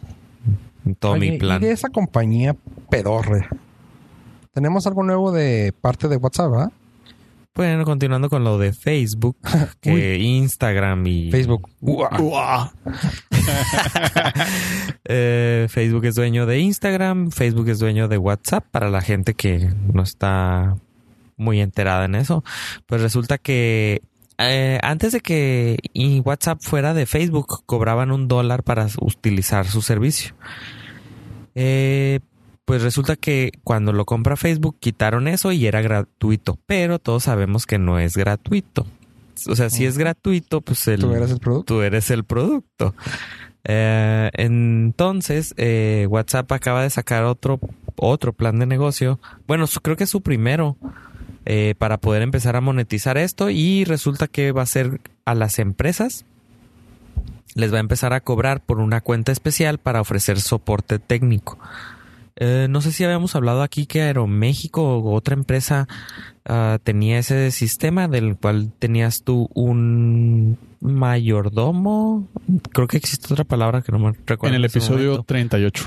todo 1.01 1.13
Oye, 1.13 1.33
mi 1.33 1.39
plan. 1.39 1.61
Y 1.63 1.67
de 1.67 1.73
esa 1.73 1.89
compañía 1.89 2.55
pedorre. 2.89 3.49
Tenemos 4.53 4.87
algo 4.87 5.03
nuevo 5.03 5.33
de 5.33 5.73
parte 5.81 6.09
de 6.09 6.17
WhatsApp, 6.17 6.53
¿ah? 6.55 6.71
Bueno, 7.55 7.85
continuando 7.85 8.31
con 8.31 8.45
lo 8.45 8.59
de 8.59 8.73
Facebook, 8.73 9.37
que 9.81 10.19
Instagram 10.19 11.07
y 11.07 11.31
Facebook. 11.31 11.69
Uah. 11.81 12.73
Eh, 15.13 15.67
Facebook 15.69 16.05
es 16.05 16.15
dueño 16.15 16.47
de 16.47 16.61
Instagram, 16.61 17.33
Facebook 17.33 17.69
es 17.69 17.81
dueño 17.81 18.07
de 18.07 18.17
WhatsApp 18.17 18.65
para 18.71 18.91
la 18.91 19.01
gente 19.01 19.35
que 19.35 19.69
no 19.93 20.05
está 20.05 20.77
muy 21.37 21.61
enterada 21.61 22.05
en 22.05 22.15
eso. 22.15 22.45
Pues 22.87 23.03
resulta 23.03 23.39
que 23.39 24.03
eh, 24.39 24.79
antes 24.83 25.13
de 25.13 25.21
que 25.21 25.79
y 25.93 26.21
WhatsApp 26.21 26.61
fuera 26.63 26.95
de 26.95 27.07
Facebook, 27.07 27.65
cobraban 27.67 28.13
un 28.13 28.29
dólar 28.29 28.63
para 28.63 28.87
utilizar 29.01 29.67
su 29.67 29.83
servicio. 29.83 30.35
Eh, 31.55 32.21
pues 32.71 32.83
resulta 32.83 33.17
que 33.17 33.53
cuando 33.65 33.93
lo 33.93 34.05
compra 34.05 34.37
Facebook 34.37 34.77
quitaron 34.81 35.27
eso 35.29 35.51
y 35.53 35.67
era 35.67 35.81
gratuito, 35.83 36.59
pero 36.67 36.99
todos 36.99 37.25
sabemos 37.25 37.67
que 37.67 37.79
no 37.79 37.99
es 37.99 38.17
gratuito. 38.17 38.87
O 39.49 39.57
sea, 39.57 39.71
si 39.71 39.87
es 39.87 39.97
gratuito, 39.99 40.61
pues 40.61 40.87
el, 40.89 41.01
Tú 41.01 41.15
eres 41.15 41.31
el 41.31 41.39
producto. 41.41 41.75
tú 41.75 41.83
eres 41.83 42.11
el 42.11 42.25
producto. 42.25 42.95
Eh, 43.65 44.31
entonces, 44.35 45.55
eh, 45.57 46.07
WhatsApp 46.09 46.51
acaba 46.53 46.83
de 46.83 46.91
sacar 46.91 47.25
otro, 47.25 47.59
otro 47.97 48.33
plan 48.33 48.59
de 48.59 48.67
negocio. 48.67 49.19
Bueno, 49.47 49.67
su- 49.67 49.81
creo 49.81 49.97
que 49.97 50.05
es 50.05 50.11
su 50.11 50.21
primero 50.21 50.77
eh, 51.47 51.75
para 51.79 51.99
poder 51.99 52.23
empezar 52.23 52.55
a 52.57 52.61
monetizar 52.61 53.17
esto 53.19 53.51
y 53.51 53.85
resulta 53.85 54.29
que 54.29 54.53
va 54.53 54.63
a 54.63 54.67
ser 54.67 55.01
a 55.25 55.35
las 55.35 55.59
empresas. 55.59 56.25
Les 57.55 57.73
va 57.73 57.79
a 57.79 57.81
empezar 57.81 58.13
a 58.13 58.21
cobrar 58.21 58.61
por 58.61 58.79
una 58.79 59.01
cuenta 59.01 59.33
especial 59.33 59.79
para 59.79 60.01
ofrecer 60.01 60.41
soporte 60.41 60.99
técnico. 60.99 61.59
Eh, 62.43 62.69
no 62.71 62.81
sé 62.81 62.91
si 62.91 63.05
habíamos 63.05 63.37
hablado 63.37 63.63
aquí 63.63 63.85
que 63.85 64.01
Aeroméxico 64.01 64.83
o 64.83 65.15
otra 65.15 65.35
empresa 65.35 65.87
ah, 66.47 66.79
tenía 66.83 67.19
ese 67.19 67.51
sistema 67.51 68.09
del 68.09 68.37
cual 68.37 68.73
tenías 68.79 69.23
tú 69.23 69.51
un 69.53 70.57
mayordomo. 70.81 72.27
Creo 72.73 72.89
que 72.89 72.97
existe 72.97 73.33
otra 73.33 73.45
palabra 73.45 73.83
que 73.83 73.93
no 73.93 73.99
me 73.99 74.13
recuerdo. 74.27 74.49
En 74.49 74.55
el 74.55 74.65
episodio 74.65 75.11
momento. 75.11 75.25
38. 75.25 75.85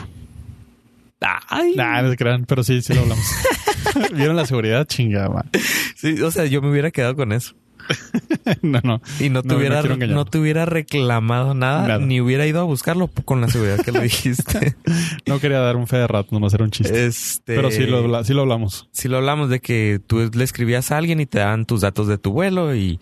Ay, 1.49 1.73
Nah, 1.75 2.03
no 2.03 2.11
se 2.11 2.17
crean, 2.17 2.45
pero 2.45 2.63
sí, 2.63 2.83
sí 2.83 2.93
lo 2.93 3.01
hablamos. 3.01 3.25
¿Vieron 4.13 4.35
la 4.35 4.45
seguridad? 4.45 4.85
Chingada, 4.85 5.29
man. 5.29 5.49
sí, 5.95 6.21
o 6.21 6.29
sea, 6.29 6.45
yo 6.45 6.61
me 6.61 6.69
hubiera 6.69 6.91
quedado 6.91 7.15
con 7.15 7.31
eso 7.31 7.55
No, 8.61 8.79
no. 8.83 9.01
y 9.19 9.29
no 9.29 9.41
te 9.41 9.49
No, 9.49 9.57
hubiera 9.57 9.75
quiero 9.81 9.89
no, 9.89 9.93
engañarlo. 9.95 10.25
te 10.25 10.37
hubiera 10.37 10.65
reclamado 10.65 11.53
nada, 11.53 11.87
Nada. 11.87 11.99
ni 12.05 12.19
hubiera 12.21 12.45
ido 12.45 12.59
a 12.59 12.63
buscarlo 12.63 13.07
con 13.25 13.41
la 13.41 13.47
seguridad 13.47 13.79
que 13.83 13.91
lo 13.91 14.01
dijiste. 14.01 14.75
No 15.27 15.39
quería 15.39 15.59
dar 15.59 15.75
un 15.77 15.87
fe 15.87 15.97
de 15.97 16.07
rato, 16.07 16.29
nomás 16.31 16.53
era 16.53 16.63
un 16.63 16.71
chiste. 16.71 17.05
este, 17.05 17.55
Pero 17.55 17.71
sí 17.71 17.85
lo, 17.85 18.23
sí 18.23 18.33
lo 18.33 18.41
hablamos. 18.41 18.87
si 18.91 19.07
lo 19.07 19.17
hablamos 19.17 19.49
de 19.49 19.59
que 19.59 19.99
tú 20.05 20.29
le 20.33 20.43
escribías 20.43 20.91
a 20.91 20.97
alguien 20.97 21.19
y 21.21 21.25
te 21.25 21.39
dan 21.39 21.65
tus 21.65 21.81
datos 21.81 22.07
de 22.07 22.17
tu 22.17 22.31
vuelo 22.31 22.75
y 22.75 22.99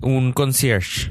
un 0.00 0.32
concierge. 0.32 1.10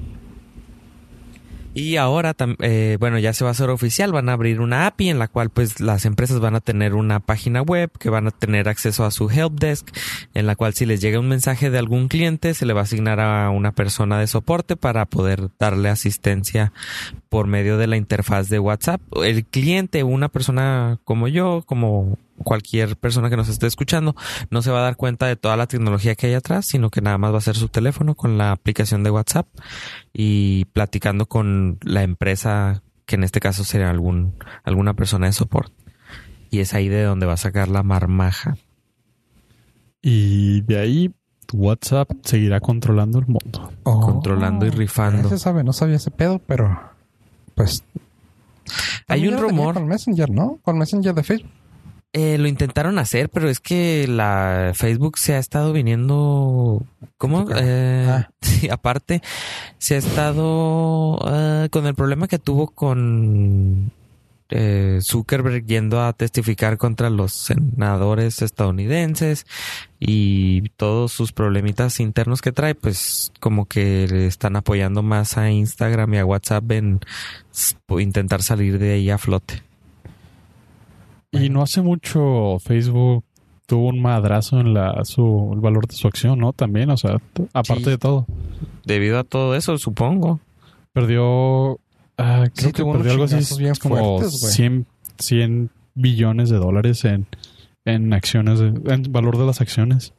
Y 1.79 1.95
ahora, 1.95 2.35
eh, 2.59 2.97
bueno, 2.99 3.19
ya 3.19 3.31
se 3.31 3.45
va 3.45 3.51
a 3.51 3.53
hacer 3.53 3.69
oficial, 3.69 4.11
van 4.11 4.27
a 4.27 4.33
abrir 4.33 4.59
una 4.59 4.85
API 4.85 5.11
en 5.11 5.17
la 5.17 5.29
cual 5.29 5.49
pues 5.49 5.79
las 5.79 6.03
empresas 6.03 6.41
van 6.41 6.53
a 6.55 6.59
tener 6.59 6.93
una 6.93 7.21
página 7.21 7.61
web 7.61 7.89
que 7.97 8.09
van 8.09 8.27
a 8.27 8.31
tener 8.31 8.67
acceso 8.67 9.05
a 9.05 9.11
su 9.11 9.29
help 9.29 9.53
desk, 9.53 9.87
en 10.33 10.45
la 10.45 10.57
cual 10.57 10.73
si 10.73 10.85
les 10.85 10.99
llega 10.99 11.21
un 11.21 11.29
mensaje 11.29 11.69
de 11.69 11.79
algún 11.79 12.09
cliente 12.09 12.53
se 12.53 12.65
le 12.65 12.73
va 12.73 12.81
a 12.81 12.83
asignar 12.83 13.21
a 13.21 13.49
una 13.49 13.71
persona 13.71 14.19
de 14.19 14.27
soporte 14.27 14.75
para 14.75 15.05
poder 15.05 15.51
darle 15.57 15.87
asistencia 15.87 16.73
por 17.29 17.47
medio 17.47 17.77
de 17.77 17.87
la 17.87 17.95
interfaz 17.95 18.49
de 18.49 18.59
WhatsApp. 18.59 18.99
El 19.23 19.45
cliente, 19.45 20.03
una 20.03 20.27
persona 20.27 20.99
como 21.05 21.29
yo, 21.29 21.63
como 21.65 22.17
cualquier 22.43 22.97
persona 22.97 23.29
que 23.29 23.37
nos 23.37 23.49
esté 23.49 23.67
escuchando, 23.67 24.15
no 24.49 24.61
se 24.61 24.71
va 24.71 24.79
a 24.79 24.83
dar 24.83 24.95
cuenta 24.95 25.27
de 25.27 25.35
toda 25.35 25.57
la 25.57 25.67
tecnología 25.67 26.15
que 26.15 26.27
hay 26.27 26.33
atrás, 26.33 26.65
sino 26.67 26.89
que 26.89 27.01
nada 27.01 27.17
más 27.17 27.33
va 27.33 27.37
a 27.37 27.41
ser 27.41 27.55
su 27.55 27.67
teléfono 27.67 28.15
con 28.15 28.37
la 28.37 28.51
aplicación 28.51 29.03
de 29.03 29.11
WhatsApp 29.11 29.47
y 30.13 30.65
platicando 30.65 31.25
con 31.27 31.77
la 31.81 32.03
empresa, 32.03 32.81
que 33.05 33.15
en 33.15 33.23
este 33.23 33.39
caso 33.39 33.63
sería 33.63 33.89
algún, 33.89 34.35
alguna 34.63 34.93
persona 34.93 35.27
de 35.27 35.33
soporte. 35.33 35.73
Y 36.51 36.59
es 36.59 36.73
ahí 36.73 36.89
de 36.89 37.03
donde 37.03 37.25
va 37.25 37.33
a 37.33 37.37
sacar 37.37 37.67
la 37.67 37.83
marmaja. 37.83 38.57
Y 40.01 40.61
de 40.61 40.79
ahí 40.79 41.13
WhatsApp 41.53 42.09
seguirá 42.23 42.59
controlando 42.59 43.19
el 43.19 43.27
mundo. 43.27 43.71
Oh. 43.83 43.99
Controlando 43.99 44.65
y 44.65 44.69
rifando. 44.69 45.29
Se 45.29 45.37
sabe, 45.37 45.63
no 45.63 45.73
sabía 45.73 45.97
ese 45.97 46.11
pedo, 46.11 46.39
pero 46.39 46.79
pues. 47.55 47.83
Hay 49.07 49.27
un 49.27 49.37
rumor. 49.37 49.73
Con 49.73 49.87
Messenger, 49.87 50.29
¿no? 50.29 50.59
Con 50.61 50.77
Messenger 50.77 51.13
de 51.13 51.23
Facebook. 51.23 51.51
Eh, 52.11 52.39
lo 52.39 52.47
intentaron 52.47 52.97
hacer, 52.97 53.29
pero 53.29 53.49
es 53.49 53.59
que 53.59 54.07
la 54.07 54.71
Facebook 54.73 55.19
se 55.19 55.35
ha 55.35 55.37
estado 55.37 55.73
viniendo. 55.73 56.83
¿Cómo? 57.17 57.45
Eh, 57.55 58.05
Ah. 58.09 58.29
sí, 58.41 58.67
aparte, 58.69 59.21
se 59.77 59.95
ha 59.95 59.97
estado 59.99 61.19
eh, 61.31 61.69
con 61.69 61.85
el 61.85 61.93
problema 61.93 62.27
que 62.27 62.39
tuvo 62.39 62.67
con 62.69 63.91
eh, 64.49 64.99
Zuckerberg 65.03 65.65
yendo 65.65 66.01
a 66.01 66.13
testificar 66.13 66.77
contra 66.79 67.11
los 67.11 67.33
senadores 67.33 68.41
estadounidenses 68.41 69.45
y 69.99 70.69
todos 70.69 71.11
sus 71.11 71.31
problemitas 71.31 71.99
internos 71.99 72.41
que 72.41 72.51
trae, 72.51 72.73
pues 72.73 73.31
como 73.39 73.65
que 73.67 74.07
le 74.09 74.25
están 74.25 74.55
apoyando 74.55 75.03
más 75.03 75.37
a 75.37 75.51
Instagram 75.51 76.15
y 76.15 76.17
a 76.17 76.25
WhatsApp 76.25 76.71
en 76.71 76.99
intentar 77.99 78.41
salir 78.41 78.79
de 78.79 78.93
ahí 78.93 79.09
a 79.11 79.19
flote. 79.19 79.68
Y 81.31 81.49
no 81.49 81.61
hace 81.61 81.81
mucho 81.81 82.57
Facebook 82.59 83.23
tuvo 83.67 83.89
un 83.89 84.01
madrazo 84.01 84.59
en 84.59 84.73
la 84.73 85.03
su 85.05 85.51
el 85.53 85.59
valor 85.59 85.87
de 85.87 85.95
su 85.95 86.07
acción, 86.07 86.39
¿no? 86.39 86.53
También, 86.53 86.89
o 86.89 86.97
sea, 86.97 87.17
aparte 87.53 87.83
Sí. 87.83 87.89
de 87.91 87.97
todo. 87.99 88.25
Debido 88.85 89.19
a 89.19 89.23
todo 89.23 89.55
eso, 89.55 89.77
supongo. 89.77 90.39
Perdió 90.91 91.79
ah, 92.17 92.45
creo 92.55 92.67
Sí, 92.69 92.73
que 92.73 92.83
perdió 92.83 93.11
algo 93.11 93.23
unos 93.25 93.33
así 93.33 93.59
bien 93.61 93.75
como 93.75 93.95
fuertes, 94.17 94.41
güey. 94.41 94.53
100, 94.53 94.85
100 95.19 95.69
billones 95.93 96.49
de 96.49 96.57
dólares 96.57 97.05
en 97.05 97.27
en 97.85 98.13
acciones, 98.13 98.59
de- 98.59 98.67
en 98.93 99.03
valor 99.11 99.37
de 99.37 99.45
las 99.45 99.61
acciones. 99.61 100.13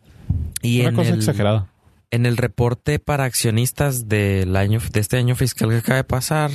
Y 0.62 0.80
Una 0.80 0.88
en 0.90 0.94
cosa 0.96 1.10
el, 1.10 1.16
exagerada. 1.16 1.68
en 2.10 2.26
el 2.26 2.36
reporte 2.36 2.98
para 3.00 3.24
accionistas 3.24 4.08
del 4.08 4.56
año 4.56 4.80
de 4.92 5.00
este 5.00 5.18
año 5.18 5.34
fiscal 5.36 5.68
que 5.70 5.76
acaba 5.76 5.96
de 5.96 6.04
pasar, 6.04 6.50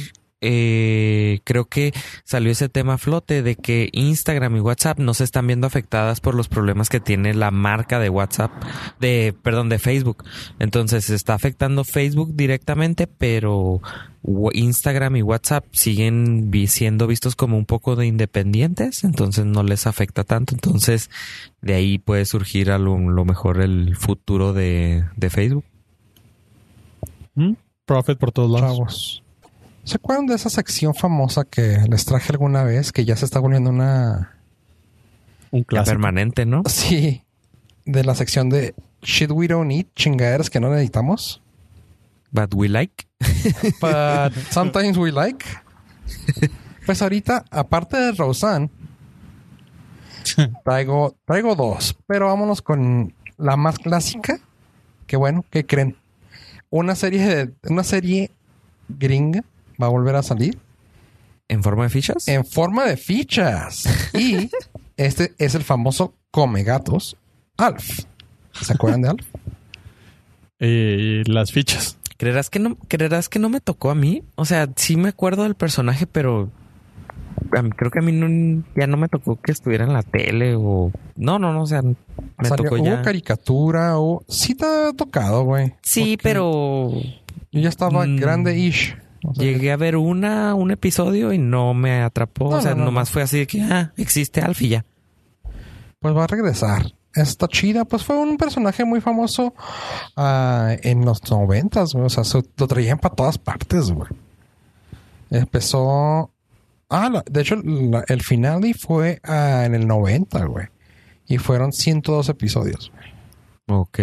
eh, 0.48 1.40
creo 1.44 1.66
que 1.66 1.92
salió 2.24 2.52
ese 2.52 2.70
tema 2.70 2.94
a 2.94 2.98
flote 2.98 3.42
de 3.42 3.56
que 3.56 3.90
Instagram 3.92 4.56
y 4.58 4.60
WhatsApp 4.60 5.00
no 5.00 5.14
se 5.14 5.24
están 5.24 5.48
viendo 5.48 5.66
afectadas 5.68 6.22
por 6.22 6.36
los 6.36 6.48
problemas 6.48 6.90
que 6.90 7.00
tiene 7.00 7.34
la 7.34 7.52
marca 7.52 8.00
de 8.00 8.10
WhatsApp, 8.10 8.52
de, 9.00 9.36
perdón, 9.42 9.70
de 9.70 9.80
Facebook. 9.80 10.24
Entonces 10.60 11.06
se 11.06 11.16
está 11.16 11.34
afectando 11.34 11.84
Facebook 11.84 12.36
directamente, 12.36 13.08
pero 13.08 13.82
Instagram 14.54 15.18
y 15.18 15.22
WhatsApp 15.22 15.66
siguen 15.72 16.52
vi- 16.52 16.68
siendo 16.68 17.08
vistos 17.08 17.36
como 17.36 17.58
un 17.58 17.66
poco 17.66 17.96
de 17.96 18.08
independientes, 18.08 19.04
entonces 19.04 19.46
no 19.46 19.64
les 19.64 19.88
afecta 19.88 20.24
tanto. 20.24 20.54
Entonces 20.56 21.10
de 21.62 21.74
ahí 21.74 21.98
puede 21.98 22.26
surgir 22.26 22.72
a 22.72 22.78
lo, 22.78 22.98
lo 22.98 23.26
mejor 23.26 23.62
el 23.62 23.96
futuro 23.96 24.54
de, 24.54 25.06
de 25.16 25.30
Facebook. 25.30 25.66
¿Mm? 27.36 27.54
Profit 27.86 28.18
por 28.18 28.32
todos 28.32 28.50
lados. 28.50 28.78
Chavos. 28.78 29.24
¿Se 29.86 29.98
acuerdan 29.98 30.26
de 30.26 30.34
esa 30.34 30.50
sección 30.50 30.96
famosa 30.96 31.46
que 31.46 31.78
les 31.88 32.06
traje 32.06 32.34
alguna 32.34 32.64
vez? 32.64 32.92
Que 32.92 33.06
ya 33.06 33.16
se 33.16 33.24
está 33.24 33.40
volviendo 33.40 33.70
una... 33.70 34.36
Un 35.52 35.64
clásico. 35.64 35.92
permanente, 35.92 36.46
¿no? 36.48 36.64
Sí. 36.66 37.24
De 37.86 38.04
la 38.04 38.16
sección 38.16 38.50
de 38.50 38.74
Shit 39.04 39.30
We 39.30 39.48
Don't 39.48 39.68
Need, 39.68 39.86
chingaderas 39.96 40.50
que 40.50 40.60
no 40.60 40.72
necesitamos. 40.72 41.40
But 42.32 42.56
we 42.56 42.68
like. 42.68 43.06
But 43.80 44.34
sometimes 44.50 44.98
we 44.98 45.12
like. 45.12 45.46
Pues 46.88 47.04
ahorita, 47.04 47.46
aparte 47.52 47.96
de 47.98 48.12
Roseanne, 48.14 48.72
traigo, 50.64 51.16
traigo 51.26 51.56
dos. 51.56 51.96
Pero 52.08 52.28
vámonos 52.28 52.64
con 52.64 53.14
la 53.38 53.56
más 53.56 53.78
clásica. 53.78 54.40
Que 55.06 55.16
bueno, 55.16 55.46
¿qué 55.52 55.64
creen? 55.64 55.96
Una 56.72 56.96
serie 56.96 57.24
de, 57.24 57.54
una 57.70 57.84
serie 57.84 58.32
gringa 58.90 59.44
va 59.82 59.88
a 59.88 59.90
volver 59.90 60.16
a 60.16 60.24
salir 60.24 60.58
¿En 61.48 61.62
forma 61.64 61.84
de 61.84 61.90
fichas? 61.90 62.28
en 62.28 62.44
forma 62.46 62.86
de 62.86 62.98
fichas. 62.98 63.86
Y 64.14 64.50
este 64.98 65.34
es 65.38 65.54
el 65.56 65.64
famoso 65.64 66.14
Come 66.32 66.64
Gatos 66.64 67.18
Alf. 67.58 68.00
¿Se 68.54 68.74
acuerdan 68.74 69.02
de 69.04 69.10
Alf? 69.10 69.26
Eh, 70.60 71.24
las 71.28 71.52
fichas. 71.52 71.98
¿Creerás 72.18 72.50
que 72.50 72.60
no, 72.60 72.76
creerás 72.88 73.28
que 73.30 73.40
no 73.40 73.50
me 73.50 73.60
tocó 73.60 73.92
a 73.92 73.96
mí? 73.96 74.24
O 74.36 74.46
sea, 74.46 74.70
sí 74.76 74.96
me 74.96 75.10
acuerdo 75.10 75.44
del 75.44 75.56
personaje, 75.56 76.08
pero 76.08 76.50
a 77.56 77.62
mí- 77.62 77.72
creo 77.72 77.92
que 77.92 78.00
a 78.00 78.02
mí 78.02 78.14
no- 78.14 78.64
ya 78.76 78.88
no 78.88 78.96
me 78.98 79.10
tocó 79.10 79.40
que 79.40 79.52
estuviera 79.52 79.84
en 79.84 79.92
la 79.94 80.02
tele 80.04 80.56
o 80.56 80.92
no, 81.18 81.40
no, 81.40 81.52
no, 81.54 81.64
o 81.64 81.68
sea, 81.68 81.82
me 81.82 81.96
Salió- 82.42 82.56
tocó 82.64 82.76
hubo 82.76 82.86
ya. 82.86 83.02
caricatura 83.02 84.00
o 84.00 84.24
sí 84.30 84.56
te 84.56 84.66
ha 84.66 84.94
tocado, 84.94 85.44
güey. 85.44 85.74
Sí, 85.82 86.16
Porque 86.16 86.24
pero 86.24 86.92
yo 87.52 87.60
ya 87.62 87.70
estaba 87.70 88.06
Mm. 88.08 88.16
grande-ish. 88.16 88.96
O 89.30 89.36
sea, 89.36 89.44
llegué 89.44 89.72
a 89.72 89.78
ver 89.78 89.96
una, 89.98 90.54
un 90.56 90.72
episodio 90.72 91.32
y 91.34 91.38
no 91.38 91.74
me 91.74 92.02
atrapó. 92.02 92.50
No, 92.52 92.58
o 92.58 92.62
sea, 92.62 92.72
no, 92.72 92.80
no, 92.80 92.86
nomás 92.86 93.10
fue 93.10 93.22
así 93.22 93.40
de 93.40 93.48
que, 93.48 93.62
ah, 93.62 93.92
existe 93.98 94.42
Alf 94.42 94.62
y 94.62 94.70
ya. 94.70 94.86
Pues 96.00 96.16
va 96.16 96.24
a 96.26 96.28
regresar. 96.28 96.94
Está 97.14 97.48
chida. 97.48 97.86
Pues 97.86 98.04
fue 98.04 98.18
un 98.18 98.38
personaje 98.38 98.84
muy 98.86 99.00
famoso 99.02 99.54
ah, 100.18 100.76
en 100.84 101.06
los 101.06 101.30
noventas, 101.32 101.94
güey. 101.94 102.06
O 102.06 102.10
sea, 102.10 102.24
se- 102.24 102.44
lo 102.58 102.68
traían 102.68 103.00
para 103.00 103.16
todas 103.16 103.38
partes, 103.38 103.90
güey. 103.92 104.10
Empezó... 105.30 106.32
Ah, 106.90 107.10
la- 107.10 107.24
de 107.30 107.42
hecho, 107.42 107.56
la- 107.56 108.04
el 108.08 108.22
finale 108.22 108.74
fue 108.74 109.20
ah, 109.24 109.64
en 109.66 109.74
el 109.76 109.88
90, 109.88 110.46
güey. 110.46 110.68
Y 111.28 111.38
fueron 111.40 111.72
102 111.74 112.30
episodios. 112.30 112.92
Ok. 113.68 114.00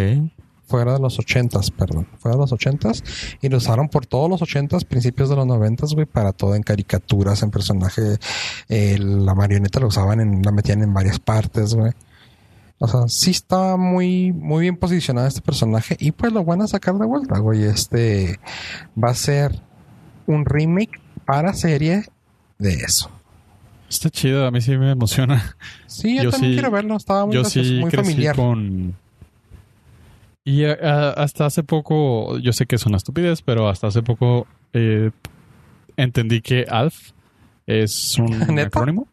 Fuera 0.73 0.95
de 0.95 1.01
los 1.01 1.19
80s, 1.19 1.71
perdón. 1.77 2.09
Fuera 2.19 2.37
de 2.37 2.41
los 2.43 2.53
80s. 2.53 3.03
Y 3.43 3.49
lo 3.49 3.59
usaron 3.59 3.89
por 3.89 4.07
todos 4.07 4.29
los 4.31 4.41
80s, 4.41 4.85
principios 4.87 5.29
de 5.29 5.37
los 5.37 5.47
90s, 5.47 5.95
güey, 5.95 6.07
para 6.07 6.33
todo 6.33 6.55
en 6.55 6.63
caricaturas, 6.63 7.43
en 7.43 7.51
personaje. 7.51 8.17
eh, 8.69 8.99
la 8.99 9.35
marioneta 9.35 9.81
la 9.81 9.87
usaban 9.87 10.21
en, 10.21 10.43
la 10.43 10.51
metían 10.51 10.83
en 10.83 10.95
varias 10.95 11.19
partes, 11.19 11.75
güey. 11.75 11.93
O 12.79 12.89
sea, 12.89 13.03
sí 13.07 13.31
está 13.31 13.77
muy, 13.77 14.33
muy 14.33 14.63
bien 14.63 14.77
posicionado 14.77 15.29
este 15.29 15.41
personaje. 15.43 15.97
Y 16.01 16.11
pues 16.13 16.33
lo 16.33 16.45
van 16.45 16.63
a 16.63 16.67
sacar 16.67 16.95
de 16.97 17.07
vuelta, 17.07 17.39
güey. 17.39 17.63
Este 17.65 18.41
va 19.01 19.11
a 19.11 19.15
ser 19.15 19.61
un 20.27 20.45
remake 20.45 21.01
para 21.27 21.53
serie 21.55 22.05
de 22.59 22.73
eso. 22.75 23.11
Está 23.89 24.09
chido, 24.09 24.47
a 24.47 24.51
mí 24.51 24.61
sí 24.63 24.77
me 24.79 24.91
emociona. 24.91 25.55
Sí, 25.87 26.17
yo, 26.17 26.23
Yo 26.25 26.31
también 26.31 26.53
sí- 26.53 26.57
quiero 26.57 26.71
verlo. 26.71 26.97
Estaba 26.97 27.27
muy 27.27 27.35
Yo 27.35 27.43
gracioso, 27.43 27.69
sí 27.69 27.79
muy 27.79 27.91
crecí 27.91 28.11
familiar. 28.13 28.35
con... 28.37 28.97
Y 30.45 30.65
eh, 30.65 30.77
ah, 30.83 31.15
hasta 31.17 31.47
hace 31.47 31.63
poco, 31.63 32.39
yo 32.39 32.53
sé 32.53 32.67
que 32.67 32.77
es 32.77 32.85
una 32.87 32.97
estupidez, 32.97 33.43
pero 33.43 33.69
hasta 33.69 33.87
hace 33.87 34.03
poco 34.03 34.47
eh, 34.73 35.11
entendí 35.97 36.41
que 36.41 36.67
ALF 36.69 37.13
es 37.67 38.19
un 38.19 38.27
¿Neta? 38.55 38.69
acrónimo. 38.69 39.07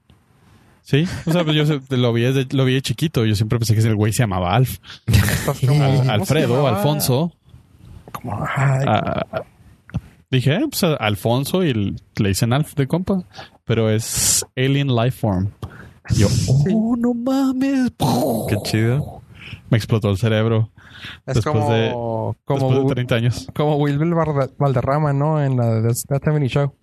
Sí, 0.82 1.06
o 1.28 1.32
sea, 1.32 1.44
pues 1.44 1.56
yo 1.56 1.64
lo 1.98 2.14
vi 2.14 2.24
desde, 2.24 2.48
lo 2.56 2.66
vi 2.66 2.74
de 2.74 2.82
chiquito. 2.82 3.24
Yo 3.26 3.36
siempre 3.36 3.60
pensé 3.60 3.76
que 3.76 3.82
el 3.82 3.96
güey 3.96 4.12
se 4.12 4.24
llamaba 4.24 4.56
Alf. 4.56 4.78
Estás 5.06 5.60
como- 5.60 5.84
Al- 5.84 5.92
¿cómo 5.98 6.04
se 6.06 6.12
Alfredo? 6.12 6.68
Alfonso. 6.68 7.32
Como, 8.12 8.34
ay, 8.44 8.86
Ah, 8.88 9.22
ah, 9.32 9.42
dije, 10.32 10.56
eh, 10.56 10.66
pues 10.68 10.84
a- 10.84 10.96
Alfonso 10.96 11.64
y 11.64 11.74
le 12.16 12.28
dicen 12.30 12.54
Alf 12.54 12.74
de 12.74 12.88
compa, 12.88 13.24
pero 13.66 13.92
es 13.92 14.44
Alien 14.58 14.88
Lifeform. 14.96 15.50
Yo, 16.18 16.28
oh, 16.74 16.96
no 16.98 17.14
mames. 17.14 17.92
Qué 18.50 18.56
chido. 18.64 19.22
Me 19.70 19.78
explotó 19.78 20.10
el 20.10 20.18
cerebro 20.18 20.72
es 21.26 21.36
después 21.36 21.46
como, 21.56 21.74
de- 21.74 21.92
como, 21.92 22.36
después 22.46 22.88
de 22.88 22.94
30 22.96 23.16
años. 23.16 23.48
como 23.56 23.76
Wilbur 23.78 24.08
Valde- 24.16 24.52
Valderrama, 24.58 25.14
¿no? 25.14 25.42
En 25.44 25.58
la 25.58 25.66
de 25.76 25.82
That 25.90 25.96
70 25.96 26.48
Show. 26.48 26.74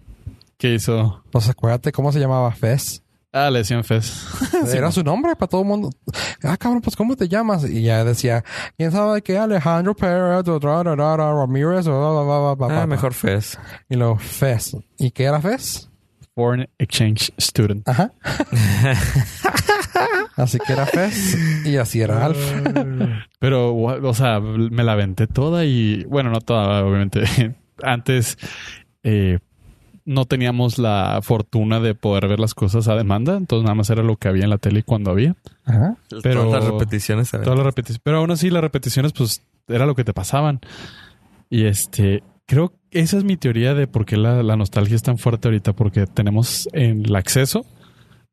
¿Qué 0.58 0.74
hizo? 0.74 1.22
Pues 1.30 1.48
acuérdate 1.48 1.92
cómo 1.92 2.12
se 2.12 2.18
llamaba 2.20 2.50
Fez. 2.52 3.02
Ah, 3.32 3.50
le 3.50 3.58
decían 3.58 3.84
Fez. 3.84 4.26
Era 4.74 4.90
su 4.90 5.02
nombre 5.02 5.36
para 5.36 5.48
todo 5.50 5.60
el 5.60 5.66
mundo. 5.66 5.90
Ah, 6.42 6.56
cabrón, 6.56 6.80
pues 6.80 6.96
¿cómo 6.96 7.14
te 7.16 7.28
llamas? 7.28 7.68
Y 7.68 7.82
ya 7.82 8.02
decía, 8.04 8.42
¿quién 8.78 8.90
sabe 8.90 9.20
qué? 9.20 9.36
Alejandro 9.36 9.94
Pérez, 9.94 10.46
Ramírez, 10.46 11.84
bla, 11.84 11.98
bla, 11.98 12.22
bla, 12.22 12.22
bla, 12.22 12.54
bla, 12.54 12.66
Ah, 12.66 12.68
bla. 12.68 12.86
mejor 12.86 13.12
Fez. 13.12 13.58
Y 13.90 13.96
luego 13.96 14.16
Fez. 14.16 14.74
¿Y 14.98 15.10
qué 15.10 15.24
era 15.24 15.40
Fez? 15.42 15.90
Foreign 16.34 16.66
Exchange 16.78 17.32
Student. 17.38 17.86
Ajá. 17.86 18.12
así 20.36 20.58
que 20.58 20.72
era 20.72 20.86
Fez 20.86 21.36
y 21.66 21.76
así 21.76 22.00
era 22.00 22.24
Alf. 22.24 22.38
Pero, 23.38 23.74
o 23.74 24.14
sea, 24.14 24.40
me 24.40 24.84
la 24.84 24.92
aventé 24.92 25.26
toda 25.26 25.64
y, 25.64 26.04
bueno, 26.04 26.30
no 26.30 26.40
toda, 26.40 26.84
obviamente. 26.84 27.24
Antes 27.82 28.38
eh, 29.02 29.38
no 30.04 30.24
teníamos 30.24 30.78
la 30.78 31.20
fortuna 31.22 31.80
de 31.80 31.94
poder 31.94 32.28
ver 32.28 32.40
las 32.40 32.54
cosas 32.54 32.88
a 32.88 32.94
demanda, 32.94 33.36
entonces 33.36 33.64
nada 33.64 33.74
más 33.74 33.90
era 33.90 34.02
lo 34.02 34.16
que 34.16 34.28
había 34.28 34.44
en 34.44 34.50
la 34.50 34.58
tele 34.58 34.82
cuando 34.82 35.10
había. 35.10 35.34
Ajá. 35.64 35.96
Pero- 36.22 36.44
Todas 36.44 36.62
las 36.64 36.72
repeticiones. 36.72 37.30
Todas 37.30 37.56
las 37.56 37.66
repeticiones. 37.66 38.00
Pero 38.02 38.18
aún 38.18 38.30
así, 38.30 38.50
las 38.50 38.62
repeticiones, 38.62 39.12
pues, 39.12 39.42
era 39.68 39.84
lo 39.86 39.94
que 39.94 40.04
te 40.04 40.12
pasaban. 40.14 40.60
Y 41.50 41.64
este, 41.64 42.22
creo 42.46 42.72
que 42.90 43.00
esa 43.00 43.18
es 43.18 43.24
mi 43.24 43.36
teoría 43.36 43.74
de 43.74 43.86
por 43.86 44.06
qué 44.06 44.16
la, 44.16 44.42
la 44.42 44.56
nostalgia 44.56 44.96
es 44.96 45.02
tan 45.02 45.18
fuerte 45.18 45.48
ahorita, 45.48 45.74
porque 45.74 46.06
tenemos 46.06 46.68
el 46.72 47.14
acceso 47.14 47.66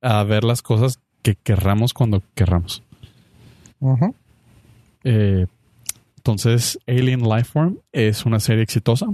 a 0.01 0.23
ver 0.23 0.43
las 0.43 0.61
cosas 0.61 0.99
que 1.24 1.36
querramos 1.36 1.93
cuando 1.93 2.21
querramos. 2.36 2.84
Eh, 5.03 5.47
entonces, 6.17 6.80
Alien 6.88 7.28
Lifeform 7.28 7.80
es 7.91 8.26
una 8.26 8.39
serie 8.39 8.63
exitosa. 8.63 9.07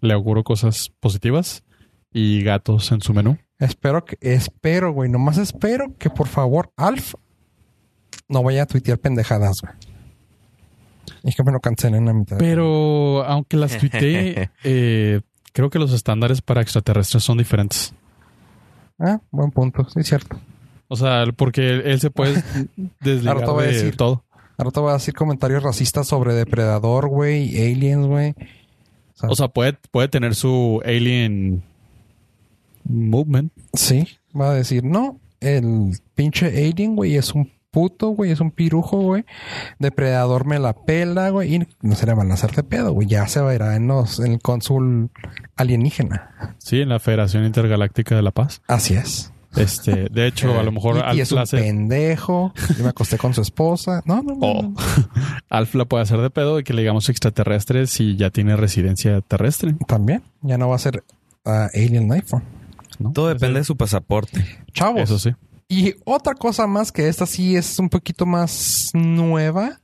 Le 0.00 0.14
auguro 0.14 0.44
cosas 0.44 0.92
positivas 1.00 1.64
y 2.12 2.42
gatos 2.42 2.92
en 2.92 3.00
su 3.00 3.12
menú. 3.12 3.38
Espero 3.58 4.04
que, 4.04 4.16
espero, 4.20 4.92
güey, 4.92 5.10
nomás 5.10 5.38
espero 5.38 5.92
que 5.98 6.10
por 6.10 6.28
favor 6.28 6.70
Alf 6.76 7.14
no 8.28 8.42
vaya 8.42 8.62
a 8.62 8.66
tuitear 8.66 8.98
pendejadas, 8.98 9.60
güey. 9.60 9.74
Y 11.24 11.32
que 11.32 11.42
me 11.42 11.50
lo 11.50 11.58
cancelen 11.58 12.08
a 12.08 12.12
mitad. 12.12 12.38
Pero 12.38 13.24
aunque 13.24 13.56
las 13.56 13.76
tuiteé, 13.76 14.50
eh, 14.64 15.20
creo 15.52 15.70
que 15.70 15.78
los 15.78 15.92
estándares 15.92 16.40
para 16.40 16.62
extraterrestres 16.62 17.24
son 17.24 17.38
diferentes. 17.38 17.92
Ah, 18.98 19.20
buen 19.30 19.50
punto, 19.50 19.88
sí, 19.90 20.02
cierto. 20.02 20.38
O 20.88 20.96
sea, 20.96 21.24
porque 21.36 21.68
él, 21.70 21.82
él 21.84 22.00
se 22.00 22.10
puede 22.10 22.42
desligar 23.00 23.46
de 23.46 23.66
decir. 23.66 23.96
todo. 23.96 24.24
Ahora 24.56 24.70
te 24.72 24.80
voy 24.80 24.90
a 24.90 24.94
decir 24.94 25.14
comentarios 25.14 25.62
racistas 25.62 26.08
sobre 26.08 26.34
Depredador, 26.34 27.08
güey, 27.08 27.56
Aliens, 27.56 28.06
güey. 28.06 28.34
O 29.22 29.36
sea, 29.36 29.48
puede, 29.48 29.78
puede 29.90 30.08
tener 30.08 30.34
su 30.34 30.80
alien 30.84 31.62
movement. 32.84 33.52
sí, 33.72 34.06
va 34.38 34.50
a 34.50 34.54
decir, 34.54 34.84
no, 34.84 35.20
el 35.40 35.92
pinche 36.14 36.46
Alien, 36.46 36.96
güey, 36.96 37.16
es 37.16 37.34
un 37.34 37.52
puto, 37.70 38.08
güey, 38.08 38.30
es 38.30 38.40
un 38.40 38.50
pirujo, 38.50 39.00
güey. 39.00 39.24
Depredador 39.78 40.46
me 40.46 40.58
la 40.58 40.72
pela, 40.72 41.30
güey, 41.30 41.54
y 41.54 41.68
no 41.82 41.94
se 41.94 42.06
le 42.06 42.14
van 42.14 42.30
a 42.30 42.34
hacer 42.34 42.52
de 42.52 42.62
pedo, 42.62 42.92
güey. 42.92 43.06
Ya 43.06 43.26
se 43.28 43.40
verá 43.40 43.76
en, 43.76 43.88
los, 43.88 44.20
en 44.20 44.32
el 44.32 44.40
cónsul 44.40 45.10
alienígena. 45.56 46.56
Sí, 46.58 46.80
en 46.80 46.88
la 46.88 46.98
Federación 46.98 47.44
Intergaláctica 47.44 48.16
de 48.16 48.22
la 48.22 48.30
Paz. 48.30 48.62
Así 48.66 48.94
es. 48.94 49.32
Este, 49.56 50.08
de 50.10 50.26
hecho, 50.26 50.58
a 50.58 50.62
lo 50.62 50.70
mejor 50.70 50.96
y, 50.96 51.00
Alf 51.00 51.20
es 51.20 51.30
la 51.32 51.36
un 51.38 51.42
hace- 51.42 51.56
pendejo. 51.58 52.52
Yo 52.76 52.84
me 52.84 52.90
acosté 52.90 53.18
con 53.18 53.32
su 53.34 53.40
esposa. 53.40 54.02
No, 54.04 54.22
no, 54.22 54.34
no. 54.34 54.38
Oh. 54.40 54.62
no. 54.62 54.74
Alf 55.48 55.74
la 55.74 55.84
puede 55.86 56.02
hacer 56.02 56.20
de 56.20 56.30
pedo 56.30 56.56
de 56.56 56.64
que 56.64 56.74
le 56.74 56.82
digamos 56.82 57.08
extraterrestre 57.08 57.86
si 57.86 58.16
ya 58.16 58.30
tiene 58.30 58.56
residencia 58.56 59.20
terrestre. 59.22 59.74
También. 59.86 60.22
Ya 60.42 60.58
no 60.58 60.68
va 60.68 60.76
a 60.76 60.78
ser 60.78 61.02
ah, 61.44 61.68
Alien 61.74 62.08
Lifeform. 62.08 62.44
¿no? 62.98 63.12
Todo 63.12 63.28
depende 63.28 63.60
de 63.60 63.64
su 63.64 63.76
pasaporte. 63.76 64.44
Chavos. 64.72 65.02
Eso 65.02 65.18
sí. 65.18 65.34
Y 65.68 65.94
otra 66.04 66.34
cosa 66.34 66.66
más 66.66 66.92
que 66.92 67.08
esta 67.08 67.26
sí 67.26 67.56
es 67.56 67.78
un 67.78 67.88
poquito 67.88 68.26
más 68.26 68.90
nueva. 68.94 69.80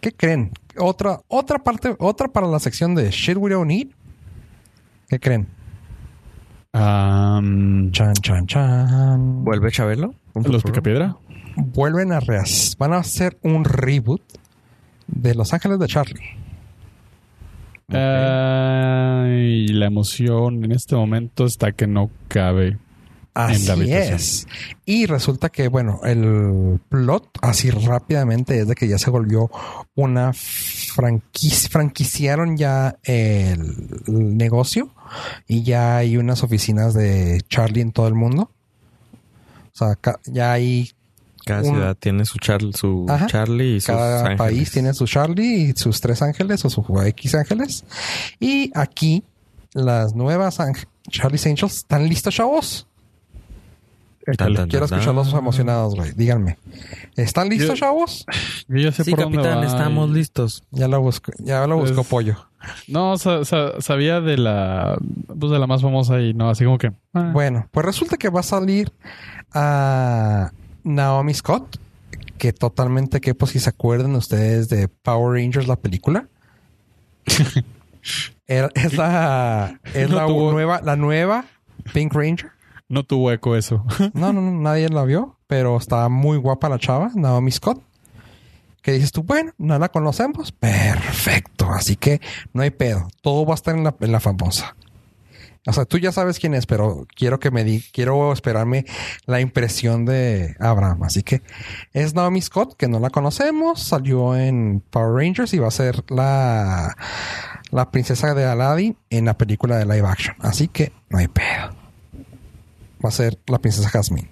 ¿Qué 0.00 0.12
creen? 0.12 0.52
Otra, 0.78 1.20
otra 1.28 1.58
parte, 1.58 1.94
otra 1.98 2.28
para 2.28 2.46
la 2.46 2.58
sección 2.60 2.94
de 2.94 3.10
Shit 3.10 3.36
We 3.38 3.50
Don't 3.50 3.66
Need. 3.68 3.88
¿Qué 5.08 5.18
creen? 5.20 5.46
Chan, 6.72 7.90
chan, 7.92 8.46
chan. 8.46 9.44
¿Vuelve 9.44 9.70
Chabelo? 9.70 10.14
los 10.34 10.62
Picapiedra. 10.62 11.16
Vuelven 11.56 12.12
a 12.12 12.20
reas. 12.20 12.76
Van 12.78 12.92
a 12.92 12.98
hacer 12.98 13.38
un 13.42 13.64
reboot 13.64 14.20
de 15.06 15.34
Los 15.34 15.54
Ángeles 15.54 15.78
de 15.78 15.86
Charlie. 15.86 16.20
Y 17.88 19.68
la 19.68 19.86
emoción 19.86 20.64
en 20.64 20.72
este 20.72 20.96
momento 20.96 21.46
está 21.46 21.72
que 21.72 21.86
no 21.86 22.10
cabe. 22.28 22.78
Así 23.36 23.92
es. 23.92 24.46
Y 24.86 25.04
resulta 25.06 25.50
que, 25.50 25.68
bueno, 25.68 26.00
el 26.04 26.80
plot, 26.88 27.28
así 27.42 27.70
rápidamente, 27.70 28.58
es 28.60 28.68
de 28.68 28.74
que 28.74 28.88
ya 28.88 28.98
se 28.98 29.10
volvió 29.10 29.50
una 29.94 30.32
franquicia. 30.32 31.68
Franquiciaron 31.70 32.56
ya 32.56 32.96
el, 33.02 34.00
el 34.06 34.36
negocio 34.36 34.90
y 35.46 35.62
ya 35.62 35.98
hay 35.98 36.16
unas 36.16 36.42
oficinas 36.42 36.94
de 36.94 37.42
Charlie 37.48 37.82
en 37.82 37.92
todo 37.92 38.08
el 38.08 38.14
mundo. 38.14 38.50
O 39.74 39.76
sea, 39.78 39.98
ya 40.24 40.52
hay 40.52 40.90
Cada 41.44 41.60
Un- 41.62 41.74
ciudad 41.74 41.96
tiene 42.00 42.24
su, 42.24 42.38
Char- 42.38 42.72
su 42.74 43.04
Ajá. 43.08 43.26
Charlie 43.26 43.76
y 43.76 43.80
sus 43.80 43.86
Cada 43.88 44.20
ángeles. 44.20 44.38
país 44.38 44.70
tiene 44.70 44.94
su 44.94 45.06
Charlie 45.06 45.70
y 45.70 45.72
sus 45.76 46.00
tres 46.00 46.22
ángeles 46.22 46.64
o 46.64 46.70
sus 46.70 46.86
X 47.04 47.34
ángeles. 47.34 47.84
Y 48.40 48.70
aquí 48.74 49.22
las 49.74 50.14
nuevas 50.14 50.58
Charlie's 51.10 51.46
Angels 51.46 51.76
están 51.76 52.08
listos, 52.08 52.34
chavos. 52.34 52.86
Tan, 54.36 54.54
tan, 54.54 54.68
Quiero 54.68 54.86
escucharlos 54.86 55.32
emocionados, 55.32 55.94
güey. 55.94 56.12
Díganme. 56.12 56.58
¿Están 57.16 57.48
listos, 57.48 57.68
Yo- 57.78 57.86
chavos? 57.86 58.26
Yo 58.66 58.78
ya 58.78 58.90
sé 58.92 59.04
Sí, 59.04 59.12
por 59.12 59.20
capitán, 59.20 59.62
estamos 59.62 60.10
listos. 60.10 60.64
Ya 60.72 60.88
lo 60.88 61.00
busco, 61.00 61.30
ya 61.38 61.66
lo 61.66 61.76
buscó 61.76 62.00
Es- 62.00 62.06
Pollo. 62.08 62.36
No, 62.88 63.16
sa- 63.18 63.44
sa- 63.44 63.80
sabía 63.80 64.20
de 64.20 64.36
la 64.38 64.98
pues 65.38 65.52
de 65.52 65.58
la 65.60 65.68
más 65.68 65.82
famosa 65.82 66.20
y 66.20 66.34
no, 66.34 66.50
así 66.50 66.64
como 66.64 66.78
que. 66.78 66.90
ah. 67.14 67.30
Bueno, 67.32 67.68
pues 67.70 67.86
resulta 67.86 68.16
que 68.16 68.28
va 68.28 68.40
a 68.40 68.42
salir 68.42 68.92
a 69.54 70.50
Naomi 70.82 71.32
Scott, 71.34 71.78
que 72.38 72.52
totalmente 72.52 73.20
que 73.20 73.34
pues 73.34 73.52
si 73.52 73.60
se 73.60 73.68
acuerdan 73.70 74.16
ustedes 74.16 74.68
de 74.68 74.88
Power 74.88 75.40
Rangers 75.40 75.68
la 75.68 75.76
película. 75.76 76.26
Era- 78.48 78.70
es 78.74 78.94
la 78.96 79.80
es 79.94 80.08
No 80.10 80.16
la 80.16 80.26
tuvo- 80.26 80.50
nueva 80.52 80.80
la 80.82 80.96
nueva 80.96 81.44
Pink 81.92 82.12
Ranger. 82.14 82.50
No 82.88 83.04
tuvo 83.04 83.32
eco 83.32 83.56
eso. 83.56 83.84
No, 84.14 84.32
no, 84.32 84.40
no, 84.40 84.52
nadie 84.52 84.88
la 84.88 85.04
vio, 85.04 85.38
pero 85.46 85.76
está 85.76 86.08
muy 86.08 86.38
guapa 86.38 86.68
la 86.68 86.78
chava, 86.78 87.10
Naomi 87.14 87.50
Scott. 87.50 87.82
Que 88.82 88.92
dices 88.92 89.10
tú, 89.10 89.24
bueno, 89.24 89.52
no 89.58 89.78
la 89.78 89.88
conocemos. 89.88 90.52
Perfecto. 90.52 91.68
Así 91.70 91.96
que 91.96 92.20
no 92.52 92.62
hay 92.62 92.70
pedo. 92.70 93.08
Todo 93.20 93.44
va 93.44 93.54
a 93.54 93.56
estar 93.56 93.74
en 93.74 93.82
la, 93.82 93.96
en 93.98 94.12
la 94.12 94.20
famosa. 94.20 94.76
O 95.66 95.72
sea, 95.72 95.84
tú 95.84 95.98
ya 95.98 96.12
sabes 96.12 96.38
quién 96.38 96.54
es, 96.54 96.64
pero 96.66 97.08
quiero 97.16 97.40
que 97.40 97.50
me 97.50 97.64
di, 97.64 97.82
quiero 97.92 98.32
esperarme 98.32 98.86
la 99.24 99.40
impresión 99.40 100.04
de 100.04 100.54
Abraham. 100.60 101.02
Así 101.02 101.24
que 101.24 101.42
es 101.92 102.14
Naomi 102.14 102.40
Scott, 102.40 102.76
que 102.76 102.86
no 102.86 103.00
la 103.00 103.10
conocemos, 103.10 103.82
salió 103.82 104.36
en 104.36 104.80
Power 104.90 105.20
Rangers 105.20 105.52
y 105.54 105.58
va 105.58 105.66
a 105.66 105.72
ser 105.72 106.04
la, 106.08 106.96
la 107.72 107.90
princesa 107.90 108.34
de 108.34 108.44
Aladdin 108.44 108.96
en 109.10 109.24
la 109.24 109.36
película 109.36 109.76
de 109.76 109.86
live 109.86 110.06
action. 110.06 110.36
Así 110.38 110.68
que 110.68 110.92
no 111.08 111.18
hay 111.18 111.26
pedo 111.26 111.85
va 113.06 113.10
a 113.10 113.12
ser 113.12 113.38
la 113.46 113.58
princesa 113.58 113.88
Jasmine. 113.88 114.28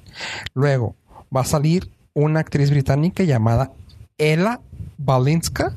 Luego 0.53 0.97
va 1.35 1.43
a 1.43 1.45
salir 1.45 1.93
una 2.13 2.41
actriz 2.41 2.71
británica 2.71 3.23
llamada 3.23 3.73
Ella 4.19 4.61
Balinska, 4.99 5.75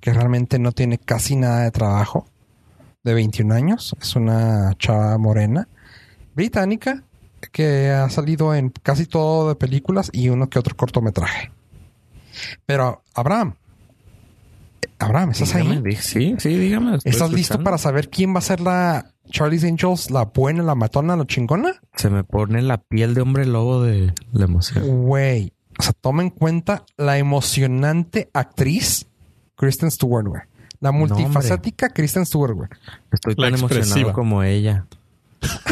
que 0.00 0.12
realmente 0.12 0.58
no 0.58 0.72
tiene 0.72 0.98
casi 0.98 1.36
nada 1.36 1.62
de 1.62 1.70
trabajo, 1.70 2.26
de 3.04 3.14
21 3.14 3.54
años. 3.54 3.96
Es 4.00 4.16
una 4.16 4.74
chava 4.78 5.16
morena 5.16 5.68
británica 6.34 7.04
que 7.52 7.90
ha 7.90 8.10
salido 8.10 8.52
en 8.52 8.70
casi 8.70 9.06
todo 9.06 9.48
de 9.48 9.54
películas 9.54 10.10
y 10.12 10.28
uno 10.28 10.50
que 10.50 10.58
otro 10.58 10.76
cortometraje. 10.76 11.52
Pero 12.66 13.02
Abraham, 13.14 13.54
Abraham, 14.98 15.30
¿estás 15.30 15.54
ahí? 15.54 15.66
Dígame, 15.68 15.96
Sí, 15.96 16.34
sí, 16.38 16.56
dígame. 16.56 16.98
¿Estás 17.04 17.30
listo 17.30 17.62
para 17.62 17.78
saber 17.78 18.08
quién 18.08 18.34
va 18.34 18.38
a 18.38 18.42
ser 18.42 18.60
la 18.60 19.12
Charlie's 19.30 19.64
Angels, 19.64 20.10
la 20.10 20.24
buena, 20.24 20.62
la 20.62 20.74
matona, 20.74 21.16
la 21.16 21.26
chingona? 21.26 21.74
Se 21.96 22.08
me 22.10 22.24
pone 22.24 22.62
la 22.62 22.78
piel 22.78 23.14
de 23.14 23.20
hombre 23.20 23.44
lobo 23.46 23.82
de 23.82 24.14
la 24.32 24.44
emoción. 24.44 24.84
Güey, 25.04 25.52
o 25.78 25.82
sea, 25.82 25.92
toma 25.92 26.22
en 26.22 26.30
cuenta 26.30 26.84
la 26.96 27.18
emocionante 27.18 28.30
actriz 28.32 29.06
Kristen 29.56 29.90
Stewart, 29.90 30.26
güey. 30.26 30.42
La 30.80 30.92
multifacética 30.92 31.90
Kristen 31.90 32.24
Stewart, 32.26 32.54
güey. 32.54 32.68
Estoy 33.12 33.34
La 33.36 33.46
tan 33.46 33.54
emocionado 33.54 33.84
expresiva. 33.84 34.12
como 34.12 34.42
ella. 34.42 34.86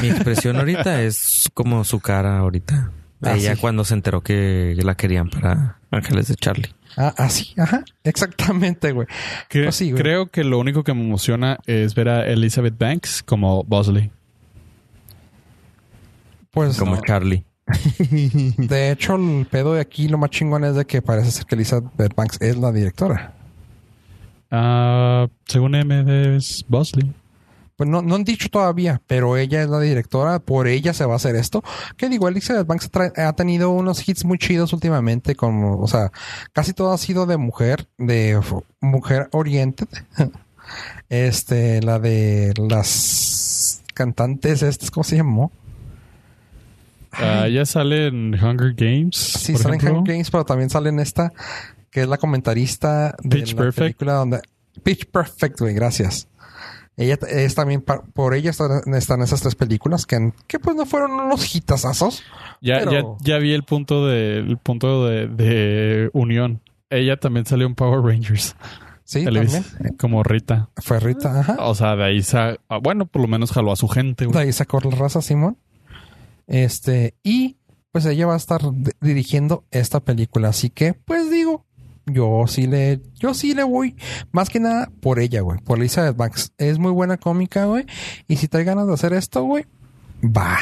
Mi 0.02 0.08
expresión 0.08 0.56
ahorita 0.56 1.02
es 1.02 1.48
como 1.54 1.84
su 1.84 2.00
cara 2.00 2.38
ahorita. 2.38 2.90
Ah, 3.22 3.34
ella 3.36 3.54
sí. 3.54 3.60
cuando 3.60 3.84
se 3.84 3.94
enteró 3.94 4.22
que 4.22 4.74
la 4.82 4.96
querían 4.96 5.30
para 5.30 5.78
Ángeles 5.90 6.28
de 6.28 6.34
Charlie. 6.36 6.74
Ah, 6.96 7.12
así, 7.18 7.54
ajá. 7.58 7.84
Exactamente, 8.04 8.92
güey. 8.92 9.06
Cre- 9.50 9.64
Pues 9.64 9.76
sí, 9.76 9.90
güey. 9.90 10.02
creo 10.02 10.26
que 10.30 10.44
lo 10.44 10.58
único 10.58 10.84
que 10.84 10.94
me 10.94 11.02
emociona 11.04 11.58
es 11.66 11.94
ver 11.94 12.08
a 12.08 12.26
Elizabeth 12.26 12.78
Banks 12.78 13.22
como 13.22 13.64
Bosley. 13.64 14.10
Pues, 16.50 16.76
Como 16.78 16.96
no. 16.96 17.02
Charlie. 17.02 17.44
de 18.08 18.90
hecho, 18.92 19.16
el 19.16 19.46
pedo 19.50 19.74
de 19.74 19.80
aquí, 19.80 20.06
lo 20.08 20.18
más 20.18 20.30
chingón 20.30 20.64
es 20.64 20.76
de 20.76 20.84
que 20.84 21.02
parece 21.02 21.30
ser 21.30 21.46
que 21.46 21.54
Elizabeth 21.56 22.14
Banks 22.14 22.40
es 22.40 22.56
la 22.56 22.70
directora. 22.70 23.32
Ah, 24.50 25.26
según 25.46 25.72
MD 25.72 26.36
es 26.36 26.64
Bosley. 26.68 27.12
Pues 27.76 27.90
no, 27.90 28.02
no 28.02 28.14
han 28.14 28.24
dicho 28.24 28.48
todavía, 28.50 29.02
pero 29.06 29.36
ella 29.36 29.62
es 29.62 29.68
la 29.68 29.80
directora, 29.80 30.38
por 30.38 30.68
ella 30.68 30.94
se 30.94 31.04
va 31.04 31.14
a 31.14 31.16
hacer 31.16 31.34
esto. 31.34 31.64
Que 31.96 32.08
digo, 32.08 32.28
Elizabeth 32.28 32.66
Banks 32.66 32.88
ha 33.16 33.32
tenido 33.32 33.70
unos 33.70 34.08
hits 34.08 34.24
muy 34.24 34.38
chidos 34.38 34.72
últimamente, 34.72 35.34
como, 35.34 35.80
o 35.80 35.88
sea, 35.88 36.12
casi 36.52 36.72
todo 36.72 36.92
ha 36.92 36.98
sido 36.98 37.26
de 37.26 37.36
mujer, 37.36 37.88
de 37.98 38.40
mujer 38.80 39.28
oriented. 39.32 39.88
este, 41.08 41.82
la 41.82 41.98
de 41.98 42.54
las 42.56 43.82
cantantes, 43.92 44.62
estas, 44.62 44.90
¿cómo 44.90 45.04
se 45.04 45.16
llamó? 45.16 45.50
Ah, 47.12 47.48
ya 47.48 47.64
sale 47.64 48.08
en 48.08 48.34
Hunger 48.34 48.74
Games. 48.74 49.16
Sí, 49.16 49.52
por 49.52 49.62
sale 49.62 49.76
en. 49.76 49.88
Hunger 49.88 50.14
Games, 50.14 50.30
pero 50.30 50.44
también 50.44 50.70
sale 50.70 50.88
en 50.88 51.00
esta, 51.00 51.32
que 51.90 52.02
es 52.02 52.08
la 52.08 52.18
comentarista 52.18 53.14
de 53.22 53.36
Pitch 53.36 53.52
la 53.52 53.62
Perfect. 53.62 53.78
película 53.78 54.12
donde... 54.14 54.40
Pitch 54.82 55.06
Perfect, 55.06 55.60
güey, 55.60 55.74
gracias. 55.74 56.28
Ella 56.96 57.18
es 57.28 57.54
también, 57.56 57.82
por 57.82 58.34
ella 58.34 58.50
están, 58.50 59.22
esas 59.22 59.40
tres 59.40 59.54
películas 59.56 60.06
que, 60.06 60.32
que 60.46 60.60
pues 60.60 60.76
no 60.76 60.86
fueron 60.86 61.12
unos 61.12 61.54
hitazazos. 61.54 62.22
Ya, 62.60 62.78
Pero- 62.78 63.18
ya, 63.20 63.34
ya 63.34 63.38
vi 63.38 63.52
el 63.52 63.64
punto 63.64 64.06
de 64.06 64.38
el 64.38 64.58
punto 64.58 65.06
de, 65.06 65.26
de 65.26 66.10
unión. 66.12 66.60
Ella 66.90 67.16
también 67.16 67.46
salió 67.46 67.66
en 67.66 67.74
Power 67.74 68.00
Rangers. 68.00 68.54
Sí, 69.02 69.24
también. 69.24 69.64
como 69.98 70.22
Rita. 70.22 70.70
Fue 70.76 70.98
Rita, 71.00 71.40
ajá. 71.40 71.56
O 71.60 71.74
sea, 71.74 71.94
de 71.96 72.04
ahí 72.04 72.22
sa- 72.22 72.56
ah, 72.68 72.78
bueno, 72.82 73.06
por 73.06 73.20
lo 73.22 73.28
menos 73.28 73.50
jaló 73.52 73.72
a 73.72 73.76
su 73.76 73.88
gente. 73.88 74.26
De 74.26 74.38
ahí 74.38 74.52
sacó 74.52 74.78
la 74.80 74.96
raza 74.96 75.20
Simón. 75.20 75.58
Este, 76.46 77.14
y 77.22 77.56
pues 77.90 78.06
ella 78.06 78.26
va 78.26 78.34
a 78.34 78.38
estar 78.38 78.60
dirigiendo 79.00 79.64
esta 79.70 80.00
película. 80.00 80.48
Así 80.48 80.70
que, 80.70 80.94
pues 80.94 81.30
digo, 81.30 81.63
yo 82.06 82.44
sí 82.46 82.66
le, 82.66 83.00
yo 83.14 83.34
sí 83.34 83.54
le 83.54 83.62
voy 83.64 83.96
más 84.32 84.48
que 84.50 84.60
nada 84.60 84.90
por 85.00 85.18
ella, 85.18 85.40
güey, 85.40 85.58
por 85.60 85.78
Elizabeth 85.78 86.16
Banks. 86.16 86.52
Es 86.58 86.78
muy 86.78 86.92
buena 86.92 87.16
cómica, 87.16 87.64
güey. 87.66 87.86
Y 88.28 88.36
si 88.36 88.48
trae 88.48 88.64
ganas 88.64 88.86
de 88.86 88.94
hacer 88.94 89.12
esto, 89.12 89.42
güey, 89.44 89.64
va. 90.22 90.58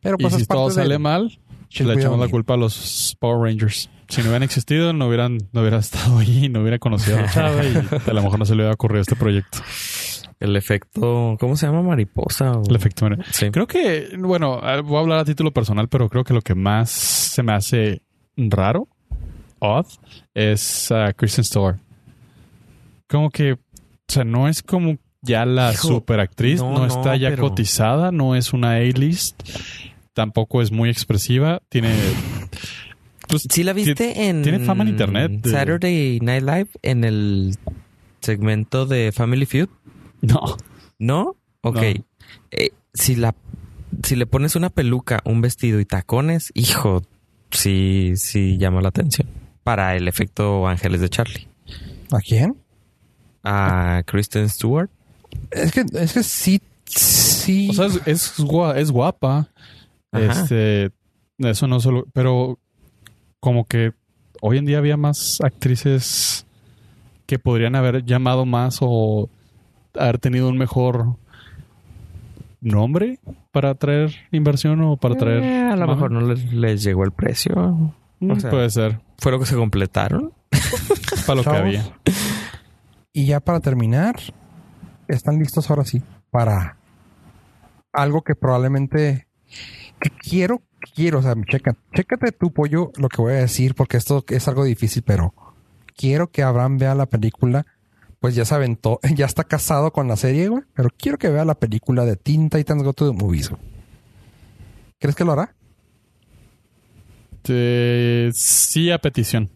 Pero 0.00 0.16
Y 0.18 0.22
pues 0.22 0.34
si 0.34 0.42
es 0.42 0.46
parte 0.46 0.58
todo 0.60 0.70
sale 0.70 0.90
de- 0.94 0.98
mal, 0.98 1.40
le 1.80 1.94
echamos 1.94 2.18
la 2.20 2.28
culpa 2.28 2.54
a 2.54 2.56
los 2.56 3.16
Power 3.20 3.50
Rangers. 3.50 3.90
Si 4.08 4.20
no 4.22 4.28
hubieran 4.28 4.42
existido, 4.44 4.92
no 4.92 5.06
hubieran, 5.08 5.38
no 5.52 5.60
hubiera 5.60 5.78
estado 5.80 6.18
allí, 6.18 6.48
no 6.48 6.60
hubiera 6.62 6.78
conocido 6.78 7.18
a 7.18 7.22
la 7.22 7.30
chava 7.30 7.64
y 7.64 7.74
a 7.76 8.12
lo 8.14 8.22
mejor 8.22 8.38
no 8.38 8.44
se 8.46 8.54
le 8.54 8.62
hubiera 8.62 8.74
ocurrido 8.74 9.02
este 9.02 9.16
proyecto. 9.16 9.58
El 10.40 10.54
efecto, 10.54 11.36
¿cómo 11.40 11.56
se 11.56 11.66
llama? 11.66 11.82
Mariposa. 11.82 12.52
o- 12.52 12.62
El 12.68 12.76
efecto. 12.76 13.08
Sí. 13.32 13.50
Creo 13.50 13.66
que, 13.66 14.10
bueno, 14.18 14.60
voy 14.84 14.96
a 14.96 15.00
hablar 15.00 15.18
a 15.18 15.24
título 15.24 15.50
personal, 15.52 15.88
pero 15.88 16.08
creo 16.08 16.22
que 16.22 16.32
lo 16.32 16.40
que 16.42 16.54
más 16.54 16.90
se 16.90 17.42
me 17.42 17.52
hace 17.52 18.02
raro, 18.36 18.86
odd, 19.58 19.86
es 20.38 20.92
ah, 20.92 21.12
Kristen 21.14 21.44
Stewart. 21.44 21.78
Como 23.08 23.30
que, 23.30 23.54
o 23.54 23.58
sea, 24.06 24.22
no 24.22 24.48
es 24.48 24.62
como 24.62 24.98
ya 25.20 25.44
la 25.44 25.72
Hijo, 25.72 25.88
super 25.88 26.20
actriz, 26.20 26.60
no, 26.60 26.86
está 26.86 27.16
ya 27.16 27.30
pero- 27.30 27.48
cotizada, 27.48 28.12
no 28.12 28.36
es 28.36 28.52
una 28.52 28.74
A-list, 28.74 29.42
tampoco 30.12 30.62
es 30.62 30.70
muy 30.70 30.90
expresiva, 30.90 31.60
tiene... 31.68 31.92
Pues, 33.28 33.46
¿Sí 33.50 33.62
la 33.62 33.72
viste 33.72 34.28
en... 34.28 34.42
tiene 34.42 34.60
fama 34.60 34.84
en 34.84 34.90
internet 34.90 35.46
Saturday 35.46 36.18
Night 36.22 36.42
Live 36.42 36.68
en 36.80 37.04
el 37.04 37.56
segmento 38.20 38.86
de 38.86 39.12
Family 39.12 39.44
Feud. 39.44 39.68
no. 40.22 40.56
¿No? 40.98 41.36
Ok. 41.62 41.76
No. 41.76 42.04
Eh, 42.52 42.70
si 42.94 43.16
la... 43.16 43.34
Si 44.04 44.16
le 44.16 44.26
pones 44.26 44.54
una 44.54 44.70
peluca, 44.70 45.20
un 45.24 45.40
vestido 45.40 45.80
y 45.80 45.84
tacones, 45.84 46.52
hijo, 46.54 47.02
sí, 47.50 48.12
sí 48.16 48.56
llama 48.56 48.80
la 48.80 48.88
atención. 48.90 49.28
Para 49.68 49.96
el 49.96 50.08
efecto 50.08 50.66
Ángeles 50.66 51.02
de 51.02 51.10
Charlie. 51.10 51.46
¿A 52.10 52.20
quién? 52.20 52.56
A 53.44 54.02
Kristen 54.06 54.48
Stewart. 54.48 54.88
Es 55.50 55.72
que, 55.72 55.84
es 55.92 56.14
que 56.14 56.22
sí, 56.22 56.62
sí. 56.86 57.68
O 57.68 57.74
sea, 57.74 57.84
es, 57.84 58.00
es, 58.06 58.38
gua- 58.40 58.76
es 58.76 58.90
guapa. 58.90 59.48
Ajá. 60.10 60.24
Este, 60.42 60.90
eso 61.36 61.66
no 61.66 61.80
solo, 61.80 62.06
pero 62.14 62.58
como 63.40 63.66
que 63.66 63.92
hoy 64.40 64.56
en 64.56 64.64
día 64.64 64.78
había 64.78 64.96
más 64.96 65.38
actrices 65.42 66.46
que 67.26 67.38
podrían 67.38 67.76
haber 67.76 68.06
llamado 68.06 68.46
más 68.46 68.78
o 68.80 69.28
haber 69.94 70.18
tenido 70.18 70.48
un 70.48 70.56
mejor 70.56 71.16
nombre 72.62 73.18
para 73.52 73.74
traer 73.74 74.14
inversión 74.32 74.80
o 74.82 74.96
para 74.96 75.14
traer. 75.16 75.42
Eh, 75.42 75.60
a 75.72 75.76
lo 75.76 75.86
mejor 75.88 76.10
no 76.10 76.22
les, 76.22 76.52
les 76.54 76.82
llegó 76.82 77.04
el 77.04 77.12
precio. 77.12 77.92
Mm, 78.20 78.30
o 78.32 78.40
sea- 78.40 78.50
Puede 78.50 78.70
ser. 78.70 79.00
Fue 79.18 79.32
lo 79.32 79.38
que 79.38 79.46
se 79.46 79.54
completaron. 79.56 80.32
Para 81.26 81.36
lo 81.36 81.42
que 81.44 81.50
había. 81.56 81.84
Y 83.12 83.26
ya 83.26 83.40
para 83.40 83.60
terminar, 83.60 84.16
están 85.08 85.38
listos 85.38 85.68
ahora 85.70 85.84
sí 85.84 86.02
para 86.30 86.76
algo 87.92 88.22
que 88.22 88.34
probablemente 88.34 89.26
que 90.00 90.10
quiero, 90.10 90.62
quiero, 90.94 91.18
o 91.18 91.22
sea, 91.22 91.34
checa, 91.50 91.74
chécate 91.94 92.32
tu 92.32 92.52
pollo 92.52 92.92
lo 92.96 93.08
que 93.08 93.20
voy 93.20 93.32
a 93.32 93.36
decir, 93.36 93.74
porque 93.74 93.96
esto 93.96 94.24
es 94.28 94.46
algo 94.46 94.62
difícil, 94.64 95.02
pero 95.02 95.34
quiero 95.96 96.30
que 96.30 96.42
Abraham 96.42 96.78
vea 96.78 96.94
la 96.94 97.06
película. 97.06 97.66
Pues 98.20 98.34
ya 98.34 98.44
se 98.44 98.54
aventó, 98.54 99.00
ya 99.14 99.26
está 99.26 99.44
casado 99.44 99.92
con 99.92 100.06
la 100.08 100.16
serie, 100.16 100.48
güey. 100.48 100.62
Pero 100.74 100.90
quiero 100.96 101.18
que 101.18 101.28
vea 101.30 101.44
la 101.44 101.54
película 101.56 102.04
de 102.04 102.16
Teen 102.16 102.50
Titans 102.50 102.82
Go 102.82 102.92
to 102.92 103.10
the 103.10 103.16
Movies. 103.16 103.50
¿Crees 105.00 105.16
que 105.16 105.24
lo 105.24 105.32
hará? 105.32 105.54
Eh, 107.48 108.30
sí, 108.34 108.90
a 108.90 108.98
petición. 108.98 109.50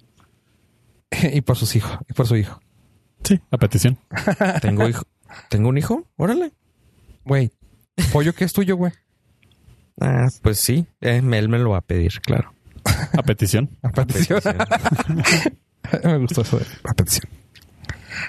y 1.32 1.40
por 1.42 1.56
sus 1.56 1.76
hijos, 1.76 1.98
y 2.08 2.12
por 2.12 2.26
su 2.26 2.36
hijo. 2.36 2.60
Sí, 3.22 3.40
a 3.50 3.58
petición. 3.58 3.98
Tengo 4.60 4.88
hijo. 4.88 5.04
¿Tengo 5.48 5.68
un 5.68 5.78
hijo? 5.78 6.08
Órale. 6.16 6.52
Güey, 7.24 7.52
pollo 8.12 8.34
que 8.34 8.44
es 8.44 8.52
tuyo, 8.52 8.76
güey. 8.76 8.92
Ah, 10.00 10.28
pues 10.42 10.58
sí. 10.58 10.86
Eh, 11.00 11.16
él 11.18 11.48
me 11.48 11.58
lo 11.58 11.70
va 11.70 11.78
a 11.78 11.82
pedir, 11.82 12.20
claro. 12.20 12.52
A 12.84 13.22
petición. 13.22 13.70
A 13.82 13.90
petición. 13.90 14.40
Me 16.04 16.18
gustó 16.18 16.42
eso 16.42 16.58
de 16.58 16.66
a 16.84 16.94
petición. 16.94 17.30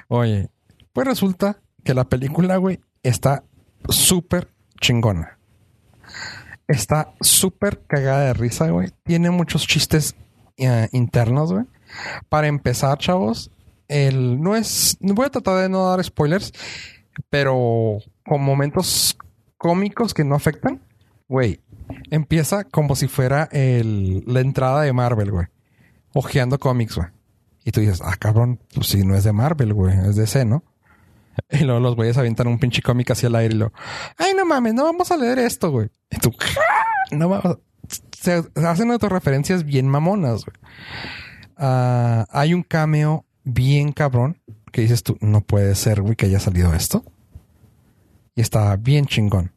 Oye, 0.07 0.49
pues 0.91 1.07
resulta 1.07 1.59
que 1.83 1.93
la 1.93 2.03
película, 2.05 2.57
güey, 2.57 2.79
está 3.03 3.43
súper 3.87 4.49
chingona. 4.81 5.37
Está 6.67 7.13
súper 7.21 7.81
cagada 7.85 8.25
de 8.25 8.33
risa, 8.33 8.69
güey. 8.69 8.89
Tiene 9.03 9.31
muchos 9.31 9.67
chistes 9.67 10.15
eh, 10.57 10.87
internos, 10.91 11.51
güey. 11.51 11.65
Para 12.29 12.47
empezar, 12.47 12.97
chavos, 12.97 13.51
el 13.87 14.41
no 14.41 14.55
es. 14.55 14.97
Voy 14.99 15.25
a 15.25 15.29
tratar 15.29 15.61
de 15.61 15.69
no 15.69 15.87
dar 15.89 16.03
spoilers, 16.03 16.53
pero 17.29 17.99
con 18.25 18.41
momentos 18.41 19.17
cómicos 19.57 20.13
que 20.13 20.23
no 20.23 20.35
afectan, 20.35 20.81
güey. 21.27 21.59
Empieza 22.09 22.63
como 22.63 22.95
si 22.95 23.07
fuera 23.07 23.49
el, 23.51 24.23
la 24.25 24.39
entrada 24.39 24.81
de 24.81 24.93
Marvel, 24.93 25.31
güey. 25.31 25.47
Ojeando 26.13 26.59
cómics, 26.59 26.95
güey. 26.95 27.09
Y 27.65 27.71
tú 27.71 27.81
dices, 27.81 28.01
ah, 28.03 28.15
cabrón, 28.17 28.59
pues 28.73 28.87
si 28.87 29.05
no 29.05 29.15
es 29.15 29.23
de 29.23 29.31
Marvel, 29.31 29.73
güey, 29.73 29.97
es 29.97 30.15
de 30.15 30.23
DC, 30.23 30.45
¿no? 30.45 30.63
Y 31.49 31.63
luego 31.63 31.79
los 31.79 31.95
güeyes 31.95 32.17
avientan 32.17 32.47
un 32.47 32.59
pinche 32.59 32.81
cómic 32.81 33.11
hacia 33.11 33.27
el 33.27 33.35
aire 33.35 33.55
y 33.55 33.57
lo, 33.57 33.73
ay, 34.17 34.33
no 34.35 34.45
mames, 34.45 34.73
no 34.73 34.83
vamos 34.83 35.11
a 35.11 35.17
leer 35.17 35.39
esto, 35.39 35.71
güey. 35.71 35.89
Y 36.09 36.17
tú, 36.17 36.33
no 37.11 37.29
vamos. 37.29 37.59
Se 38.17 38.43
hacen 38.55 38.91
autorreferencias 38.91 39.65
bien 39.65 39.87
mamonas, 39.87 40.45
güey. 40.45 40.55
Ah, 41.57 42.25
hay 42.31 42.53
un 42.53 42.63
cameo 42.63 43.25
bien 43.43 43.91
cabrón 43.91 44.41
que 44.71 44.81
dices 44.81 45.03
tú, 45.03 45.17
no 45.21 45.41
puede 45.41 45.75
ser, 45.75 46.01
güey, 46.01 46.15
que 46.15 46.25
haya 46.25 46.39
salido 46.39 46.73
esto. 46.73 47.03
Y 48.35 48.41
está 48.41 48.75
bien 48.77 49.05
chingón. 49.05 49.53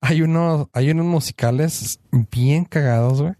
Hay 0.00 0.22
unos, 0.22 0.68
hay 0.72 0.90
unos 0.90 1.06
musicales 1.06 2.00
bien 2.30 2.64
cagados, 2.64 3.20
güey. 3.20 3.34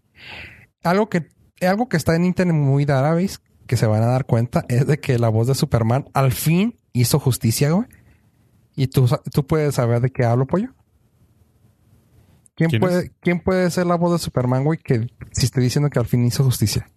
Algo 0.83 1.09
que, 1.09 1.29
algo 1.61 1.89
que 1.89 1.97
está 1.97 2.17
en 2.17 2.25
internet 2.25 2.57
muy 2.57 2.85
database 2.85 3.39
que 3.69 3.77
se 3.77 3.87
van 3.87 4.03
a 4.03 4.07
dar 4.07 4.25
cuenta 4.25 4.65
es 4.69 4.87
de 4.87 4.99
que 4.99 5.19
la 5.19 5.29
voz 5.29 5.47
de 5.47 5.55
Superman 5.55 6.07
al 6.15 6.33
fin 6.33 6.77
hizo 6.93 7.21
justicia, 7.21 7.71
güey. 7.71 7.87
Y 8.75 8.89
tú, 8.89 9.09
tú 9.33 9.47
puedes 9.47 9.77
saber 9.77 10.01
de 10.01 10.11
qué 10.11 10.25
hablo, 10.25 10.47
pollo. 10.47 10.75
¿Quién, 12.57 12.71
¿Quién 12.71 12.81
puede, 12.81 12.99
es? 12.99 13.11
¿Quién 13.21 13.41
puede 13.41 13.71
ser 13.71 13.87
la 13.87 13.95
voz 13.97 14.13
de 14.13 14.19
Superman, 14.19 14.65
güey? 14.65 14.79
Que 14.79 15.07
si 15.31 15.47
estoy 15.47 15.63
diciendo 15.63 15.91
que 15.91 15.99
al 16.01 16.07
fin 16.07 16.25
hizo 16.25 16.43
justicia. 16.43 16.91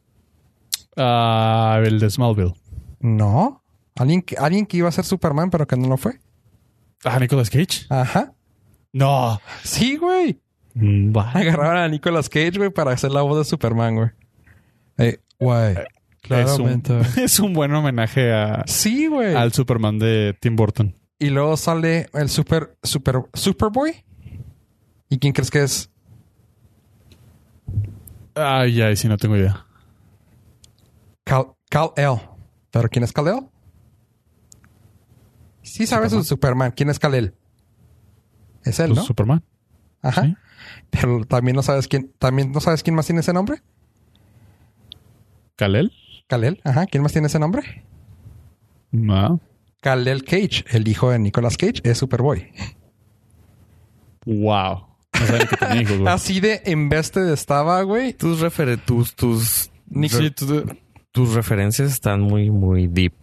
Ah, 0.98 1.80
el 1.84 2.00
de 2.00 2.10
Smallville. 2.10 2.56
No. 3.00 3.64
Alguien 3.96 4.22
que, 4.22 4.38
alguien 4.38 4.66
que 4.66 4.78
iba 4.78 4.90
a 4.90 4.92
ser 4.92 5.06
Superman, 5.06 5.52
pero 5.52 5.68
que 5.68 5.76
no 5.76 5.88
lo 5.88 5.98
fue. 5.98 6.20
Ah, 7.04 7.20
Nicolas 7.20 7.50
Cage. 7.50 7.86
Ajá. 7.90 8.34
No. 8.94 9.40
Sí, 9.64 9.98
güey. 9.98 10.40
Mm. 10.74 11.16
Agarraron 11.18 11.78
a 11.78 11.88
Nicolas 11.88 12.30
Cage, 12.30 12.58
güey, 12.58 12.70
para 12.70 12.92
hacer 12.92 13.12
la 13.12 13.22
voz 13.22 13.38
de 13.38 13.46
Superman, 13.46 13.96
güey. 13.96 14.10
Eh, 14.98 15.20
güey. 15.40 15.76
Es 16.24 16.30
un, 16.30 16.58
Claramente. 16.82 17.00
es 17.24 17.40
un 17.40 17.54
buen 17.54 17.74
homenaje 17.74 18.32
a, 18.34 18.64
Sí, 18.68 19.08
güey. 19.08 19.36
al 19.36 19.52
Superman 19.54 19.98
de 20.00 20.38
Tim 20.40 20.56
Burton. 20.56 20.96
Y 21.20 21.30
luego 21.30 21.58
sale 21.58 22.08
el 22.14 22.30
Super, 22.30 22.78
Super, 22.84 23.24
Superboy. 23.34 24.04
¿Y 25.10 25.20
quién 25.20 25.34
crees 25.34 25.52
que 25.52 25.64
es? 25.64 25.90
Ay, 28.36 28.82
ay, 28.82 28.96
sí, 28.96 29.08
no 29.08 29.18
tengo 29.18 29.36
idea. 29.38 29.66
Cal, 31.26 31.48
Kal-El. 31.70 32.18
¿Pero 32.72 32.90
quién 32.90 33.04
es 33.04 33.12
Kal-El? 33.12 33.48
Sí 35.62 35.86
sabes 35.86 36.12
su 36.12 36.24
Superman. 36.24 36.72
¿Quién 36.76 36.90
es 36.90 36.98
Kal-El? 37.00 37.36
Es 38.64 38.80
él, 38.80 38.88
Pues, 38.90 39.00
¿no? 39.00 39.04
Superman. 39.06 39.44
Ajá. 40.02 40.24
sí. 40.24 40.36
Pero 40.90 41.26
también 41.26 41.56
no 41.56 41.64
sabes 41.64 41.88
quién, 41.88 42.14
también 42.20 42.52
no 42.52 42.62
sabes 42.62 42.84
quién 42.84 42.96
más 42.96 43.06
tiene 43.06 43.22
ese 43.22 43.34
nombre. 43.34 43.62
¿Kalel? 45.56 45.92
Kal-El. 46.32 46.62
Ajá. 46.64 46.86
¿Quién 46.88 47.04
más 47.04 47.12
tiene 47.12 47.28
ese 47.28 47.40
nombre? 47.40 47.84
No. 48.92 49.42
Kal-El 49.82 50.24
Cage, 50.24 50.64
el 50.72 50.88
hijo 50.88 51.10
de 51.12 51.20
Nicolas 51.20 51.58
Cage, 51.58 51.82
es 51.84 51.98
Superboy. 51.98 52.52
Wow. 54.26 54.88
No 55.20 55.26
saben 55.28 55.48
que 55.48 55.58
tenía 55.58 55.82
hijos, 55.82 55.98
güey. 56.00 56.08
Así 56.14 56.40
de 56.40 56.62
invested 56.68 57.28
estaba, 57.32 57.82
güey. 57.84 58.14
Tus 58.14 58.40
refer 58.40 58.80
tus 58.80 59.16
tus 59.16 59.70
re- 59.90 60.32
tu- 60.32 60.66
tus 61.12 61.34
referencias 61.34 61.92
están 61.92 62.22
muy 62.22 62.50
muy 62.52 62.88
deep. 62.88 63.14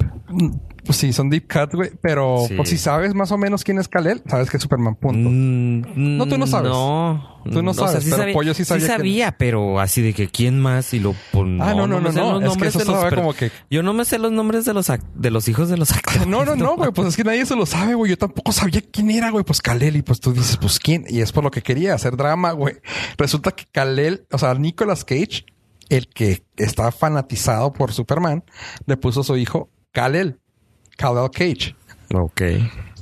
Pues 0.85 0.97
sí, 0.99 1.13
son 1.13 1.29
deep 1.31 1.51
cut, 1.53 1.75
güey. 1.75 1.91
Pero 2.01 2.45
Sí. 2.49 2.55
pues 2.55 2.69
si 2.71 2.79
sabes 2.79 3.15
más 3.15 3.31
o 3.33 3.39
menos 3.39 3.63
quién 3.65 3.79
es 3.79 3.89
Kal-El, 3.89 4.23
sabes 4.27 4.51
que 4.51 4.57
es 4.59 4.63
Superman, 4.63 4.95
punto. 4.95 5.29
Mm, 5.31 6.17
No, 6.19 6.27
tú 6.27 6.39
no 6.39 6.47
sabes. 6.47 6.71
No. 6.71 7.39
Tú 7.51 7.63
no 7.63 7.71
O 7.71 7.75
sea, 7.75 7.89
sabes, 7.89 8.05
sí 8.05 8.11
pero 8.11 8.23
sabía- 8.23 8.35
Pollo 8.35 8.55
sí 8.55 8.65
sabía 8.65 8.87
quién- 8.87 8.97
sabía, 8.99 9.33
pero 9.39 9.81
así 9.81 10.03
de 10.03 10.13
que 10.13 10.29
quién 10.29 10.61
más 10.61 10.93
y 10.93 11.01
lo 11.01 11.15
pon- 11.33 11.61
Ah, 11.63 11.73
no, 11.75 11.87
no, 11.87 11.99
no, 12.01 12.11
no. 12.13 12.41
los 12.41 12.57
Es 12.57 12.63
que 12.63 12.69
eso 12.69 12.79
los 12.81 13.01
sabe 13.01 13.17
como 13.17 13.33
que- 13.35 13.51
Yo 13.71 13.83
no 13.83 13.93
me 13.95 14.05
sé 14.05 14.19
los 14.19 14.33
nombres 14.33 14.65
de 14.67 14.75
los 14.75 14.87
de 15.15 15.31
los 15.31 15.49
hijos 15.49 15.69
de 15.71 15.77
los 15.79 15.91
actores. 15.93 16.27
No, 16.27 16.45
no, 16.45 16.57
no, 16.57 16.77
güey. 16.77 16.91
Pues 16.93 17.09
es 17.09 17.17
que 17.17 17.25
nadie 17.25 17.45
se 17.47 17.57
lo 17.57 17.65
sabe, 17.67 17.95
güey. 17.95 18.11
Yo 18.11 18.19
tampoco 18.19 18.53
sabía 18.53 18.83
quién 18.83 19.11
era, 19.11 19.31
güey. 19.31 19.45
Pues 19.45 19.63
Kalel. 19.63 19.97
Y 19.97 20.03
pues 20.03 20.21
tú 20.21 20.33
dices, 20.33 20.59
pues 20.59 20.79
quién. 20.79 21.05
Y 21.09 21.21
es 21.21 21.33
por 21.33 21.43
lo 21.45 21.51
que 21.51 21.63
quería 21.63 21.95
hacer 21.95 22.17
drama, 22.17 22.53
güey. 22.53 22.77
Resulta 23.17 23.53
que 23.53 23.65
Kalel, 23.73 24.27
o 24.31 24.37
sea, 24.39 24.53
Nicolas 24.55 25.05
Cage, 25.05 25.45
el 25.89 26.09
que 26.09 26.45
está 26.57 26.91
fanatizado 26.93 27.73
por 27.73 27.93
Superman, 27.93 28.45
le 28.87 28.97
puso 28.97 29.21
a 29.21 29.25
su 29.25 29.37
hijo 29.37 29.71
Kalel. 29.93 30.41
Kalel 30.97 31.31
Cage. 31.31 31.75
Ok. 32.15 32.43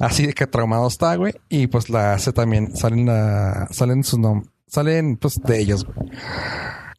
Así 0.00 0.26
de 0.26 0.32
que 0.32 0.46
traumado 0.46 0.88
está, 0.88 1.14
güey. 1.16 1.34
Y 1.48 1.66
pues 1.68 1.88
la 1.90 2.14
hace 2.14 2.32
también. 2.32 2.76
Salen, 2.76 3.06
la, 3.06 3.68
salen 3.70 4.04
sus 4.04 4.18
nombres. 4.18 4.50
Salen, 4.66 5.16
pues, 5.16 5.40
de 5.40 5.60
ellos, 5.60 5.84
güey. 5.84 6.10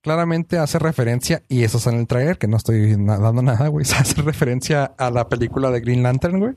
Claramente 0.01 0.57
hace 0.57 0.79
referencia, 0.79 1.43
y 1.49 1.63
eso 1.63 1.79
sale 1.79 1.97
en 1.97 2.01
el 2.01 2.07
trailer, 2.07 2.37
que 2.37 2.47
no 2.47 2.55
estoy 2.55 2.91
dando 2.95 3.41
nada, 3.41 3.67
güey. 3.67 3.85
Hace 3.99 4.21
referencia 4.21 4.85
a 4.97 5.11
la 5.11 5.27
película 5.27 5.69
de 5.69 5.81
Green 5.81 6.01
Lantern, 6.01 6.39
güey. 6.39 6.53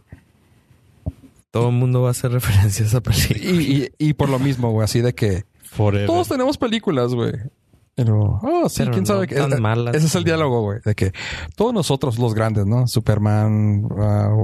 Todo 1.51 1.71
el 1.71 1.75
mundo 1.75 2.03
va 2.03 2.09
a 2.09 2.11
hacer 2.13 2.31
referencia 2.31 2.85
a 2.85 2.89
esa 2.89 3.01
película. 3.01 3.41
Y, 3.41 3.91
y, 3.99 4.09
y 4.11 4.13
por 4.13 4.29
lo 4.29 4.39
mismo, 4.39 4.71
güey, 4.71 4.85
así 4.85 5.01
de 5.01 5.15
que 5.17 5.47
Forever. 5.65 6.07
todos 6.07 6.29
tenemos 6.29 6.59
películas, 6.59 7.13
güey. 7.13 7.33
Pero, 7.95 8.41
oh, 8.43 8.69
sí, 8.69 8.79
Pero 8.79 8.93
quién 8.93 9.03
no 9.03 9.07
sabe 9.07 9.27
qué. 9.27 9.35
tan 9.35 9.53
Eh, 9.53 9.61
malas. 9.61 9.95
Ese 9.95 10.07
es 10.07 10.15
el 10.15 10.25
diálogo, 10.25 10.63
güey, 10.63 10.79
de 10.85 10.95
que 10.95 11.13
todos 11.57 11.75
nosotros, 11.75 12.19
los 12.19 12.35
grandes, 12.35 12.67
¿no? 12.67 12.87
Superman, 12.87 13.87
ah, 13.99 14.35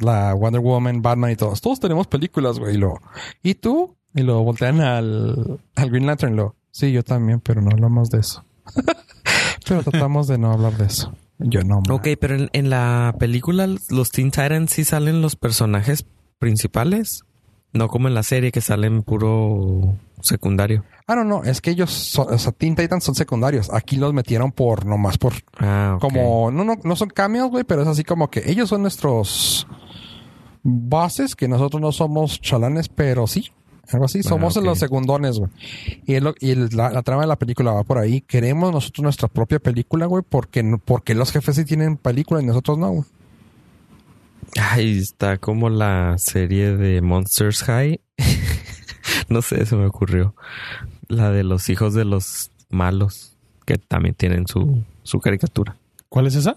la 0.00 0.34
Wonder 0.34 0.60
Woman, 0.60 1.00
Batman 1.00 1.30
y 1.30 1.36
todos, 1.36 1.60
todos 1.60 1.80
tenemos 1.80 2.06
películas, 2.06 2.58
güey. 2.58 2.74
Y 2.74 2.78
lo, 2.78 2.94
¿y 3.42 3.54
tú? 3.54 3.96
Y 4.14 4.22
lo 4.22 4.42
voltean 4.42 4.80
al, 4.80 5.60
al 5.76 5.90
Green 5.90 6.06
Lantern 6.06 6.36
lo, 6.36 6.56
sí, 6.70 6.92
yo 6.92 7.02
también, 7.02 7.40
pero 7.40 7.62
no 7.62 7.70
hablamos 7.70 8.10
de 8.10 8.20
eso. 8.20 8.44
pero 9.68 9.82
tratamos 9.82 10.26
de 10.26 10.38
no 10.38 10.52
hablar 10.52 10.76
de 10.76 10.86
eso. 10.86 11.14
Yo 11.38 11.62
no. 11.62 11.80
ma. 11.86 11.94
Ok, 11.94 12.08
pero 12.20 12.34
en, 12.34 12.50
en 12.52 12.68
la 12.68 13.14
película 13.18 13.68
los 13.90 14.10
Teen 14.10 14.30
Titans 14.30 14.72
sí 14.72 14.84
salen 14.84 15.22
los 15.22 15.36
personajes 15.36 16.04
principales. 16.38 17.24
No 17.72 17.88
como 17.88 18.08
en 18.08 18.14
la 18.14 18.22
serie 18.22 18.50
que 18.50 18.60
salen 18.60 19.02
puro 19.02 19.96
secundario. 20.22 20.84
Ah, 21.06 21.14
no, 21.14 21.24
no, 21.24 21.44
es 21.44 21.60
que 21.60 21.70
ellos, 21.70 21.90
son, 21.90 22.32
o 22.32 22.38
sea, 22.38 22.52
Teen 22.52 22.74
Titans 22.74 23.04
son 23.04 23.14
secundarios. 23.14 23.70
Aquí 23.72 23.96
los 23.96 24.12
metieron 24.12 24.52
por, 24.52 24.84
nomás 24.86 25.18
por 25.18 25.34
Ah. 25.58 25.98
Como, 26.00 26.50
no, 26.50 26.64
no, 26.64 26.74
no 26.82 26.96
son 26.96 27.08
cameos, 27.10 27.50
güey, 27.50 27.64
pero 27.64 27.82
es 27.82 27.88
así 27.88 28.04
como 28.04 28.28
que 28.30 28.50
ellos 28.50 28.68
son 28.68 28.82
nuestros 28.82 29.66
bases, 30.62 31.34
que 31.36 31.48
nosotros 31.48 31.80
no 31.80 31.92
somos 31.92 32.40
chalanes, 32.40 32.88
pero 32.88 33.26
sí. 33.26 33.50
Algo 33.90 34.04
así, 34.04 34.18
Ah, 34.20 34.28
somos 34.28 34.56
los 34.56 34.78
secundones, 34.78 35.38
güey. 35.38 35.50
Y, 36.04 36.14
es 36.14 36.22
lo- 36.22 36.34
y 36.40 36.50
el- 36.50 36.68
la, 36.74 36.90
la 36.90 37.02
trama 37.02 37.22
de 37.22 37.28
la 37.28 37.36
película 37.36 37.72
va 37.72 37.84
por 37.84 37.96
ahí. 37.96 38.20
Queremos 38.20 38.70
nosotros 38.70 39.02
nuestra 39.02 39.28
propia 39.28 39.60
película, 39.60 40.04
güey, 40.06 40.22
porque, 40.28 40.62
porque 40.84 41.14
los 41.14 41.32
jefes 41.32 41.56
sí 41.56 41.64
tienen 41.64 41.96
película 41.96 42.42
y 42.42 42.44
nosotros 42.44 42.76
no, 42.76 42.90
güey. 42.90 43.04
Ay, 44.60 44.98
está 44.98 45.38
como 45.38 45.68
la 45.70 46.16
serie 46.18 46.76
de 46.76 47.00
Monsters 47.02 47.62
High. 47.64 48.00
no 49.28 49.42
sé, 49.42 49.64
se 49.66 49.76
me 49.76 49.86
ocurrió. 49.86 50.34
La 51.08 51.30
de 51.30 51.44
los 51.44 51.68
hijos 51.68 51.94
de 51.94 52.04
los 52.04 52.50
malos, 52.70 53.36
que 53.66 53.78
también 53.78 54.14
tienen 54.14 54.46
su, 54.46 54.82
su 55.02 55.20
caricatura. 55.20 55.76
¿Cuál 56.08 56.26
es 56.26 56.34
esa? 56.34 56.56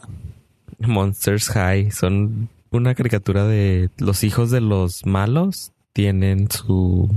Monsters 0.80 1.50
High 1.50 1.92
son 1.92 2.50
una 2.72 2.96
caricatura 2.96 3.46
de 3.46 3.90
los 3.98 4.24
hijos 4.24 4.50
de 4.50 4.62
los 4.62 5.06
malos 5.06 5.74
tienen 5.94 6.50
su 6.50 7.14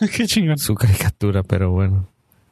Qué 0.16 0.26
chingón. 0.26 0.58
su 0.58 0.74
caricatura, 0.74 1.42
pero 1.44 1.70
bueno. 1.70 2.08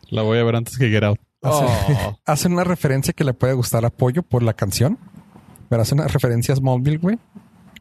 La 0.09 0.23
voy 0.23 0.39
a 0.39 0.45
ver 0.45 0.57
antes 0.57 0.79
que 0.79 0.89
Get 0.89 1.03
Out. 1.05 1.19
Hace- 1.43 1.65
Oh. 1.67 2.19
Hacen 2.25 2.53
una 2.55 2.65
referencia 2.65 3.13
que 3.13 3.25
le 3.25 3.35
puede 3.35 3.53
gustar 3.53 3.85
a 3.85 3.91
Pollo 3.91 4.23
por 4.23 4.43
la 4.43 4.55
canción. 4.55 4.99
Pero 5.69 5.83
hace 5.83 5.95
una 5.95 6.07
referencia 6.07 6.55
a 6.55 6.57
Smallville, 6.57 6.99
güey. 6.99 7.19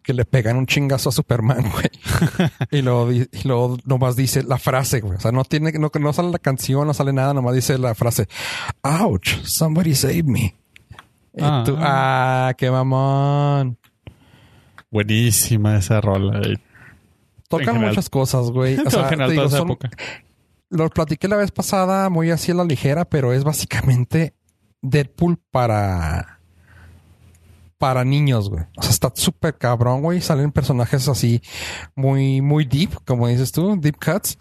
Que 0.04 0.14
le 0.14 0.26
pegan 0.26 0.58
un 0.58 0.66
chingazo 0.68 1.10
a 1.10 1.12
Superman, 1.14 1.72
güey. 1.72 1.90
y 2.72 2.82
luego, 2.82 3.12
y 3.12 3.28
luego 3.46 3.78
nomás 3.86 4.16
dice 4.18 4.44
la 4.44 4.58
frase, 4.58 5.00
güey. 5.00 5.16
O 5.16 5.20
sea, 5.22 5.32
no 5.32 5.46
tiene, 5.46 5.72
no, 5.74 5.90
no 5.98 6.14
sale 6.14 6.30
la 6.30 6.40
canción, 6.40 6.86
no 6.86 6.94
sale 6.94 7.14
nada, 7.14 7.34
nomás 7.34 7.56
dice 7.56 7.78
la 7.78 7.96
frase. 7.96 8.28
Ouch, 8.82 9.42
somebody 9.44 9.96
save 9.96 10.24
me. 10.24 10.56
Y 11.36 11.42
Ah. 11.42 11.64
tú, 11.66 11.76
ah, 11.80 12.54
qué 12.58 12.70
mamón. 12.70 13.78
Buenísima 14.92 15.78
esa 15.78 16.02
rola. 16.02 16.40
eh. 16.42 16.58
Tocan 17.48 17.80
muchas 17.80 18.10
cosas, 18.10 18.50
güey. 18.52 18.76
O 18.80 18.82
En 18.84 18.92
sea, 18.92 19.06
general, 19.10 19.30
te 19.30 19.34
digo, 19.34 19.44
toda 19.46 19.48
esa 19.48 19.58
son- 19.60 19.72
época. 19.72 19.90
lo 20.70 20.90
platiqué 20.90 21.28
la 21.28 21.38
vez 21.38 21.52
pasada 21.52 22.10
muy 22.10 22.30
así 22.32 22.52
a 22.52 22.56
la 22.56 22.64
ligera, 22.64 23.06
pero 23.06 23.32
es 23.34 23.44
básicamente 23.44 24.34
Deadpool 24.82 25.38
para 25.52 26.40
para 27.84 28.06
niños, 28.06 28.50
güey. 28.50 28.64
O 28.78 28.82
sea, 28.82 28.92
está 28.92 29.12
súper 29.14 29.58
cabrón, 29.58 30.02
güey. 30.02 30.22
Salen 30.22 30.54
personajes 30.54 31.10
así 31.10 31.42
muy 31.96 32.40
muy 32.40 32.64
deep, 32.64 32.92
como 33.04 33.28
dices 33.28 33.52
tú, 33.52 33.78
deep 33.78 33.98
cuts. 34.00 34.38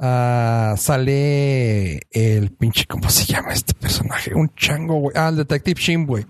Ah, 0.00 0.74
sale 0.76 2.00
el 2.10 2.50
pinche, 2.50 2.86
¿cómo 2.86 3.08
se 3.08 3.24
llama 3.24 3.52
este 3.52 3.72
personaje? 3.72 4.34
Un 4.34 4.52
chango, 4.56 4.96
güey. 4.96 5.16
Ah, 5.16 5.28
el 5.28 5.36
Detective 5.36 5.80
Shin, 5.80 6.06
güey. 6.06 6.26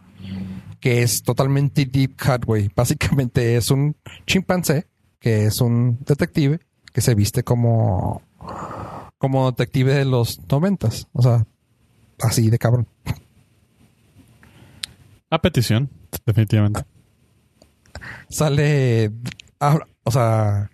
Que 0.78 1.02
es 1.02 1.22
totalmente 1.22 1.86
deep 1.86 2.20
cut, 2.22 2.44
güey. 2.44 2.70
Básicamente 2.76 3.56
es 3.56 3.70
un 3.70 3.96
chimpancé, 4.26 4.88
que 5.20 5.46
es 5.46 5.58
un 5.62 6.00
detective, 6.04 6.60
que 6.92 7.00
se 7.00 7.14
viste 7.14 7.44
como 7.44 8.20
como 9.16 9.50
detective 9.52 9.94
de 9.94 10.04
los 10.04 10.38
noventas. 10.50 11.08
O 11.14 11.22
sea, 11.22 11.46
así 12.20 12.50
de 12.50 12.58
cabrón. 12.58 12.86
A 15.30 15.40
petición, 15.40 15.88
definitivamente. 16.26 16.84
Sale, 18.28 19.12
ah, 19.60 19.78
o 20.04 20.10
sea, 20.10 20.70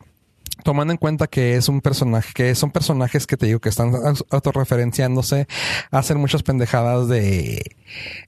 tomando 0.64 0.92
en 0.92 0.98
cuenta 0.98 1.26
que 1.26 1.56
es 1.56 1.68
un 1.68 1.80
personaje, 1.80 2.32
que 2.34 2.54
son 2.54 2.70
personajes 2.70 3.26
que 3.26 3.36
te 3.36 3.46
digo 3.46 3.60
que 3.60 3.68
están 3.68 3.92
au- 3.92 4.26
autorreferenciándose, 4.30 5.46
hacen 5.90 6.18
muchas 6.18 6.42
pendejadas 6.42 7.08
de... 7.08 7.76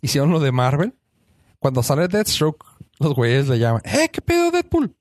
Hicieron 0.02 0.30
lo 0.30 0.40
de 0.40 0.52
Marvel. 0.52 0.94
Cuando 1.58 1.82
sale 1.82 2.08
Deathstroke, 2.08 2.64
los 2.98 3.14
güeyes 3.14 3.48
le 3.48 3.58
llaman, 3.58 3.82
¡Eh, 3.84 4.08
qué 4.12 4.20
pedo 4.22 4.50
Deadpool! 4.50 4.96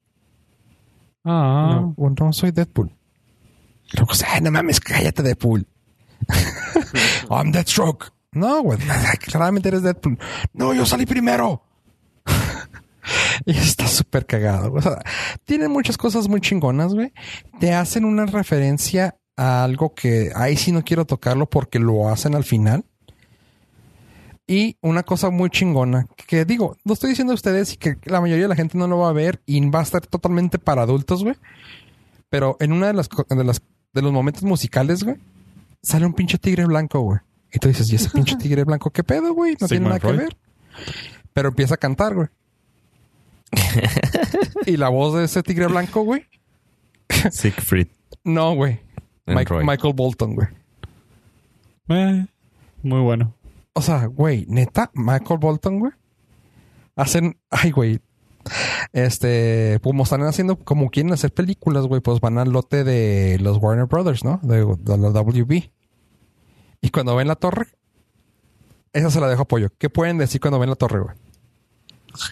Ah. 1.23 1.69
No, 1.81 1.94
bueno, 1.98 2.15
no 2.19 2.34
soy 2.34 2.52
Deadpool. 2.52 2.91
Luego, 3.94 4.11
"Ay, 4.27 4.41
no 4.41 4.52
mames, 4.52 4.80
cállate 4.80 5.23
Deadpool. 5.23 5.65
I'm 7.30 7.52
Deathstroke. 7.52 8.11
No, 8.31 8.61
güey, 8.61 8.77
claramente 9.26 9.69
eres 9.69 9.81
Deadpool. 9.84 10.19
No, 10.53 10.73
yo 10.73 10.86
salí 10.86 11.06
primero. 11.06 11.64
y 13.45 13.57
está 13.57 13.88
súper 13.88 14.26
cagado. 14.26 14.74
O 14.74 14.82
sea, 14.82 14.99
tienen 15.45 15.72
muchas 15.72 15.98
cosas 15.98 16.28
muy 16.28 16.41
chingonas, 16.41 16.94
güey. 16.94 17.11
Te 17.60 17.74
hacen 17.74 18.06
una 18.06 18.26
referencia 18.26 19.18
a 19.36 19.64
algo 19.64 19.94
que 19.94 20.32
ahí 20.36 20.57
sí 20.57 20.72
no 20.72 20.84
quiero 20.84 21.06
tocarlo 21.06 21.49
porque 21.49 21.80
lo 21.80 22.10
hacen 22.10 22.36
al 22.36 22.44
final. 22.44 22.86
Y 24.48 24.78
una 24.82 25.03
cosa 25.03 25.30
muy 25.30 25.52
chingona 25.52 26.07
que 26.28 26.44
digo, 26.44 26.76
lo 26.84 26.94
estoy 26.94 27.11
diciendo 27.11 27.34
a 27.34 27.36
ustedes 27.36 27.74
y 27.74 27.78
que 27.78 27.98
la 28.06 28.20
mayoría 28.20 28.45
de 28.45 28.49
la 28.49 28.56
gente 28.56 28.80
no 28.80 28.88
lo 28.88 28.98
va 28.98 29.10
a 29.10 29.14
ver 29.14 29.41
y 29.45 29.64
va 29.70 29.80
a 29.80 29.84
estar 29.84 30.06
totalmente 30.07 30.57
para 30.57 30.82
adultos, 30.82 31.24
güey. 31.24 31.36
Pero 32.30 32.57
en 32.60 32.74
una 32.74 32.88
de 32.88 32.94
las, 32.94 33.10
de 33.30 33.44
las 33.44 33.61
de 33.94 34.02
los 34.02 34.11
momentos 34.11 34.44
musicales, 34.44 35.03
güey, 35.03 35.18
sale 35.82 36.06
un 36.06 36.14
pinche 36.14 36.38
tigre 36.38 36.66
blanco, 36.66 36.99
güey. 37.02 37.20
Y 37.52 37.60
tú 37.60 37.68
dices, 37.68 37.91
¿y 37.91 37.95
ese 37.95 38.10
pinche 38.10 38.36
tigre 38.40 38.64
blanco 38.64 38.91
qué 38.91 39.03
pedo, 39.03 39.34
güey? 39.34 39.56
No 39.60 39.68
tiene 39.68 39.88
nada 39.88 39.99
que 39.99 40.11
ver. 40.11 40.38
Pero 41.34 41.49
empieza 41.49 41.76
a 41.76 41.78
cantar, 41.78 42.16
güey. 42.16 42.28
y 44.65 44.77
la 44.77 44.89
voz 44.89 45.15
de 45.15 45.26
ese 45.26 45.43
tigre 45.43 45.67
blanco, 45.67 46.01
güey. 46.01 46.26
Siegfried. 47.31 47.88
No, 48.23 48.53
güey. 48.53 48.80
Mike-. 49.26 49.63
Michael 49.63 49.93
Bolton, 49.93 50.35
güey. 50.35 50.47
Eh, 51.89 52.26
muy 52.84 53.01
bueno. 53.01 53.34
O 53.73 53.81
sea, 53.81 54.05
güey, 54.05 54.45
neta, 54.47 54.91
Michael 54.93 55.39
Bolton, 55.39 55.80
güey. 55.80 55.91
Hacen, 56.95 57.38
ay, 57.49 57.71
güey. 57.71 57.99
Este, 58.93 59.80
como 59.84 60.03
están 60.03 60.21
haciendo, 60.23 60.57
como 60.57 60.89
quieren 60.89 61.13
hacer 61.13 61.34
películas, 61.34 61.85
güey, 61.85 62.01
pues 62.01 62.19
van 62.19 62.38
al 62.38 62.51
lote 62.51 62.84
de 62.84 63.38
los 63.39 63.57
Warner 63.57 63.85
Brothers, 63.85 64.23
¿no? 64.23 64.39
De, 64.43 64.65
de 64.65 64.97
la 64.97 65.09
WB. 65.09 65.71
Y 66.81 66.89
cuando 66.89 67.15
ven 67.15 67.27
la 67.27 67.35
torre, 67.35 67.67
esa 68.93 69.11
se 69.11 69.19
la 69.19 69.27
dejo 69.27 69.43
apoyo. 69.43 69.69
¿Qué 69.77 69.89
pueden 69.89 70.17
decir 70.17 70.41
cuando 70.41 70.59
ven 70.59 70.69
la 70.69 70.76
torre, 70.76 70.99
güey? 70.99 71.15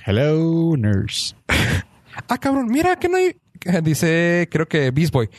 Hello, 0.06 0.76
nurse. 0.78 1.36
Ah, 2.30 2.40
cabrón, 2.40 2.66
mira 2.68 2.98
que 2.98 3.08
no 3.10 3.18
hay. 3.18 3.36
Dice, 3.84 4.50
creo 4.52 4.68
que 4.68 4.90
Beast 4.90 5.14
Boy. 5.14 5.30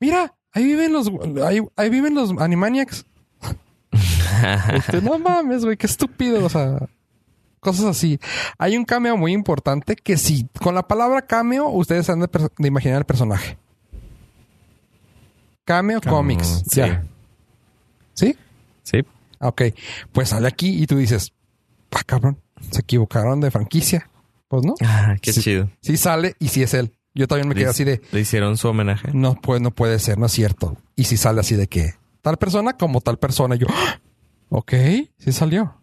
Mira, 0.00 0.34
ahí 0.52 0.64
viven 0.64 0.92
los, 0.92 1.08
ahí, 1.44 1.60
ahí 1.76 1.90
viven 1.90 2.14
los 2.14 2.32
Animaniacs. 2.38 3.06
Este, 4.74 5.00
no 5.00 5.18
mames, 5.18 5.64
güey, 5.64 5.76
qué 5.76 5.86
estúpido. 5.86 6.44
O 6.44 6.48
sea, 6.48 6.88
cosas 7.60 7.86
así. 7.86 8.18
Hay 8.58 8.76
un 8.76 8.84
cameo 8.84 9.16
muy 9.16 9.32
importante 9.32 9.94
que 9.96 10.16
si 10.16 10.48
con 10.60 10.74
la 10.74 10.86
palabra 10.86 11.22
cameo, 11.22 11.68
ustedes 11.68 12.10
han 12.10 12.20
de 12.20 12.68
imaginar 12.68 12.98
el 12.98 13.04
personaje. 13.04 13.56
Cameo, 15.64 16.00
Cameo, 16.00 16.16
Comics. 16.18 16.64
sí. 16.68 16.80
Ya. 16.80 17.04
¿Sí? 18.14 18.36
Sí. 18.82 19.04
Ok. 19.38 19.62
Pues 20.12 20.30
sale 20.30 20.48
aquí 20.48 20.82
y 20.82 20.86
tú 20.86 20.96
dices, 20.96 21.32
ah, 21.92 22.02
cabrón, 22.04 22.38
se 22.70 22.80
equivocaron 22.80 23.40
de 23.40 23.50
franquicia. 23.50 24.08
Pues 24.48 24.64
no. 24.64 24.74
Ah, 24.82 25.16
qué 25.20 25.32
Sí. 25.32 25.42
chido. 25.42 25.70
Sí 25.82 25.96
sale 25.96 26.34
y 26.38 26.48
sí 26.48 26.62
es 26.62 26.72
él. 26.74 26.94
Yo 27.14 27.26
también 27.26 27.48
me 27.48 27.54
quedé 27.54 27.64
Le- 27.64 27.70
así 27.70 27.84
de, 27.84 28.00
Le 28.12 28.20
hicieron 28.20 28.56
su 28.56 28.68
homenaje. 28.68 29.10
no, 29.12 29.34
pues 29.34 29.60
no 29.60 29.70
puede 29.72 29.98
ser, 29.98 30.18
no 30.18 30.26
es 30.26 30.32
cierto. 30.32 30.76
Y 30.96 31.04
si 31.04 31.16
sale 31.16 31.40
así 31.40 31.54
de 31.56 31.66
que 31.66 31.94
tal 32.22 32.36
persona 32.36 32.74
como 32.74 33.00
tal 33.00 33.18
persona, 33.18 33.56
yo, 33.56 33.66
¡ah! 33.70 34.00
ok, 34.50 34.72
sí 35.18 35.32
salió. 35.32 35.74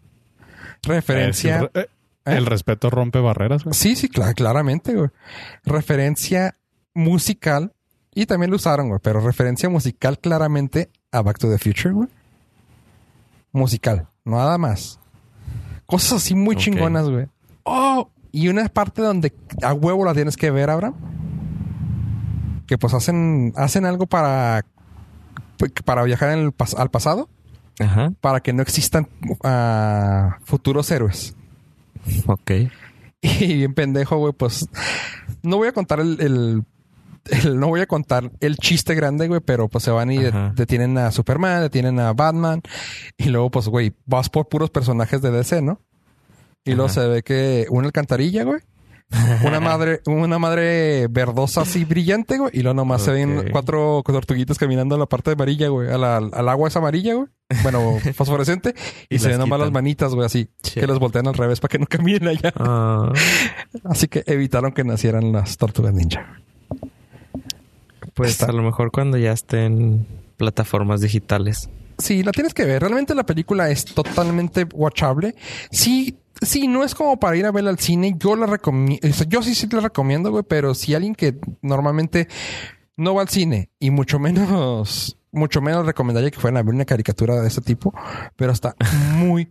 Referencia. 0.82 1.70
Eh, 1.74 1.80
eh, 1.80 1.86
El 2.24 2.46
respeto 2.46 2.90
rompe 2.90 3.20
barreras. 3.20 3.64
güey. 3.64 3.74
Sí, 3.74 3.94
sí, 3.96 4.08
cla- 4.08 4.34
claramente, 4.34 4.94
güey. 4.94 5.10
Referencia 5.64 6.54
musical. 6.94 7.72
Y 8.14 8.26
también 8.26 8.50
lo 8.50 8.56
usaron, 8.56 8.88
güey. 8.88 9.00
Pero 9.02 9.20
referencia 9.20 9.68
musical 9.68 10.18
claramente 10.18 10.88
a 11.12 11.20
Back 11.22 11.38
to 11.38 11.50
the 11.50 11.58
Future, 11.58 11.92
güey. 11.92 12.08
Musical. 13.52 14.08
Nada 14.24 14.58
más. 14.58 14.98
Cosas 15.86 16.14
así 16.14 16.34
muy 16.34 16.56
chingonas, 16.56 17.08
güey. 17.08 17.26
Oh, 17.64 18.10
y 18.32 18.48
una 18.48 18.68
parte 18.68 19.02
donde 19.02 19.32
a 19.62 19.72
huevo 19.72 20.04
la 20.04 20.14
tienes 20.14 20.36
que 20.36 20.50
ver, 20.50 20.70
Abraham. 20.70 20.94
Que 22.66 22.76
pues 22.78 22.92
hacen, 22.94 23.52
hacen 23.56 23.86
algo 23.86 24.06
para, 24.06 24.64
para 25.84 26.02
viajar 26.02 26.30
en 26.32 26.40
el 26.40 26.52
pas- 26.56 26.76
al 26.76 26.90
pasado. 26.90 27.28
Ajá. 27.78 28.10
Para 28.20 28.40
que 28.40 28.52
no 28.52 28.62
existan 28.62 29.08
ah, 29.44 30.38
futuros 30.44 30.90
héroes. 30.90 31.34
Ok. 32.26 32.50
Y 33.22 33.54
bien 33.54 33.74
pendejo, 33.74 34.18
güey, 34.18 34.32
pues 34.32 34.68
no 35.42 35.56
voy 35.56 35.66
a 35.68 35.72
contar 35.72 35.98
el, 36.00 36.20
el- 36.20 36.64
el- 37.30 37.58
no 37.58 37.68
voy 37.68 37.80
a 37.80 37.86
contar 37.86 38.30
el 38.40 38.56
chiste 38.56 38.94
grande, 38.94 39.28
güey, 39.28 39.40
pero 39.40 39.68
pues 39.68 39.84
se 39.84 39.90
van 39.90 40.10
y 40.10 40.24
Ajá. 40.26 40.52
detienen 40.54 40.96
a 40.98 41.10
Superman, 41.10 41.60
detienen 41.62 41.98
a 42.00 42.12
Batman 42.12 42.62
y 43.16 43.24
luego 43.30 43.50
pues, 43.50 43.68
güey, 43.68 43.94
vas 44.06 44.28
por 44.28 44.48
puros 44.48 44.70
personajes 44.70 45.22
de 45.22 45.30
DC, 45.30 45.62
¿no? 45.62 45.80
Y 46.64 46.74
luego 46.74 46.88
se 46.88 47.06
ve 47.06 47.22
que 47.22 47.66
una 47.70 47.86
alcantarilla, 47.86 48.42
güey. 48.44 48.60
Una 49.44 49.60
madre, 49.60 50.00
una 50.06 50.36
madre 50.40 51.06
verdosa 51.08 51.60
así 51.60 51.84
brillante, 51.84 52.38
güey. 52.38 52.50
Y 52.54 52.62
luego 52.62 52.74
nomás 52.74 53.02
se 53.02 53.12
ven 53.12 53.50
cuatro 53.52 54.02
tortuguitas 54.04 54.58
caminando 54.58 54.96
a 54.96 54.98
la 54.98 55.06
parte 55.06 55.30
amarilla, 55.30 55.68
güey. 55.68 55.88
A 55.92 55.96
la- 55.96 56.16
al 56.16 56.48
agua 56.48 56.66
esa 56.66 56.80
amarilla, 56.80 57.14
güey. 57.14 57.28
Bueno, 57.62 57.98
fosforescente. 58.16 58.74
y, 59.08 59.14
Y 59.14 59.18
se 59.20 59.28
las 59.28 59.38
ven 59.38 59.48
nomás 59.48 59.60
las 59.60 59.70
manitas, 59.70 60.12
güey, 60.12 60.26
así. 60.26 60.48
Sí. 60.60 60.80
Que 60.80 60.88
los 60.88 60.98
voltean 60.98 61.28
al 61.28 61.34
revés 61.34 61.60
para 61.60 61.70
que 61.70 61.78
no 61.78 61.86
caminen 61.88 62.26
allá. 62.26 62.52
Ah, 62.56 63.12
Así 63.84 64.08
que 64.08 64.24
evitaron 64.26 64.72
que 64.72 64.82
nacieran 64.82 65.30
las 65.30 65.56
tortugas 65.56 65.94
ninja. 65.94 66.40
Pues 68.16 68.42
a 68.42 68.50
lo 68.50 68.62
mejor 68.62 68.90
cuando 68.90 69.16
ya 69.18 69.30
estén 69.32 70.06
plataformas 70.36 71.00
digitales. 71.00 71.70
Sí, 71.98 72.22
la 72.24 72.32
tienes 72.32 72.52
que 72.54 72.64
ver. 72.64 72.80
Realmente 72.82 73.14
la 73.14 73.24
película 73.24 73.70
es 73.70 73.84
totalmente 73.84 74.66
watchable. 74.74 75.34
Sí, 75.70 76.18
Sí, 76.42 76.68
no 76.68 76.84
es 76.84 76.94
como 76.94 77.18
para 77.18 77.34
ir 77.34 77.46
a 77.46 77.50
verla 77.50 77.70
al 77.70 77.78
cine. 77.78 78.14
Yo 78.18 78.36
la 78.36 78.44
recomiendo. 78.44 79.08
yo 79.26 79.40
sí, 79.42 79.54
sí 79.54 79.66
la 79.72 79.80
recomiendo, 79.80 80.30
güey. 80.30 80.44
Pero 80.46 80.74
si 80.74 80.94
alguien 80.94 81.14
que 81.14 81.38
normalmente 81.62 82.28
no 82.98 83.14
va 83.14 83.22
al 83.22 83.30
cine 83.30 83.70
y 83.80 83.90
mucho 83.90 84.18
menos, 84.18 85.16
mucho 85.32 85.62
menos 85.62 85.86
recomendaría 85.86 86.30
que 86.30 86.38
fueran 86.38 86.58
a 86.58 86.62
ver 86.62 86.74
una 86.74 86.84
caricatura 86.84 87.40
de 87.40 87.48
ese 87.48 87.62
tipo, 87.62 87.94
pero 88.36 88.52
está 88.52 88.76
muy, 89.14 89.50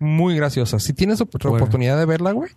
muy 0.00 0.34
graciosa. 0.34 0.80
Si 0.80 0.92
tienes 0.92 1.20
Bueno. 1.20 1.54
oportunidad 1.56 1.96
de 2.00 2.04
verla, 2.04 2.32
güey, 2.32 2.50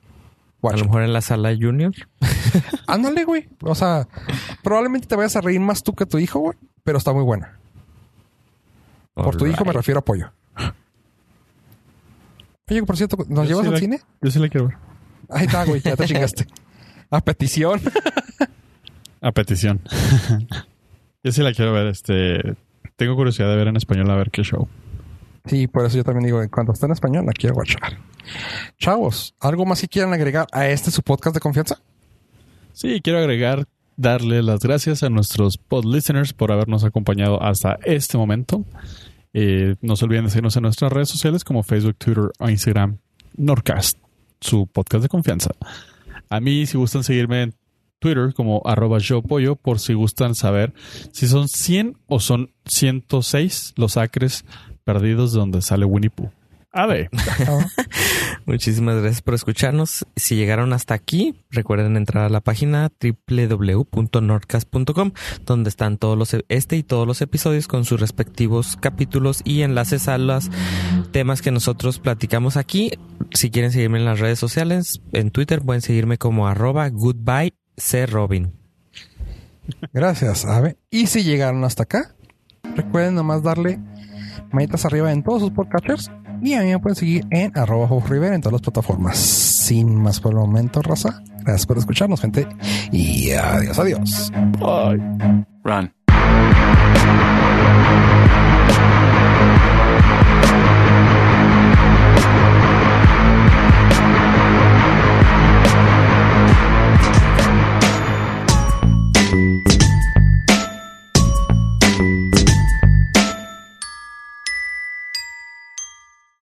A 0.64 0.76
lo 0.76 0.86
mejor 0.86 1.04
en 1.04 1.14
la 1.14 1.22
sala 1.22 1.56
junior. 1.60 1.94
Ándale, 2.88 3.24
güey. 3.26 3.48
O 3.62 3.76
sea, 3.76 4.08
probablemente 4.64 5.08
te 5.08 5.16
vayas 5.16 5.36
a 5.36 5.42
reír 5.42 5.60
más 5.60 5.84
tú 5.84 5.94
que 5.94 6.06
tu 6.06 6.18
hijo, 6.18 6.40
güey, 6.40 6.58
pero 6.84 6.98
está 6.98 7.14
muy 7.14 7.24
buena. 7.24 7.58
Por 9.14 9.36
tu 9.38 9.46
hijo 9.48 9.64
me 9.66 9.74
refiero 9.74 10.00
a 10.00 10.06
pollo. 10.06 10.32
Oye, 12.70 12.84
por 12.84 12.98
cierto, 12.98 13.18
¿nos 13.30 13.48
Yo 13.48 13.62
llevas 13.62 13.62
sí 13.64 13.68
al 13.68 13.74
la- 13.74 13.80
cine? 13.80 14.00
Yo 14.22 14.32
sí 14.32 14.40
la 14.40 14.50
quiero 14.50 14.68
ver. 14.68 14.78
Ahí 15.30 15.46
está, 15.46 15.64
güey, 15.66 15.82
ya 15.82 15.96
te 15.96 16.06
chingaste. 16.08 16.48
A 17.10 17.22
petición. 17.22 17.80
A 19.22 19.32
petición. 19.32 19.82
yo 21.24 21.32
sí 21.32 21.42
la 21.42 21.54
quiero 21.54 21.72
ver. 21.74 21.88
Este, 21.88 22.56
tengo 22.98 23.16
curiosidad 23.16 23.48
de 23.50 23.56
ver 23.56 23.68
en 23.70 23.78
español 23.78 24.10
a 24.12 24.16
ver 24.16 24.30
qué 24.32 24.44
show. 24.44 24.68
Sí, 25.48 25.68
por 25.68 25.86
eso 25.86 25.98
yo 25.98 26.04
también 26.04 26.26
digo, 26.26 26.42
cuando 26.52 26.74
está 26.74 26.86
en 26.86 26.92
español, 26.92 27.26
la 27.26 27.34
quiero 27.34 27.56
watchar. 27.56 27.98
Chavos, 28.78 29.34
¿algo 29.40 29.66
más 29.66 29.82
que 29.82 29.88
quieran 29.88 30.14
agregar 30.14 30.48
a 30.52 30.68
este 30.68 30.92
su 30.92 31.02
podcast 31.02 31.34
de 31.36 31.40
confianza? 31.40 31.80
Sí, 32.74 33.00
quiero 33.02 33.20
agregar, 33.20 33.66
darle 33.96 34.44
las 34.44 34.60
gracias 34.60 35.04
a 35.04 35.10
nuestros 35.10 35.58
pod 35.58 35.86
listeners 35.86 36.34
por 36.34 36.52
habernos 36.52 36.84
acompañado 36.84 37.42
hasta 37.42 37.80
este 37.84 38.18
momento. 38.18 38.66
Eh, 39.34 39.76
no 39.82 39.96
se 39.96 40.06
olviden 40.06 40.26
de 40.26 40.32
seguirnos 40.32 40.56
en 40.58 40.64
nuestras 40.64 40.92
redes 40.92 41.10
sociales 41.10 41.44
como 41.44 41.64
Facebook, 41.64 41.96
Twitter 41.98 42.32
o 42.40 42.50
Instagram, 42.50 42.98
Norcast, 43.36 43.98
su 44.42 44.68
podcast 44.68 45.04
de 45.04 45.10
confianza. 45.10 45.52
A 46.30 46.40
mí, 46.40 46.66
si 46.66 46.78
gustan 46.78 47.04
seguirme 47.04 47.44
en 47.44 47.56
Twitter 48.00 48.34
como 48.34 48.62
arroba 48.66 49.00
yo 49.00 49.22
pollo, 49.22 49.56
por 49.56 49.80
si 49.80 49.94
gustan 49.94 50.36
saber 50.36 50.74
si 51.12 51.28
son 51.28 51.48
100 51.48 51.98
o 52.08 52.20
son 52.20 52.52
106 52.66 53.74
los 53.76 53.98
acres 53.98 54.46
perdidos 54.88 55.34
de 55.34 55.40
donde 55.40 55.62
sale 55.62 55.84
Winnie 55.84 56.10
Pooh. 56.10 56.32
Ade. 56.72 57.10
Muchísimas 58.46 59.02
gracias 59.02 59.22
por 59.22 59.34
escucharnos. 59.34 60.08
Si 60.16 60.38
llegaron 60.38 60.72
hasta 60.72 60.94
aquí, 60.94 61.36
recuerden 61.50 61.98
entrar 61.98 62.24
a 62.24 62.30
la 62.30 62.40
página 62.40 62.90
www.nordcast.com, 63.02 65.12
donde 65.46 65.70
están 65.70 65.98
todos 65.98 66.18
los 66.18 66.34
este 66.48 66.78
y 66.78 66.84
todos 66.84 67.06
los 67.06 67.22
episodios 67.22 67.68
con 67.68 67.84
sus 67.84 68.00
respectivos 68.00 68.78
capítulos 68.80 69.42
y 69.44 69.64
enlaces 69.64 70.08
a 70.08 70.18
los 70.18 70.50
temas 71.12 71.42
que 71.42 71.52
nosotros 71.52 72.00
platicamos 72.00 72.56
aquí. 72.56 72.92
Si 73.34 73.52
quieren 73.52 73.74
seguirme 73.74 73.98
en 73.98 74.06
las 74.06 74.22
redes 74.22 74.40
sociales, 74.40 75.02
en 75.12 75.32
Twitter 75.32 75.62
pueden 75.62 75.82
seguirme 75.82 76.18
como 76.18 76.48
arroba 76.48 76.88
goodbye 76.88 77.54
C. 77.76 78.06
Robin. 78.06 78.54
Gracias, 79.92 80.46
Ave. 80.46 80.78
Y 80.90 81.08
si 81.08 81.26
llegaron 81.26 81.66
hasta 81.66 81.84
acá, 81.84 82.16
recuerden 82.76 83.16
nomás 83.16 83.44
darle 83.44 83.82
manitas 84.52 84.86
arriba 84.86 85.12
en 85.12 85.24
todos 85.24 85.42
sus 85.42 85.52
podcatchers. 85.52 86.12
Y 86.42 86.54
a 86.54 86.62
mí 86.62 86.68
me 86.68 86.80
pueden 86.80 86.96
seguir 86.96 87.26
en 87.32 87.52
arroba 87.58 87.88
Jos 87.88 88.08
Rivera 88.10 88.36
en 88.36 88.42
todas 88.42 88.54
las 88.54 88.62
plataformas. 88.62 89.18
Sin 89.18 89.96
más 89.96 90.20
por 90.20 90.34
el 90.34 90.38
momento, 90.38 90.82
raza. 90.82 91.22
Gracias 91.40 91.66
por 91.66 91.78
escucharnos, 91.78 92.22
gente. 92.22 92.48
Y 92.92 93.32
adiós, 93.32 93.80
adiós. 93.80 94.32
Bye. 94.60 95.46
Run. 95.64 95.97